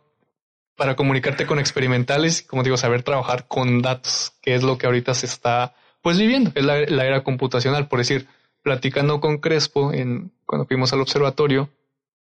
para 0.76 0.94
comunicarte 0.94 1.46
con 1.46 1.58
experimentales 1.58 2.42
como 2.42 2.62
digo, 2.62 2.76
saber 2.76 3.02
trabajar 3.02 3.48
con 3.48 3.82
datos, 3.82 4.34
que 4.42 4.54
es 4.54 4.62
lo 4.62 4.78
que 4.78 4.86
ahorita 4.86 5.14
se 5.14 5.26
está 5.26 5.74
pues 6.02 6.18
viviendo, 6.18 6.52
es 6.54 6.64
la, 6.64 6.76
era 6.78 7.24
computacional. 7.24 7.88
Por 7.88 7.98
decir, 7.98 8.28
platicando 8.62 9.20
con 9.20 9.38
Crespo 9.38 9.92
en, 9.92 10.32
cuando 10.44 10.66
fuimos 10.66 10.92
al 10.92 11.00
observatorio, 11.00 11.70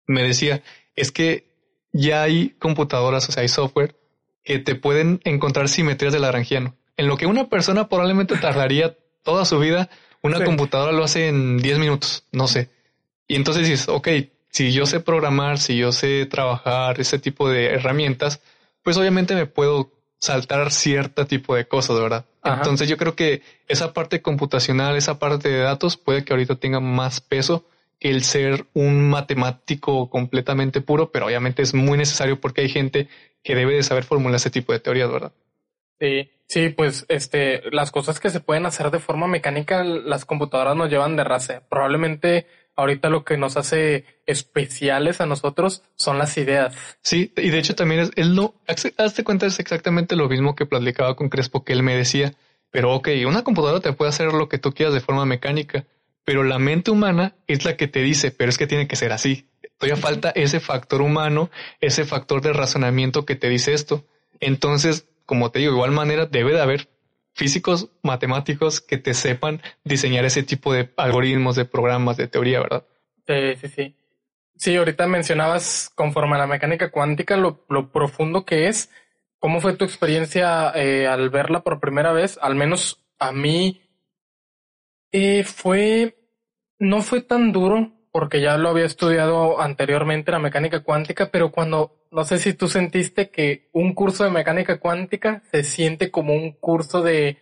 me 0.07 0.23
decía, 0.23 0.63
es 0.95 1.11
que 1.11 1.49
ya 1.93 2.23
hay 2.23 2.51
computadoras, 2.59 3.29
o 3.29 3.33
sea, 3.33 3.43
hay 3.43 3.49
software 3.49 3.97
que 4.45 4.59
te 4.59 4.75
pueden 4.75 5.21
encontrar 5.25 5.69
simetrías 5.69 6.13
de 6.13 6.21
Lagrangiano. 6.21 6.77
En 6.97 7.07
lo 7.07 7.17
que 7.17 7.27
una 7.27 7.49
persona 7.49 7.89
probablemente 7.89 8.37
tardaría 8.37 8.97
toda 9.23 9.45
su 9.45 9.59
vida, 9.59 9.89
una 10.21 10.45
computadora 10.45 10.93
lo 10.93 11.05
hace 11.05 11.29
en 11.29 11.59
10 11.59 11.79
minutos, 11.79 12.25
no 12.33 12.47
sé. 12.47 12.69
Y 13.27 13.37
entonces 13.37 13.69
dices, 13.69 13.89
ok, 13.89 14.09
si 14.51 14.73
yo 14.73 14.87
sé 14.87 15.01
programar, 15.01 15.59
si 15.59 15.77
yo 15.77 15.93
sé 15.93 16.27
trabajar 16.27 17.01
ese 17.01 17.19
tipo 17.19 17.49
de 17.49 17.67
herramientas, 17.67 18.41
pues 18.83 18.97
obviamente 18.97 19.35
me 19.35 19.47
puedo 19.47 19.93
saltar 20.19 20.71
cierto 20.71 21.27
tipo 21.27 21.55
de 21.55 21.67
cosas, 21.67 21.99
¿verdad? 21.99 22.27
Entonces 22.45 22.89
yo 22.89 22.97
creo 22.97 23.15
que 23.15 23.43
esa 23.69 23.93
parte 23.93 24.23
computacional, 24.23 24.97
esa 24.97 25.19
parte 25.19 25.49
de 25.49 25.59
datos 25.59 25.97
puede 25.97 26.25
que 26.25 26.33
ahorita 26.33 26.57
tenga 26.57 26.81
más 26.81 27.21
peso 27.21 27.65
que 27.99 28.11
el 28.11 28.25
ser 28.25 28.67
un 28.73 29.09
matemático 29.11 30.09
completamente 30.09 30.81
puro, 30.81 31.11
pero 31.13 31.27
obviamente 31.27 31.63
es 31.63 31.75
muy 31.75 31.99
necesario 31.99 32.41
porque 32.41 32.63
hay 32.63 32.69
gente 32.71 33.09
que 33.43 33.55
debe 33.55 33.75
de 33.75 33.83
saber 33.83 34.05
formular 34.05 34.37
ese 34.37 34.51
tipo 34.51 34.73
de 34.73 34.81
teorías, 34.81 35.11
¿verdad? 35.11 35.33
Sí, 36.01 36.31
sí, 36.47 36.71
pues 36.71 37.05
este, 37.09 37.63
las 37.71 37.91
cosas 37.91 38.19
que 38.21 38.31
se 38.31 38.41
pueden 38.41 38.65
hacer 38.65 38.91
de 38.91 39.01
forma 39.01 39.27
mecánica, 39.27 39.85
las 39.85 40.25
computadoras 40.25 40.77
nos 40.77 40.89
llevan 40.89 41.15
de 41.17 41.25
raza. 41.25 41.63
Probablemente 41.69 42.47
ahorita 42.77 43.11
lo 43.11 43.25
que 43.25 43.37
nos 43.37 43.57
hace 43.57 44.05
especiales 44.27 45.21
a 45.21 45.27
nosotros 45.27 45.83
son 45.97 46.19
las 46.19 46.37
ideas. 46.39 46.75
Sí, 47.03 47.33
y 47.37 47.51
de 47.51 47.59
hecho 47.59 47.75
también 47.75 48.01
es, 48.01 48.11
él 48.17 48.35
no, 48.35 48.55
hazte 48.67 49.25
cuenta, 49.25 49.47
es 49.47 49.59
exactamente 49.59 50.17
lo 50.17 50.29
mismo 50.29 50.55
que 50.55 50.67
platicaba 50.67 51.17
con 51.17 51.29
Crespo, 51.29 51.65
que 51.65 51.73
él 51.73 51.83
me 51.83 51.97
decía, 51.97 52.35
pero 52.71 52.95
ok, 52.95 53.09
una 53.27 53.45
computadora 53.45 53.81
te 53.81 53.93
puede 53.93 54.11
hacer 54.11 54.33
lo 54.33 54.49
que 54.49 54.59
tú 54.59 54.73
quieras 54.73 54.95
de 54.95 55.01
forma 55.01 55.25
mecánica, 55.27 55.87
pero 56.25 56.45
la 56.45 56.59
mente 56.59 56.91
humana 56.91 57.35
es 57.47 57.65
la 57.65 57.77
que 57.77 57.89
te 57.89 58.03
dice, 58.03 58.31
pero 58.31 58.51
es 58.51 58.59
que 58.59 58.67
tiene 58.67 58.87
que 58.87 58.97
ser 58.97 59.13
así. 59.13 59.47
Todavía 59.79 60.01
falta 60.01 60.31
ese 60.31 60.61
factor 60.61 61.01
humano, 61.01 61.51
ese 61.81 62.05
factor 62.05 62.43
de 62.43 62.53
razonamiento 62.53 63.25
que 63.25 63.35
te 63.35 63.49
dice 63.49 63.73
esto. 63.73 64.05
Entonces, 64.39 65.07
como 65.25 65.51
te 65.51 65.59
digo, 65.59 65.73
de 65.73 65.77
igual 65.79 65.93
manera 65.93 66.27
debe 66.27 66.53
de 66.53 66.61
haber 66.61 66.89
físicos 67.41 67.89
matemáticos 68.03 68.83
que 68.83 68.99
te 68.99 69.15
sepan 69.15 69.63
diseñar 69.83 70.27
ese 70.27 70.43
tipo 70.43 70.75
de 70.75 70.93
algoritmos, 70.99 71.57
de 71.57 71.65
programas, 71.65 72.19
de 72.19 72.29
teoría, 72.29 72.61
¿verdad? 72.61 72.85
Sí, 73.27 73.57
sí, 73.59 73.69
sí. 73.69 73.97
Sí, 74.57 74.77
ahorita 74.77 75.07
mencionabas 75.07 75.91
conforme 75.95 76.35
a 76.37 76.41
la 76.41 76.47
mecánica 76.47 76.91
cuántica 76.91 77.39
lo, 77.39 77.65
lo 77.71 77.91
profundo 77.93 78.45
que 78.45 78.69
es. 78.69 78.91
¿Cómo 79.39 79.63
fue 79.63 79.75
tu 79.75 79.87
experiencia 79.87 80.71
eh, 80.75 81.07
al 81.07 81.31
verla 81.31 81.63
por 81.63 81.81
primera 81.81 82.13
vez? 82.13 82.39
Al 82.43 82.57
menos 82.57 83.03
a 83.19 83.33
mí 83.33 83.81
eh, 85.11 85.43
fue, 85.45 86.19
no 86.79 87.01
fue 87.01 87.23
tan 87.23 87.53
duro 87.53 87.91
porque 88.13 88.41
ya 88.41 88.57
lo 88.57 88.71
había 88.71 88.87
estudiado 88.87 89.61
anteriormente 89.61 90.33
la 90.33 90.39
mecánica 90.39 90.81
cuántica, 90.81 91.31
pero 91.31 91.51
cuando 91.53 91.97
no 92.11 92.25
sé 92.25 92.39
si 92.39 92.55
tú 92.55 92.69
sentiste 92.69 93.31
que 93.31 93.69
un 93.73 93.95
curso 93.95 94.25
de 94.25 94.31
mecánica 94.31 94.81
cuántica 94.81 95.43
se 95.53 95.63
siente 95.63 96.11
como 96.11 96.35
un 96.35 96.53
curso 96.53 97.03
de 97.03 97.39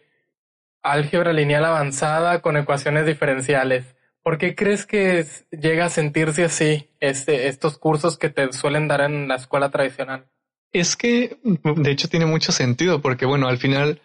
álgebra 0.82 1.32
lineal 1.32 1.64
avanzada 1.64 2.40
con 2.42 2.56
ecuaciones 2.56 3.06
diferenciales. 3.06 3.96
¿Por 4.22 4.36
qué 4.36 4.54
crees 4.54 4.84
que 4.84 5.24
llega 5.50 5.86
a 5.86 5.90
sentirse 5.90 6.44
así 6.44 6.90
este, 7.00 7.48
estos 7.48 7.78
cursos 7.78 8.18
que 8.18 8.28
te 8.28 8.52
suelen 8.52 8.88
dar 8.88 9.00
en 9.00 9.28
la 9.28 9.36
escuela 9.36 9.70
tradicional? 9.70 10.26
Es 10.70 10.96
que, 10.96 11.38
de 11.42 11.90
hecho, 11.90 12.08
tiene 12.08 12.26
mucho 12.26 12.52
sentido 12.52 13.00
porque, 13.00 13.24
bueno, 13.24 13.48
al 13.48 13.56
final, 13.56 14.02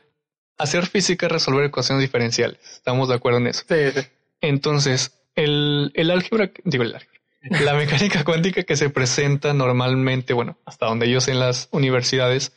hacer 0.58 0.86
física 0.86 1.26
es 1.26 1.32
resolver 1.32 1.66
ecuaciones 1.66 2.02
diferenciales. 2.02 2.60
Estamos 2.72 3.10
de 3.10 3.16
acuerdo 3.16 3.40
en 3.40 3.48
eso. 3.48 3.66
Sí, 3.68 3.92
sí. 3.94 4.08
Entonces, 4.40 5.23
el, 5.36 5.92
el 5.96 6.12
álgebra, 6.12 6.52
digo 6.64 6.84
el 6.84 6.96
álgebra, 6.96 7.20
la 7.42 7.74
mecánica 7.76 8.24
cuántica 8.24 8.64
que 8.64 8.76
se 8.76 8.90
presenta 8.90 9.54
normalmente, 9.54 10.34
bueno, 10.34 10.58
hasta 10.66 10.86
donde 10.86 11.10
yo 11.10 11.22
sé 11.22 11.32
en 11.32 11.40
las 11.40 11.68
universidades, 11.72 12.54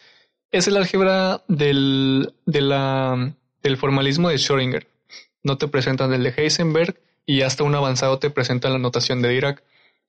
es 0.51 0.69
el 0.69 0.77
álgebra 0.77 1.43
del, 1.49 2.35
de 2.47 2.61
la, 2.61 3.35
del 3.63 3.77
formalismo 3.77 4.29
de 4.29 4.37
Schrödinger. 4.37 4.87
No 5.43 5.59
te 5.59 5.69
presentan 5.69 6.13
el 6.13 6.23
de 6.23 6.35
Heisenberg 6.37 6.99
y 7.25 7.43
hasta 7.43 7.65
un 7.65 7.75
avanzado 7.75 8.19
te 8.19 8.31
presentan 8.31 8.73
la 8.73 8.79
notación 8.79 9.23
de 9.23 9.29
Dirac. 9.29 9.63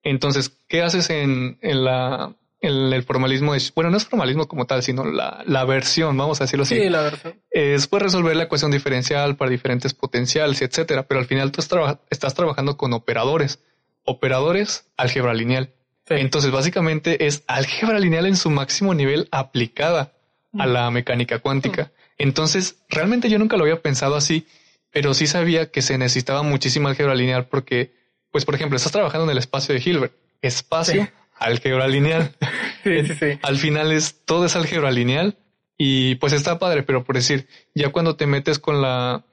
Entonces, 0.03 0.49
¿qué 0.67 0.83
haces 0.83 1.09
en, 1.09 1.57
en 1.61 1.83
la 1.83 2.35
en 2.59 2.93
el 2.93 3.03
formalismo 3.03 3.53
de, 3.53 3.61
bueno, 3.75 3.91
no 3.91 3.97
es 3.97 4.05
formalismo 4.05 4.47
como 4.47 4.65
tal, 4.65 4.81
sino 4.81 5.05
la, 5.05 5.43
la 5.45 5.63
versión, 5.65 6.17
vamos 6.17 6.41
a 6.41 6.45
decirlo 6.45 6.63
así. 6.63 6.75
Sí, 6.75 6.89
la 6.89 7.01
versión. 7.01 7.39
Es 7.51 7.87
pues 7.87 8.01
resolver 8.01 8.35
la 8.35 8.43
ecuación 8.43 8.71
diferencial 8.71 9.35
para 9.35 9.51
diferentes 9.51 9.93
potenciales, 9.93 10.61
etcétera. 10.61 11.03
Pero 11.07 11.19
al 11.19 11.27
final 11.27 11.51
tú 11.51 11.61
estás 12.09 12.33
trabajando 12.33 12.77
con 12.77 12.93
operadores. 12.93 13.59
Operadores, 14.03 14.85
álgebra 14.97 15.33
lineal. 15.33 15.73
Entonces, 16.09 16.51
básicamente 16.51 17.27
es 17.27 17.43
álgebra 17.47 17.99
lineal 17.99 18.25
en 18.25 18.37
su 18.37 18.49
máximo 18.49 18.93
nivel 18.93 19.27
aplicada 19.31 20.13
a 20.57 20.65
mm. 20.65 20.71
la 20.71 20.91
mecánica 20.91 21.39
cuántica. 21.39 21.83
Mm. 21.83 21.89
Entonces, 22.19 22.77
realmente 22.89 23.29
yo 23.29 23.37
nunca 23.37 23.57
lo 23.57 23.63
había 23.63 23.81
pensado 23.81 24.15
así, 24.15 24.47
pero 24.91 25.13
sí 25.13 25.27
sabía 25.27 25.69
que 25.69 25.81
se 25.81 25.97
necesitaba 25.97 26.41
muchísima 26.43 26.89
álgebra 26.89 27.13
lineal 27.13 27.47
porque, 27.47 27.93
pues, 28.31 28.45
por 28.45 28.55
ejemplo, 28.55 28.77
estás 28.77 28.93
trabajando 28.93 29.25
en 29.25 29.31
el 29.31 29.37
espacio 29.37 29.75
de 29.75 29.81
Hilbert. 29.83 30.13
Espacio, 30.41 31.09
álgebra 31.39 31.87
lineal. 31.87 32.35
sí, 32.83 33.05
sí, 33.05 33.13
sí. 33.15 33.39
Al 33.41 33.57
final 33.57 33.91
es 33.91 34.23
todo 34.25 34.45
es 34.45 34.55
álgebra 34.55 34.91
lineal 34.91 35.37
y 35.77 36.15
pues 36.15 36.33
está 36.33 36.59
padre, 36.59 36.83
pero 36.83 37.03
por 37.03 37.15
decir, 37.15 37.47
ya 37.75 37.89
cuando 37.89 38.15
te 38.15 38.25
metes 38.27 38.59
con 38.59 38.81
la 38.81 39.25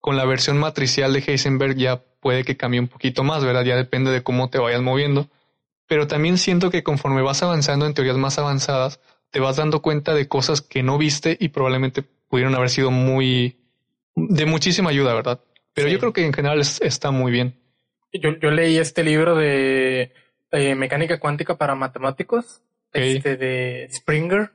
con 0.00 0.16
la 0.16 0.24
versión 0.24 0.58
matricial 0.58 1.12
de 1.12 1.22
Heisenberg 1.24 1.76
ya 1.76 2.02
puede 2.20 2.44
que 2.44 2.56
cambie 2.56 2.80
un 2.80 2.88
poquito 2.88 3.22
más, 3.22 3.44
¿verdad? 3.44 3.64
Ya 3.64 3.76
depende 3.76 4.10
de 4.10 4.22
cómo 4.22 4.50
te 4.50 4.58
vayas 4.58 4.82
moviendo. 4.82 5.28
Pero 5.86 6.06
también 6.06 6.38
siento 6.38 6.70
que 6.70 6.82
conforme 6.82 7.22
vas 7.22 7.42
avanzando 7.42 7.86
en 7.86 7.94
teorías 7.94 8.16
más 8.16 8.38
avanzadas, 8.38 9.00
te 9.30 9.40
vas 9.40 9.56
dando 9.56 9.82
cuenta 9.82 10.14
de 10.14 10.28
cosas 10.28 10.60
que 10.60 10.82
no 10.82 10.98
viste 10.98 11.36
y 11.38 11.48
probablemente 11.48 12.02
pudieron 12.02 12.54
haber 12.54 12.70
sido 12.70 12.90
muy 12.90 13.58
de 14.14 14.46
muchísima 14.46 14.90
ayuda, 14.90 15.14
¿verdad? 15.14 15.40
Pero 15.74 15.88
yo 15.88 15.98
creo 15.98 16.12
que 16.12 16.24
en 16.24 16.32
general 16.32 16.60
está 16.60 17.10
muy 17.10 17.32
bien. 17.32 17.58
Yo, 18.12 18.38
yo 18.38 18.50
leí 18.50 18.78
este 18.78 19.04
libro 19.04 19.36
de 19.36 20.12
eh, 20.52 20.74
mecánica 20.74 21.18
cuántica 21.18 21.56
para 21.56 21.74
matemáticos, 21.74 22.62
este 22.92 23.36
de 23.36 23.88
Springer. 23.90 24.52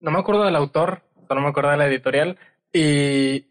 No 0.00 0.10
me 0.10 0.18
acuerdo 0.18 0.44
del 0.44 0.56
autor, 0.56 1.02
no 1.30 1.40
me 1.40 1.48
acuerdo 1.48 1.70
de 1.70 1.76
la 1.76 1.86
editorial. 1.86 2.36
Y 2.72 3.46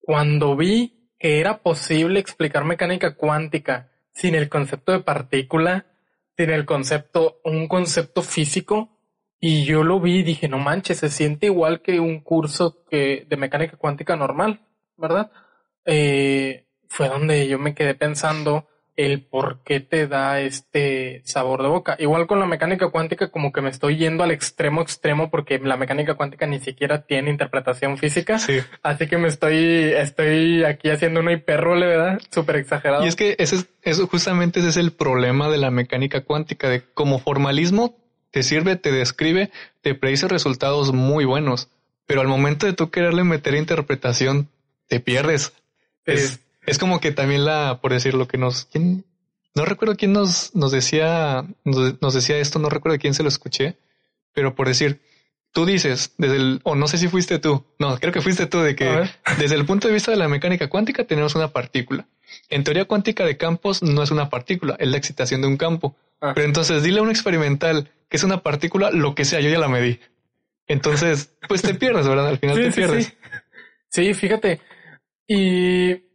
cuando 0.00 0.56
vi 0.56 1.12
que 1.18 1.40
era 1.40 1.58
posible 1.58 2.20
explicar 2.20 2.64
mecánica 2.64 3.14
cuántica 3.14 3.90
sin 4.12 4.34
el 4.34 4.48
concepto 4.48 4.92
de 4.92 5.00
partícula, 5.00 5.86
sin 6.36 6.50
el 6.50 6.64
concepto, 6.64 7.40
un 7.44 7.68
concepto 7.68 8.22
físico, 8.22 8.98
y 9.40 9.64
yo 9.64 9.84
lo 9.84 10.00
vi 10.00 10.18
y 10.18 10.22
dije, 10.22 10.48
no 10.48 10.58
manches, 10.58 10.98
se 10.98 11.10
siente 11.10 11.46
igual 11.46 11.82
que 11.82 12.00
un 12.00 12.20
curso 12.20 12.84
que, 12.90 13.26
de 13.28 13.36
mecánica 13.36 13.76
cuántica 13.76 14.16
normal, 14.16 14.66
¿verdad? 14.96 15.30
Eh, 15.84 16.66
fue 16.88 17.08
donde 17.08 17.46
yo 17.46 17.58
me 17.58 17.74
quedé 17.74 17.94
pensando 17.94 18.66
el 18.98 19.22
por 19.22 19.62
qué 19.62 19.78
te 19.78 20.08
da 20.08 20.40
este 20.40 21.22
sabor 21.24 21.62
de 21.62 21.68
boca. 21.68 21.96
Igual 22.00 22.26
con 22.26 22.40
la 22.40 22.46
mecánica 22.46 22.90
cuántica, 22.90 23.30
como 23.30 23.52
que 23.52 23.60
me 23.60 23.70
estoy 23.70 23.96
yendo 23.96 24.24
al 24.24 24.32
extremo 24.32 24.82
extremo 24.82 25.30
porque 25.30 25.60
la 25.60 25.76
mecánica 25.76 26.16
cuántica 26.16 26.48
ni 26.48 26.58
siquiera 26.58 27.02
tiene 27.02 27.30
interpretación 27.30 27.96
física. 27.96 28.40
Sí. 28.40 28.58
Así 28.82 29.06
que 29.06 29.16
me 29.16 29.28
estoy, 29.28 29.92
estoy 29.94 30.64
aquí 30.64 30.90
haciendo 30.90 31.20
una 31.20 31.32
hiperrole, 31.32 31.86
¿verdad? 31.86 32.20
Súper 32.32 32.56
exagerado. 32.56 33.04
Y 33.04 33.08
es 33.08 33.14
que 33.14 33.36
ese 33.38 33.54
es, 33.54 33.68
eso 33.82 34.08
justamente 34.08 34.58
ese 34.58 34.70
es 34.70 34.76
el 34.76 34.90
problema 34.90 35.48
de 35.48 35.58
la 35.58 35.70
mecánica 35.70 36.22
cuántica, 36.22 36.68
de 36.68 36.82
como 36.82 37.20
formalismo 37.20 37.96
te 38.32 38.42
sirve, 38.42 38.74
te 38.74 38.90
describe, 38.90 39.52
te 39.80 39.94
predice 39.94 40.26
resultados 40.26 40.92
muy 40.92 41.24
buenos, 41.24 41.68
pero 42.06 42.20
al 42.20 42.28
momento 42.28 42.66
de 42.66 42.72
tú 42.72 42.90
quererle 42.90 43.22
meter 43.22 43.54
interpretación, 43.54 44.48
te 44.88 44.98
pierdes. 44.98 45.52
Es, 46.04 46.40
es 46.68 46.78
como 46.78 47.00
que 47.00 47.12
también 47.12 47.44
la, 47.44 47.80
por 47.80 47.92
decir 47.92 48.14
lo 48.14 48.28
que 48.28 48.38
nos, 48.38 48.66
¿quién? 48.66 49.04
no 49.54 49.64
recuerdo 49.64 49.96
quién 49.96 50.12
nos, 50.12 50.54
nos 50.54 50.70
decía, 50.70 51.44
nos, 51.64 52.14
decía 52.14 52.38
esto, 52.38 52.58
no 52.58 52.68
recuerdo 52.68 52.98
quién 52.98 53.14
se 53.14 53.22
lo 53.22 53.28
escuché, 53.28 53.76
pero 54.32 54.54
por 54.54 54.68
decir, 54.68 55.00
tú 55.52 55.66
dices, 55.66 56.14
desde 56.18 56.36
el, 56.36 56.60
o 56.62 56.76
no 56.76 56.86
sé 56.86 56.98
si 56.98 57.08
fuiste 57.08 57.38
tú, 57.38 57.64
no, 57.78 57.98
creo 57.98 58.12
que 58.12 58.20
fuiste 58.20 58.46
tú, 58.46 58.60
de 58.60 58.76
que 58.76 59.08
desde 59.38 59.56
el 59.56 59.66
punto 59.66 59.88
de 59.88 59.94
vista 59.94 60.10
de 60.10 60.16
la 60.16 60.28
mecánica 60.28 60.68
cuántica 60.68 61.04
tenemos 61.04 61.34
una 61.34 61.48
partícula. 61.48 62.06
En 62.50 62.62
teoría 62.62 62.84
cuántica 62.84 63.24
de 63.24 63.36
campos 63.36 63.82
no 63.82 64.02
es 64.02 64.10
una 64.10 64.28
partícula, 64.30 64.76
es 64.78 64.88
la 64.88 64.96
excitación 64.96 65.40
de 65.40 65.48
un 65.48 65.56
campo. 65.56 65.96
Ah. 66.20 66.32
Pero 66.34 66.46
entonces 66.46 66.82
dile 66.82 67.00
a 67.00 67.02
un 67.02 67.10
experimental 67.10 67.90
que 68.08 68.16
es 68.16 68.24
una 68.24 68.42
partícula, 68.42 68.90
lo 68.90 69.14
que 69.14 69.24
sea, 69.24 69.40
yo 69.40 69.48
ya 69.50 69.58
la 69.58 69.68
medí. 69.68 69.98
Entonces, 70.66 71.34
pues 71.48 71.62
te 71.62 71.74
pierdes, 71.74 72.06
¿verdad? 72.06 72.28
Al 72.28 72.38
final 72.38 72.56
te 72.62 72.70
pierdes. 72.70 73.14
sí, 73.88 74.14
fíjate. 74.14 74.60
Y 75.26 76.07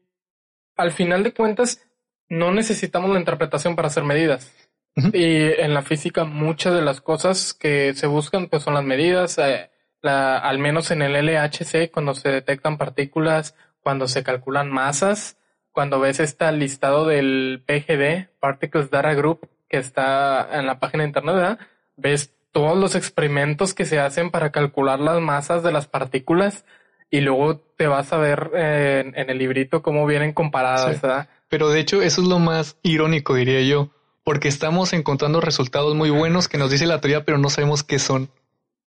al 0.76 0.92
final 0.92 1.24
de 1.24 1.34
cuentas, 1.34 1.82
no 2.30 2.52
necesitamos 2.52 3.12
la 3.12 3.20
interpretación 3.20 3.76
para 3.76 3.88
hacer 3.88 4.04
medidas. 4.04 4.52
Y 4.96 5.52
en 5.60 5.74
la 5.74 5.82
física 5.82 6.24
muchas 6.24 6.76
de 6.76 6.82
las 6.82 7.02
cosas 7.02 7.54
que 7.54 7.94
se 7.96 8.06
buscan 8.06 8.48
pues 8.48 8.64
son 8.64 8.76
las 8.76 8.84
medidas, 8.84 9.40
eh, 9.40 9.72
la, 10.02 10.38
al 10.38 10.60
menos 10.60 10.92
en 10.92 11.02
el 11.02 11.14
LHC 11.14 11.90
cuando 11.92 12.14
se 12.14 12.30
detectan 12.30 12.78
partículas, 12.78 13.56
cuando 13.82 14.08
se 14.08 14.24
calculan 14.24 14.72
masas, 14.72 15.38
cuando 15.72 16.00
ves 16.00 16.20
este 16.20 16.52
listado 16.52 17.08
del 17.08 17.64
PGD, 17.66 18.30
Particles 18.40 18.92
Data 18.92 19.14
Group, 19.16 19.50
que 19.68 19.78
está 19.78 20.48
en 20.60 20.68
la 20.68 20.80
página 20.80 21.04
de 21.04 21.10
internet, 21.10 21.60
ves 21.98 22.32
todos 22.52 22.78
los 22.78 22.94
experimentos 22.94 23.74
que 23.74 23.86
se 23.86 24.00
hacen 24.00 24.30
para 24.30 24.52
calcular 24.52 25.00
las 25.00 25.20
masas 25.20 25.64
de 25.64 25.72
las 25.72 25.88
partículas 25.88 26.66
y 27.14 27.22
luego 27.22 27.58
te 27.78 27.86
vas 27.86 28.12
a 28.12 28.18
ver 28.18 28.50
eh, 28.56 29.04
en, 29.14 29.30
el 29.30 29.38
librito 29.38 29.84
cómo 29.84 30.08
vienen 30.08 30.34
comparadas, 30.34 31.00
¿verdad? 31.00 31.30
Pero 31.48 31.70
de 31.70 31.80
hecho 31.80 32.02
eso 32.02 32.24
es 32.24 32.28
lo 32.28 32.40
más 32.40 32.76
irónico, 32.82 33.36
diría 33.36 33.62
yo, 33.62 33.92
porque 34.24 34.48
estamos 34.48 34.94
encontrando 34.94 35.40
resultados 35.40 35.94
muy 35.94 36.10
buenos 36.10 36.48
que 36.48 36.58
nos 36.58 36.72
dice 36.72 36.88
la 36.88 37.02
teoría, 37.02 37.24
pero 37.24 37.38
no 37.38 37.52
sabemos 37.52 37.84
qué 37.84 38.00
son. 38.00 38.32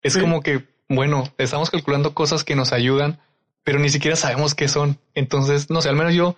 Es 0.02 0.16
como 0.16 0.40
que, 0.40 0.68
bueno, 0.88 1.24
estamos 1.36 1.70
calculando 1.70 2.14
cosas 2.14 2.44
que 2.44 2.54
nos 2.54 2.72
ayudan, 2.72 3.18
pero 3.64 3.80
ni 3.80 3.88
siquiera 3.88 4.14
sabemos 4.14 4.54
qué 4.54 4.68
son. 4.68 4.98
Entonces, 5.14 5.68
no 5.68 5.82
sé, 5.82 5.88
al 5.88 5.96
menos 5.96 6.14
yo, 6.14 6.36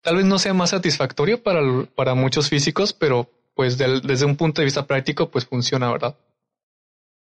tal 0.00 0.16
vez 0.16 0.24
no 0.24 0.40
sea 0.40 0.54
más 0.54 0.70
satisfactorio 0.70 1.40
para, 1.40 1.60
para 1.94 2.16
muchos 2.16 2.48
físicos, 2.48 2.92
pero 2.92 3.30
pues 3.54 3.78
desde 3.78 4.24
un 4.24 4.34
punto 4.34 4.60
de 4.60 4.64
vista 4.64 4.88
práctico, 4.88 5.30
pues 5.30 5.46
funciona, 5.46 5.88
¿verdad? 5.88 6.16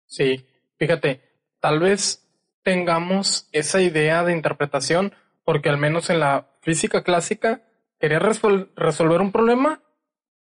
Sí, 0.05 0.45
fíjate, 0.77 1.19
tal 1.59 1.81
vez 1.81 2.22
tengamos 2.63 3.49
esa 3.51 3.81
idea 3.81 4.23
de 4.23 4.33
interpretación, 4.33 5.13
porque 5.43 5.69
al 5.69 5.77
menos 5.77 6.09
en 6.09 6.19
la 6.19 6.47
física 6.61 7.03
clásica, 7.03 7.61
querías 7.99 8.41
resolver 8.75 9.21
un 9.21 9.31
problema, 9.31 9.81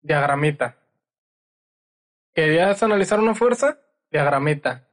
diagramita. 0.02 0.76
Querías 2.34 2.82
analizar 2.82 3.18
una 3.18 3.34
fuerza, 3.34 3.80
diagramita. 4.10 4.88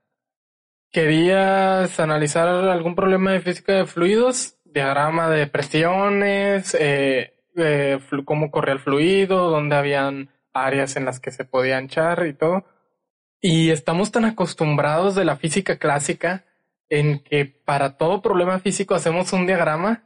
Querías 0.92 2.00
analizar 2.00 2.48
algún 2.48 2.96
problema 2.96 3.34
de 3.34 3.42
física 3.42 3.74
de 3.74 3.86
fluidos, 3.86 4.58
diagrama 4.64 5.30
de 5.30 5.48
presiones, 5.48 6.76
eh, 6.80 7.34
cómo 8.26 8.52
corría 8.52 8.74
el 8.74 8.80
fluido, 8.80 9.50
dónde 9.50 9.76
habían 9.76 10.30
áreas 10.54 10.96
en 10.96 11.06
las 11.06 11.20
que 11.20 11.32
se 11.32 11.46
podía 11.46 11.78
anchar 11.78 12.26
y 12.26 12.34
todo. 12.34 12.66
Y 13.40 13.70
estamos 13.70 14.12
tan 14.12 14.26
acostumbrados 14.26 15.14
de 15.16 15.26
la 15.26 15.36
física 15.36 15.78
clásica 15.78 16.46
en 16.90 17.20
que 17.20 17.46
para 17.46 17.98
todo 17.98 18.22
problema 18.22 18.60
físico 18.60 18.96
hacemos 18.96 19.34
un 19.34 19.46
diagrama 19.46 20.04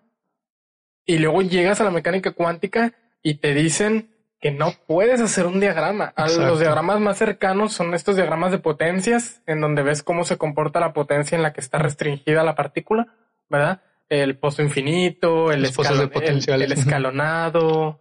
y 1.06 1.18
luego 1.18 1.42
llegas 1.42 1.82
a 1.82 1.84
la 1.84 1.92
mecánica 1.92 2.32
cuántica 2.32 2.94
y 3.22 3.36
te 3.36 3.54
dicen 3.54 4.12
que 4.40 4.52
no 4.52 4.74
puedes 4.88 5.22
hacer 5.22 5.46
un 5.46 5.60
diagrama. 5.60 6.14
Los 6.18 6.60
diagramas 6.60 7.00
más 7.00 7.18
cercanos 7.20 7.74
son 7.74 7.94
estos 7.94 8.16
diagramas 8.16 8.52
de 8.52 8.58
potencias, 8.58 9.42
en 9.46 9.62
donde 9.62 9.84
ves 9.84 10.02
cómo 10.02 10.26
se 10.26 10.38
comporta 10.38 10.80
la 10.80 10.94
potencia 10.94 11.36
en 11.36 11.44
la 11.44 11.54
que 11.54 11.62
está 11.62 11.78
restringida 11.78 12.44
la 12.44 12.56
partícula, 12.56 13.08
¿verdad? 13.50 13.82
El 14.10 14.38
pozo 14.38 14.64
infinito, 14.64 15.52
el, 15.52 15.64
el 15.64 16.72
escalonado. 16.72 18.00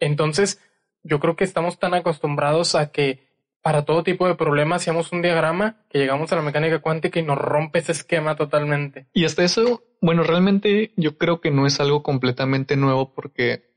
Entonces, 0.00 0.58
yo 1.02 1.20
creo 1.20 1.36
que 1.36 1.44
estamos 1.44 1.78
tan 1.78 1.92
acostumbrados 1.92 2.74
a 2.74 2.90
que 2.90 3.27
para 3.62 3.84
todo 3.84 4.02
tipo 4.02 4.26
de 4.26 4.34
problemas 4.34 4.82
hacíamos 4.82 5.12
un 5.12 5.22
diagrama 5.22 5.76
que 5.90 5.98
llegamos 5.98 6.32
a 6.32 6.36
la 6.36 6.42
mecánica 6.42 6.78
cuántica 6.78 7.18
y 7.18 7.22
nos 7.22 7.38
rompe 7.38 7.80
ese 7.80 7.92
esquema 7.92 8.36
totalmente. 8.36 9.06
Y 9.12 9.24
hasta 9.24 9.44
eso, 9.44 9.82
bueno, 10.00 10.22
realmente 10.22 10.92
yo 10.96 11.18
creo 11.18 11.40
que 11.40 11.50
no 11.50 11.66
es 11.66 11.80
algo 11.80 12.02
completamente 12.02 12.76
nuevo 12.76 13.12
porque 13.12 13.68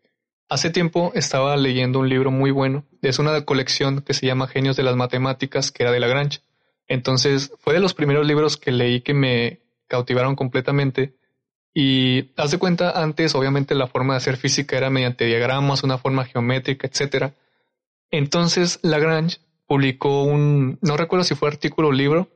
hace 0.50 0.70
tiempo 0.70 1.12
estaba 1.16 1.56
leyendo 1.58 2.00
un 2.00 2.10
libro 2.10 2.30
muy 2.30 2.52
bueno. 2.52 2.86
Es 3.02 3.20
una 3.20 3.44
colección 3.46 4.02
que 4.02 4.14
se 4.14 4.28
llama 4.28 4.48
Genios 4.48 4.76
de 4.76 4.84
las 4.84 4.96
Matemáticas, 4.96 5.72
que 5.72 5.84
era 5.84 5.92
de 5.92 6.00
Lagrange. 6.00 6.42
Entonces 6.88 7.54
fue 7.60 7.74
de 7.74 7.80
los 7.80 7.94
primeros 7.94 8.28
libros 8.28 8.58
que 8.58 8.72
leí 8.72 9.02
que 9.02 9.14
me 9.14 9.62
cautivaron 9.88 10.36
completamente. 10.36 11.16
Y 11.74 12.32
haz 12.36 12.52
de 12.52 12.60
cuenta, 12.60 13.02
antes 13.02 13.34
obviamente 13.34 13.76
la 13.76 13.88
forma 13.88 14.14
de 14.14 14.18
hacer 14.18 14.36
física 14.36 14.76
era 14.76 14.90
mediante 14.90 15.26
diagramas, 15.26 15.84
una 15.84 15.98
forma 15.98 16.26
geométrica, 16.26 16.88
etc. 16.88 17.32
Entonces 18.12 18.80
Lagrange 18.84 19.40
publicó 19.72 20.24
un, 20.24 20.78
no 20.82 20.98
recuerdo 20.98 21.24
si 21.24 21.34
fue 21.34 21.48
artículo 21.48 21.88
o 21.88 21.92
libro, 21.94 22.28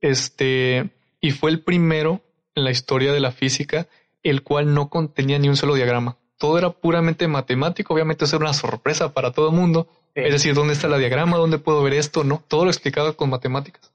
este, 0.00 0.88
y 1.20 1.30
fue 1.32 1.50
el 1.50 1.60
primero 1.60 2.22
en 2.54 2.64
la 2.64 2.70
historia 2.70 3.12
de 3.12 3.20
la 3.20 3.32
física, 3.32 3.86
el 4.22 4.42
cual 4.42 4.72
no 4.72 4.88
contenía 4.88 5.38
ni 5.38 5.50
un 5.50 5.58
solo 5.58 5.74
diagrama. 5.74 6.16
Todo 6.38 6.56
era 6.56 6.70
puramente 6.70 7.28
matemático, 7.28 7.92
obviamente 7.92 8.24
eso 8.24 8.36
era 8.36 8.46
una 8.46 8.54
sorpresa 8.54 9.12
para 9.12 9.30
todo 9.30 9.50
el 9.50 9.54
mundo. 9.54 9.90
Es 10.14 10.32
decir, 10.32 10.54
¿dónde 10.54 10.72
está 10.72 10.88
la 10.88 10.96
diagrama? 10.96 11.36
¿Dónde 11.36 11.58
puedo 11.58 11.82
ver 11.82 11.92
esto? 11.92 12.24
No, 12.24 12.42
todo 12.48 12.64
lo 12.64 12.70
explicaba 12.70 13.12
con 13.12 13.28
matemáticas. 13.28 13.92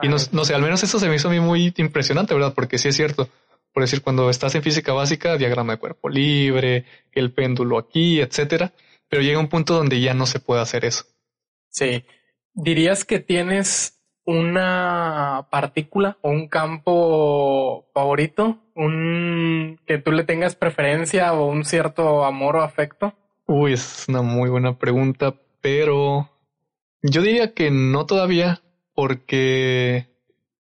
Y 0.00 0.06
no, 0.06 0.14
no, 0.30 0.44
sé, 0.44 0.54
al 0.54 0.62
menos 0.62 0.84
eso 0.84 1.00
se 1.00 1.08
me 1.08 1.16
hizo 1.16 1.26
a 1.26 1.32
mí 1.32 1.40
muy 1.40 1.74
impresionante, 1.76 2.34
¿verdad? 2.34 2.54
Porque 2.54 2.78
sí 2.78 2.86
es 2.86 2.94
cierto. 2.94 3.28
Por 3.72 3.82
decir, 3.82 4.00
cuando 4.00 4.30
estás 4.30 4.54
en 4.54 4.62
física 4.62 4.92
básica, 4.92 5.36
diagrama 5.36 5.72
de 5.72 5.80
cuerpo 5.80 6.08
libre, 6.08 6.84
el 7.10 7.32
péndulo 7.32 7.78
aquí, 7.78 8.20
etcétera. 8.20 8.72
Pero 9.08 9.22
llega 9.22 9.40
un 9.40 9.48
punto 9.48 9.74
donde 9.74 10.00
ya 10.00 10.14
no 10.14 10.26
se 10.26 10.38
puede 10.38 10.62
hacer 10.62 10.84
eso. 10.84 11.04
Sí. 11.76 12.04
¿Dirías 12.54 13.04
que 13.04 13.18
tienes 13.18 14.00
una 14.24 15.46
partícula 15.50 16.16
o 16.22 16.30
un 16.30 16.48
campo 16.48 17.90
favorito? 17.92 18.62
¿Un 18.74 19.78
que 19.86 19.98
tú 19.98 20.10
le 20.12 20.24
tengas 20.24 20.56
preferencia 20.56 21.34
o 21.34 21.46
un 21.48 21.66
cierto 21.66 22.24
amor 22.24 22.56
o 22.56 22.62
afecto? 22.62 23.12
Uy, 23.46 23.74
es 23.74 24.06
una 24.08 24.22
muy 24.22 24.48
buena 24.48 24.78
pregunta, 24.78 25.34
pero 25.60 26.30
yo 27.02 27.20
diría 27.20 27.52
que 27.52 27.70
no 27.70 28.06
todavía, 28.06 28.62
porque 28.94 30.08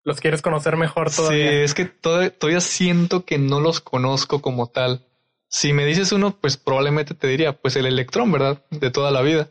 los 0.06 0.22
quieres 0.22 0.42
conocer 0.42 0.78
mejor 0.78 1.12
todavía. 1.12 1.50
Sí, 1.50 1.56
es 1.58 1.74
que 1.74 1.84
todavía 1.86 2.62
siento 2.62 3.26
que 3.26 3.38
no 3.38 3.60
los 3.60 3.82
conozco 3.82 4.42
como 4.42 4.68
tal. 4.68 5.06
Si 5.50 5.74
me 5.74 5.86
dices 5.86 6.14
uno, 6.14 6.38
pues 6.40 6.56
probablemente 6.56 7.14
te 7.14 7.28
diría, 7.28 7.60
pues 7.62 7.76
el 7.76 7.88
electrón, 7.88 8.32
¿verdad? 8.32 8.64
De 8.72 8.90
toda 8.90 9.12
la 9.12 9.22
vida 9.22 9.50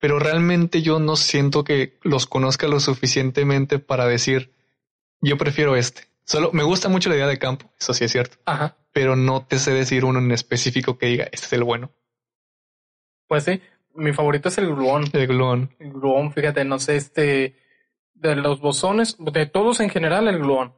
pero 0.00 0.18
realmente 0.18 0.82
yo 0.82 0.98
no 0.98 1.14
siento 1.14 1.62
que 1.62 1.98
los 2.02 2.26
conozca 2.26 2.66
lo 2.66 2.80
suficientemente 2.80 3.78
para 3.78 4.06
decir, 4.06 4.52
yo 5.20 5.36
prefiero 5.36 5.76
este. 5.76 6.04
Solo 6.24 6.50
me 6.52 6.62
gusta 6.62 6.88
mucho 6.88 7.10
la 7.10 7.16
idea 7.16 7.26
de 7.26 7.38
campo, 7.38 7.70
eso 7.78 7.92
sí 7.92 8.04
es 8.04 8.12
cierto. 8.12 8.38
Ajá. 8.46 8.76
Pero 8.92 9.14
no 9.14 9.44
te 9.44 9.58
sé 9.58 9.72
decir 9.72 10.04
uno 10.04 10.18
en 10.18 10.32
específico 10.32 10.98
que 10.98 11.06
diga, 11.06 11.24
este 11.24 11.46
es 11.46 11.52
el 11.52 11.64
bueno. 11.64 11.92
Pues 13.28 13.44
sí, 13.44 13.60
mi 13.94 14.12
favorito 14.12 14.48
es 14.48 14.58
el 14.58 14.68
gluón. 14.68 15.04
El 15.12 15.26
gluón. 15.26 15.70
El 15.78 15.92
gluón, 15.92 16.32
fíjate, 16.32 16.64
no 16.64 16.78
sé, 16.78 16.96
este, 16.96 17.56
de 18.14 18.36
los 18.36 18.60
bosones, 18.60 19.16
de 19.18 19.46
todos 19.46 19.80
en 19.80 19.90
general, 19.90 20.28
el 20.28 20.38
gluón. 20.38 20.72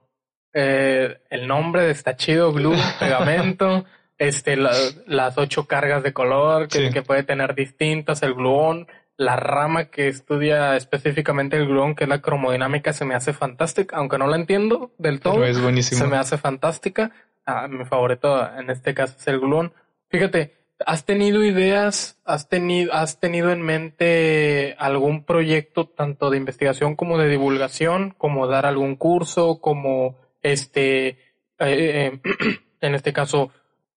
Eh, 0.53 1.19
el 1.31 1.47
nombre 1.47 1.91
está 1.91 2.17
chido, 2.17 2.53
glue, 2.53 2.77
pegamento, 2.99 3.85
este, 4.19 4.57
las 4.57 5.39
ocho 5.39 5.67
cargas 5.67 6.03
de 6.03 6.13
color 6.13 6.69
que, 6.69 6.91
que 6.91 7.03
puede 7.03 7.23
tener 7.23 7.55
distintas, 7.55 8.23
el 8.23 8.35
gluón, 8.35 8.87
la 9.25 9.37
rama 9.37 9.87
que 9.87 10.09
estudia 10.09 10.77
específicamente 10.77 11.57
el 11.57 11.67
gluón, 11.67 11.95
que 11.95 12.05
es 12.05 12.11
la 12.11 12.21
cromodinámica, 12.21 12.93
se 12.93 13.05
me 13.05 13.15
hace 13.15 13.33
fantástica, 13.33 13.97
aunque 13.97 14.19
no 14.19 14.27
la 14.27 14.37
entiendo 14.37 14.93
del 14.99 15.21
todo. 15.21 15.45
es 15.45 15.61
buenísimo. 15.61 16.01
Se 16.01 16.07
me 16.07 16.17
hace 16.17 16.39
fantástica. 16.39 17.13
Ah, 17.47 17.67
mi 17.69 17.85
favorito 17.85 18.49
en 18.59 18.71
este 18.71 18.95
caso 18.95 19.17
es 19.19 19.27
el 19.27 19.41
gluón. 19.41 19.73
Fíjate, 20.09 20.55
¿has 20.87 21.05
tenido 21.05 21.45
ideas, 21.45 22.21
has 22.25 22.49
tenido, 22.49 22.93
has 22.93 23.19
tenido 23.19 23.51
en 23.51 23.63
mente 23.63 24.77
algún 24.79 25.25
proyecto 25.25 25.87
tanto 25.89 26.31
de 26.31 26.37
investigación 26.37 26.97
como 26.97 27.19
de 27.19 27.29
divulgación, 27.29 28.15
como 28.17 28.47
dar 28.47 28.67
algún 28.67 28.97
curso, 28.97 29.61
como 29.61 30.19
este, 30.43 31.09
eh, 31.09 31.17
eh, 31.59 32.21
en 32.81 32.95
este 32.95 33.13
caso, 33.13 33.51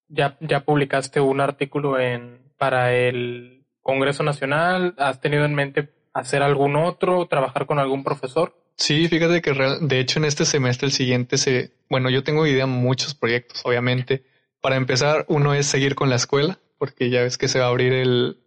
ya, 0.07 0.37
ya 0.39 0.61
publicaste 0.61 1.19
un 1.19 1.41
artículo 1.41 1.99
en, 1.99 2.39
para 2.57 2.93
el 2.93 3.54
Congreso 3.85 4.23
Nacional? 4.23 4.95
¿Has 4.97 5.21
tenido 5.21 5.45
en 5.45 5.53
mente 5.53 5.93
hacer 6.11 6.41
algún 6.41 6.75
otro, 6.75 7.27
trabajar 7.27 7.67
con 7.67 7.77
algún 7.77 8.03
profesor? 8.03 8.59
Sí, 8.77 9.07
fíjate 9.07 9.43
que 9.43 9.53
de 9.53 9.99
hecho 9.99 10.17
en 10.17 10.25
este 10.25 10.43
semestre 10.43 10.87
el 10.87 10.91
siguiente 10.91 11.37
se, 11.37 11.71
bueno, 11.87 12.09
yo 12.09 12.23
tengo 12.23 12.47
idea 12.47 12.65
muchos 12.65 13.13
proyectos, 13.13 13.61
obviamente. 13.63 14.25
Para 14.59 14.75
empezar, 14.75 15.25
uno 15.27 15.53
es 15.53 15.67
seguir 15.67 15.93
con 15.93 16.09
la 16.09 16.15
escuela, 16.15 16.57
porque 16.79 17.11
ya 17.11 17.21
ves 17.21 17.37
que 17.37 17.47
se 17.47 17.59
va 17.59 17.65
a 17.65 17.69
abrir 17.69 17.93
el 17.93 18.39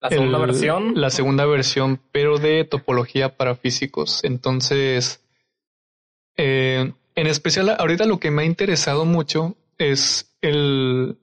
la 0.00 0.08
segunda 0.08 0.38
versión. 0.38 0.92
La 0.98 1.10
segunda 1.10 1.44
versión, 1.44 2.00
pero 2.10 2.38
de 2.38 2.64
topología 2.64 3.36
para 3.36 3.56
físicos. 3.56 4.24
Entonces, 4.24 5.22
eh, 6.38 6.94
en 7.16 7.26
especial 7.26 7.76
ahorita 7.78 8.06
lo 8.06 8.18
que 8.18 8.30
me 8.30 8.42
ha 8.42 8.46
interesado 8.46 9.04
mucho 9.04 9.56
es 9.76 10.34
el 10.40 11.18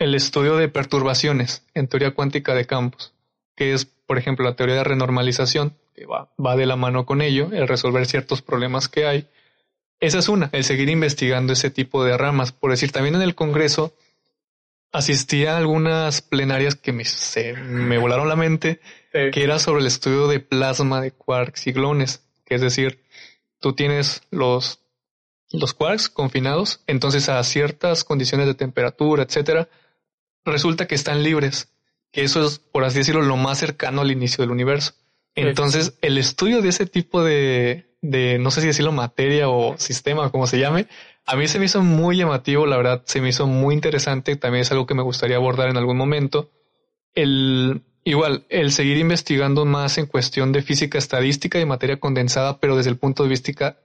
el 0.00 0.14
estudio 0.14 0.56
de 0.56 0.68
perturbaciones 0.68 1.62
en 1.74 1.86
teoría 1.86 2.12
cuántica 2.12 2.54
de 2.54 2.66
campos, 2.66 3.12
que 3.54 3.74
es, 3.74 3.84
por 3.84 4.16
ejemplo, 4.16 4.46
la 4.46 4.56
teoría 4.56 4.76
de 4.76 4.84
renormalización, 4.84 5.76
que 5.94 6.06
va, 6.06 6.32
va 6.44 6.56
de 6.56 6.64
la 6.64 6.74
mano 6.74 7.04
con 7.04 7.20
ello, 7.20 7.50
el 7.52 7.68
resolver 7.68 8.06
ciertos 8.06 8.40
problemas 8.40 8.88
que 8.88 9.04
hay. 9.04 9.28
Esa 10.00 10.18
es 10.18 10.30
una, 10.30 10.48
el 10.52 10.64
seguir 10.64 10.88
investigando 10.88 11.52
ese 11.52 11.70
tipo 11.70 12.02
de 12.02 12.16
ramas. 12.16 12.50
Por 12.50 12.70
decir, 12.70 12.90
también 12.90 13.14
en 13.14 13.20
el 13.20 13.34
Congreso 13.34 13.94
asistí 14.90 15.44
a 15.44 15.58
algunas 15.58 16.22
plenarias 16.22 16.76
que 16.76 16.92
me, 16.92 17.04
se, 17.04 17.52
me 17.52 17.98
volaron 17.98 18.26
la 18.26 18.36
mente, 18.36 18.80
que 19.12 19.44
era 19.44 19.58
sobre 19.58 19.82
el 19.82 19.86
estudio 19.86 20.28
de 20.28 20.40
plasma 20.40 21.02
de 21.02 21.12
quarks 21.12 21.66
y 21.66 21.72
gluones, 21.72 22.24
que 22.46 22.54
es 22.54 22.62
decir, 22.62 23.02
tú 23.60 23.74
tienes 23.74 24.22
los, 24.30 24.80
los 25.52 25.74
quarks 25.74 26.08
confinados, 26.08 26.82
entonces 26.86 27.28
a 27.28 27.44
ciertas 27.44 28.02
condiciones 28.02 28.46
de 28.46 28.54
temperatura, 28.54 29.24
etcétera, 29.24 29.68
resulta 30.44 30.86
que 30.86 30.94
están 30.94 31.22
libres, 31.22 31.72
que 32.12 32.22
eso 32.22 32.44
es, 32.44 32.58
por 32.58 32.84
así 32.84 32.98
decirlo, 32.98 33.22
lo 33.22 33.36
más 33.36 33.58
cercano 33.58 34.00
al 34.00 34.10
inicio 34.10 34.42
del 34.42 34.50
universo. 34.50 34.94
Entonces, 35.34 35.94
el 36.02 36.18
estudio 36.18 36.60
de 36.60 36.68
ese 36.70 36.86
tipo 36.86 37.22
de, 37.22 37.94
de, 38.02 38.38
no 38.38 38.50
sé 38.50 38.60
si 38.60 38.66
decirlo, 38.66 38.92
materia 38.92 39.48
o 39.48 39.78
sistema, 39.78 40.30
como 40.30 40.46
se 40.46 40.58
llame, 40.58 40.86
a 41.26 41.36
mí 41.36 41.46
se 41.46 41.58
me 41.58 41.66
hizo 41.66 41.82
muy 41.82 42.16
llamativo, 42.16 42.66
la 42.66 42.76
verdad, 42.76 43.02
se 43.04 43.20
me 43.20 43.28
hizo 43.28 43.46
muy 43.46 43.74
interesante, 43.74 44.36
también 44.36 44.62
es 44.62 44.72
algo 44.72 44.86
que 44.86 44.94
me 44.94 45.02
gustaría 45.02 45.36
abordar 45.36 45.68
en 45.68 45.76
algún 45.76 45.96
momento. 45.96 46.50
El, 47.14 47.82
igual, 48.04 48.44
el 48.48 48.72
seguir 48.72 48.96
investigando 48.96 49.64
más 49.64 49.98
en 49.98 50.06
cuestión 50.06 50.52
de 50.52 50.62
física 50.62 50.98
estadística 50.98 51.60
y 51.60 51.66
materia 51.66 52.00
condensada, 52.00 52.58
pero 52.58 52.76
desde 52.76 52.90
el 52.90 52.96
punto 52.96 53.22
de 53.22 53.28
vista 53.28 53.78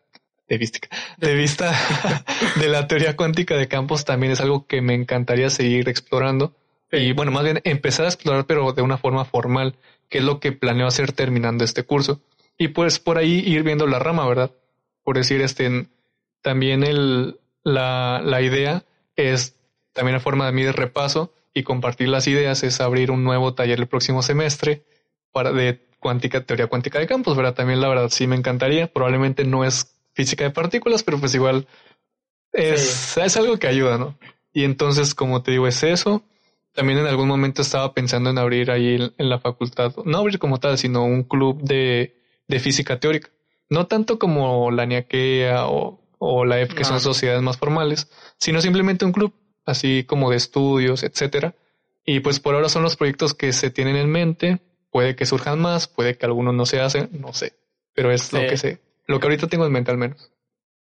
de 0.48 0.58
vista, 0.58 0.80
de 1.18 1.36
vista 1.36 1.74
de 2.60 2.68
la 2.68 2.88
teoría 2.88 3.16
cuántica 3.16 3.56
de 3.56 3.68
campos 3.68 4.06
también 4.06 4.32
es 4.32 4.42
algo 4.42 4.68
que 4.68 4.82
me 4.82 4.94
encantaría 4.94 5.50
seguir 5.50 5.90
explorando. 5.90 6.54
Y 6.92 7.14
bueno, 7.14 7.32
más 7.32 7.44
bien 7.44 7.62
empezar 7.64 8.06
a 8.06 8.10
explorar, 8.10 8.46
pero 8.46 8.72
de 8.74 8.82
una 8.82 8.98
forma 8.98 9.26
formal, 9.26 9.76
que 10.10 10.20
es 10.20 10.24
lo 10.24 10.40
que 10.40 10.52
planeo 10.52 10.88
hacer 10.88 11.12
terminando 11.12 11.64
este 11.64 11.84
curso. 11.84 12.22
Y 12.58 12.70
pues 12.70 13.00
por 13.00 13.18
ahí 13.18 13.40
ir 13.46 13.64
viendo 13.64 13.88
la 13.88 14.00
rama, 14.00 14.28
¿verdad? 14.28 14.52
Por 15.04 15.18
decir, 15.18 15.42
este, 15.42 15.88
también 16.42 16.84
el, 16.84 17.40
la, 17.64 18.22
la 18.24 18.42
idea 18.42 18.86
es 19.16 19.56
también 19.94 20.16
a 20.16 20.20
forma 20.20 20.46
de 20.46 20.52
mí 20.52 20.64
de 20.64 20.72
repaso 20.72 21.34
y 21.54 21.64
compartir 21.64 22.10
las 22.10 22.28
ideas 22.28 22.64
es 22.64 22.82
abrir 22.82 23.12
un 23.12 23.24
nuevo 23.24 23.54
taller 23.56 23.80
el 23.80 23.88
próximo 23.88 24.22
semestre 24.22 24.84
para 25.32 25.52
de 25.52 25.86
cuántica, 26.00 26.46
teoría 26.46 26.68
cuántica 26.68 27.00
de 27.00 27.08
campos, 27.08 27.36
¿verdad? 27.36 27.56
También 27.56 27.82
la 27.82 27.88
verdad 27.88 28.10
sí 28.10 28.28
me 28.28 28.36
encantaría. 28.36 28.88
Probablemente 28.88 29.44
no 29.44 29.66
es 29.66 29.95
física 30.16 30.46
de 30.46 30.52
partículas, 30.52 31.04
pero 31.04 31.20
pues 31.20 31.36
igual 31.36 31.68
es, 32.52 33.18
es 33.18 33.38
algo 33.38 33.58
que 33.58 33.68
ayuda, 33.68 33.98
¿no? 33.98 34.18
Y 34.54 34.64
entonces, 34.64 35.14
como 35.14 35.44
te 35.44 35.52
digo, 35.52 35.68
es 35.68 35.84
eso. 35.84 36.24
También 36.74 37.00
en 37.00 37.08
algún 37.08 37.28
momento 37.28 37.62
estaba 37.62 37.94
pensando 37.94 38.30
en 38.30 38.38
abrir 38.38 38.72
ahí 38.72 39.12
en, 39.18 39.30
la 39.30 39.40
facultad, 39.40 39.94
no 40.06 40.18
abrir 40.18 40.40
como 40.40 40.60
tal, 40.60 40.78
sino 40.78 41.04
un 41.04 41.24
club 41.24 41.62
de, 41.62 42.16
de 42.48 42.60
física 42.60 43.00
teórica. 43.00 43.30
No 43.70 43.88
tanto 43.88 44.18
como 44.18 44.72
la 44.72 44.86
NIAQUEA 44.86 45.68
o, 45.68 46.02
o 46.18 46.46
la 46.46 46.62
EF, 46.62 46.74
que 46.74 46.86
son 46.86 47.00
sociedades 47.02 47.42
más 47.42 47.58
formales, 47.58 48.10
sino 48.38 48.62
simplemente 48.62 49.06
un 49.06 49.12
club, 49.12 49.34
así 49.66 50.04
como 50.06 50.32
de 50.32 50.38
estudios, 50.38 51.04
etcétera. 51.04 51.56
Y 52.06 52.22
pues 52.22 52.40
por 52.40 52.56
ahora 52.56 52.70
son 52.70 52.84
los 52.84 52.96
proyectos 52.96 53.34
que 53.34 53.52
se 53.52 53.72
tienen 53.72 53.96
en 53.96 54.10
mente. 54.10 54.60
Puede 54.92 55.16
que 55.16 55.26
surjan 55.26 55.60
más, 55.60 55.88
puede 55.88 56.18
que 56.18 56.26
algunos 56.26 56.54
no 56.54 56.66
se 56.66 56.80
hacen, 56.80 57.10
no 57.12 57.34
sé. 57.34 57.54
Pero 57.94 58.12
es 58.12 58.32
lo 58.32 58.42
que 58.42 58.58
sé, 58.58 58.80
lo 59.08 59.20
que 59.20 59.28
ahorita 59.28 59.48
tengo 59.48 59.66
en 59.66 59.72
mente 59.72 59.92
al 59.92 59.98
menos. 59.98 60.32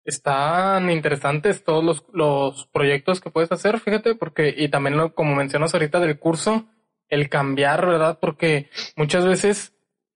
Están 0.06 0.90
interesantes 0.90 1.64
todos 1.64 1.84
los, 1.84 2.06
los 2.12 2.68
proyectos 2.68 3.22
que 3.22 3.32
puedes 3.32 3.52
hacer, 3.52 3.80
fíjate, 3.80 4.16
porque, 4.16 4.54
y 4.56 4.68
también 4.70 4.98
lo, 4.98 5.14
como 5.16 5.36
mencionas 5.36 5.74
ahorita 5.74 6.00
del 6.00 6.20
curso, 6.20 6.66
el 7.08 7.30
cambiar, 7.30 7.86
¿verdad? 7.86 8.20
Porque 8.20 8.70
muchas 8.98 9.26
veces 9.26 9.74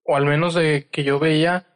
o 0.07 0.15
al 0.15 0.25
menos 0.25 0.55
de 0.55 0.87
que 0.89 1.03
yo 1.03 1.19
veía, 1.19 1.67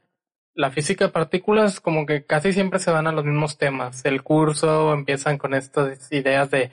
la 0.53 0.71
física 0.71 1.05
de 1.05 1.11
partículas 1.11 1.79
como 1.79 2.05
que 2.05 2.25
casi 2.25 2.53
siempre 2.53 2.79
se 2.79 2.91
van 2.91 3.07
a 3.07 3.11
los 3.11 3.25
mismos 3.25 3.57
temas. 3.57 4.03
El 4.05 4.23
curso 4.23 4.93
empiezan 4.93 5.37
con 5.37 5.53
estas 5.53 6.11
ideas 6.11 6.49
de 6.49 6.71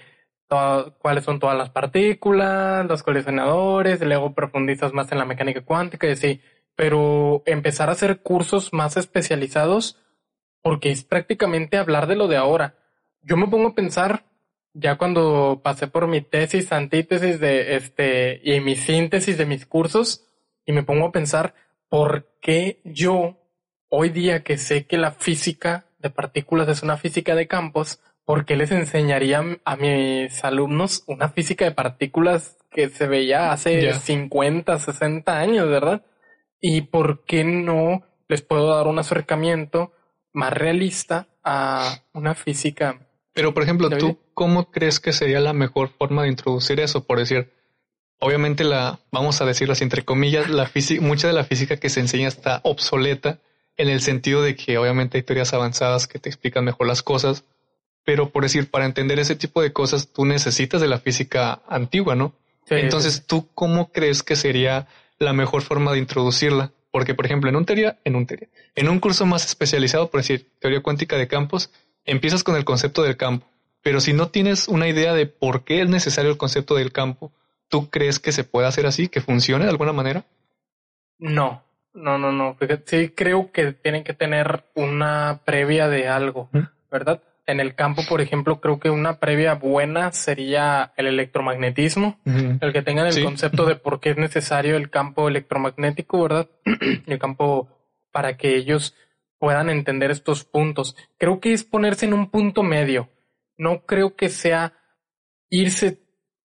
cuáles 0.98 1.24
son 1.24 1.40
todas 1.40 1.58
las 1.58 1.70
partículas, 1.70 2.86
los 2.86 3.02
colisionadores, 3.02 4.00
y 4.00 4.04
luego 4.04 4.34
profundizas 4.34 4.94
más 4.94 5.10
en 5.12 5.18
la 5.18 5.24
mecánica 5.24 5.64
cuántica 5.64 6.06
y 6.06 6.12
así. 6.12 6.40
Pero 6.78 7.42
empezar 7.44 7.88
a 7.88 7.92
hacer 7.92 8.20
cursos 8.20 8.72
más 8.72 8.96
especializados 8.96 9.98
porque 10.62 10.92
es 10.92 11.02
prácticamente 11.02 11.76
hablar 11.76 12.06
de 12.06 12.14
lo 12.14 12.28
de 12.28 12.36
ahora. 12.36 12.76
Yo 13.20 13.36
me 13.36 13.48
pongo 13.48 13.70
a 13.70 13.74
pensar, 13.74 14.26
ya 14.74 14.96
cuando 14.96 15.60
pasé 15.64 15.88
por 15.88 16.06
mi 16.06 16.20
tesis, 16.20 16.70
antítesis 16.70 17.40
de 17.40 17.74
este, 17.74 18.40
y 18.44 18.60
mi 18.60 18.76
síntesis 18.76 19.36
de 19.36 19.44
mis 19.44 19.66
cursos, 19.66 20.24
y 20.64 20.70
me 20.70 20.84
pongo 20.84 21.06
a 21.06 21.10
pensar, 21.10 21.52
¿por 21.88 22.28
qué 22.40 22.80
yo, 22.84 23.40
hoy 23.88 24.10
día 24.10 24.44
que 24.44 24.56
sé 24.56 24.86
que 24.86 24.98
la 24.98 25.10
física 25.10 25.86
de 25.98 26.10
partículas 26.10 26.68
es 26.68 26.84
una 26.84 26.96
física 26.96 27.34
de 27.34 27.48
campos, 27.48 28.00
¿por 28.24 28.44
qué 28.44 28.54
les 28.54 28.70
enseñaría 28.70 29.42
a 29.64 29.74
mis 29.74 30.44
alumnos 30.44 31.02
una 31.08 31.28
física 31.28 31.64
de 31.64 31.72
partículas 31.72 32.56
que 32.70 32.88
se 32.88 33.08
veía 33.08 33.50
hace 33.50 33.92
50, 33.92 34.78
60 34.78 35.36
años, 35.36 35.68
verdad? 35.68 36.02
¿Y 36.60 36.82
por 36.82 37.24
qué 37.24 37.44
no 37.44 38.02
les 38.28 38.42
puedo 38.42 38.74
dar 38.74 38.86
un 38.86 38.98
acercamiento 38.98 39.92
más 40.32 40.52
realista 40.52 41.28
a 41.44 42.02
una 42.12 42.34
física? 42.34 43.06
Pero, 43.32 43.54
por 43.54 43.62
ejemplo, 43.62 43.88
¿tú 43.90 44.18
cómo 44.34 44.70
crees 44.70 45.00
que 45.00 45.12
sería 45.12 45.40
la 45.40 45.52
mejor 45.52 45.90
forma 45.90 46.22
de 46.22 46.28
introducir 46.28 46.80
eso? 46.80 47.04
Por 47.04 47.18
decir, 47.18 47.52
obviamente 48.18 48.64
la, 48.64 49.00
vamos 49.12 49.40
a 49.40 49.44
decirlas 49.44 49.80
entre 49.82 50.04
comillas, 50.04 50.50
la 50.50 50.66
física, 50.66 51.00
mucha 51.00 51.28
de 51.28 51.34
la 51.34 51.44
física 51.44 51.76
que 51.76 51.88
se 51.88 52.00
enseña 52.00 52.28
está 52.28 52.60
obsoleta 52.64 53.38
en 53.76 53.88
el 53.88 54.00
sentido 54.00 54.42
de 54.42 54.56
que 54.56 54.76
obviamente 54.76 55.18
hay 55.18 55.22
teorías 55.22 55.54
avanzadas 55.54 56.08
que 56.08 56.18
te 56.18 56.28
explican 56.28 56.64
mejor 56.64 56.88
las 56.88 57.02
cosas, 57.02 57.44
pero 58.04 58.30
por 58.30 58.42
decir, 58.42 58.70
para 58.70 58.86
entender 58.86 59.20
ese 59.20 59.36
tipo 59.36 59.62
de 59.62 59.72
cosas, 59.72 60.12
tú 60.12 60.24
necesitas 60.24 60.80
de 60.80 60.88
la 60.88 60.98
física 60.98 61.62
antigua, 61.68 62.16
¿no? 62.16 62.34
Entonces, 62.70 63.24
¿tú 63.26 63.48
cómo 63.54 63.92
crees 63.92 64.22
que 64.22 64.36
sería 64.36 64.88
la 65.18 65.32
mejor 65.32 65.62
forma 65.62 65.92
de 65.92 65.98
introducirla? 65.98 66.72
Porque, 66.90 67.14
por 67.14 67.26
ejemplo, 67.26 67.50
en 67.50 67.56
un 67.56 67.66
teoría, 67.66 67.98
en 68.04 68.16
un 68.16 68.26
teoría, 68.26 68.48
en 68.74 68.88
un 68.88 68.98
curso 68.98 69.26
más 69.26 69.44
especializado, 69.44 70.10
por 70.10 70.20
decir, 70.20 70.50
teoría 70.58 70.82
cuántica 70.82 71.16
de 71.16 71.28
campos, 71.28 71.70
empiezas 72.04 72.42
con 72.42 72.56
el 72.56 72.64
concepto 72.64 73.02
del 73.02 73.16
campo. 73.16 73.46
Pero 73.82 74.00
si 74.00 74.12
no 74.12 74.28
tienes 74.28 74.68
una 74.68 74.88
idea 74.88 75.14
de 75.14 75.26
por 75.26 75.64
qué 75.64 75.82
es 75.82 75.88
necesario 75.88 76.30
el 76.30 76.38
concepto 76.38 76.74
del 76.74 76.92
campo, 76.92 77.32
¿tú 77.68 77.90
crees 77.90 78.18
que 78.18 78.32
se 78.32 78.44
puede 78.44 78.66
hacer 78.66 78.86
así, 78.86 79.08
que 79.08 79.20
funcione 79.20 79.64
de 79.64 79.70
alguna 79.70 79.92
manera? 79.92 80.24
No, 81.18 81.62
no, 81.92 82.18
no, 82.18 82.32
no. 82.32 82.56
Sí 82.86 83.10
creo 83.10 83.52
que 83.52 83.72
tienen 83.72 84.04
que 84.04 84.14
tener 84.14 84.64
una 84.74 85.40
previa 85.44 85.88
de 85.88 86.08
algo, 86.08 86.48
¿verdad? 86.90 87.22
En 87.48 87.60
el 87.60 87.74
campo, 87.74 88.02
por 88.06 88.20
ejemplo, 88.20 88.60
creo 88.60 88.78
que 88.78 88.90
una 88.90 89.18
previa 89.18 89.54
buena 89.54 90.12
sería 90.12 90.92
el 90.98 91.06
electromagnetismo, 91.06 92.18
el 92.26 92.72
que 92.74 92.82
tengan 92.82 93.06
el 93.06 93.24
concepto 93.24 93.64
de 93.64 93.74
por 93.74 94.00
qué 94.00 94.10
es 94.10 94.18
necesario 94.18 94.76
el 94.76 94.90
campo 94.90 95.28
electromagnético, 95.28 96.22
¿verdad? 96.22 96.50
el 97.06 97.18
campo 97.18 97.68
para 98.12 98.36
que 98.36 98.54
ellos 98.54 98.94
puedan 99.38 99.70
entender 99.70 100.10
estos 100.10 100.44
puntos. 100.44 100.94
Creo 101.16 101.40
que 101.40 101.54
es 101.54 101.64
ponerse 101.64 102.04
en 102.04 102.12
un 102.12 102.30
punto 102.30 102.62
medio. 102.62 103.08
No 103.56 103.86
creo 103.86 104.14
que 104.14 104.28
sea 104.28 104.74
irse 105.48 106.02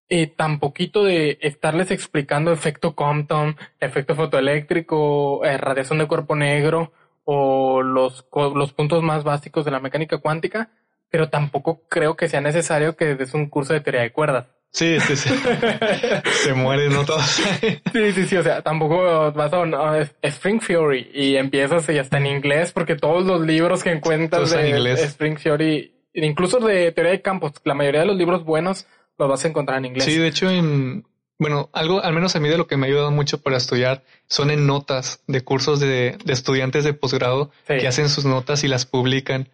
eh, 0.07 0.27
tan 0.27 0.61
poquito 0.61 1.03
de 1.03 1.37
estarles 1.41 1.91
explicando 1.91 2.53
efecto 2.53 2.95
Compton, 2.95 3.57
efecto 3.81 4.15
fotoeléctrico, 4.15 5.43
eh, 5.43 5.57
radiación 5.57 5.99
de 5.99 6.07
cuerpo 6.07 6.37
negro 6.37 6.93
o 7.25 7.81
los, 7.81 8.25
los 8.55 8.71
puntos 8.71 9.03
más 9.03 9.25
básicos 9.25 9.65
de 9.65 9.71
la 9.71 9.81
mecánica 9.81 10.19
cuántica 10.19 10.71
pero 11.13 11.29
tampoco 11.29 11.83
creo 11.87 12.15
que 12.15 12.27
sea 12.27 12.41
necesario 12.41 12.95
que 12.95 13.13
des 13.13 13.35
un 13.35 13.47
curso 13.47 13.73
de 13.73 13.81
teoría 13.81 14.01
de 14.01 14.11
cuerdas. 14.11 14.47
Sí, 14.71 14.99
sí, 14.99 15.15
sí. 15.15 15.29
Se 16.43 16.55
mueren, 16.55 16.91
¿no? 16.91 17.05
Todos. 17.05 17.21
sí, 17.23 18.11
sí, 18.13 18.25
sí. 18.25 18.35
O 18.35 18.41
sea, 18.41 18.63
tampoco 18.63 19.31
vas 19.31 19.53
a 19.53 20.09
Spring 20.23 20.59
Fury 20.59 21.11
y 21.13 21.35
empiezas 21.35 21.87
y 21.89 21.93
ya 21.93 22.01
está 22.01 22.17
en 22.17 22.25
inglés 22.25 22.71
porque 22.71 22.95
todos 22.95 23.27
los 23.27 23.45
libros 23.45 23.83
que 23.83 23.91
encuentras 23.91 24.49
de 24.49 24.93
Spring 25.03 25.37
Fury, 25.37 25.93
incluso 26.15 26.57
de 26.57 26.91
teoría 26.91 27.11
de 27.11 27.21
campos, 27.21 27.51
la 27.63 27.75
mayoría 27.75 27.99
de 27.99 28.07
los 28.07 28.17
libros 28.17 28.43
buenos 28.43 28.87
los 29.19 29.29
vas 29.29 29.45
a 29.45 29.49
encontrar 29.49 29.77
en 29.77 29.85
inglés. 29.85 30.05
Sí, 30.05 30.17
de 30.17 30.29
hecho, 30.29 30.49
en, 30.49 31.05
bueno, 31.37 31.69
algo, 31.73 32.03
al 32.03 32.13
menos 32.13 32.35
a 32.35 32.39
mí 32.39 32.49
de 32.49 32.57
lo 32.57 32.65
que 32.65 32.75
me 32.75 32.87
ha 32.87 32.89
ayudado 32.89 33.11
mucho 33.11 33.43
para 33.43 33.57
estudiar 33.57 34.03
son 34.25 34.49
en 34.49 34.65
notas 34.65 35.21
de 35.27 35.41
cursos 35.41 35.79
de, 35.79 36.17
de 36.25 36.33
estudiantes 36.33 36.83
de 36.83 36.93
posgrado 36.93 37.51
que 37.67 37.87
hacen 37.87 38.09
sus 38.09 38.25
notas 38.25 38.63
y 38.63 38.67
las 38.67 38.87
publican 38.87 39.49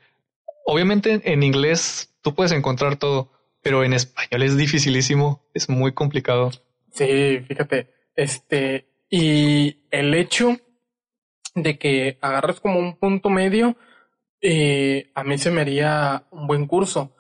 obviamente 0.65 1.22
en 1.23 1.44
inglés 1.44 2.14
tú 2.22 2.36
puedes 2.36 2.52
encontrar 2.52 2.98
todo, 2.98 3.31
pero 3.61 3.84
en 3.84 3.94
español 3.94 4.44
es 4.44 4.57
dificilísimo, 4.57 5.44
es 5.53 5.69
muy 5.69 5.94
complicado. 5.94 6.52
Sí, 6.91 7.40
fíjate, 7.48 7.94
este, 8.15 8.88
y 9.10 9.77
el 9.91 10.14
hecho 10.14 10.57
de 11.56 11.77
que 11.77 12.18
agarres 12.22 12.60
como 12.60 12.80
un 12.80 12.98
punto 12.98 13.30
medio, 13.30 13.76
eh, 14.41 15.11
a 15.15 15.23
mí 15.23 15.38
se 15.38 15.52
me 15.52 15.61
haría 15.61 16.26
un 16.31 16.48
buen 16.48 16.68
curso. 16.68 17.15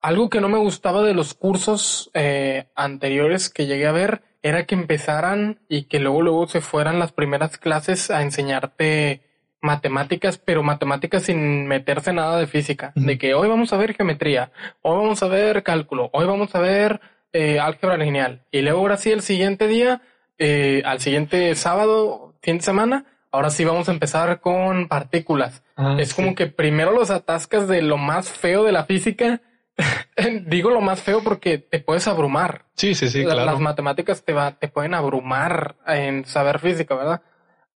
Algo 0.00 0.30
que 0.30 0.40
no 0.40 0.48
me 0.48 0.58
gustaba 0.58 1.02
de 1.02 1.12
los 1.12 1.34
cursos 1.34 2.10
eh, 2.14 2.68
anteriores 2.74 3.50
que 3.50 3.66
llegué 3.66 3.86
a 3.86 3.92
ver 3.92 4.22
era 4.42 4.64
que 4.64 4.74
empezaran 4.74 5.60
y 5.68 5.84
que 5.84 5.98
luego 5.98 6.22
luego 6.22 6.48
se 6.48 6.62
fueran 6.62 6.98
las 6.98 7.12
primeras 7.12 7.58
clases 7.58 8.10
a 8.10 8.22
enseñarte 8.22 9.29
matemáticas, 9.60 10.38
pero 10.38 10.62
matemáticas 10.62 11.24
sin 11.24 11.66
meterse 11.66 12.12
nada 12.12 12.38
de 12.38 12.46
física. 12.46 12.92
De 12.94 13.18
que 13.18 13.34
hoy 13.34 13.48
vamos 13.48 13.72
a 13.72 13.76
ver 13.76 13.94
geometría, 13.94 14.52
hoy 14.82 14.96
vamos 14.96 15.22
a 15.22 15.28
ver 15.28 15.62
cálculo, 15.62 16.10
hoy 16.12 16.26
vamos 16.26 16.54
a 16.54 16.60
ver 16.60 17.00
eh, 17.32 17.60
álgebra 17.60 17.96
lineal. 17.96 18.42
Y 18.50 18.62
luego 18.62 18.80
ahora 18.80 18.96
sí 18.96 19.10
el 19.10 19.22
siguiente 19.22 19.68
día, 19.68 20.02
eh, 20.38 20.82
al 20.84 21.00
siguiente 21.00 21.54
sábado, 21.54 22.34
fin 22.40 22.58
de 22.58 22.64
semana, 22.64 23.04
ahora 23.30 23.50
sí 23.50 23.64
vamos 23.64 23.88
a 23.88 23.92
empezar 23.92 24.40
con 24.40 24.88
partículas. 24.88 25.62
Ah, 25.76 25.96
es 25.98 26.14
como 26.14 26.34
que 26.34 26.46
primero 26.46 26.92
los 26.92 27.10
atascas 27.10 27.68
de 27.68 27.82
lo 27.82 27.96
más 27.96 28.30
feo 28.30 28.64
de 28.64 28.72
la 28.72 28.84
física. 28.84 29.42
Digo 30.46 30.70
lo 30.70 30.80
más 30.80 31.02
feo 31.02 31.22
porque 31.22 31.58
te 31.58 31.80
puedes 31.80 32.06
abrumar. 32.08 32.66
Sí, 32.74 32.94
sí, 32.94 33.08
sí, 33.08 33.24
claro. 33.24 33.44
Las 33.44 33.60
matemáticas 33.60 34.24
te, 34.24 34.32
va, 34.32 34.52
te 34.52 34.68
pueden 34.68 34.94
abrumar 34.94 35.76
en 35.86 36.24
saber 36.24 36.58
física, 36.58 36.94
¿verdad? 36.94 37.22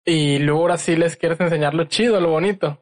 Y 0.05 0.39
luego 0.39 0.63
ahora 0.63 0.79
sí 0.79 0.97
les 0.97 1.17
quieres 1.17 1.41
enseñar 1.41 1.75
lo 1.75 1.85
chido, 1.85 2.21
lo 2.21 2.31
bonito. 2.31 2.81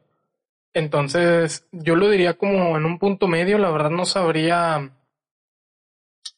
Entonces, 0.72 1.66
yo 1.72 1.96
lo 1.96 2.08
diría 2.08 2.34
como 2.34 2.76
en 2.76 2.84
un 2.84 2.98
punto 2.98 3.26
medio, 3.26 3.58
la 3.58 3.70
verdad 3.70 3.90
no 3.90 4.04
sabría. 4.04 4.90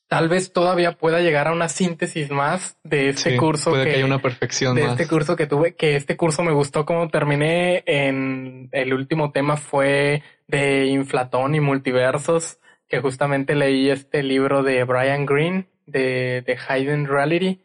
Tal 0.09 0.29
vez 0.29 0.53
todavía 0.53 0.93
pueda 0.93 1.21
llegar 1.21 1.49
a 1.49 1.53
una 1.53 1.69
síntesis 1.69 2.31
más 2.31 2.77
de 2.83 3.11
este 3.11 3.37
curso. 3.37 3.71
Puede 3.71 3.85
que, 3.85 3.95
haya 3.95 4.05
una 4.05 4.19
perfección 4.19 4.75
de 4.75 4.85
este 4.85 5.09
curso 5.09 5.37
que 5.37 5.47
tuve, 5.47 5.75
que 5.75 5.97
este 5.97 6.17
curso 6.17 6.43
me 6.43 6.53
gustó 6.53 6.85
como 6.85 7.09
terminé 7.09 7.83
en 7.87 8.69
el 8.73 8.93
último 8.93 9.33
tema 9.33 9.57
fue 9.57 10.23
de 10.49 10.87
inflatón 10.87 11.55
y 11.55 11.61
multiversos, 11.61 12.59
que 12.89 13.01
justamente 13.01 13.55
leí 13.55 13.89
este 13.89 14.23
libro 14.23 14.63
de 14.63 14.85
Brian 14.85 15.25
Greene 15.25 15.69
de, 15.87 16.43
de 16.43 16.59
Hidden 16.59 17.07
Reality, 17.07 17.63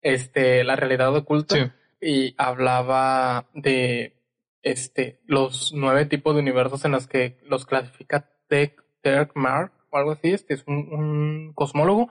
este, 0.00 0.64
la 0.64 0.76
realidad 0.76 1.14
oculta. 1.14 1.56
Sí 1.56 1.70
y 2.02 2.34
hablaba 2.36 3.46
de 3.54 4.16
este 4.62 5.20
los 5.26 5.72
nueve 5.72 6.04
tipos 6.06 6.34
de 6.34 6.40
universos 6.40 6.84
en 6.84 6.92
los 6.92 7.06
que 7.06 7.38
los 7.44 7.64
clasifica 7.64 8.28
Dirk 8.50 9.32
Mark 9.34 9.72
o 9.90 9.96
algo 9.96 10.12
así, 10.12 10.30
este 10.30 10.54
es 10.54 10.64
un, 10.66 11.52
cosmólogo. 11.54 12.10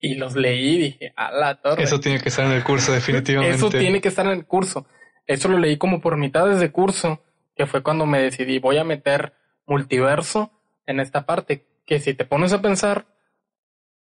Y 0.00 0.16
los 0.16 0.34
leí 0.34 0.74
y 0.74 0.78
dije, 0.78 1.12
a 1.16 1.32
la 1.32 1.60
torre. 1.62 1.82
Eso 1.82 1.98
tiene 1.98 2.20
que 2.20 2.28
estar 2.28 2.44
en 2.44 2.52
el 2.52 2.62
curso, 2.62 2.92
definitivamente. 2.92 3.56
Eso 3.56 3.70
tiene 3.70 4.02
que 4.02 4.08
estar 4.08 4.26
en 4.26 4.32
el 4.32 4.46
curso. 4.46 4.86
Eso 5.26 5.48
lo 5.48 5.58
leí 5.58 5.78
como 5.78 6.00
por 6.02 6.18
mitad 6.18 6.46
de 6.46 6.72
curso, 6.72 7.22
que 7.56 7.66
fue 7.66 7.82
cuando 7.82 8.04
me 8.04 8.18
decidí, 8.20 8.58
voy 8.58 8.76
a 8.76 8.84
meter 8.84 9.32
multiverso 9.66 10.50
en 10.86 11.00
esta 11.00 11.24
parte. 11.24 11.66
Que 11.86 12.00
si 12.00 12.12
te 12.12 12.26
pones 12.26 12.52
a 12.52 12.60
pensar, 12.60 13.06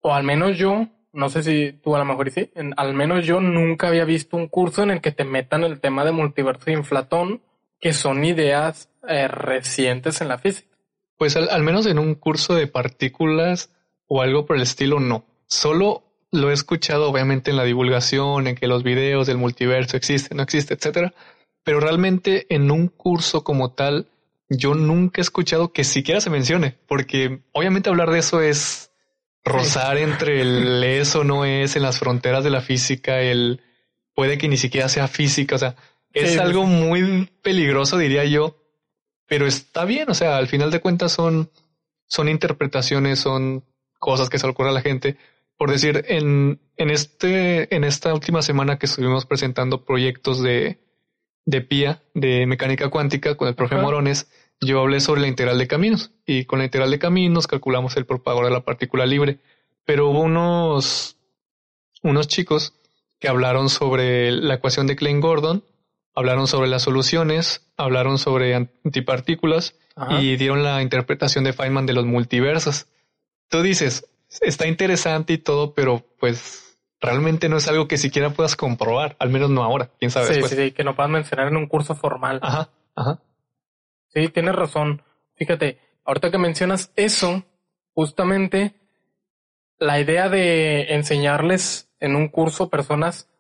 o 0.01 0.15
al 0.15 0.23
menos 0.23 0.57
yo, 0.57 0.87
no 1.13 1.29
sé 1.31 1.43
si 1.43 1.73
tú 1.83 1.97
a 1.97 1.99
lo 1.99 2.05
mejor 2.05 2.31
sí, 2.31 2.51
al 2.77 2.95
menos 2.95 3.25
yo 3.25 3.41
nunca 3.41 3.89
había 3.89 4.05
visto 4.05 4.37
un 4.37 4.49
curso 4.49 4.83
en 4.83 4.91
el 4.91 5.01
que 5.01 5.13
te 5.13 5.25
metan 5.25 5.65
el 5.65 5.81
tema 5.81 6.05
de 6.05 6.13
multiverso 6.13 6.71
y 6.71 6.75
inflatón, 6.75 7.43
que 7.81 7.93
son 7.93 8.25
ideas 8.25 8.91
eh, 9.09 9.29
recientes 9.29 10.21
en 10.21 10.29
la 10.29 10.39
física. 10.39 10.69
Pues 11.17 11.37
al, 11.37 11.63
menos 11.63 11.87
en 11.87 11.99
un 11.99 12.15
curso 12.15 12.55
de 12.55 12.67
partículas 12.67 13.71
o 14.07 14.23
algo 14.23 14.47
por 14.47 14.57
el 14.57 14.63
estilo, 14.63 15.01
no. 15.01 15.25
Solo 15.47 16.05
lo 16.31 16.51
he 16.51 16.53
escuchado 16.53 17.11
obviamente 17.11 17.51
en 17.51 17.57
la 17.57 17.65
divulgación, 17.65 18.47
en 18.47 18.55
que 18.55 18.69
los 18.69 18.83
videos 18.83 19.27
del 19.27 19.39
multiverso 19.39 19.97
existen, 19.97 20.37
no 20.37 20.43
existe, 20.43 20.75
etcétera. 20.75 21.15
Pero 21.65 21.81
realmente 21.81 22.47
en 22.51 22.71
un 22.71 22.89
curso 22.89 23.43
como 23.43 23.73
tal, 23.73 24.09
yo 24.49 24.75
nunca 24.75 25.21
he 25.21 25.23
escuchado 25.23 25.73
que 25.73 25.85
siquiera 25.85 26.21
se 26.21 26.31
mencione, 26.31 26.77
porque 26.87 27.41
obviamente 27.53 27.91
hablar 27.91 28.11
de 28.11 28.21
eso 28.21 28.41
es 28.41 28.88
rozar 29.49 29.99
entre 29.99 30.41
el 30.41 30.83
es 30.85 31.15
o 31.17 31.25
no 31.25 31.45
es 31.45 31.77
en 31.77 31.83
las 31.83 31.99
fronteras 31.99 32.45
de 32.45 32.51
la 32.51 32.61
física, 32.61 33.21
el 33.21 33.63
puede 34.15 34.39
que 34.39 34.49
ni 34.49 34.57
siquiera 34.57 34.89
sea 34.89 35.09
física, 35.09 35.57
o 35.57 35.59
sea, 35.59 35.77
es 36.13 36.39
algo 36.39 36.65
muy 36.65 37.31
peligroso, 37.43 37.99
diría 37.99 38.25
yo, 38.25 38.57
pero 39.27 39.47
está 39.47 39.85
bien, 39.85 40.11
o 40.11 40.15
sea, 40.15 40.37
al 40.37 40.49
final 40.49 40.71
de 40.71 40.81
cuentas 40.81 41.13
son, 41.13 41.51
son 42.07 42.29
interpretaciones, 42.29 43.21
son 43.21 43.65
cosas 43.99 44.31
que 44.31 44.39
se 44.39 44.47
le 44.47 44.53
ocurre 44.53 44.71
a 44.71 44.73
la 44.73 44.81
gente. 44.81 45.17
Por 45.57 45.71
decir, 45.71 46.05
en, 46.09 46.61
en 46.77 46.91
este, 46.91 47.75
en 47.75 47.85
esta 47.85 48.15
última 48.15 48.43
semana 48.43 48.79
que 48.79 48.87
estuvimos 48.87 49.27
presentando 49.27 49.85
proyectos 49.85 50.43
de, 50.43 50.79
de 51.45 51.61
PIA, 51.61 52.03
de 52.15 52.47
mecánica 52.47 52.89
cuántica, 52.89 53.37
con 53.37 53.49
el 53.49 53.55
profe 53.55 53.77
Morones, 53.77 54.31
yo 54.61 54.81
hablé 54.81 55.01
sobre 55.01 55.21
la 55.21 55.29
integral 55.29 55.59
de 55.59 55.69
caminos 55.69 56.11
y 56.27 56.45
con 56.45 56.59
la 56.59 56.65
integral 56.65 56.91
de 56.91 56.99
caminos 56.99 57.47
calculamos 57.47 57.97
el 57.97 58.07
propagador 58.07 58.47
de 58.47 58.53
la 58.53 58.65
partícula 58.65 59.07
libre. 59.07 59.39
Pero 59.85 60.09
hubo 60.11 60.21
unos, 60.21 61.17
unos 62.03 62.29
chicos 62.29 62.75
que 63.19 63.29
hablaron 63.29 63.69
sobre 63.69 64.33
la 64.33 64.55
ecuación 64.55 64.87
de 64.87 64.97
Klein-Gordon, 64.97 65.65
hablaron 66.15 66.47
sobre 66.47 66.69
las 66.69 66.83
soluciones, 66.83 67.67
hablaron 67.77 68.19
sobre 68.19 68.55
antipartículas 68.55 69.75
y 70.21 70.37
dieron 70.37 70.63
la 70.63 70.83
interpretación 70.83 71.45
de 71.45 71.53
Feynman 71.53 71.87
de 71.87 71.93
los 71.93 72.05
multiversos. 72.05 72.87
Tú 73.49 73.63
dices, 73.63 74.07
está 74.41 74.67
interesante 74.67 75.33
y 75.33 75.39
todo, 75.39 75.75
pero 75.75 76.05
pues 76.21 76.79
realmente 77.01 77.49
no 77.49 77.57
es 77.57 77.69
algo 77.69 77.89
que 77.89 77.99
siquiera 77.99 78.31
puedas 78.31 78.57
comprobar, 78.57 79.17
al 79.19 79.31
menos 79.31 79.51
no 79.51 79.63
ahora, 79.63 79.91
quién 79.99 80.11
sabe. 80.11 80.35
Sí, 80.35 80.43
sí, 80.55 80.73
que 80.73 80.85
no 80.85 80.95
puedas 80.95 81.11
mencionar 81.11 81.49
en 81.49 81.57
un 81.57 81.67
curso 81.67 81.95
formal. 81.95 82.41
Ajá, 82.43 82.71
ajá. 82.95 83.21
Sí, 84.09 84.29
tienes 84.29 84.55
razón. 84.55 85.03
Fíjate, 85.37 85.79
ahorita 86.05 86.31
que 86.31 86.39
mencionas 86.39 86.93
eso, 86.97 87.45
justamente 87.95 88.75
la 89.79 90.01
idea 90.01 90.29
de 90.29 90.95
enseñarles 90.95 91.91
en 92.01 92.17
un 92.17 92.29
curso 92.29 92.69
personas 92.71 93.31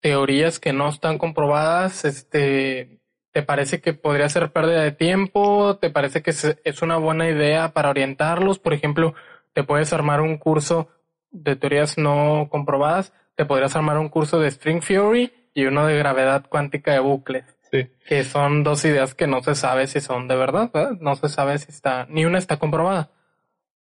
teorías 0.00 0.58
que 0.58 0.72
no 0.72 0.88
están 0.88 1.18
comprobadas, 1.18 2.04
este, 2.04 3.00
¿te 3.32 3.42
parece 3.42 3.80
que 3.80 3.92
podría 3.94 4.28
ser 4.28 4.52
pérdida 4.52 4.82
de 4.82 4.92
tiempo? 4.92 5.76
¿Te 5.76 5.90
parece 5.90 6.22
que 6.22 6.30
es 6.30 6.82
una 6.82 6.96
buena 6.96 7.28
idea 7.28 7.72
para 7.72 7.90
orientarlos? 7.90 8.58
Por 8.58 8.72
ejemplo, 8.72 9.14
te 9.52 9.64
puedes 9.64 9.92
armar 9.92 10.20
un 10.20 10.38
curso 10.38 10.88
de 11.30 11.56
teorías 11.56 11.98
no 11.98 12.48
comprobadas, 12.50 13.12
te 13.34 13.44
podrías 13.44 13.74
armar 13.76 13.98
un 13.98 14.08
curso 14.08 14.38
de 14.38 14.50
String 14.50 14.80
Theory 14.80 15.32
y 15.52 15.64
uno 15.64 15.86
de 15.86 15.98
gravedad 15.98 16.46
cuántica 16.48 16.92
de 16.92 17.00
bucles. 17.00 17.57
Sí. 17.70 17.86
Que 18.06 18.24
son 18.24 18.64
dos 18.64 18.84
ideas 18.84 19.14
que 19.14 19.26
no 19.26 19.42
se 19.42 19.54
sabe 19.54 19.86
si 19.86 20.00
son 20.00 20.28
de 20.28 20.36
verdad, 20.36 20.70
No 21.00 21.16
se 21.16 21.28
sabe 21.28 21.58
si 21.58 21.70
está, 21.70 22.06
ni 22.08 22.24
una 22.24 22.38
está 22.38 22.58
comprobada. 22.58 23.10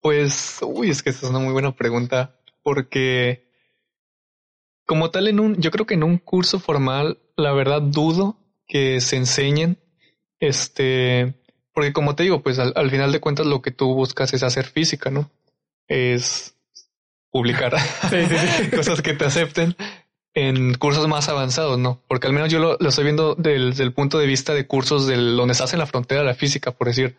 Pues, 0.01 0.59
uy, 0.61 0.89
es 0.89 1.03
que 1.03 1.09
esa 1.09 1.25
es 1.25 1.29
una 1.29 1.39
muy 1.39 1.51
buena 1.51 1.75
pregunta, 1.75 2.35
porque 2.63 3.49
como 4.85 5.11
tal 5.11 5.27
en 5.27 5.39
un, 5.39 5.61
yo 5.61 5.71
creo 5.71 5.85
que 5.85 5.93
en 5.93 6.03
un 6.03 6.17
curso 6.17 6.59
formal, 6.59 7.19
la 7.35 7.51
verdad 7.51 7.81
dudo 7.81 8.39
que 8.67 9.01
se 9.01 9.17
enseñen, 9.17 9.77
este, 10.39 11.35
porque 11.73 11.93
como 11.93 12.15
te 12.15 12.23
digo, 12.23 12.41
pues 12.41 12.59
al, 12.59 12.89
final 12.89 13.11
de 13.11 13.19
cuentas 13.19 13.45
lo 13.45 13.61
que 13.61 13.71
tú 13.71 13.93
buscas 13.93 14.33
es 14.33 14.41
hacer 14.41 14.65
física, 14.65 15.11
¿no? 15.11 15.29
Es 15.87 16.55
publicar 17.29 17.75
cosas 18.75 19.01
que 19.01 19.13
te 19.13 19.25
acepten 19.25 19.75
en 20.39 20.73
cursos 20.75 21.07
más 21.07 21.29
avanzados, 21.29 21.77
¿no? 21.77 22.01
Porque 22.07 22.27
al 22.27 22.33
menos 22.33 22.49
yo 22.49 22.59
lo, 22.59 22.79
estoy 22.79 23.03
viendo 23.03 23.35
desde 23.35 23.83
el 23.83 23.93
punto 23.93 24.19
de 24.19 24.27
vista 24.27 24.53
de 24.53 24.67
cursos 24.67 25.07
del, 25.07 25.35
donde 25.35 25.51
estás 25.51 25.73
en 25.73 25.79
la 25.79 25.85
frontera 25.85 26.21
de 26.21 26.27
la 26.27 26.33
física, 26.33 26.71
por 26.71 26.87
decir, 26.87 27.17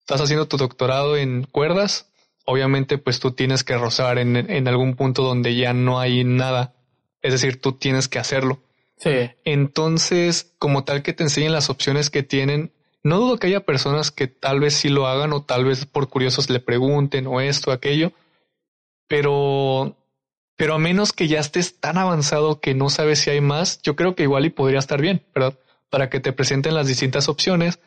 estás 0.00 0.20
haciendo 0.20 0.48
tu 0.48 0.56
doctorado 0.56 1.16
en 1.16 1.44
cuerdas, 1.44 2.10
obviamente 2.44 2.98
pues 2.98 3.20
tú 3.20 3.32
tienes 3.32 3.64
que 3.64 3.76
rozar 3.76 4.18
en, 4.18 4.36
en 4.36 4.68
algún 4.68 4.94
punto 4.94 5.22
donde 5.22 5.54
ya 5.54 5.72
no 5.72 5.98
hay 5.98 6.24
nada. 6.24 6.74
Es 7.22 7.32
decir, 7.32 7.60
tú 7.60 7.72
tienes 7.72 8.08
que 8.08 8.18
hacerlo. 8.18 8.60
Sí. 8.98 9.30
Entonces, 9.44 10.52
como 10.58 10.84
tal 10.84 11.02
que 11.02 11.12
te 11.12 11.22
enseñen 11.22 11.52
las 11.52 11.70
opciones 11.70 12.10
que 12.10 12.22
tienen, 12.22 12.72
no 13.02 13.18
dudo 13.18 13.38
que 13.38 13.48
haya 13.48 13.60
personas 13.60 14.10
que 14.10 14.26
tal 14.28 14.60
vez 14.60 14.74
sí 14.74 14.88
lo 14.88 15.06
hagan 15.06 15.32
o 15.32 15.42
tal 15.42 15.64
vez 15.64 15.86
por 15.86 16.08
curiosos 16.08 16.50
le 16.50 16.60
pregunten 16.60 17.26
o 17.26 17.40
esto, 17.40 17.72
aquello, 17.72 18.12
pero, 19.08 19.96
pero 20.56 20.74
a 20.74 20.78
menos 20.78 21.12
que 21.12 21.28
ya 21.28 21.40
estés 21.40 21.80
tan 21.80 21.98
avanzado 21.98 22.60
que 22.60 22.74
no 22.74 22.90
sabes 22.90 23.20
si 23.20 23.30
hay 23.30 23.40
más, 23.40 23.80
yo 23.82 23.96
creo 23.96 24.14
que 24.14 24.24
igual 24.24 24.44
y 24.44 24.50
podría 24.50 24.78
estar 24.78 25.00
bien, 25.00 25.24
¿verdad? 25.34 25.58
Para 25.90 26.10
que 26.10 26.20
te 26.20 26.32
presenten 26.32 26.74
las 26.74 26.86
distintas 26.86 27.28
opciones, 27.28 27.80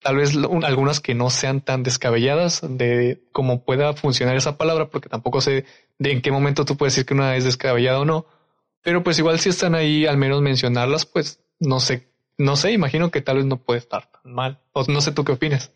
tal 0.00 0.16
vez 0.16 0.32
algunas 0.62 1.00
que 1.00 1.14
no 1.14 1.30
sean 1.30 1.60
tan 1.60 1.82
descabelladas 1.82 2.60
de 2.62 3.22
cómo 3.32 3.64
pueda 3.64 3.92
funcionar 3.94 4.36
esa 4.36 4.56
palabra, 4.56 4.88
porque 4.88 5.08
tampoco 5.08 5.40
sé 5.40 5.64
de 5.98 6.12
en 6.12 6.22
qué 6.22 6.30
momento 6.30 6.64
tú 6.64 6.76
puedes 6.76 6.94
decir 6.94 7.06
que 7.06 7.14
una 7.14 7.36
es 7.36 7.44
descabellada 7.44 8.00
o 8.00 8.04
no. 8.04 8.26
Pero 8.82 9.02
pues 9.02 9.18
igual 9.18 9.40
si 9.40 9.48
están 9.48 9.74
ahí, 9.74 10.06
al 10.06 10.16
menos 10.16 10.42
mencionarlas, 10.42 11.06
pues 11.06 11.40
no 11.58 11.80
sé, 11.80 12.08
no 12.38 12.56
sé, 12.56 12.72
imagino 12.72 13.10
que 13.10 13.20
tal 13.20 13.38
vez 13.38 13.46
no 13.46 13.56
puede 13.56 13.80
estar 13.80 14.10
tan 14.10 14.32
mal. 14.32 14.60
O 14.72 14.84
no 14.86 15.00
sé 15.00 15.12
tú 15.12 15.24
qué 15.24 15.32
opinas. 15.32 15.72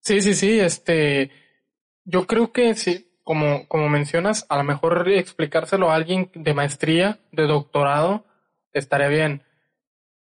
Sí, 0.00 0.22
sí, 0.22 0.34
sí, 0.34 0.60
este, 0.60 1.30
yo 2.04 2.26
creo 2.26 2.52
que 2.52 2.74
sí, 2.74 3.08
como, 3.24 3.66
como 3.68 3.88
mencionas, 3.88 4.46
a 4.48 4.56
lo 4.56 4.64
mejor 4.64 5.08
explicárselo 5.08 5.90
a 5.90 5.96
alguien 5.96 6.30
de 6.34 6.54
maestría, 6.54 7.18
de 7.32 7.46
doctorado, 7.46 8.24
estaría 8.72 9.08
bien 9.08 9.42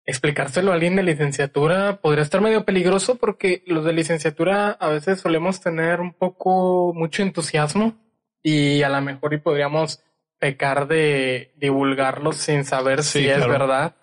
explicárselo 0.05 0.71
a 0.71 0.75
alguien 0.75 0.95
de 0.95 1.03
licenciatura 1.03 2.01
podría 2.01 2.23
estar 2.23 2.41
medio 2.41 2.65
peligroso 2.65 3.15
porque 3.15 3.63
los 3.65 3.85
de 3.85 3.93
licenciatura 3.93 4.71
a 4.71 4.89
veces 4.89 5.21
solemos 5.21 5.61
tener 5.61 6.01
un 6.01 6.13
poco 6.13 6.93
mucho 6.93 7.23
entusiasmo 7.23 7.95
y 8.41 8.83
a 8.83 8.89
lo 8.89 9.01
mejor 9.01 9.33
y 9.33 9.37
podríamos 9.37 10.03
pecar 10.39 10.87
de 10.87 11.53
divulgarlos 11.55 12.35
sin 12.35 12.65
saber 12.65 13.03
si 13.03 13.29
es 13.29 13.47
verdad 13.47 13.95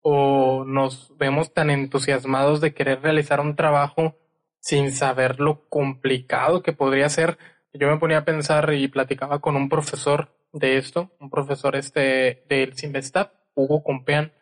o 0.00 0.64
nos 0.64 1.16
vemos 1.16 1.52
tan 1.52 1.70
entusiasmados 1.70 2.60
de 2.60 2.72
querer 2.72 3.02
realizar 3.02 3.40
un 3.40 3.56
trabajo 3.56 4.16
sin 4.60 4.92
saber 4.92 5.40
lo 5.40 5.68
complicado 5.68 6.62
que 6.62 6.72
podría 6.72 7.08
ser. 7.08 7.36
Yo 7.74 7.88
me 7.88 7.98
ponía 7.98 8.18
a 8.18 8.24
pensar 8.24 8.72
y 8.74 8.88
platicaba 8.88 9.40
con 9.40 9.56
un 9.56 9.68
profesor 9.68 10.28
de 10.52 10.76
esto, 10.76 11.10
un 11.18 11.30
profesor 11.30 11.74
este 11.74 12.44
del 12.48 12.74
Simvestab, 12.74 13.32
Hugo 13.54 13.82
Compean, 13.82 14.32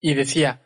y 0.00 0.14
decía, 0.14 0.62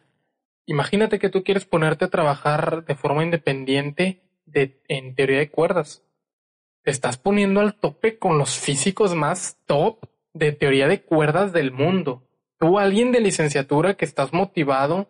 imagínate 0.67 1.19
que 1.19 1.31
tú 1.31 1.43
quieres 1.43 1.65
ponerte 1.65 2.05
a 2.05 2.11
trabajar 2.11 2.85
de 2.85 2.95
forma 2.95 3.25
independiente 3.25 4.23
de, 4.45 4.83
en 4.89 5.15
teoría 5.15 5.39
de 5.39 5.51
cuerdas. 5.51 6.03
Te 6.83 6.91
estás 6.91 7.17
poniendo 7.17 7.61
al 7.61 7.75
tope 7.75 8.19
con 8.19 8.37
los 8.37 8.59
físicos 8.59 9.15
más 9.15 9.59
top 9.65 10.05
de 10.35 10.53
teoría 10.53 10.87
de 10.87 11.03
cuerdas 11.03 11.53
del 11.53 11.73
mundo. 11.73 12.23
Tú, 12.59 12.79
alguien 12.79 13.13
de 13.13 13.21
licenciatura 13.21 13.95
que 13.95 14.05
estás 14.05 14.35
motivado 14.35 15.09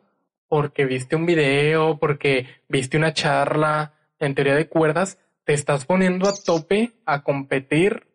porque 0.48 0.84
viste 0.84 1.16
un 1.16 1.26
video, 1.26 1.98
porque 1.98 2.46
viste 2.68 2.96
una 2.96 3.12
charla 3.12 3.94
en 4.20 4.36
teoría 4.36 4.54
de 4.54 4.68
cuerdas, 4.68 5.18
te 5.44 5.52
estás 5.52 5.84
poniendo 5.84 6.28
a 6.28 6.34
tope 6.34 6.92
a 7.04 7.22
competir 7.22 8.06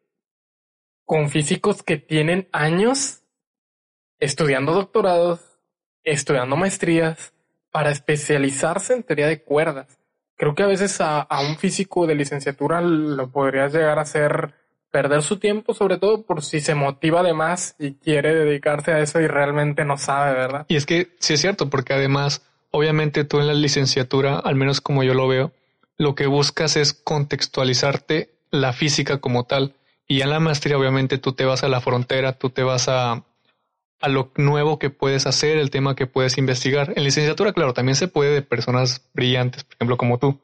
con 1.06 1.30
físicos 1.30 1.84
que 1.84 1.98
tienen 1.98 2.48
años 2.52 3.24
estudiando 4.20 4.74
doctorados, 4.74 5.40
estudiando 6.04 6.56
maestrías 6.56 7.34
para 7.72 7.92
especializarse 7.92 8.94
en 8.94 9.04
teoría 9.04 9.28
de 9.28 9.42
cuerdas. 9.42 10.00
Creo 10.36 10.56
que 10.56 10.64
a 10.64 10.68
veces 10.68 11.00
a, 11.02 11.28
un 11.48 11.58
físico 11.58 12.08
de 12.08 12.16
licenciatura 12.16 12.82
lo 12.82 13.30
podrías 13.30 13.74
llegar 13.74 14.00
a 14.00 14.04
hacer 14.04 14.54
perder 14.92 15.22
su 15.22 15.38
tiempo, 15.38 15.74
sobre 15.74 15.98
todo 15.98 16.24
por 16.24 16.44
si 16.44 16.62
se 16.62 16.74
motiva 16.76 17.22
de 17.22 17.34
más 17.34 17.76
y 17.78 17.94
quiere 17.96 18.34
dedicarse 18.34 18.92
a 18.92 19.00
eso 19.00 19.20
y 19.20 19.28
realmente 19.28 19.86
no 19.86 19.98
sabe, 19.98 20.34
¿verdad? 20.34 20.66
Y 20.68 20.78
es 20.78 20.86
que 20.86 21.10
sí 21.20 21.34
es 21.34 21.42
cierto, 21.42 21.70
porque 21.70 21.94
además, 21.94 22.44
obviamente 22.72 23.24
tú 23.24 23.40
en 23.40 23.48
la 23.48 23.54
licenciatura, 23.54 24.40
al 24.40 24.56
menos 24.56 24.82
como 24.82 25.04
yo 25.04 25.14
lo 25.14 25.28
veo, 25.28 25.52
lo 26.00 26.16
que 26.16 26.26
buscas 26.26 26.78
es 26.78 26.94
contextualizarte 26.94 28.34
la 28.50 28.74
física 28.74 29.20
como 29.20 29.44
tal. 29.44 29.76
Y 30.08 30.22
en 30.22 30.32
la 30.32 30.40
maestría, 30.40 30.78
obviamente, 30.78 31.20
tú 31.20 31.34
te 31.34 31.46
vas 31.46 31.64
a 31.64 31.68
la 31.68 31.82
frontera, 31.82 32.34
tú 32.34 32.50
te 32.50 32.64
vas 32.64 32.88
a, 32.88 33.26
a 34.00 34.08
lo 34.08 34.32
nuevo 34.38 34.80
que 34.80 34.90
puedes 34.90 35.28
hacer, 35.28 35.58
el 35.58 35.70
tema 35.70 35.96
que 35.96 36.08
puedes 36.08 36.38
investigar. 36.38 36.94
En 36.96 37.04
licenciatura, 37.04 37.52
claro, 37.54 37.74
también 37.74 37.98
se 37.98 38.08
puede 38.08 38.34
de 38.34 38.42
personas 38.42 39.08
brillantes, 39.14 39.66
por 39.66 39.76
ejemplo, 39.76 39.98
como 39.98 40.18
tú, 40.18 40.40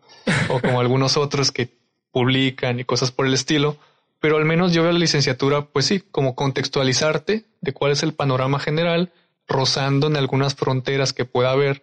o 0.49 0.60
como 0.60 0.82
algunos 0.82 1.15
otros 1.15 1.52
que 1.52 1.69
publican 2.11 2.80
y 2.80 2.84
cosas 2.84 3.11
por 3.11 3.26
el 3.26 3.34
estilo. 3.34 3.77
Pero 4.19 4.38
al 4.38 4.45
menos 4.45 4.73
yo 4.73 4.84
veo 4.84 4.91
la 4.91 4.99
licenciatura, 4.99 5.68
pues 5.68 5.86
sí, 5.86 6.03
como 6.11 6.36
contextualizarte 6.36 7.45
de 7.61 7.73
cuál 7.73 7.94
es 7.94 8.03
el 8.03 8.14
panorama 8.14 8.60
general, 8.60 9.14
rozando 9.48 10.07
en 10.07 10.18
algunas 10.18 10.53
fronteras 10.53 11.14
que 11.14 11.23
pueda 11.23 11.52
haber, 11.52 11.82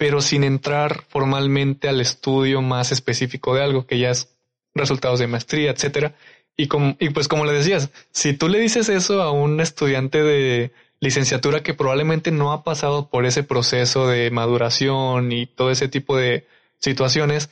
pero 0.00 0.22
sin 0.22 0.44
entrar 0.44 1.04
formalmente 1.08 1.86
al 1.86 2.00
estudio 2.00 2.62
más 2.62 2.90
específico 2.90 3.54
de 3.54 3.62
algo 3.62 3.84
que 3.86 3.98
ya 3.98 4.08
es 4.08 4.34
resultados 4.74 5.18
de 5.18 5.26
maestría, 5.26 5.72
etcétera. 5.72 6.14
Y, 6.56 6.68
como, 6.68 6.96
y 6.98 7.10
pues 7.10 7.28
como 7.28 7.44
le 7.44 7.52
decías, 7.52 7.90
si 8.10 8.32
tú 8.32 8.48
le 8.48 8.60
dices 8.60 8.88
eso 8.88 9.20
a 9.20 9.30
un 9.30 9.60
estudiante 9.60 10.22
de 10.22 10.72
licenciatura 11.00 11.62
que 11.62 11.74
probablemente 11.74 12.30
no 12.30 12.50
ha 12.54 12.64
pasado 12.64 13.10
por 13.10 13.26
ese 13.26 13.42
proceso 13.42 14.08
de 14.08 14.30
maduración 14.30 15.32
y 15.32 15.44
todo 15.44 15.70
ese 15.70 15.86
tipo 15.86 16.16
de 16.16 16.46
situaciones, 16.78 17.50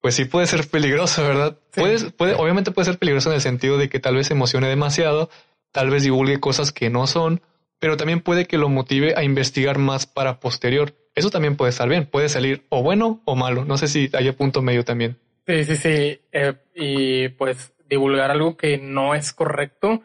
pues 0.00 0.14
sí 0.14 0.24
puede 0.24 0.46
ser 0.46 0.68
peligroso, 0.68 1.22
¿verdad? 1.22 1.58
Puede, 1.74 2.10
puede, 2.12 2.32
obviamente 2.32 2.70
puede 2.70 2.86
ser 2.86 2.98
peligroso 2.98 3.28
en 3.28 3.34
el 3.34 3.42
sentido 3.42 3.76
de 3.76 3.90
que 3.90 4.00
tal 4.00 4.16
vez 4.16 4.28
se 4.28 4.32
emocione 4.32 4.68
demasiado, 4.68 5.28
tal 5.70 5.90
vez 5.90 6.02
divulgue 6.02 6.40
cosas 6.40 6.72
que 6.72 6.88
no 6.88 7.06
son, 7.06 7.42
pero 7.80 7.96
también 7.96 8.20
puede 8.20 8.46
que 8.46 8.58
lo 8.58 8.68
motive 8.68 9.14
a 9.16 9.24
investigar 9.24 9.78
más 9.78 10.06
para 10.06 10.38
posterior. 10.38 10.94
Eso 11.14 11.30
también 11.30 11.56
puede 11.56 11.70
estar 11.70 11.88
bien, 11.88 12.06
puede 12.06 12.28
salir 12.28 12.66
o 12.68 12.82
bueno 12.82 13.22
o 13.24 13.34
malo. 13.34 13.64
No 13.64 13.76
sé 13.78 13.88
si 13.88 14.10
hay 14.12 14.30
punto 14.32 14.62
medio 14.62 14.84
también. 14.84 15.18
Sí, 15.46 15.64
sí, 15.64 15.76
sí. 15.76 16.20
Eh, 16.30 16.54
y 16.74 17.28
pues 17.30 17.72
divulgar 17.88 18.30
algo 18.30 18.56
que 18.56 18.78
no 18.78 19.14
es 19.14 19.32
correcto, 19.32 20.02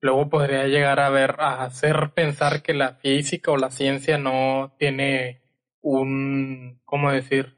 luego 0.00 0.30
podría 0.30 0.66
llegar 0.66 1.00
a 1.00 1.10
ver, 1.10 1.36
a 1.38 1.64
hacer 1.64 2.12
pensar 2.14 2.62
que 2.62 2.72
la 2.72 2.94
física 2.94 3.50
o 3.50 3.56
la 3.58 3.70
ciencia 3.70 4.16
no 4.16 4.74
tiene 4.78 5.42
un, 5.82 6.80
¿cómo 6.84 7.12
decir? 7.12 7.56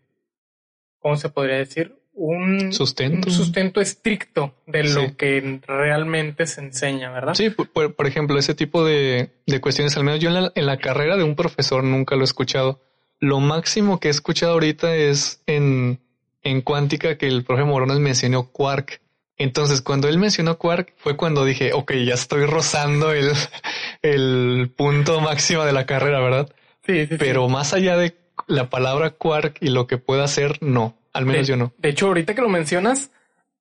¿Cómo 0.99 1.17
se 1.17 1.29
podría 1.29 1.57
decir? 1.57 1.98
Un 2.21 2.73
sustento, 2.73 3.29
un 3.29 3.35
sustento 3.35 3.81
estricto 3.81 4.55
de 4.67 4.83
lo 4.83 5.17
que 5.17 5.61
realmente 5.65 6.47
se 6.47 6.61
enseña, 6.61 7.13
¿verdad? 7.13 7.35
Sí, 7.35 7.51
por, 7.51 8.07
ejemplo, 8.07 8.39
ese 8.39 8.55
tipo 8.55 8.85
de, 8.85 9.31
de, 9.47 9.61
cuestiones, 9.61 9.97
al 9.97 10.03
menos 10.03 10.19
yo 10.19 10.29
en 10.31 10.35
la, 10.35 10.53
en 10.57 10.67
la 10.67 10.79
carrera 10.79 11.17
de 11.17 11.23
un 11.23 11.37
profesor 11.37 11.85
nunca 11.85 12.17
lo 12.17 12.23
he 12.23 12.25
escuchado. 12.25 12.83
Lo 13.21 13.39
máximo 13.39 14.01
que 14.01 14.09
he 14.09 14.11
escuchado 14.11 14.55
ahorita 14.55 14.97
es 14.97 15.43
en, 15.47 16.01
en 16.43 16.61
cuántica 16.61 17.17
que 17.19 17.29
el 17.29 17.45
profe 17.45 17.63
Morones 17.63 18.01
mencionó 18.01 18.51
quark 18.51 19.01
entonces, 19.39 19.81
cuando 19.83 20.09
él 20.09 20.19
mencionó 20.19 20.59
Quark, 20.59 20.95
fue 20.97 21.17
cuando 21.17 21.45
dije, 21.45 21.73
ok, 21.73 21.93
ya 22.05 22.15
estoy 22.15 22.45
rozando 22.45 23.13
el, 23.13 23.31
el 24.03 24.71
punto 24.77 25.21
máximo 25.21 25.65
de 25.65 25.73
la 25.73 25.87
carrera, 25.87 26.21
¿verdad? 26.21 26.53
Sí, 26.85 27.07
sí. 27.07 27.17
Pero 27.19 27.49
más 27.49 27.73
allá 27.73 27.97
de 27.97 28.17
la 28.49 28.69
palabra 28.69 29.11
Quark 29.11 29.59
y 29.61 29.69
lo 29.69 29.87
que 29.87 29.99
pueda 29.99 30.25
hacer, 30.25 30.59
no. 30.61 30.98
Al 31.19 31.27
menos 31.27 31.47
yo 31.47 31.57
no. 31.57 31.73
De 31.79 31.91
hecho, 31.91 32.07
ahorita 32.07 32.35
que 32.35 32.43
lo 32.43 32.49
mencionas, 32.49 33.11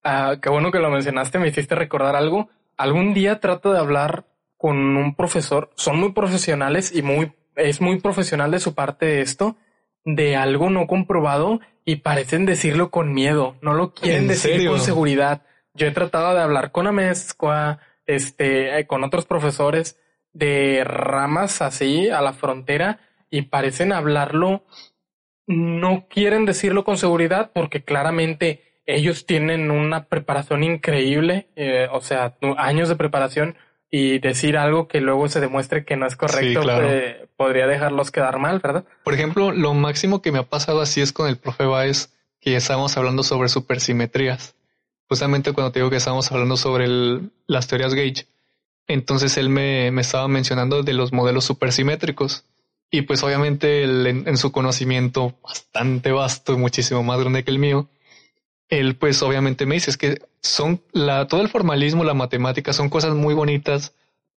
uh, 0.06 0.40
qué 0.40 0.50
bueno 0.50 0.72
que 0.72 0.80
lo 0.80 0.90
mencionaste, 0.90 1.40
me 1.40 1.48
hiciste 1.48 1.76
recordar 1.76 2.16
algo. 2.16 2.50
Algún 2.78 3.14
día 3.14 3.40
trato 3.40 3.74
de 3.74 3.80
hablar 3.80 4.26
con 4.58 4.78
un 4.78 5.16
profesor, 5.16 5.72
son 5.76 6.00
muy 6.00 6.14
profesionales 6.14 6.92
y 6.96 7.02
muy, 7.02 7.34
es 7.56 7.82
muy 7.82 8.00
profesional 8.00 8.52
de 8.52 8.60
su 8.60 8.74
parte 8.74 9.06
de 9.06 9.22
esto, 9.22 9.58
de 10.04 10.36
algo 10.36 10.70
no 10.70 10.88
comprobado 10.88 11.60
y 11.86 11.98
parecen 11.98 12.46
decirlo 12.46 12.90
con 12.90 13.14
miedo, 13.14 13.56
no 13.62 13.74
lo 13.74 13.94
quieren 13.94 14.28
decir 14.28 14.68
con 14.68 14.80
seguridad 14.80 15.44
yo 15.78 15.86
he 15.86 15.92
tratado 15.92 16.34
de 16.34 16.42
hablar 16.42 16.72
con 16.72 16.88
Amezcua, 16.88 17.80
este, 18.08 18.80
eh, 18.80 18.88
con 18.88 19.04
otros 19.04 19.26
profesores 19.26 20.00
de 20.34 20.84
ramas 20.84 21.62
así 21.62 22.10
a 22.10 22.22
la 22.22 22.34
frontera 22.34 23.00
y 23.30 23.44
parecen 23.44 23.94
hablarlo, 23.94 24.66
no 25.48 26.06
quieren 26.10 26.46
decirlo 26.46 26.84
con 26.84 26.98
seguridad 26.98 27.52
porque 27.54 27.84
claramente 27.84 28.64
ellos 28.86 29.26
tienen 29.26 29.72
una 29.72 30.06
preparación 30.06 30.64
increíble, 30.64 31.48
eh, 31.56 31.88
o 31.92 32.02
sea, 32.02 32.36
años 32.58 32.90
de 32.90 32.96
preparación 32.96 33.56
y 33.90 34.20
decir 34.20 34.58
algo 34.58 34.88
que 34.88 35.02
luego 35.02 35.28
se 35.30 35.40
demuestre 35.40 35.86
que 35.86 35.96
no 35.96 36.06
es 36.06 36.16
correcto 36.16 36.62
eh, 36.82 37.28
podría 37.36 37.68
dejarlos 37.68 38.12
quedar 38.12 38.38
mal, 38.38 38.60
¿verdad? 38.60 38.86
Por 39.04 39.14
ejemplo, 39.14 39.52
lo 39.52 39.74
máximo 39.74 40.22
que 40.22 40.32
me 40.32 40.40
ha 40.40 40.44
pasado 40.44 40.82
así 40.82 41.02
es 41.02 41.12
con 41.12 41.28
el 41.28 41.38
profe 41.38 41.66
Baez, 41.66 42.14
que 42.40 42.56
estábamos 42.56 42.96
hablando 42.98 43.24
sobre 43.24 43.50
supersimetrías 43.50 44.58
justamente 45.08 45.54
cuando 45.54 45.72
te 45.72 45.80
digo 45.80 45.90
que 45.90 45.98
estábamos 45.98 46.32
hablando 46.32 46.58
sobre 46.58 46.88
las 47.48 47.68
teorías 47.68 47.94
Gauge, 47.94 48.28
entonces 48.88 49.38
él 49.38 49.50
me, 49.50 49.88
estaba 50.00 50.28
mencionando 50.28 50.84
de 50.84 50.94
los 50.94 51.12
modelos 51.12 51.46
supersimétricos. 51.46 52.46
Y 52.90 53.02
pues 53.02 53.22
obviamente 53.24 53.84
él, 53.84 54.08
en, 54.08 54.38
su 54.38 54.52
conocimiento 54.52 55.36
bastante 55.44 56.12
vasto 56.12 56.54
y 56.54 56.58
muchísimo 56.58 57.04
más 57.04 57.20
grande 57.20 57.44
que 57.44 57.52
el 57.52 57.60
mío, 57.60 57.90
él 58.70 58.96
pues 58.96 59.22
obviamente 59.22 59.66
me 59.66 59.76
dice 59.76 59.92
es 59.92 59.98
que 59.98 60.22
son 60.42 60.82
la, 60.94 61.28
todo 61.28 61.42
el 61.42 61.50
formalismo, 61.50 62.04
la 62.04 62.14
matemática 62.14 62.72
son 62.72 62.90
cosas 62.90 63.14
muy 63.14 63.34
bonitas, 63.34 63.94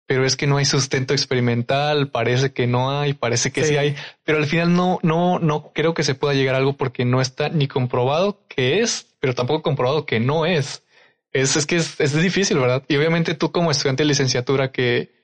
pero 0.06 0.24
es 0.24 0.36
que 0.36 0.46
no 0.46 0.56
hay 0.56 0.64
sustento 0.64 1.12
experimental, 1.12 2.08
parece 2.08 2.52
que 2.52 2.66
no 2.66 2.98
hay, 2.98 3.12
parece 3.12 3.52
que 3.52 3.64
sí, 3.64 3.76
hay, 3.76 3.94
pero 4.24 4.38
al 4.38 4.46
final 4.46 4.74
no, 4.74 4.98
no, 5.02 5.38
no 5.38 5.70
creo 5.74 5.92
que 5.92 6.02
se 6.02 6.14
pueda 6.14 6.32
llegar 6.32 6.54
a 6.54 6.58
algo 6.58 6.74
porque 6.74 7.04
no 7.04 7.20
está 7.20 7.50
ni 7.50 7.68
comprobado 7.68 8.40
que 8.48 8.80
es, 8.80 9.14
pero 9.20 9.34
tampoco 9.34 9.62
comprobado 9.62 10.06
que 10.06 10.20
no 10.20 10.46
es. 10.46 10.82
Es, 11.32 11.56
es 11.56 11.66
que 11.66 11.76
es, 11.76 12.00
es 12.00 12.14
difícil, 12.14 12.58
¿verdad? 12.58 12.82
Y 12.88 12.96
obviamente 12.96 13.34
tú 13.34 13.52
como 13.52 13.70
estudiante 13.70 14.02
de 14.02 14.08
licenciatura 14.08 14.72
que 14.72 15.18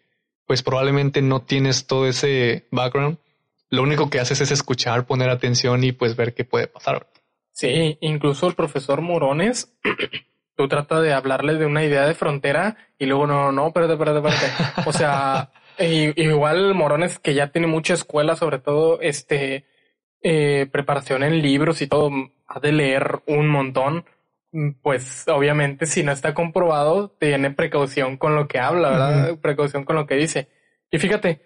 pues 0.46 0.62
probablemente 0.62 1.22
no 1.22 1.42
tienes 1.42 1.86
todo 1.86 2.06
ese 2.06 2.66
background, 2.70 3.18
lo 3.70 3.82
único 3.82 4.10
que 4.10 4.20
haces 4.20 4.40
es 4.40 4.50
escuchar, 4.50 5.06
poner 5.06 5.30
atención 5.30 5.82
y 5.84 5.92
pues 5.92 6.16
ver 6.16 6.34
qué 6.34 6.44
puede 6.44 6.66
pasar. 6.66 7.08
Sí, 7.52 7.98
incluso 8.00 8.46
el 8.46 8.54
profesor 8.54 9.00
Morones 9.00 9.72
tú 10.56 10.68
tratas 10.68 11.02
de 11.02 11.12
hablarles 11.12 11.58
de 11.58 11.66
una 11.66 11.84
idea 11.84 12.06
de 12.06 12.14
frontera 12.14 12.76
y 12.98 13.06
luego 13.06 13.26
no, 13.26 13.52
no, 13.52 13.68
espérate, 13.68 13.94
espérate, 13.94 14.18
espérate. 14.18 14.88
O 14.88 14.92
sea, 14.92 15.50
igual 15.78 16.74
Morones 16.74 17.18
que 17.18 17.34
ya 17.34 17.48
tiene 17.48 17.66
mucha 17.66 17.94
escuela, 17.94 18.36
sobre 18.36 18.58
todo 18.58 19.00
este 19.00 19.64
eh, 20.22 20.66
preparación 20.70 21.22
en 21.22 21.42
libros 21.42 21.82
y 21.82 21.86
todo, 21.86 22.10
ha 22.46 22.60
de 22.60 22.72
leer 22.72 23.22
un 23.26 23.48
montón. 23.48 24.04
Pues 24.82 25.26
obviamente 25.26 25.86
si 25.86 26.04
no 26.04 26.12
está 26.12 26.32
comprobado, 26.32 27.08
tiene 27.18 27.50
precaución 27.50 28.16
con 28.16 28.36
lo 28.36 28.46
que 28.46 28.60
habla, 28.60 28.90
¿verdad? 28.90 29.38
Precaución 29.40 29.84
con 29.84 29.96
lo 29.96 30.06
que 30.06 30.14
dice. 30.14 30.48
Y 30.92 30.98
fíjate, 30.98 31.44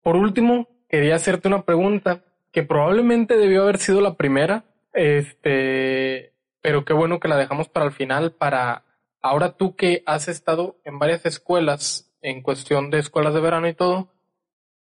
por 0.00 0.14
último, 0.14 0.68
quería 0.88 1.16
hacerte 1.16 1.48
una 1.48 1.64
pregunta 1.64 2.22
que 2.52 2.62
probablemente 2.62 3.36
debió 3.36 3.62
haber 3.62 3.78
sido 3.78 4.00
la 4.00 4.14
primera. 4.14 4.64
Este, 4.92 6.32
pero 6.60 6.84
qué 6.84 6.92
bueno 6.92 7.18
que 7.18 7.28
la 7.28 7.36
dejamos 7.36 7.68
para 7.68 7.86
el 7.86 7.92
final, 7.92 8.32
para 8.32 8.84
ahora 9.20 9.56
tú 9.56 9.74
que 9.74 10.04
has 10.06 10.28
estado 10.28 10.78
en 10.84 11.00
varias 11.00 11.26
escuelas, 11.26 12.12
en 12.22 12.42
cuestión 12.42 12.90
de 12.90 13.00
escuelas 13.00 13.34
de 13.34 13.40
verano 13.40 13.66
y 13.66 13.74
todo, 13.74 14.12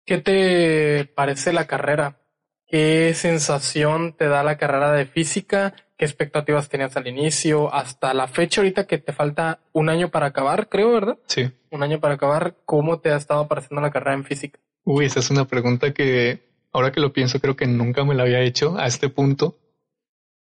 ¿qué 0.06 0.20
te 0.20 1.06
parece 1.16 1.52
la 1.52 1.66
carrera? 1.66 2.20
¿Qué 2.68 3.14
sensación 3.16 4.14
te 4.14 4.28
da 4.28 4.44
la 4.44 4.58
carrera 4.58 4.92
de 4.94 5.06
física? 5.08 5.74
¿Qué 6.00 6.06
expectativas 6.06 6.70
tenías 6.70 6.96
al 6.96 7.08
inicio? 7.08 7.74
Hasta 7.74 8.14
la 8.14 8.30
fecha 8.30 8.62
ahorita 8.62 8.88
que 8.88 9.00
te 9.00 9.12
falta 9.12 9.60
un 9.74 9.90
año 9.90 10.08
para 10.08 10.28
acabar, 10.28 10.70
creo, 10.70 10.94
¿verdad? 10.94 11.18
Sí. 11.28 11.52
Un 11.72 11.84
año 11.84 12.00
para 12.00 12.14
acabar. 12.14 12.56
¿Cómo 12.64 13.02
te 13.02 13.12
ha 13.12 13.18
estado 13.18 13.50
pareciendo 13.50 13.82
la 13.82 13.92
carrera 13.92 14.14
en 14.14 14.24
física? 14.24 14.62
Uy, 14.86 15.08
esa 15.08 15.20
es 15.20 15.30
una 15.30 15.44
pregunta 15.44 15.94
que 15.94 16.40
ahora 16.72 16.94
que 16.94 17.02
lo 17.02 17.12
pienso 17.12 17.42
creo 17.42 17.58
que 17.58 17.68
nunca 17.68 18.06
me 18.06 18.16
la 18.16 18.24
había 18.24 18.40
hecho 18.40 18.78
a 18.80 18.88
este 18.88 19.10
punto. 19.10 19.58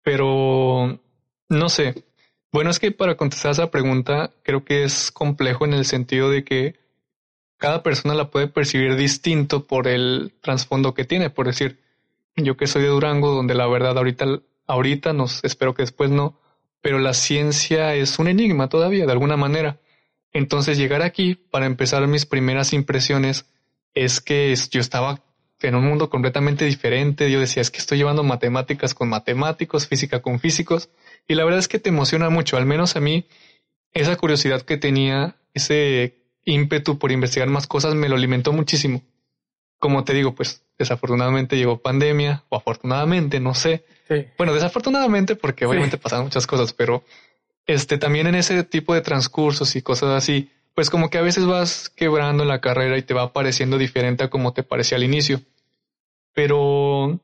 Pero 0.03 1.02
no 1.49 1.68
sé. 1.68 2.06
Bueno, 2.53 2.69
es 2.69 2.80
que 2.80 2.91
para 2.94 3.18
contestar 3.18 3.52
esa 3.52 3.72
pregunta 3.72 4.32
creo 4.44 4.64
que 4.64 4.86
es 4.86 5.11
complejo 5.11 5.65
en 5.65 5.73
el 5.73 5.84
sentido 5.84 6.30
de 6.30 6.45
que 6.45 6.80
cada 7.57 7.84
persona 7.84 8.15
la 8.15 8.32
puede 8.32 8.48
percibir 8.48 8.95
distinto 8.95 9.68
por 9.68 9.90
el 9.90 10.34
trasfondo 10.41 10.94
que 10.94 11.03
tiene. 11.03 11.30
Por 11.30 11.48
decir, 11.48 11.82
yo 12.38 12.56
que 12.56 12.68
soy 12.68 12.84
de 12.84 12.88
Durango, 12.88 13.34
donde 13.34 13.53
la 13.53 13.68
verdad 13.68 13.98
ahorita, 13.98 14.26
ahorita 14.68 15.14
nos 15.14 15.44
espero 15.44 15.74
que 15.74 15.84
después 15.84 16.10
no, 16.10 16.40
pero 16.82 17.00
la 17.00 17.14
ciencia 17.14 17.96
es 17.96 18.20
un 18.20 18.28
enigma 18.28 18.70
todavía, 18.70 19.06
de 19.06 19.12
alguna 19.12 19.38
manera. 19.38 19.80
Entonces 20.34 20.78
llegar 20.78 21.02
aquí 21.02 21.36
para 21.36 21.66
empezar 21.66 22.06
mis 22.08 22.26
primeras 22.26 22.74
impresiones 22.74 23.46
es 23.94 24.22
que 24.22 24.56
yo 24.72 24.80
estaba 24.80 25.24
en 25.62 25.76
un 25.76 25.86
mundo 25.86 26.10
completamente 26.10 26.66
diferente. 26.66 27.30
Yo 27.32 27.40
decía, 27.40 27.62
es 27.62 27.72
que 27.72 27.80
estoy 27.80 27.98
llevando 27.98 28.24
matemáticas 28.24 28.94
con 28.94 29.10
matemáticos, 29.10 29.88
física 29.88 30.22
con 30.22 30.40
físicos, 30.40 30.90
y 31.28 31.36
la 31.36 31.44
verdad 31.44 31.60
es 31.60 31.68
que 31.68 31.80
te 31.80 31.90
emociona 31.90 32.30
mucho, 32.30 32.58
al 32.58 32.66
menos 32.66 32.96
a 32.96 33.00
mí, 33.00 33.28
esa 33.94 34.16
curiosidad 34.16 34.62
que 34.62 34.78
tenía, 34.78 35.36
ese 35.54 36.26
ímpetu 36.46 36.98
por 36.98 37.12
investigar 37.12 37.50
más 37.50 37.68
cosas 37.68 37.94
me 37.94 38.10
lo 38.10 38.16
alimentó 38.16 38.54
muchísimo. 38.54 39.04
Como 39.82 40.03
te 40.03 40.14
digo, 40.14 40.36
pues 40.36 40.64
desafortunadamente 40.78 41.58
llegó 41.58 41.82
pandemia, 41.82 42.44
o 42.49 42.56
afortunadamente, 42.56 43.40
no 43.40 43.56
sé. 43.56 43.84
Bueno, 44.38 44.53
desafortunadamente 44.53 45.36
porque 45.36 45.66
obviamente 45.66 45.98
pasaron 45.98 46.26
muchas 46.26 46.45
cosas, 46.45 46.72
pero 46.72 47.03
este 47.66 47.98
también 47.98 48.28
en 48.28 48.36
ese 48.36 48.64
tipo 48.64 48.94
de 48.94 49.02
transcursos 49.02 49.76
y 49.76 49.82
cosas 49.82 50.12
así, 50.12 50.52
pues 50.76 50.91
como 50.91 51.10
que 51.10 51.18
a 51.18 51.24
veces 51.24 51.48
vas 51.48 51.90
quebrando 51.90 52.45
la 52.45 52.62
carrera 52.62 52.95
y 52.95 53.02
te 53.02 53.16
va 53.16 53.34
pareciendo 53.34 53.80
diferente 53.80 54.24
a 54.24 54.30
como 54.30 54.53
te 54.53 54.62
parecía 54.62 54.98
al 54.98 55.03
inicio. 55.03 55.41
Pero 56.34 57.20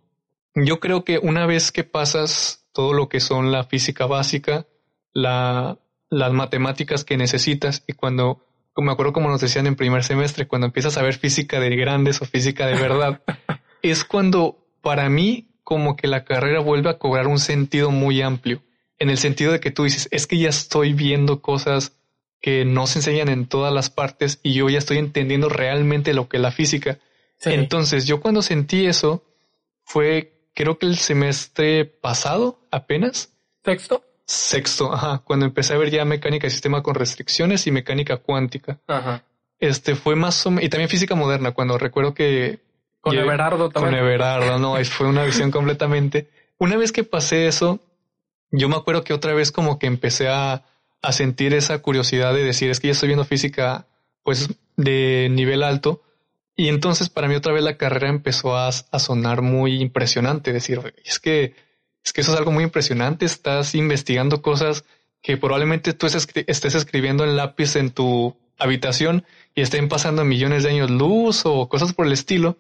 yo 0.56 0.80
creo 0.80 1.04
que 1.04 1.20
una 1.20 1.46
vez 1.46 1.72
que 1.72 1.84
pasas 1.84 2.66
todo 2.74 2.94
lo 2.94 3.08
que 3.08 3.20
son 3.20 3.52
la 3.52 3.66
física 3.66 4.08
básica, 4.08 4.66
la, 5.14 5.78
las 6.10 6.34
matemáticas 6.34 7.04
que 7.06 7.18
necesitas 7.18 7.84
y 7.86 7.94
cuando, 7.94 8.44
me 8.82 8.92
acuerdo 8.92 9.14
como 9.14 9.30
nos 9.30 9.42
decían 9.42 9.68
en 9.68 9.76
primer 9.76 10.04
semestre, 10.04 10.48
cuando 10.48 10.68
empiezas 10.68 10.98
a 10.98 11.02
ver 11.02 11.16
física 11.16 11.60
de 11.60 11.76
grandes 11.76 12.22
o 12.22 12.26
física 12.26 12.68
de 12.68 12.76
verdad, 12.76 13.22
es 13.82 14.04
cuando 14.04 14.68
para 14.82 15.10
mí 15.10 15.50
como 15.64 15.96
que 15.96 16.08
la 16.08 16.24
carrera 16.24 16.60
vuelve 16.60 16.90
a 16.90 16.98
cobrar 16.98 17.28
un 17.28 17.40
sentido 17.40 17.92
muy 17.92 18.22
amplio, 18.22 18.64
en 19.00 19.10
el 19.10 19.18
sentido 19.18 19.52
de 19.52 19.60
que 19.60 19.72
tú 19.72 19.84
dices, 19.84 20.08
es 20.12 20.28
que 20.28 20.38
ya 20.38 20.50
estoy 20.50 20.94
viendo 20.94 21.42
cosas 21.42 21.94
que 22.42 22.66
no 22.66 22.88
se 22.88 23.00
enseñan 23.00 23.30
en 23.30 23.48
todas 23.48 23.74
las 23.74 23.90
partes 23.90 24.40
y 24.44 24.54
yo 24.54 24.70
ya 24.70 24.78
estoy 24.78 24.98
entendiendo 24.98 25.50
realmente 25.50 26.14
lo 26.14 26.30
que 26.30 26.38
es 26.38 26.44
la 26.44 26.52
física. 26.52 27.00
Entonces 27.44 28.06
yo 28.06 28.22
cuando 28.22 28.42
sentí 28.42 28.86
eso 28.86 29.24
fue 29.84 30.50
creo 30.54 30.80
que 30.80 30.86
el 30.86 30.98
semestre 30.98 31.86
pasado 31.86 32.68
apenas. 32.72 33.34
¿Sexto? 33.64 34.04
Sexto, 34.28 34.94
ajá, 34.94 35.20
cuando 35.24 35.46
empecé 35.46 35.74
a 35.74 35.78
ver 35.78 35.90
ya 35.90 36.04
mecánica 36.04 36.48
de 36.48 36.52
sistema 36.52 36.84
con 36.84 36.96
restricciones 36.96 37.66
y 37.66 37.72
mecánica 37.72 38.18
cuántica. 38.18 38.78
Ajá. 38.86 39.24
este 39.58 39.96
fue 39.96 40.18
más 40.18 40.46
o 40.46 40.52
menos, 40.52 40.66
y 40.66 40.70
también 40.70 40.90
física 40.90 41.16
moderna, 41.16 41.52
cuando 41.52 41.78
recuerdo 41.78 42.14
que... 42.14 42.60
Con 43.00 43.18
Everardo 43.18 43.70
también. 43.70 43.96
Con 43.96 44.04
Everardo, 44.04 44.60
no, 44.60 44.76
fue 44.84 45.08
una 45.08 45.24
visión 45.24 45.50
completamente. 45.52 46.28
Una 46.58 46.76
vez 46.76 46.92
que 46.92 47.06
pasé 47.06 47.48
eso, 47.48 47.80
yo 48.52 48.68
me 48.68 48.76
acuerdo 48.76 49.06
que 49.06 49.14
otra 49.14 49.34
vez 49.34 49.54
como 49.54 49.80
que 49.80 49.88
empecé 49.88 50.28
a, 50.28 50.66
a 51.02 51.12
sentir 51.14 51.54
esa 51.54 51.80
curiosidad 51.80 52.34
de 52.34 52.44
decir, 52.44 52.70
es 52.70 52.82
que 52.82 52.88
ya 52.88 52.94
estoy 52.94 53.08
viendo 53.08 53.24
física, 53.24 53.88
pues, 54.24 54.50
de 54.76 55.30
nivel 55.32 55.64
alto. 55.64 56.04
Y 56.54 56.68
entonces 56.68 57.08
para 57.08 57.30
mí 57.30 57.36
otra 57.36 57.54
vez 57.54 57.64
la 57.64 57.78
carrera 57.78 58.10
empezó 58.10 58.58
a, 58.58 58.68
a 58.68 59.00
sonar 59.00 59.42
muy 59.42 59.82
impresionante, 59.82 60.52
decir, 60.52 60.94
es 61.06 61.20
que, 61.20 61.56
es 62.08 62.14
que 62.14 62.22
eso 62.22 62.32
es 62.32 62.38
algo 62.38 62.54
muy 62.54 62.64
impresionante, 62.64 63.26
estás 63.26 63.76
investigando 63.76 64.42
cosas 64.42 64.86
que 65.22 65.36
probablemente 65.36 65.92
tú 65.92 66.08
estés 66.08 66.76
escribiendo 66.76 67.26
en 67.26 67.36
lápiz 67.36 67.76
en 67.76 67.92
tu 67.92 68.38
habitación 68.58 69.26
y 69.54 69.62
estén 69.62 69.90
pasando 69.90 70.24
millones 70.24 70.64
de 70.64 70.70
años 70.70 70.90
luz 70.90 71.42
o 71.46 71.68
cosas 71.68 71.92
por 71.92 72.06
el 72.06 72.14
estilo. 72.14 72.60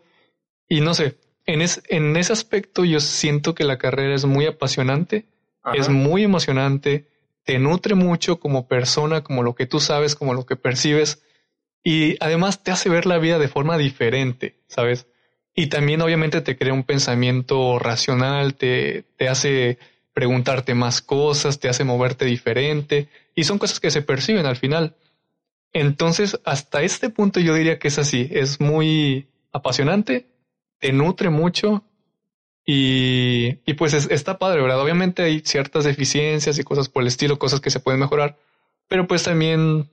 Y 0.67 0.81
no 0.81 0.93
sé, 0.93 1.15
en, 1.45 1.61
en 1.61 2.17
ese 2.17 2.33
aspecto 2.33 2.83
yo 2.83 2.99
siento 2.99 3.55
que 3.55 3.63
la 3.63 3.77
carrera 3.77 4.15
es 4.15 4.25
muy 4.25 4.45
apasionante, 4.45 5.27
es 5.73 5.87
muy 5.87 6.25
emocionante, 6.25 7.07
te 7.45 7.57
nutre 7.57 7.95
mucho 7.95 8.41
como 8.41 8.67
persona, 8.67 9.23
como 9.23 9.43
lo 9.43 9.55
que 9.55 9.65
tú 9.65 9.79
sabes, 9.79 10.15
como 10.15 10.33
lo 10.33 10.45
que 10.45 10.57
percibes. 10.57 11.23
Y 11.85 12.17
además 12.19 12.63
te 12.63 12.71
hace 12.71 12.89
ver 12.89 13.05
la 13.05 13.17
vida 13.17 13.39
de 13.39 13.47
forma 13.47 13.77
diferente, 13.77 14.59
¿sabes? 14.67 15.07
Y 15.59 15.67
también 15.67 16.03
obviamente 16.03 16.41
te 16.41 16.55
crea 16.55 16.71
un 16.71 16.83
pensamiento 16.83 17.79
racional, 17.79 18.53
te, 18.53 19.05
te 19.17 19.27
hace 19.27 19.79
preguntarte 20.13 20.75
más 20.75 21.01
cosas, 21.01 21.59
te 21.59 21.67
hace 21.67 21.83
moverte 21.83 22.25
diferente 22.25 23.09
y 23.33 23.43
son 23.43 23.57
cosas 23.57 23.79
que 23.79 23.89
se 23.89 24.03
perciben 24.03 24.45
al 24.45 24.55
final. 24.55 24.95
Entonces, 25.73 26.39
hasta 26.45 26.83
este 26.83 27.09
punto 27.09 27.39
yo 27.39 27.55
diría 27.55 27.79
que 27.79 27.87
es 27.87 27.97
así, 27.97 28.29
es 28.29 28.61
muy 28.61 29.29
apasionante, 29.51 30.27
te 30.77 30.91
nutre 30.93 31.31
mucho 31.31 31.83
y, 32.63 33.57
y 33.65 33.73
pues 33.73 33.95
está 33.95 34.37
padre, 34.37 34.61
¿verdad? 34.61 34.79
Obviamente 34.79 35.23
hay 35.23 35.39
ciertas 35.39 35.85
deficiencias 35.85 36.59
y 36.59 36.63
cosas 36.63 36.87
por 36.87 37.01
el 37.01 37.07
estilo, 37.07 37.39
cosas 37.39 37.61
que 37.61 37.71
se 37.71 37.79
pueden 37.79 37.99
mejorar, 37.99 38.37
pero 38.87 39.07
pues 39.07 39.23
también, 39.23 39.89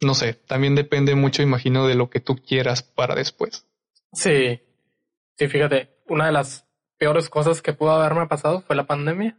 no 0.00 0.14
sé, 0.14 0.34
también 0.34 0.74
depende 0.74 1.14
mucho, 1.14 1.40
imagino, 1.40 1.86
de 1.86 1.94
lo 1.94 2.10
que 2.10 2.18
tú 2.18 2.34
quieras 2.34 2.82
para 2.82 3.14
después. 3.14 3.64
Sí, 4.12 4.60
sí, 5.36 5.48
fíjate, 5.48 5.96
una 6.08 6.26
de 6.26 6.32
las 6.32 6.66
peores 6.98 7.28
cosas 7.28 7.62
que 7.62 7.72
pudo 7.72 7.92
haberme 7.92 8.26
pasado 8.26 8.60
fue 8.60 8.76
la 8.76 8.86
pandemia 8.86 9.38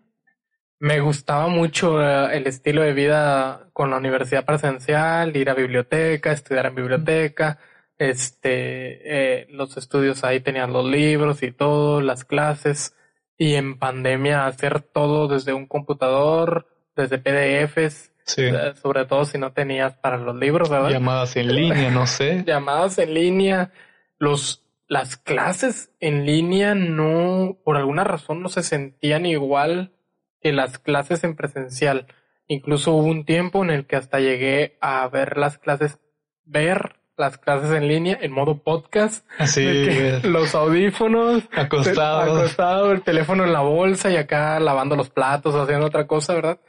me 0.79 0.99
gustaba 0.99 1.47
mucho 1.47 2.01
eh, 2.01 2.37
el 2.37 2.47
estilo 2.47 2.81
de 2.81 2.93
vida 2.93 3.69
con 3.73 3.89
la 3.89 3.97
universidad 3.97 4.45
presencial, 4.45 5.35
ir 5.35 5.49
a 5.49 5.53
biblioteca, 5.53 6.31
estudiar 6.31 6.67
en 6.67 6.75
biblioteca, 6.75 7.59
este, 7.97 9.41
eh, 9.41 9.47
los 9.49 9.77
estudios 9.77 10.23
ahí 10.23 10.41
tenían 10.41 10.73
los 10.73 10.85
libros 10.85 11.43
y 11.43 11.51
todo, 11.51 12.01
las 12.01 12.25
clases, 12.25 12.93
y 13.37 13.55
en 13.55 13.79
pandemia 13.79 14.45
hacer 14.45 14.81
todo 14.81 15.27
desde 15.27 15.53
un 15.53 15.65
computador, 15.65 16.67
desde 16.95 17.19
PDFs, 17.19 18.11
eh, 18.37 18.73
sobre 18.81 19.05
todo 19.05 19.23
si 19.25 19.37
no 19.37 19.53
tenías 19.53 19.93
para 19.97 20.17
los 20.17 20.35
libros, 20.35 20.69
¿verdad? 20.69 20.89
Llamadas 20.89 21.35
en 21.35 21.55
línea, 21.55 21.89
no 21.89 22.05
sé. 22.07 22.43
Llamadas 22.45 22.97
en 22.97 23.13
línea, 23.13 23.71
los 24.17 24.64
las 24.87 25.17
clases 25.17 25.91
en 25.99 26.25
línea 26.25 26.75
no, 26.75 27.57
por 27.63 27.77
alguna 27.77 28.03
razón 28.03 28.41
no 28.41 28.49
se 28.49 28.63
sentían 28.63 29.25
igual 29.25 29.93
que 30.41 30.51
las 30.51 30.77
clases 30.77 31.23
en 31.23 31.35
presencial. 31.35 32.07
Incluso 32.47 32.93
hubo 32.93 33.07
un 33.07 33.25
tiempo 33.25 33.63
en 33.63 33.71
el 33.71 33.87
que 33.87 33.95
hasta 33.95 34.19
llegué 34.19 34.77
a 34.81 35.07
ver 35.07 35.37
las 35.37 35.57
clases, 35.57 35.99
ver 36.43 36.97
las 37.17 37.37
clases 37.37 37.71
en 37.71 37.87
línea 37.87 38.17
en 38.21 38.31
modo 38.31 38.61
podcast. 38.61 39.25
Así. 39.39 39.65
los 40.23 40.53
audífonos. 40.53 41.43
Acostado. 41.51 42.35
Acostado, 42.35 42.91
el 42.91 43.01
teléfono 43.01 43.43
en 43.43 43.53
la 43.53 43.61
bolsa 43.61 44.11
y 44.11 44.17
acá 44.17 44.59
lavando 44.59 44.95
los 44.95 45.09
platos, 45.09 45.55
haciendo 45.55 45.87
otra 45.87 46.05
cosa, 46.05 46.35
¿verdad? 46.35 46.59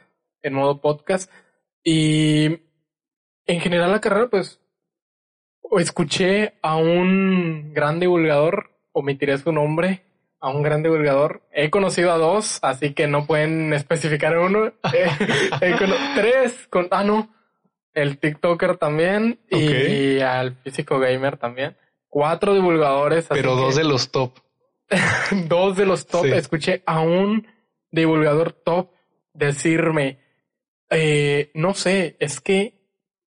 En 0.41 0.53
modo 0.53 0.81
podcast. 0.81 1.31
Y 1.83 2.45
en 3.45 3.61
general 3.61 3.91
la 3.91 4.01
carrera, 4.01 4.27
pues, 4.29 4.59
escuché 5.79 6.53
a 6.61 6.75
un 6.77 7.73
gran 7.73 7.99
divulgador, 7.99 8.71
omitiré 8.91 9.37
su 9.37 9.51
nombre, 9.51 10.03
a 10.39 10.49
un 10.49 10.61
gran 10.63 10.83
divulgador. 10.83 11.41
He 11.51 11.69
conocido 11.69 12.11
a 12.11 12.17
dos, 12.17 12.59
así 12.61 12.93
que 12.93 13.07
no 13.07 13.25
pueden 13.25 13.73
especificar 13.73 14.37
uno. 14.37 14.71
tres, 16.15 16.67
con, 16.69 16.87
ah, 16.91 17.03
no, 17.03 17.33
el 17.93 18.19
TikToker 18.19 18.77
también 18.77 19.39
y 19.49 20.19
al 20.19 20.55
físico 20.57 20.99
gamer 20.99 21.37
también. 21.37 21.75
Cuatro 22.07 22.53
divulgadores. 22.53 23.27
Pero 23.29 23.55
dos 23.57 23.75
de 23.75 23.83
los 23.83 24.11
top. 24.11 24.37
dos 25.47 25.75
de 25.75 25.85
los 25.85 26.05
top. 26.05 26.25
Escuché 26.25 26.83
a 26.85 27.01
un 27.01 27.47
divulgador 27.91 28.53
top 28.53 28.91
decirme, 29.33 30.19
eh, 30.89 31.51
no 31.53 31.73
sé, 31.73 32.15
es 32.19 32.39
que 32.39 32.73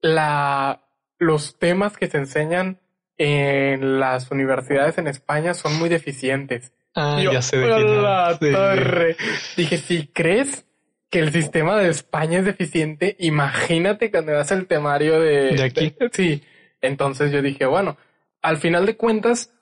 la, 0.01 0.90
los 1.21 1.59
temas 1.59 1.97
que 1.97 2.09
se 2.09 2.19
enseñan 2.19 2.81
en 3.19 4.01
las 4.01 4.31
universidades 4.31 4.99
en 4.99 5.07
España 5.07 5.55
son 5.55 5.79
muy 5.79 5.89
deficientes. 5.89 6.73
Ah, 6.95 7.23
ya 7.23 7.43
sé 7.43 7.59
de 7.59 7.69
quién 7.69 8.03
la 8.03 8.37
torre. 8.41 9.17
Dije, 9.57 9.77
si 9.77 10.07
crees 10.09 10.67
que 11.11 11.21
el 11.21 11.31
sistema 11.31 11.77
de 11.77 11.91
España 11.91 12.39
es 12.39 12.47
deficiente, 12.47 13.17
imagínate 13.19 14.11
cuando 14.11 14.33
vas 14.33 14.51
al 14.51 14.67
temario 14.67 15.21
de... 15.21 15.55
De 15.55 15.63
aquí. 15.63 15.95
sí. 16.13 16.43
Entonces 16.81 17.31
yo 17.31 17.43
dije, 17.43 17.67
bueno, 17.67 17.99
al 18.41 18.57
final 18.57 18.87
de 18.87 18.97
cuentas, 18.97 19.53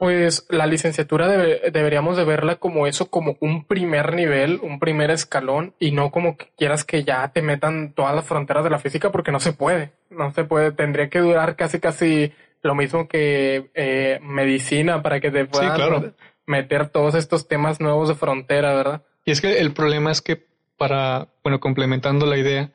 pues 0.00 0.46
la 0.48 0.66
licenciatura 0.66 1.28
deberíamos 1.28 2.16
de 2.16 2.24
verla 2.24 2.56
como 2.56 2.86
eso, 2.86 3.10
como 3.10 3.36
un 3.40 3.66
primer 3.66 4.14
nivel, 4.14 4.58
un 4.62 4.78
primer 4.78 5.10
escalón, 5.10 5.74
y 5.78 5.90
no 5.90 6.10
como 6.10 6.38
que 6.38 6.48
quieras 6.56 6.84
que 6.84 7.04
ya 7.04 7.28
te 7.28 7.42
metan 7.42 7.92
todas 7.92 8.14
las 8.14 8.24
fronteras 8.24 8.64
de 8.64 8.70
la 8.70 8.78
física, 8.78 9.12
porque 9.12 9.30
no 9.30 9.40
se 9.40 9.52
puede. 9.52 9.92
No 10.08 10.32
se 10.32 10.44
puede. 10.44 10.72
Tendría 10.72 11.10
que 11.10 11.18
durar 11.18 11.54
casi, 11.54 11.80
casi 11.80 12.32
lo 12.62 12.74
mismo 12.74 13.08
que 13.08 13.68
eh, 13.74 14.20
medicina 14.22 15.02
para 15.02 15.20
que 15.20 15.30
te 15.30 15.44
puedan 15.44 16.14
meter 16.46 16.88
todos 16.88 17.14
estos 17.14 17.46
temas 17.46 17.78
nuevos 17.78 18.08
de 18.08 18.14
frontera, 18.14 18.74
¿verdad? 18.74 19.02
Y 19.26 19.32
es 19.32 19.42
que 19.42 19.58
el 19.58 19.74
problema 19.74 20.12
es 20.12 20.22
que 20.22 20.42
para, 20.78 21.28
bueno, 21.42 21.60
complementando 21.60 22.24
la 22.24 22.38
idea, 22.38 22.70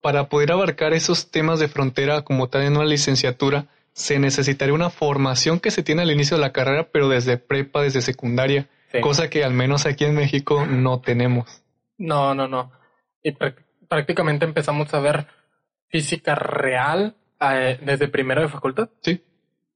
para 0.00 0.28
poder 0.28 0.50
abarcar 0.50 0.94
esos 0.94 1.30
temas 1.30 1.60
de 1.60 1.68
frontera 1.68 2.22
como 2.22 2.48
tal 2.48 2.62
en 2.62 2.76
una 2.76 2.86
licenciatura, 2.86 3.68
se 3.96 4.18
necesitaría 4.18 4.74
una 4.74 4.90
formación 4.90 5.58
que 5.58 5.70
se 5.70 5.82
tiene 5.82 6.02
al 6.02 6.10
inicio 6.10 6.36
de 6.36 6.42
la 6.42 6.52
carrera, 6.52 6.90
pero 6.92 7.08
desde 7.08 7.38
prepa, 7.38 7.80
desde 7.80 8.02
secundaria, 8.02 8.68
cosa 9.00 9.30
que 9.30 9.42
al 9.42 9.54
menos 9.54 9.86
aquí 9.86 10.04
en 10.04 10.14
México 10.14 10.66
no 10.66 11.00
tenemos. 11.00 11.62
No, 11.96 12.34
no, 12.34 12.46
no. 12.46 12.72
Y 13.22 13.34
prácticamente 13.88 14.44
empezamos 14.44 14.92
a 14.92 15.00
ver 15.00 15.28
física 15.88 16.34
real 16.34 17.16
eh, 17.40 17.80
desde 17.82 18.08
primero 18.08 18.42
de 18.42 18.48
facultad. 18.48 18.90
Sí. 19.00 19.24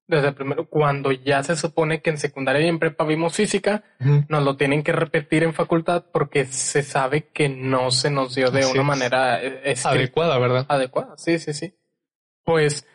Desde 0.06 0.32
primero, 0.32 0.68
cuando 0.68 1.12
ya 1.12 1.42
se 1.42 1.56
supone 1.56 2.02
que 2.02 2.10
en 2.10 2.18
secundaria 2.18 2.60
y 2.60 2.68
en 2.68 2.78
prepa 2.78 3.05
vimos 3.05 3.34
física, 3.34 3.84
nos 4.28 4.44
lo 4.44 4.56
tienen 4.56 4.82
que 4.82 4.92
repetir 4.92 5.44
en 5.44 5.55
facultad 5.55 6.05
porque 6.12 6.44
se 6.44 6.82
sabe 6.82 7.28
que 7.32 7.48
no 7.48 7.90
se 7.90 8.10
nos 8.10 8.34
dio 8.34 8.51
de 8.51 8.66
una 8.66 8.82
manera 8.82 9.42
eh, 9.42 9.74
adecuada, 9.82 10.38
¿verdad? 10.38 10.66
Adecuada, 10.68 11.16
sí, 11.16 11.38
sí, 11.38 11.55
sí. 11.55 11.74
Pues 12.44 12.86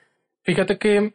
fíjate 0.45 0.77
que 0.77 1.13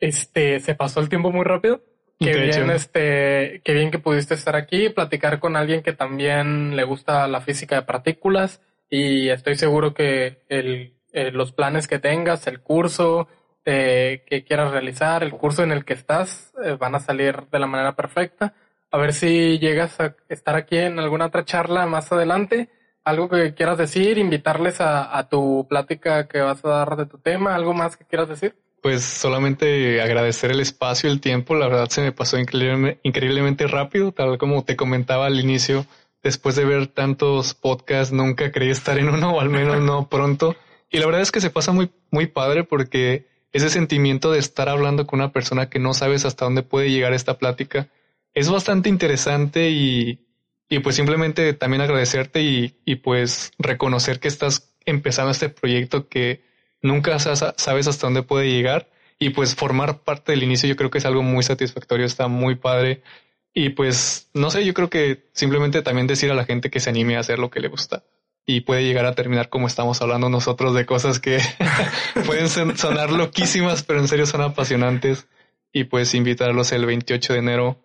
este 0.00 0.60
se 0.60 0.74
pasó 0.74 1.00
el 1.00 1.10
tiempo 1.10 1.30
muy 1.30 1.44
rápido. 1.44 1.82
Qué 2.18 2.32
bien, 2.34 2.70
este, 2.70 3.60
qué 3.64 3.74
bien 3.74 3.90
que 3.90 3.98
pudiste 3.98 4.32
estar 4.32 4.56
aquí, 4.56 4.88
platicar 4.88 5.40
con 5.40 5.56
alguien 5.56 5.82
que 5.82 5.92
también 5.92 6.74
le 6.74 6.84
gusta 6.84 7.28
la 7.28 7.42
física 7.42 7.74
de 7.74 7.82
partículas 7.82 8.62
y 8.88 9.28
estoy 9.28 9.56
seguro 9.56 9.92
que 9.92 10.44
el 10.48 10.94
eh, 11.14 11.30
los 11.30 11.52
planes 11.52 11.86
que 11.86 12.00
tengas, 12.00 12.48
el 12.48 12.60
curso 12.60 13.28
eh, 13.64 14.24
que 14.26 14.42
quieras 14.42 14.72
realizar, 14.72 15.22
el 15.22 15.30
curso 15.30 15.62
en 15.62 15.70
el 15.70 15.84
que 15.84 15.92
estás, 15.92 16.52
eh, 16.64 16.76
van 16.76 16.96
a 16.96 16.98
salir 16.98 17.46
de 17.52 17.60
la 17.60 17.68
manera 17.68 17.94
perfecta. 17.94 18.52
A 18.90 18.98
ver 18.98 19.12
si 19.12 19.60
llegas 19.60 20.00
a 20.00 20.16
estar 20.28 20.56
aquí 20.56 20.76
en 20.76 20.98
alguna 20.98 21.26
otra 21.26 21.44
charla 21.44 21.86
más 21.86 22.10
adelante. 22.10 22.68
Algo 23.04 23.28
que 23.28 23.54
quieras 23.54 23.78
decir, 23.78 24.18
invitarles 24.18 24.80
a, 24.80 25.16
a 25.16 25.28
tu 25.28 25.66
plática 25.68 26.26
que 26.26 26.40
vas 26.40 26.64
a 26.64 26.68
dar 26.68 26.96
de 26.96 27.06
tu 27.06 27.18
tema, 27.18 27.54
algo 27.54 27.74
más 27.74 27.96
que 27.96 28.04
quieras 28.04 28.28
decir. 28.28 28.54
Pues 28.84 29.02
solamente 29.02 30.02
agradecer 30.02 30.50
el 30.50 30.60
espacio, 30.60 31.10
el 31.10 31.20
tiempo. 31.20 31.54
La 31.54 31.68
verdad 31.68 31.88
se 31.88 32.02
me 32.02 32.12
pasó 32.12 32.36
increíblemente 32.38 33.66
rápido, 33.66 34.12
tal 34.12 34.36
como 34.36 34.62
te 34.62 34.76
comentaba 34.76 35.24
al 35.24 35.40
inicio. 35.40 35.86
Después 36.22 36.54
de 36.54 36.66
ver 36.66 36.88
tantos 36.88 37.54
podcasts, 37.54 38.12
nunca 38.12 38.52
creí 38.52 38.68
estar 38.68 38.98
en 38.98 39.08
uno, 39.08 39.36
o 39.36 39.40
al 39.40 39.48
menos 39.48 39.80
no 39.80 40.08
pronto. 40.10 40.54
Y 40.90 40.98
la 40.98 41.06
verdad 41.06 41.22
es 41.22 41.32
que 41.32 41.40
se 41.40 41.48
pasa 41.48 41.72
muy, 41.72 41.92
muy 42.10 42.26
padre 42.26 42.64
porque 42.64 43.26
ese 43.52 43.70
sentimiento 43.70 44.30
de 44.30 44.38
estar 44.38 44.68
hablando 44.68 45.06
con 45.06 45.20
una 45.20 45.32
persona 45.32 45.70
que 45.70 45.78
no 45.78 45.94
sabes 45.94 46.26
hasta 46.26 46.44
dónde 46.44 46.62
puede 46.62 46.90
llegar 46.90 47.14
esta 47.14 47.38
plática 47.38 47.88
es 48.34 48.50
bastante 48.50 48.88
interesante 48.88 49.70
y, 49.70 50.23
y 50.74 50.80
pues 50.80 50.96
simplemente 50.96 51.52
también 51.52 51.82
agradecerte 51.82 52.42
y, 52.42 52.74
y 52.84 52.96
pues 52.96 53.52
reconocer 53.58 54.18
que 54.18 54.26
estás 54.26 54.74
empezando 54.84 55.30
este 55.30 55.48
proyecto 55.48 56.08
que 56.08 56.42
nunca 56.82 57.16
sabes 57.20 57.86
hasta 57.86 58.06
dónde 58.08 58.24
puede 58.24 58.50
llegar. 58.50 58.90
Y 59.20 59.30
pues 59.30 59.54
formar 59.54 60.02
parte 60.02 60.32
del 60.32 60.42
inicio 60.42 60.68
yo 60.68 60.74
creo 60.74 60.90
que 60.90 60.98
es 60.98 61.06
algo 61.06 61.22
muy 61.22 61.44
satisfactorio, 61.44 62.04
está 62.04 62.26
muy 62.26 62.56
padre. 62.56 63.04
Y 63.54 63.68
pues 63.68 64.30
no 64.34 64.50
sé, 64.50 64.64
yo 64.64 64.74
creo 64.74 64.90
que 64.90 65.28
simplemente 65.32 65.80
también 65.80 66.08
decir 66.08 66.32
a 66.32 66.34
la 66.34 66.44
gente 66.44 66.70
que 66.70 66.80
se 66.80 66.90
anime 66.90 67.16
a 67.16 67.20
hacer 67.20 67.38
lo 67.38 67.50
que 67.50 67.60
le 67.60 67.68
gusta. 67.68 68.02
Y 68.44 68.62
puede 68.62 68.82
llegar 68.82 69.06
a 69.06 69.14
terminar 69.14 69.50
como 69.50 69.68
estamos 69.68 70.02
hablando 70.02 70.28
nosotros 70.28 70.74
de 70.74 70.86
cosas 70.86 71.20
que 71.20 71.38
pueden 72.26 72.48
sonar 72.48 73.12
loquísimas, 73.12 73.84
pero 73.84 74.00
en 74.00 74.08
serio 74.08 74.26
son 74.26 74.40
apasionantes. 74.40 75.28
Y 75.72 75.84
pues 75.84 76.14
invitarlos 76.14 76.72
el 76.72 76.84
28 76.84 77.32
de 77.32 77.38
enero. 77.38 77.84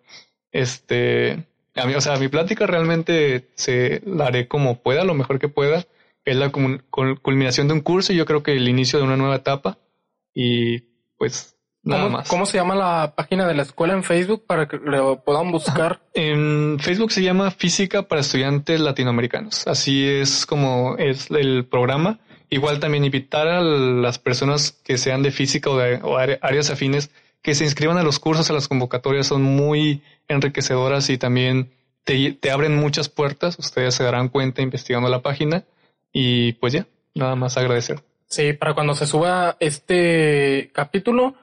Este, 0.50 1.46
a 1.74 1.86
mí, 1.86 1.94
o 1.94 2.00
sea, 2.00 2.16
mi 2.16 2.28
plática 2.28 2.66
realmente 2.66 3.48
se 3.54 4.02
la 4.04 4.26
haré 4.26 4.48
como 4.48 4.82
pueda, 4.82 5.04
lo 5.04 5.14
mejor 5.14 5.38
que 5.38 5.48
pueda. 5.48 5.86
Es 6.24 6.36
la 6.36 6.50
culminación 6.50 7.68
de 7.68 7.74
un 7.74 7.80
curso 7.80 8.12
y 8.12 8.16
yo 8.16 8.26
creo 8.26 8.42
que 8.42 8.52
el 8.52 8.68
inicio 8.68 8.98
de 8.98 9.04
una 9.06 9.16
nueva 9.16 9.36
etapa 9.36 9.78
y 10.34 10.80
pues 11.16 11.56
nada 11.82 12.04
¿Cómo, 12.04 12.16
más. 12.18 12.28
¿Cómo 12.28 12.46
se 12.46 12.58
llama 12.58 12.74
la 12.74 13.14
página 13.16 13.46
de 13.46 13.54
la 13.54 13.62
escuela 13.62 13.94
en 13.94 14.04
Facebook 14.04 14.44
para 14.46 14.68
que 14.68 14.76
lo 14.76 15.24
puedan 15.24 15.50
buscar? 15.50 16.00
En 16.14 16.78
Facebook 16.78 17.12
se 17.12 17.22
llama 17.22 17.50
Física 17.50 18.02
para 18.02 18.20
Estudiantes 18.20 18.80
Latinoamericanos. 18.80 19.66
Así 19.66 20.06
es 20.06 20.44
como 20.44 20.96
es 20.98 21.30
el 21.30 21.64
programa. 21.64 22.20
Igual 22.50 22.80
también 22.80 23.04
invitar 23.04 23.46
a 23.48 23.62
las 23.62 24.18
personas 24.18 24.72
que 24.72 24.98
sean 24.98 25.22
de 25.22 25.30
física 25.30 25.70
o 25.70 25.78
de 25.78 26.38
áreas 26.42 26.70
afines 26.70 27.10
que 27.42 27.54
se 27.54 27.64
inscriban 27.64 27.98
a 27.98 28.02
los 28.02 28.18
cursos, 28.18 28.50
a 28.50 28.52
las 28.52 28.68
convocatorias, 28.68 29.26
son 29.26 29.42
muy 29.42 30.02
enriquecedoras 30.28 31.08
y 31.10 31.18
también 31.18 31.72
te, 32.04 32.32
te 32.32 32.50
abren 32.50 32.76
muchas 32.76 33.08
puertas. 33.08 33.58
Ustedes 33.58 33.94
se 33.94 34.04
darán 34.04 34.28
cuenta 34.28 34.62
investigando 34.62 35.08
la 35.08 35.22
página 35.22 35.64
y 36.12 36.52
pues 36.54 36.72
ya, 36.72 36.86
nada 37.14 37.36
más 37.36 37.56
agradecer. 37.56 38.02
Sí, 38.26 38.52
para 38.52 38.74
cuando 38.74 38.94
se 38.94 39.06
suba 39.06 39.56
este 39.58 40.70
capítulo, 40.72 41.34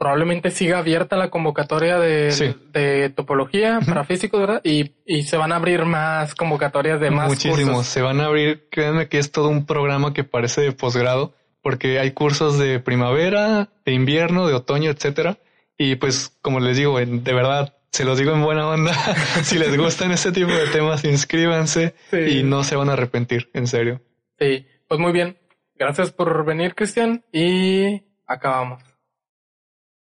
probablemente 0.00 0.50
siga 0.50 0.78
abierta 0.78 1.16
la 1.16 1.30
convocatoria 1.30 1.98
de, 1.98 2.56
de 2.72 3.10
topología 3.10 3.80
para 3.86 4.04
físicos, 4.04 4.40
¿verdad? 4.40 4.60
Y, 4.64 4.92
y, 5.04 5.24
se 5.24 5.36
van 5.36 5.52
a 5.52 5.56
abrir 5.56 5.84
más 5.84 6.34
convocatorias 6.34 7.00
de 7.00 7.10
más 7.10 7.28
Muchísimos. 7.28 7.86
Se 7.86 8.00
van 8.00 8.20
a 8.20 8.24
abrir, 8.24 8.66
créanme 8.70 9.08
que 9.08 9.18
es 9.18 9.30
todo 9.30 9.48
un 9.48 9.66
programa 9.66 10.14
que 10.14 10.24
parece 10.24 10.62
de 10.62 10.72
posgrado, 10.72 11.34
porque 11.62 11.98
hay 11.98 12.12
cursos 12.12 12.58
de 12.58 12.80
primavera, 12.80 13.70
de 13.84 13.92
invierno, 13.92 14.46
de 14.46 14.54
otoño, 14.54 14.90
etcétera. 14.90 15.38
Y 15.76 15.96
pues, 15.96 16.36
como 16.42 16.60
les 16.60 16.76
digo, 16.76 16.98
de 16.98 17.32
verdad, 17.32 17.76
se 17.90 18.04
los 18.04 18.18
digo 18.18 18.32
en 18.32 18.42
buena 18.42 18.68
onda. 18.68 18.92
si 19.42 19.58
les 19.58 19.76
gustan 19.76 20.12
este 20.12 20.32
tipo 20.32 20.52
de 20.52 20.68
temas, 20.68 21.04
inscríbanse 21.04 21.94
y 22.12 22.42
no 22.42 22.64
se 22.64 22.76
van 22.76 22.88
a 22.88 22.94
arrepentir, 22.94 23.50
en 23.54 23.66
serio. 23.66 24.00
Sí, 24.38 24.66
pues 24.88 25.00
muy 25.00 25.12
bien. 25.12 25.36
Gracias 25.74 26.12
por 26.12 26.44
venir, 26.44 26.74
Cristian, 26.74 27.24
y 27.32 28.02
acabamos. 28.26 28.82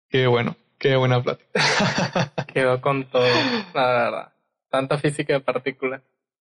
Qué 0.09 0.25
bueno, 0.25 0.55
qué 0.79 0.95
buena 0.95 1.21
plática. 1.21 1.49
Quedó 2.53 2.81
con 2.81 3.05
todo, 3.09 3.27
la 3.75 3.87
verdad. 3.87 4.33
Tanta 4.69 4.97
física 4.97 5.33
de 5.33 5.39
partículas. 5.41 6.01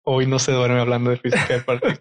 Hoy 0.03 0.27
no 0.27 0.39
se 0.39 0.53
duerme 0.53 0.81
hablando 0.81 1.11
de 1.11 1.19
física 1.19 1.55
de 1.55 1.61
partículas. 1.61 1.99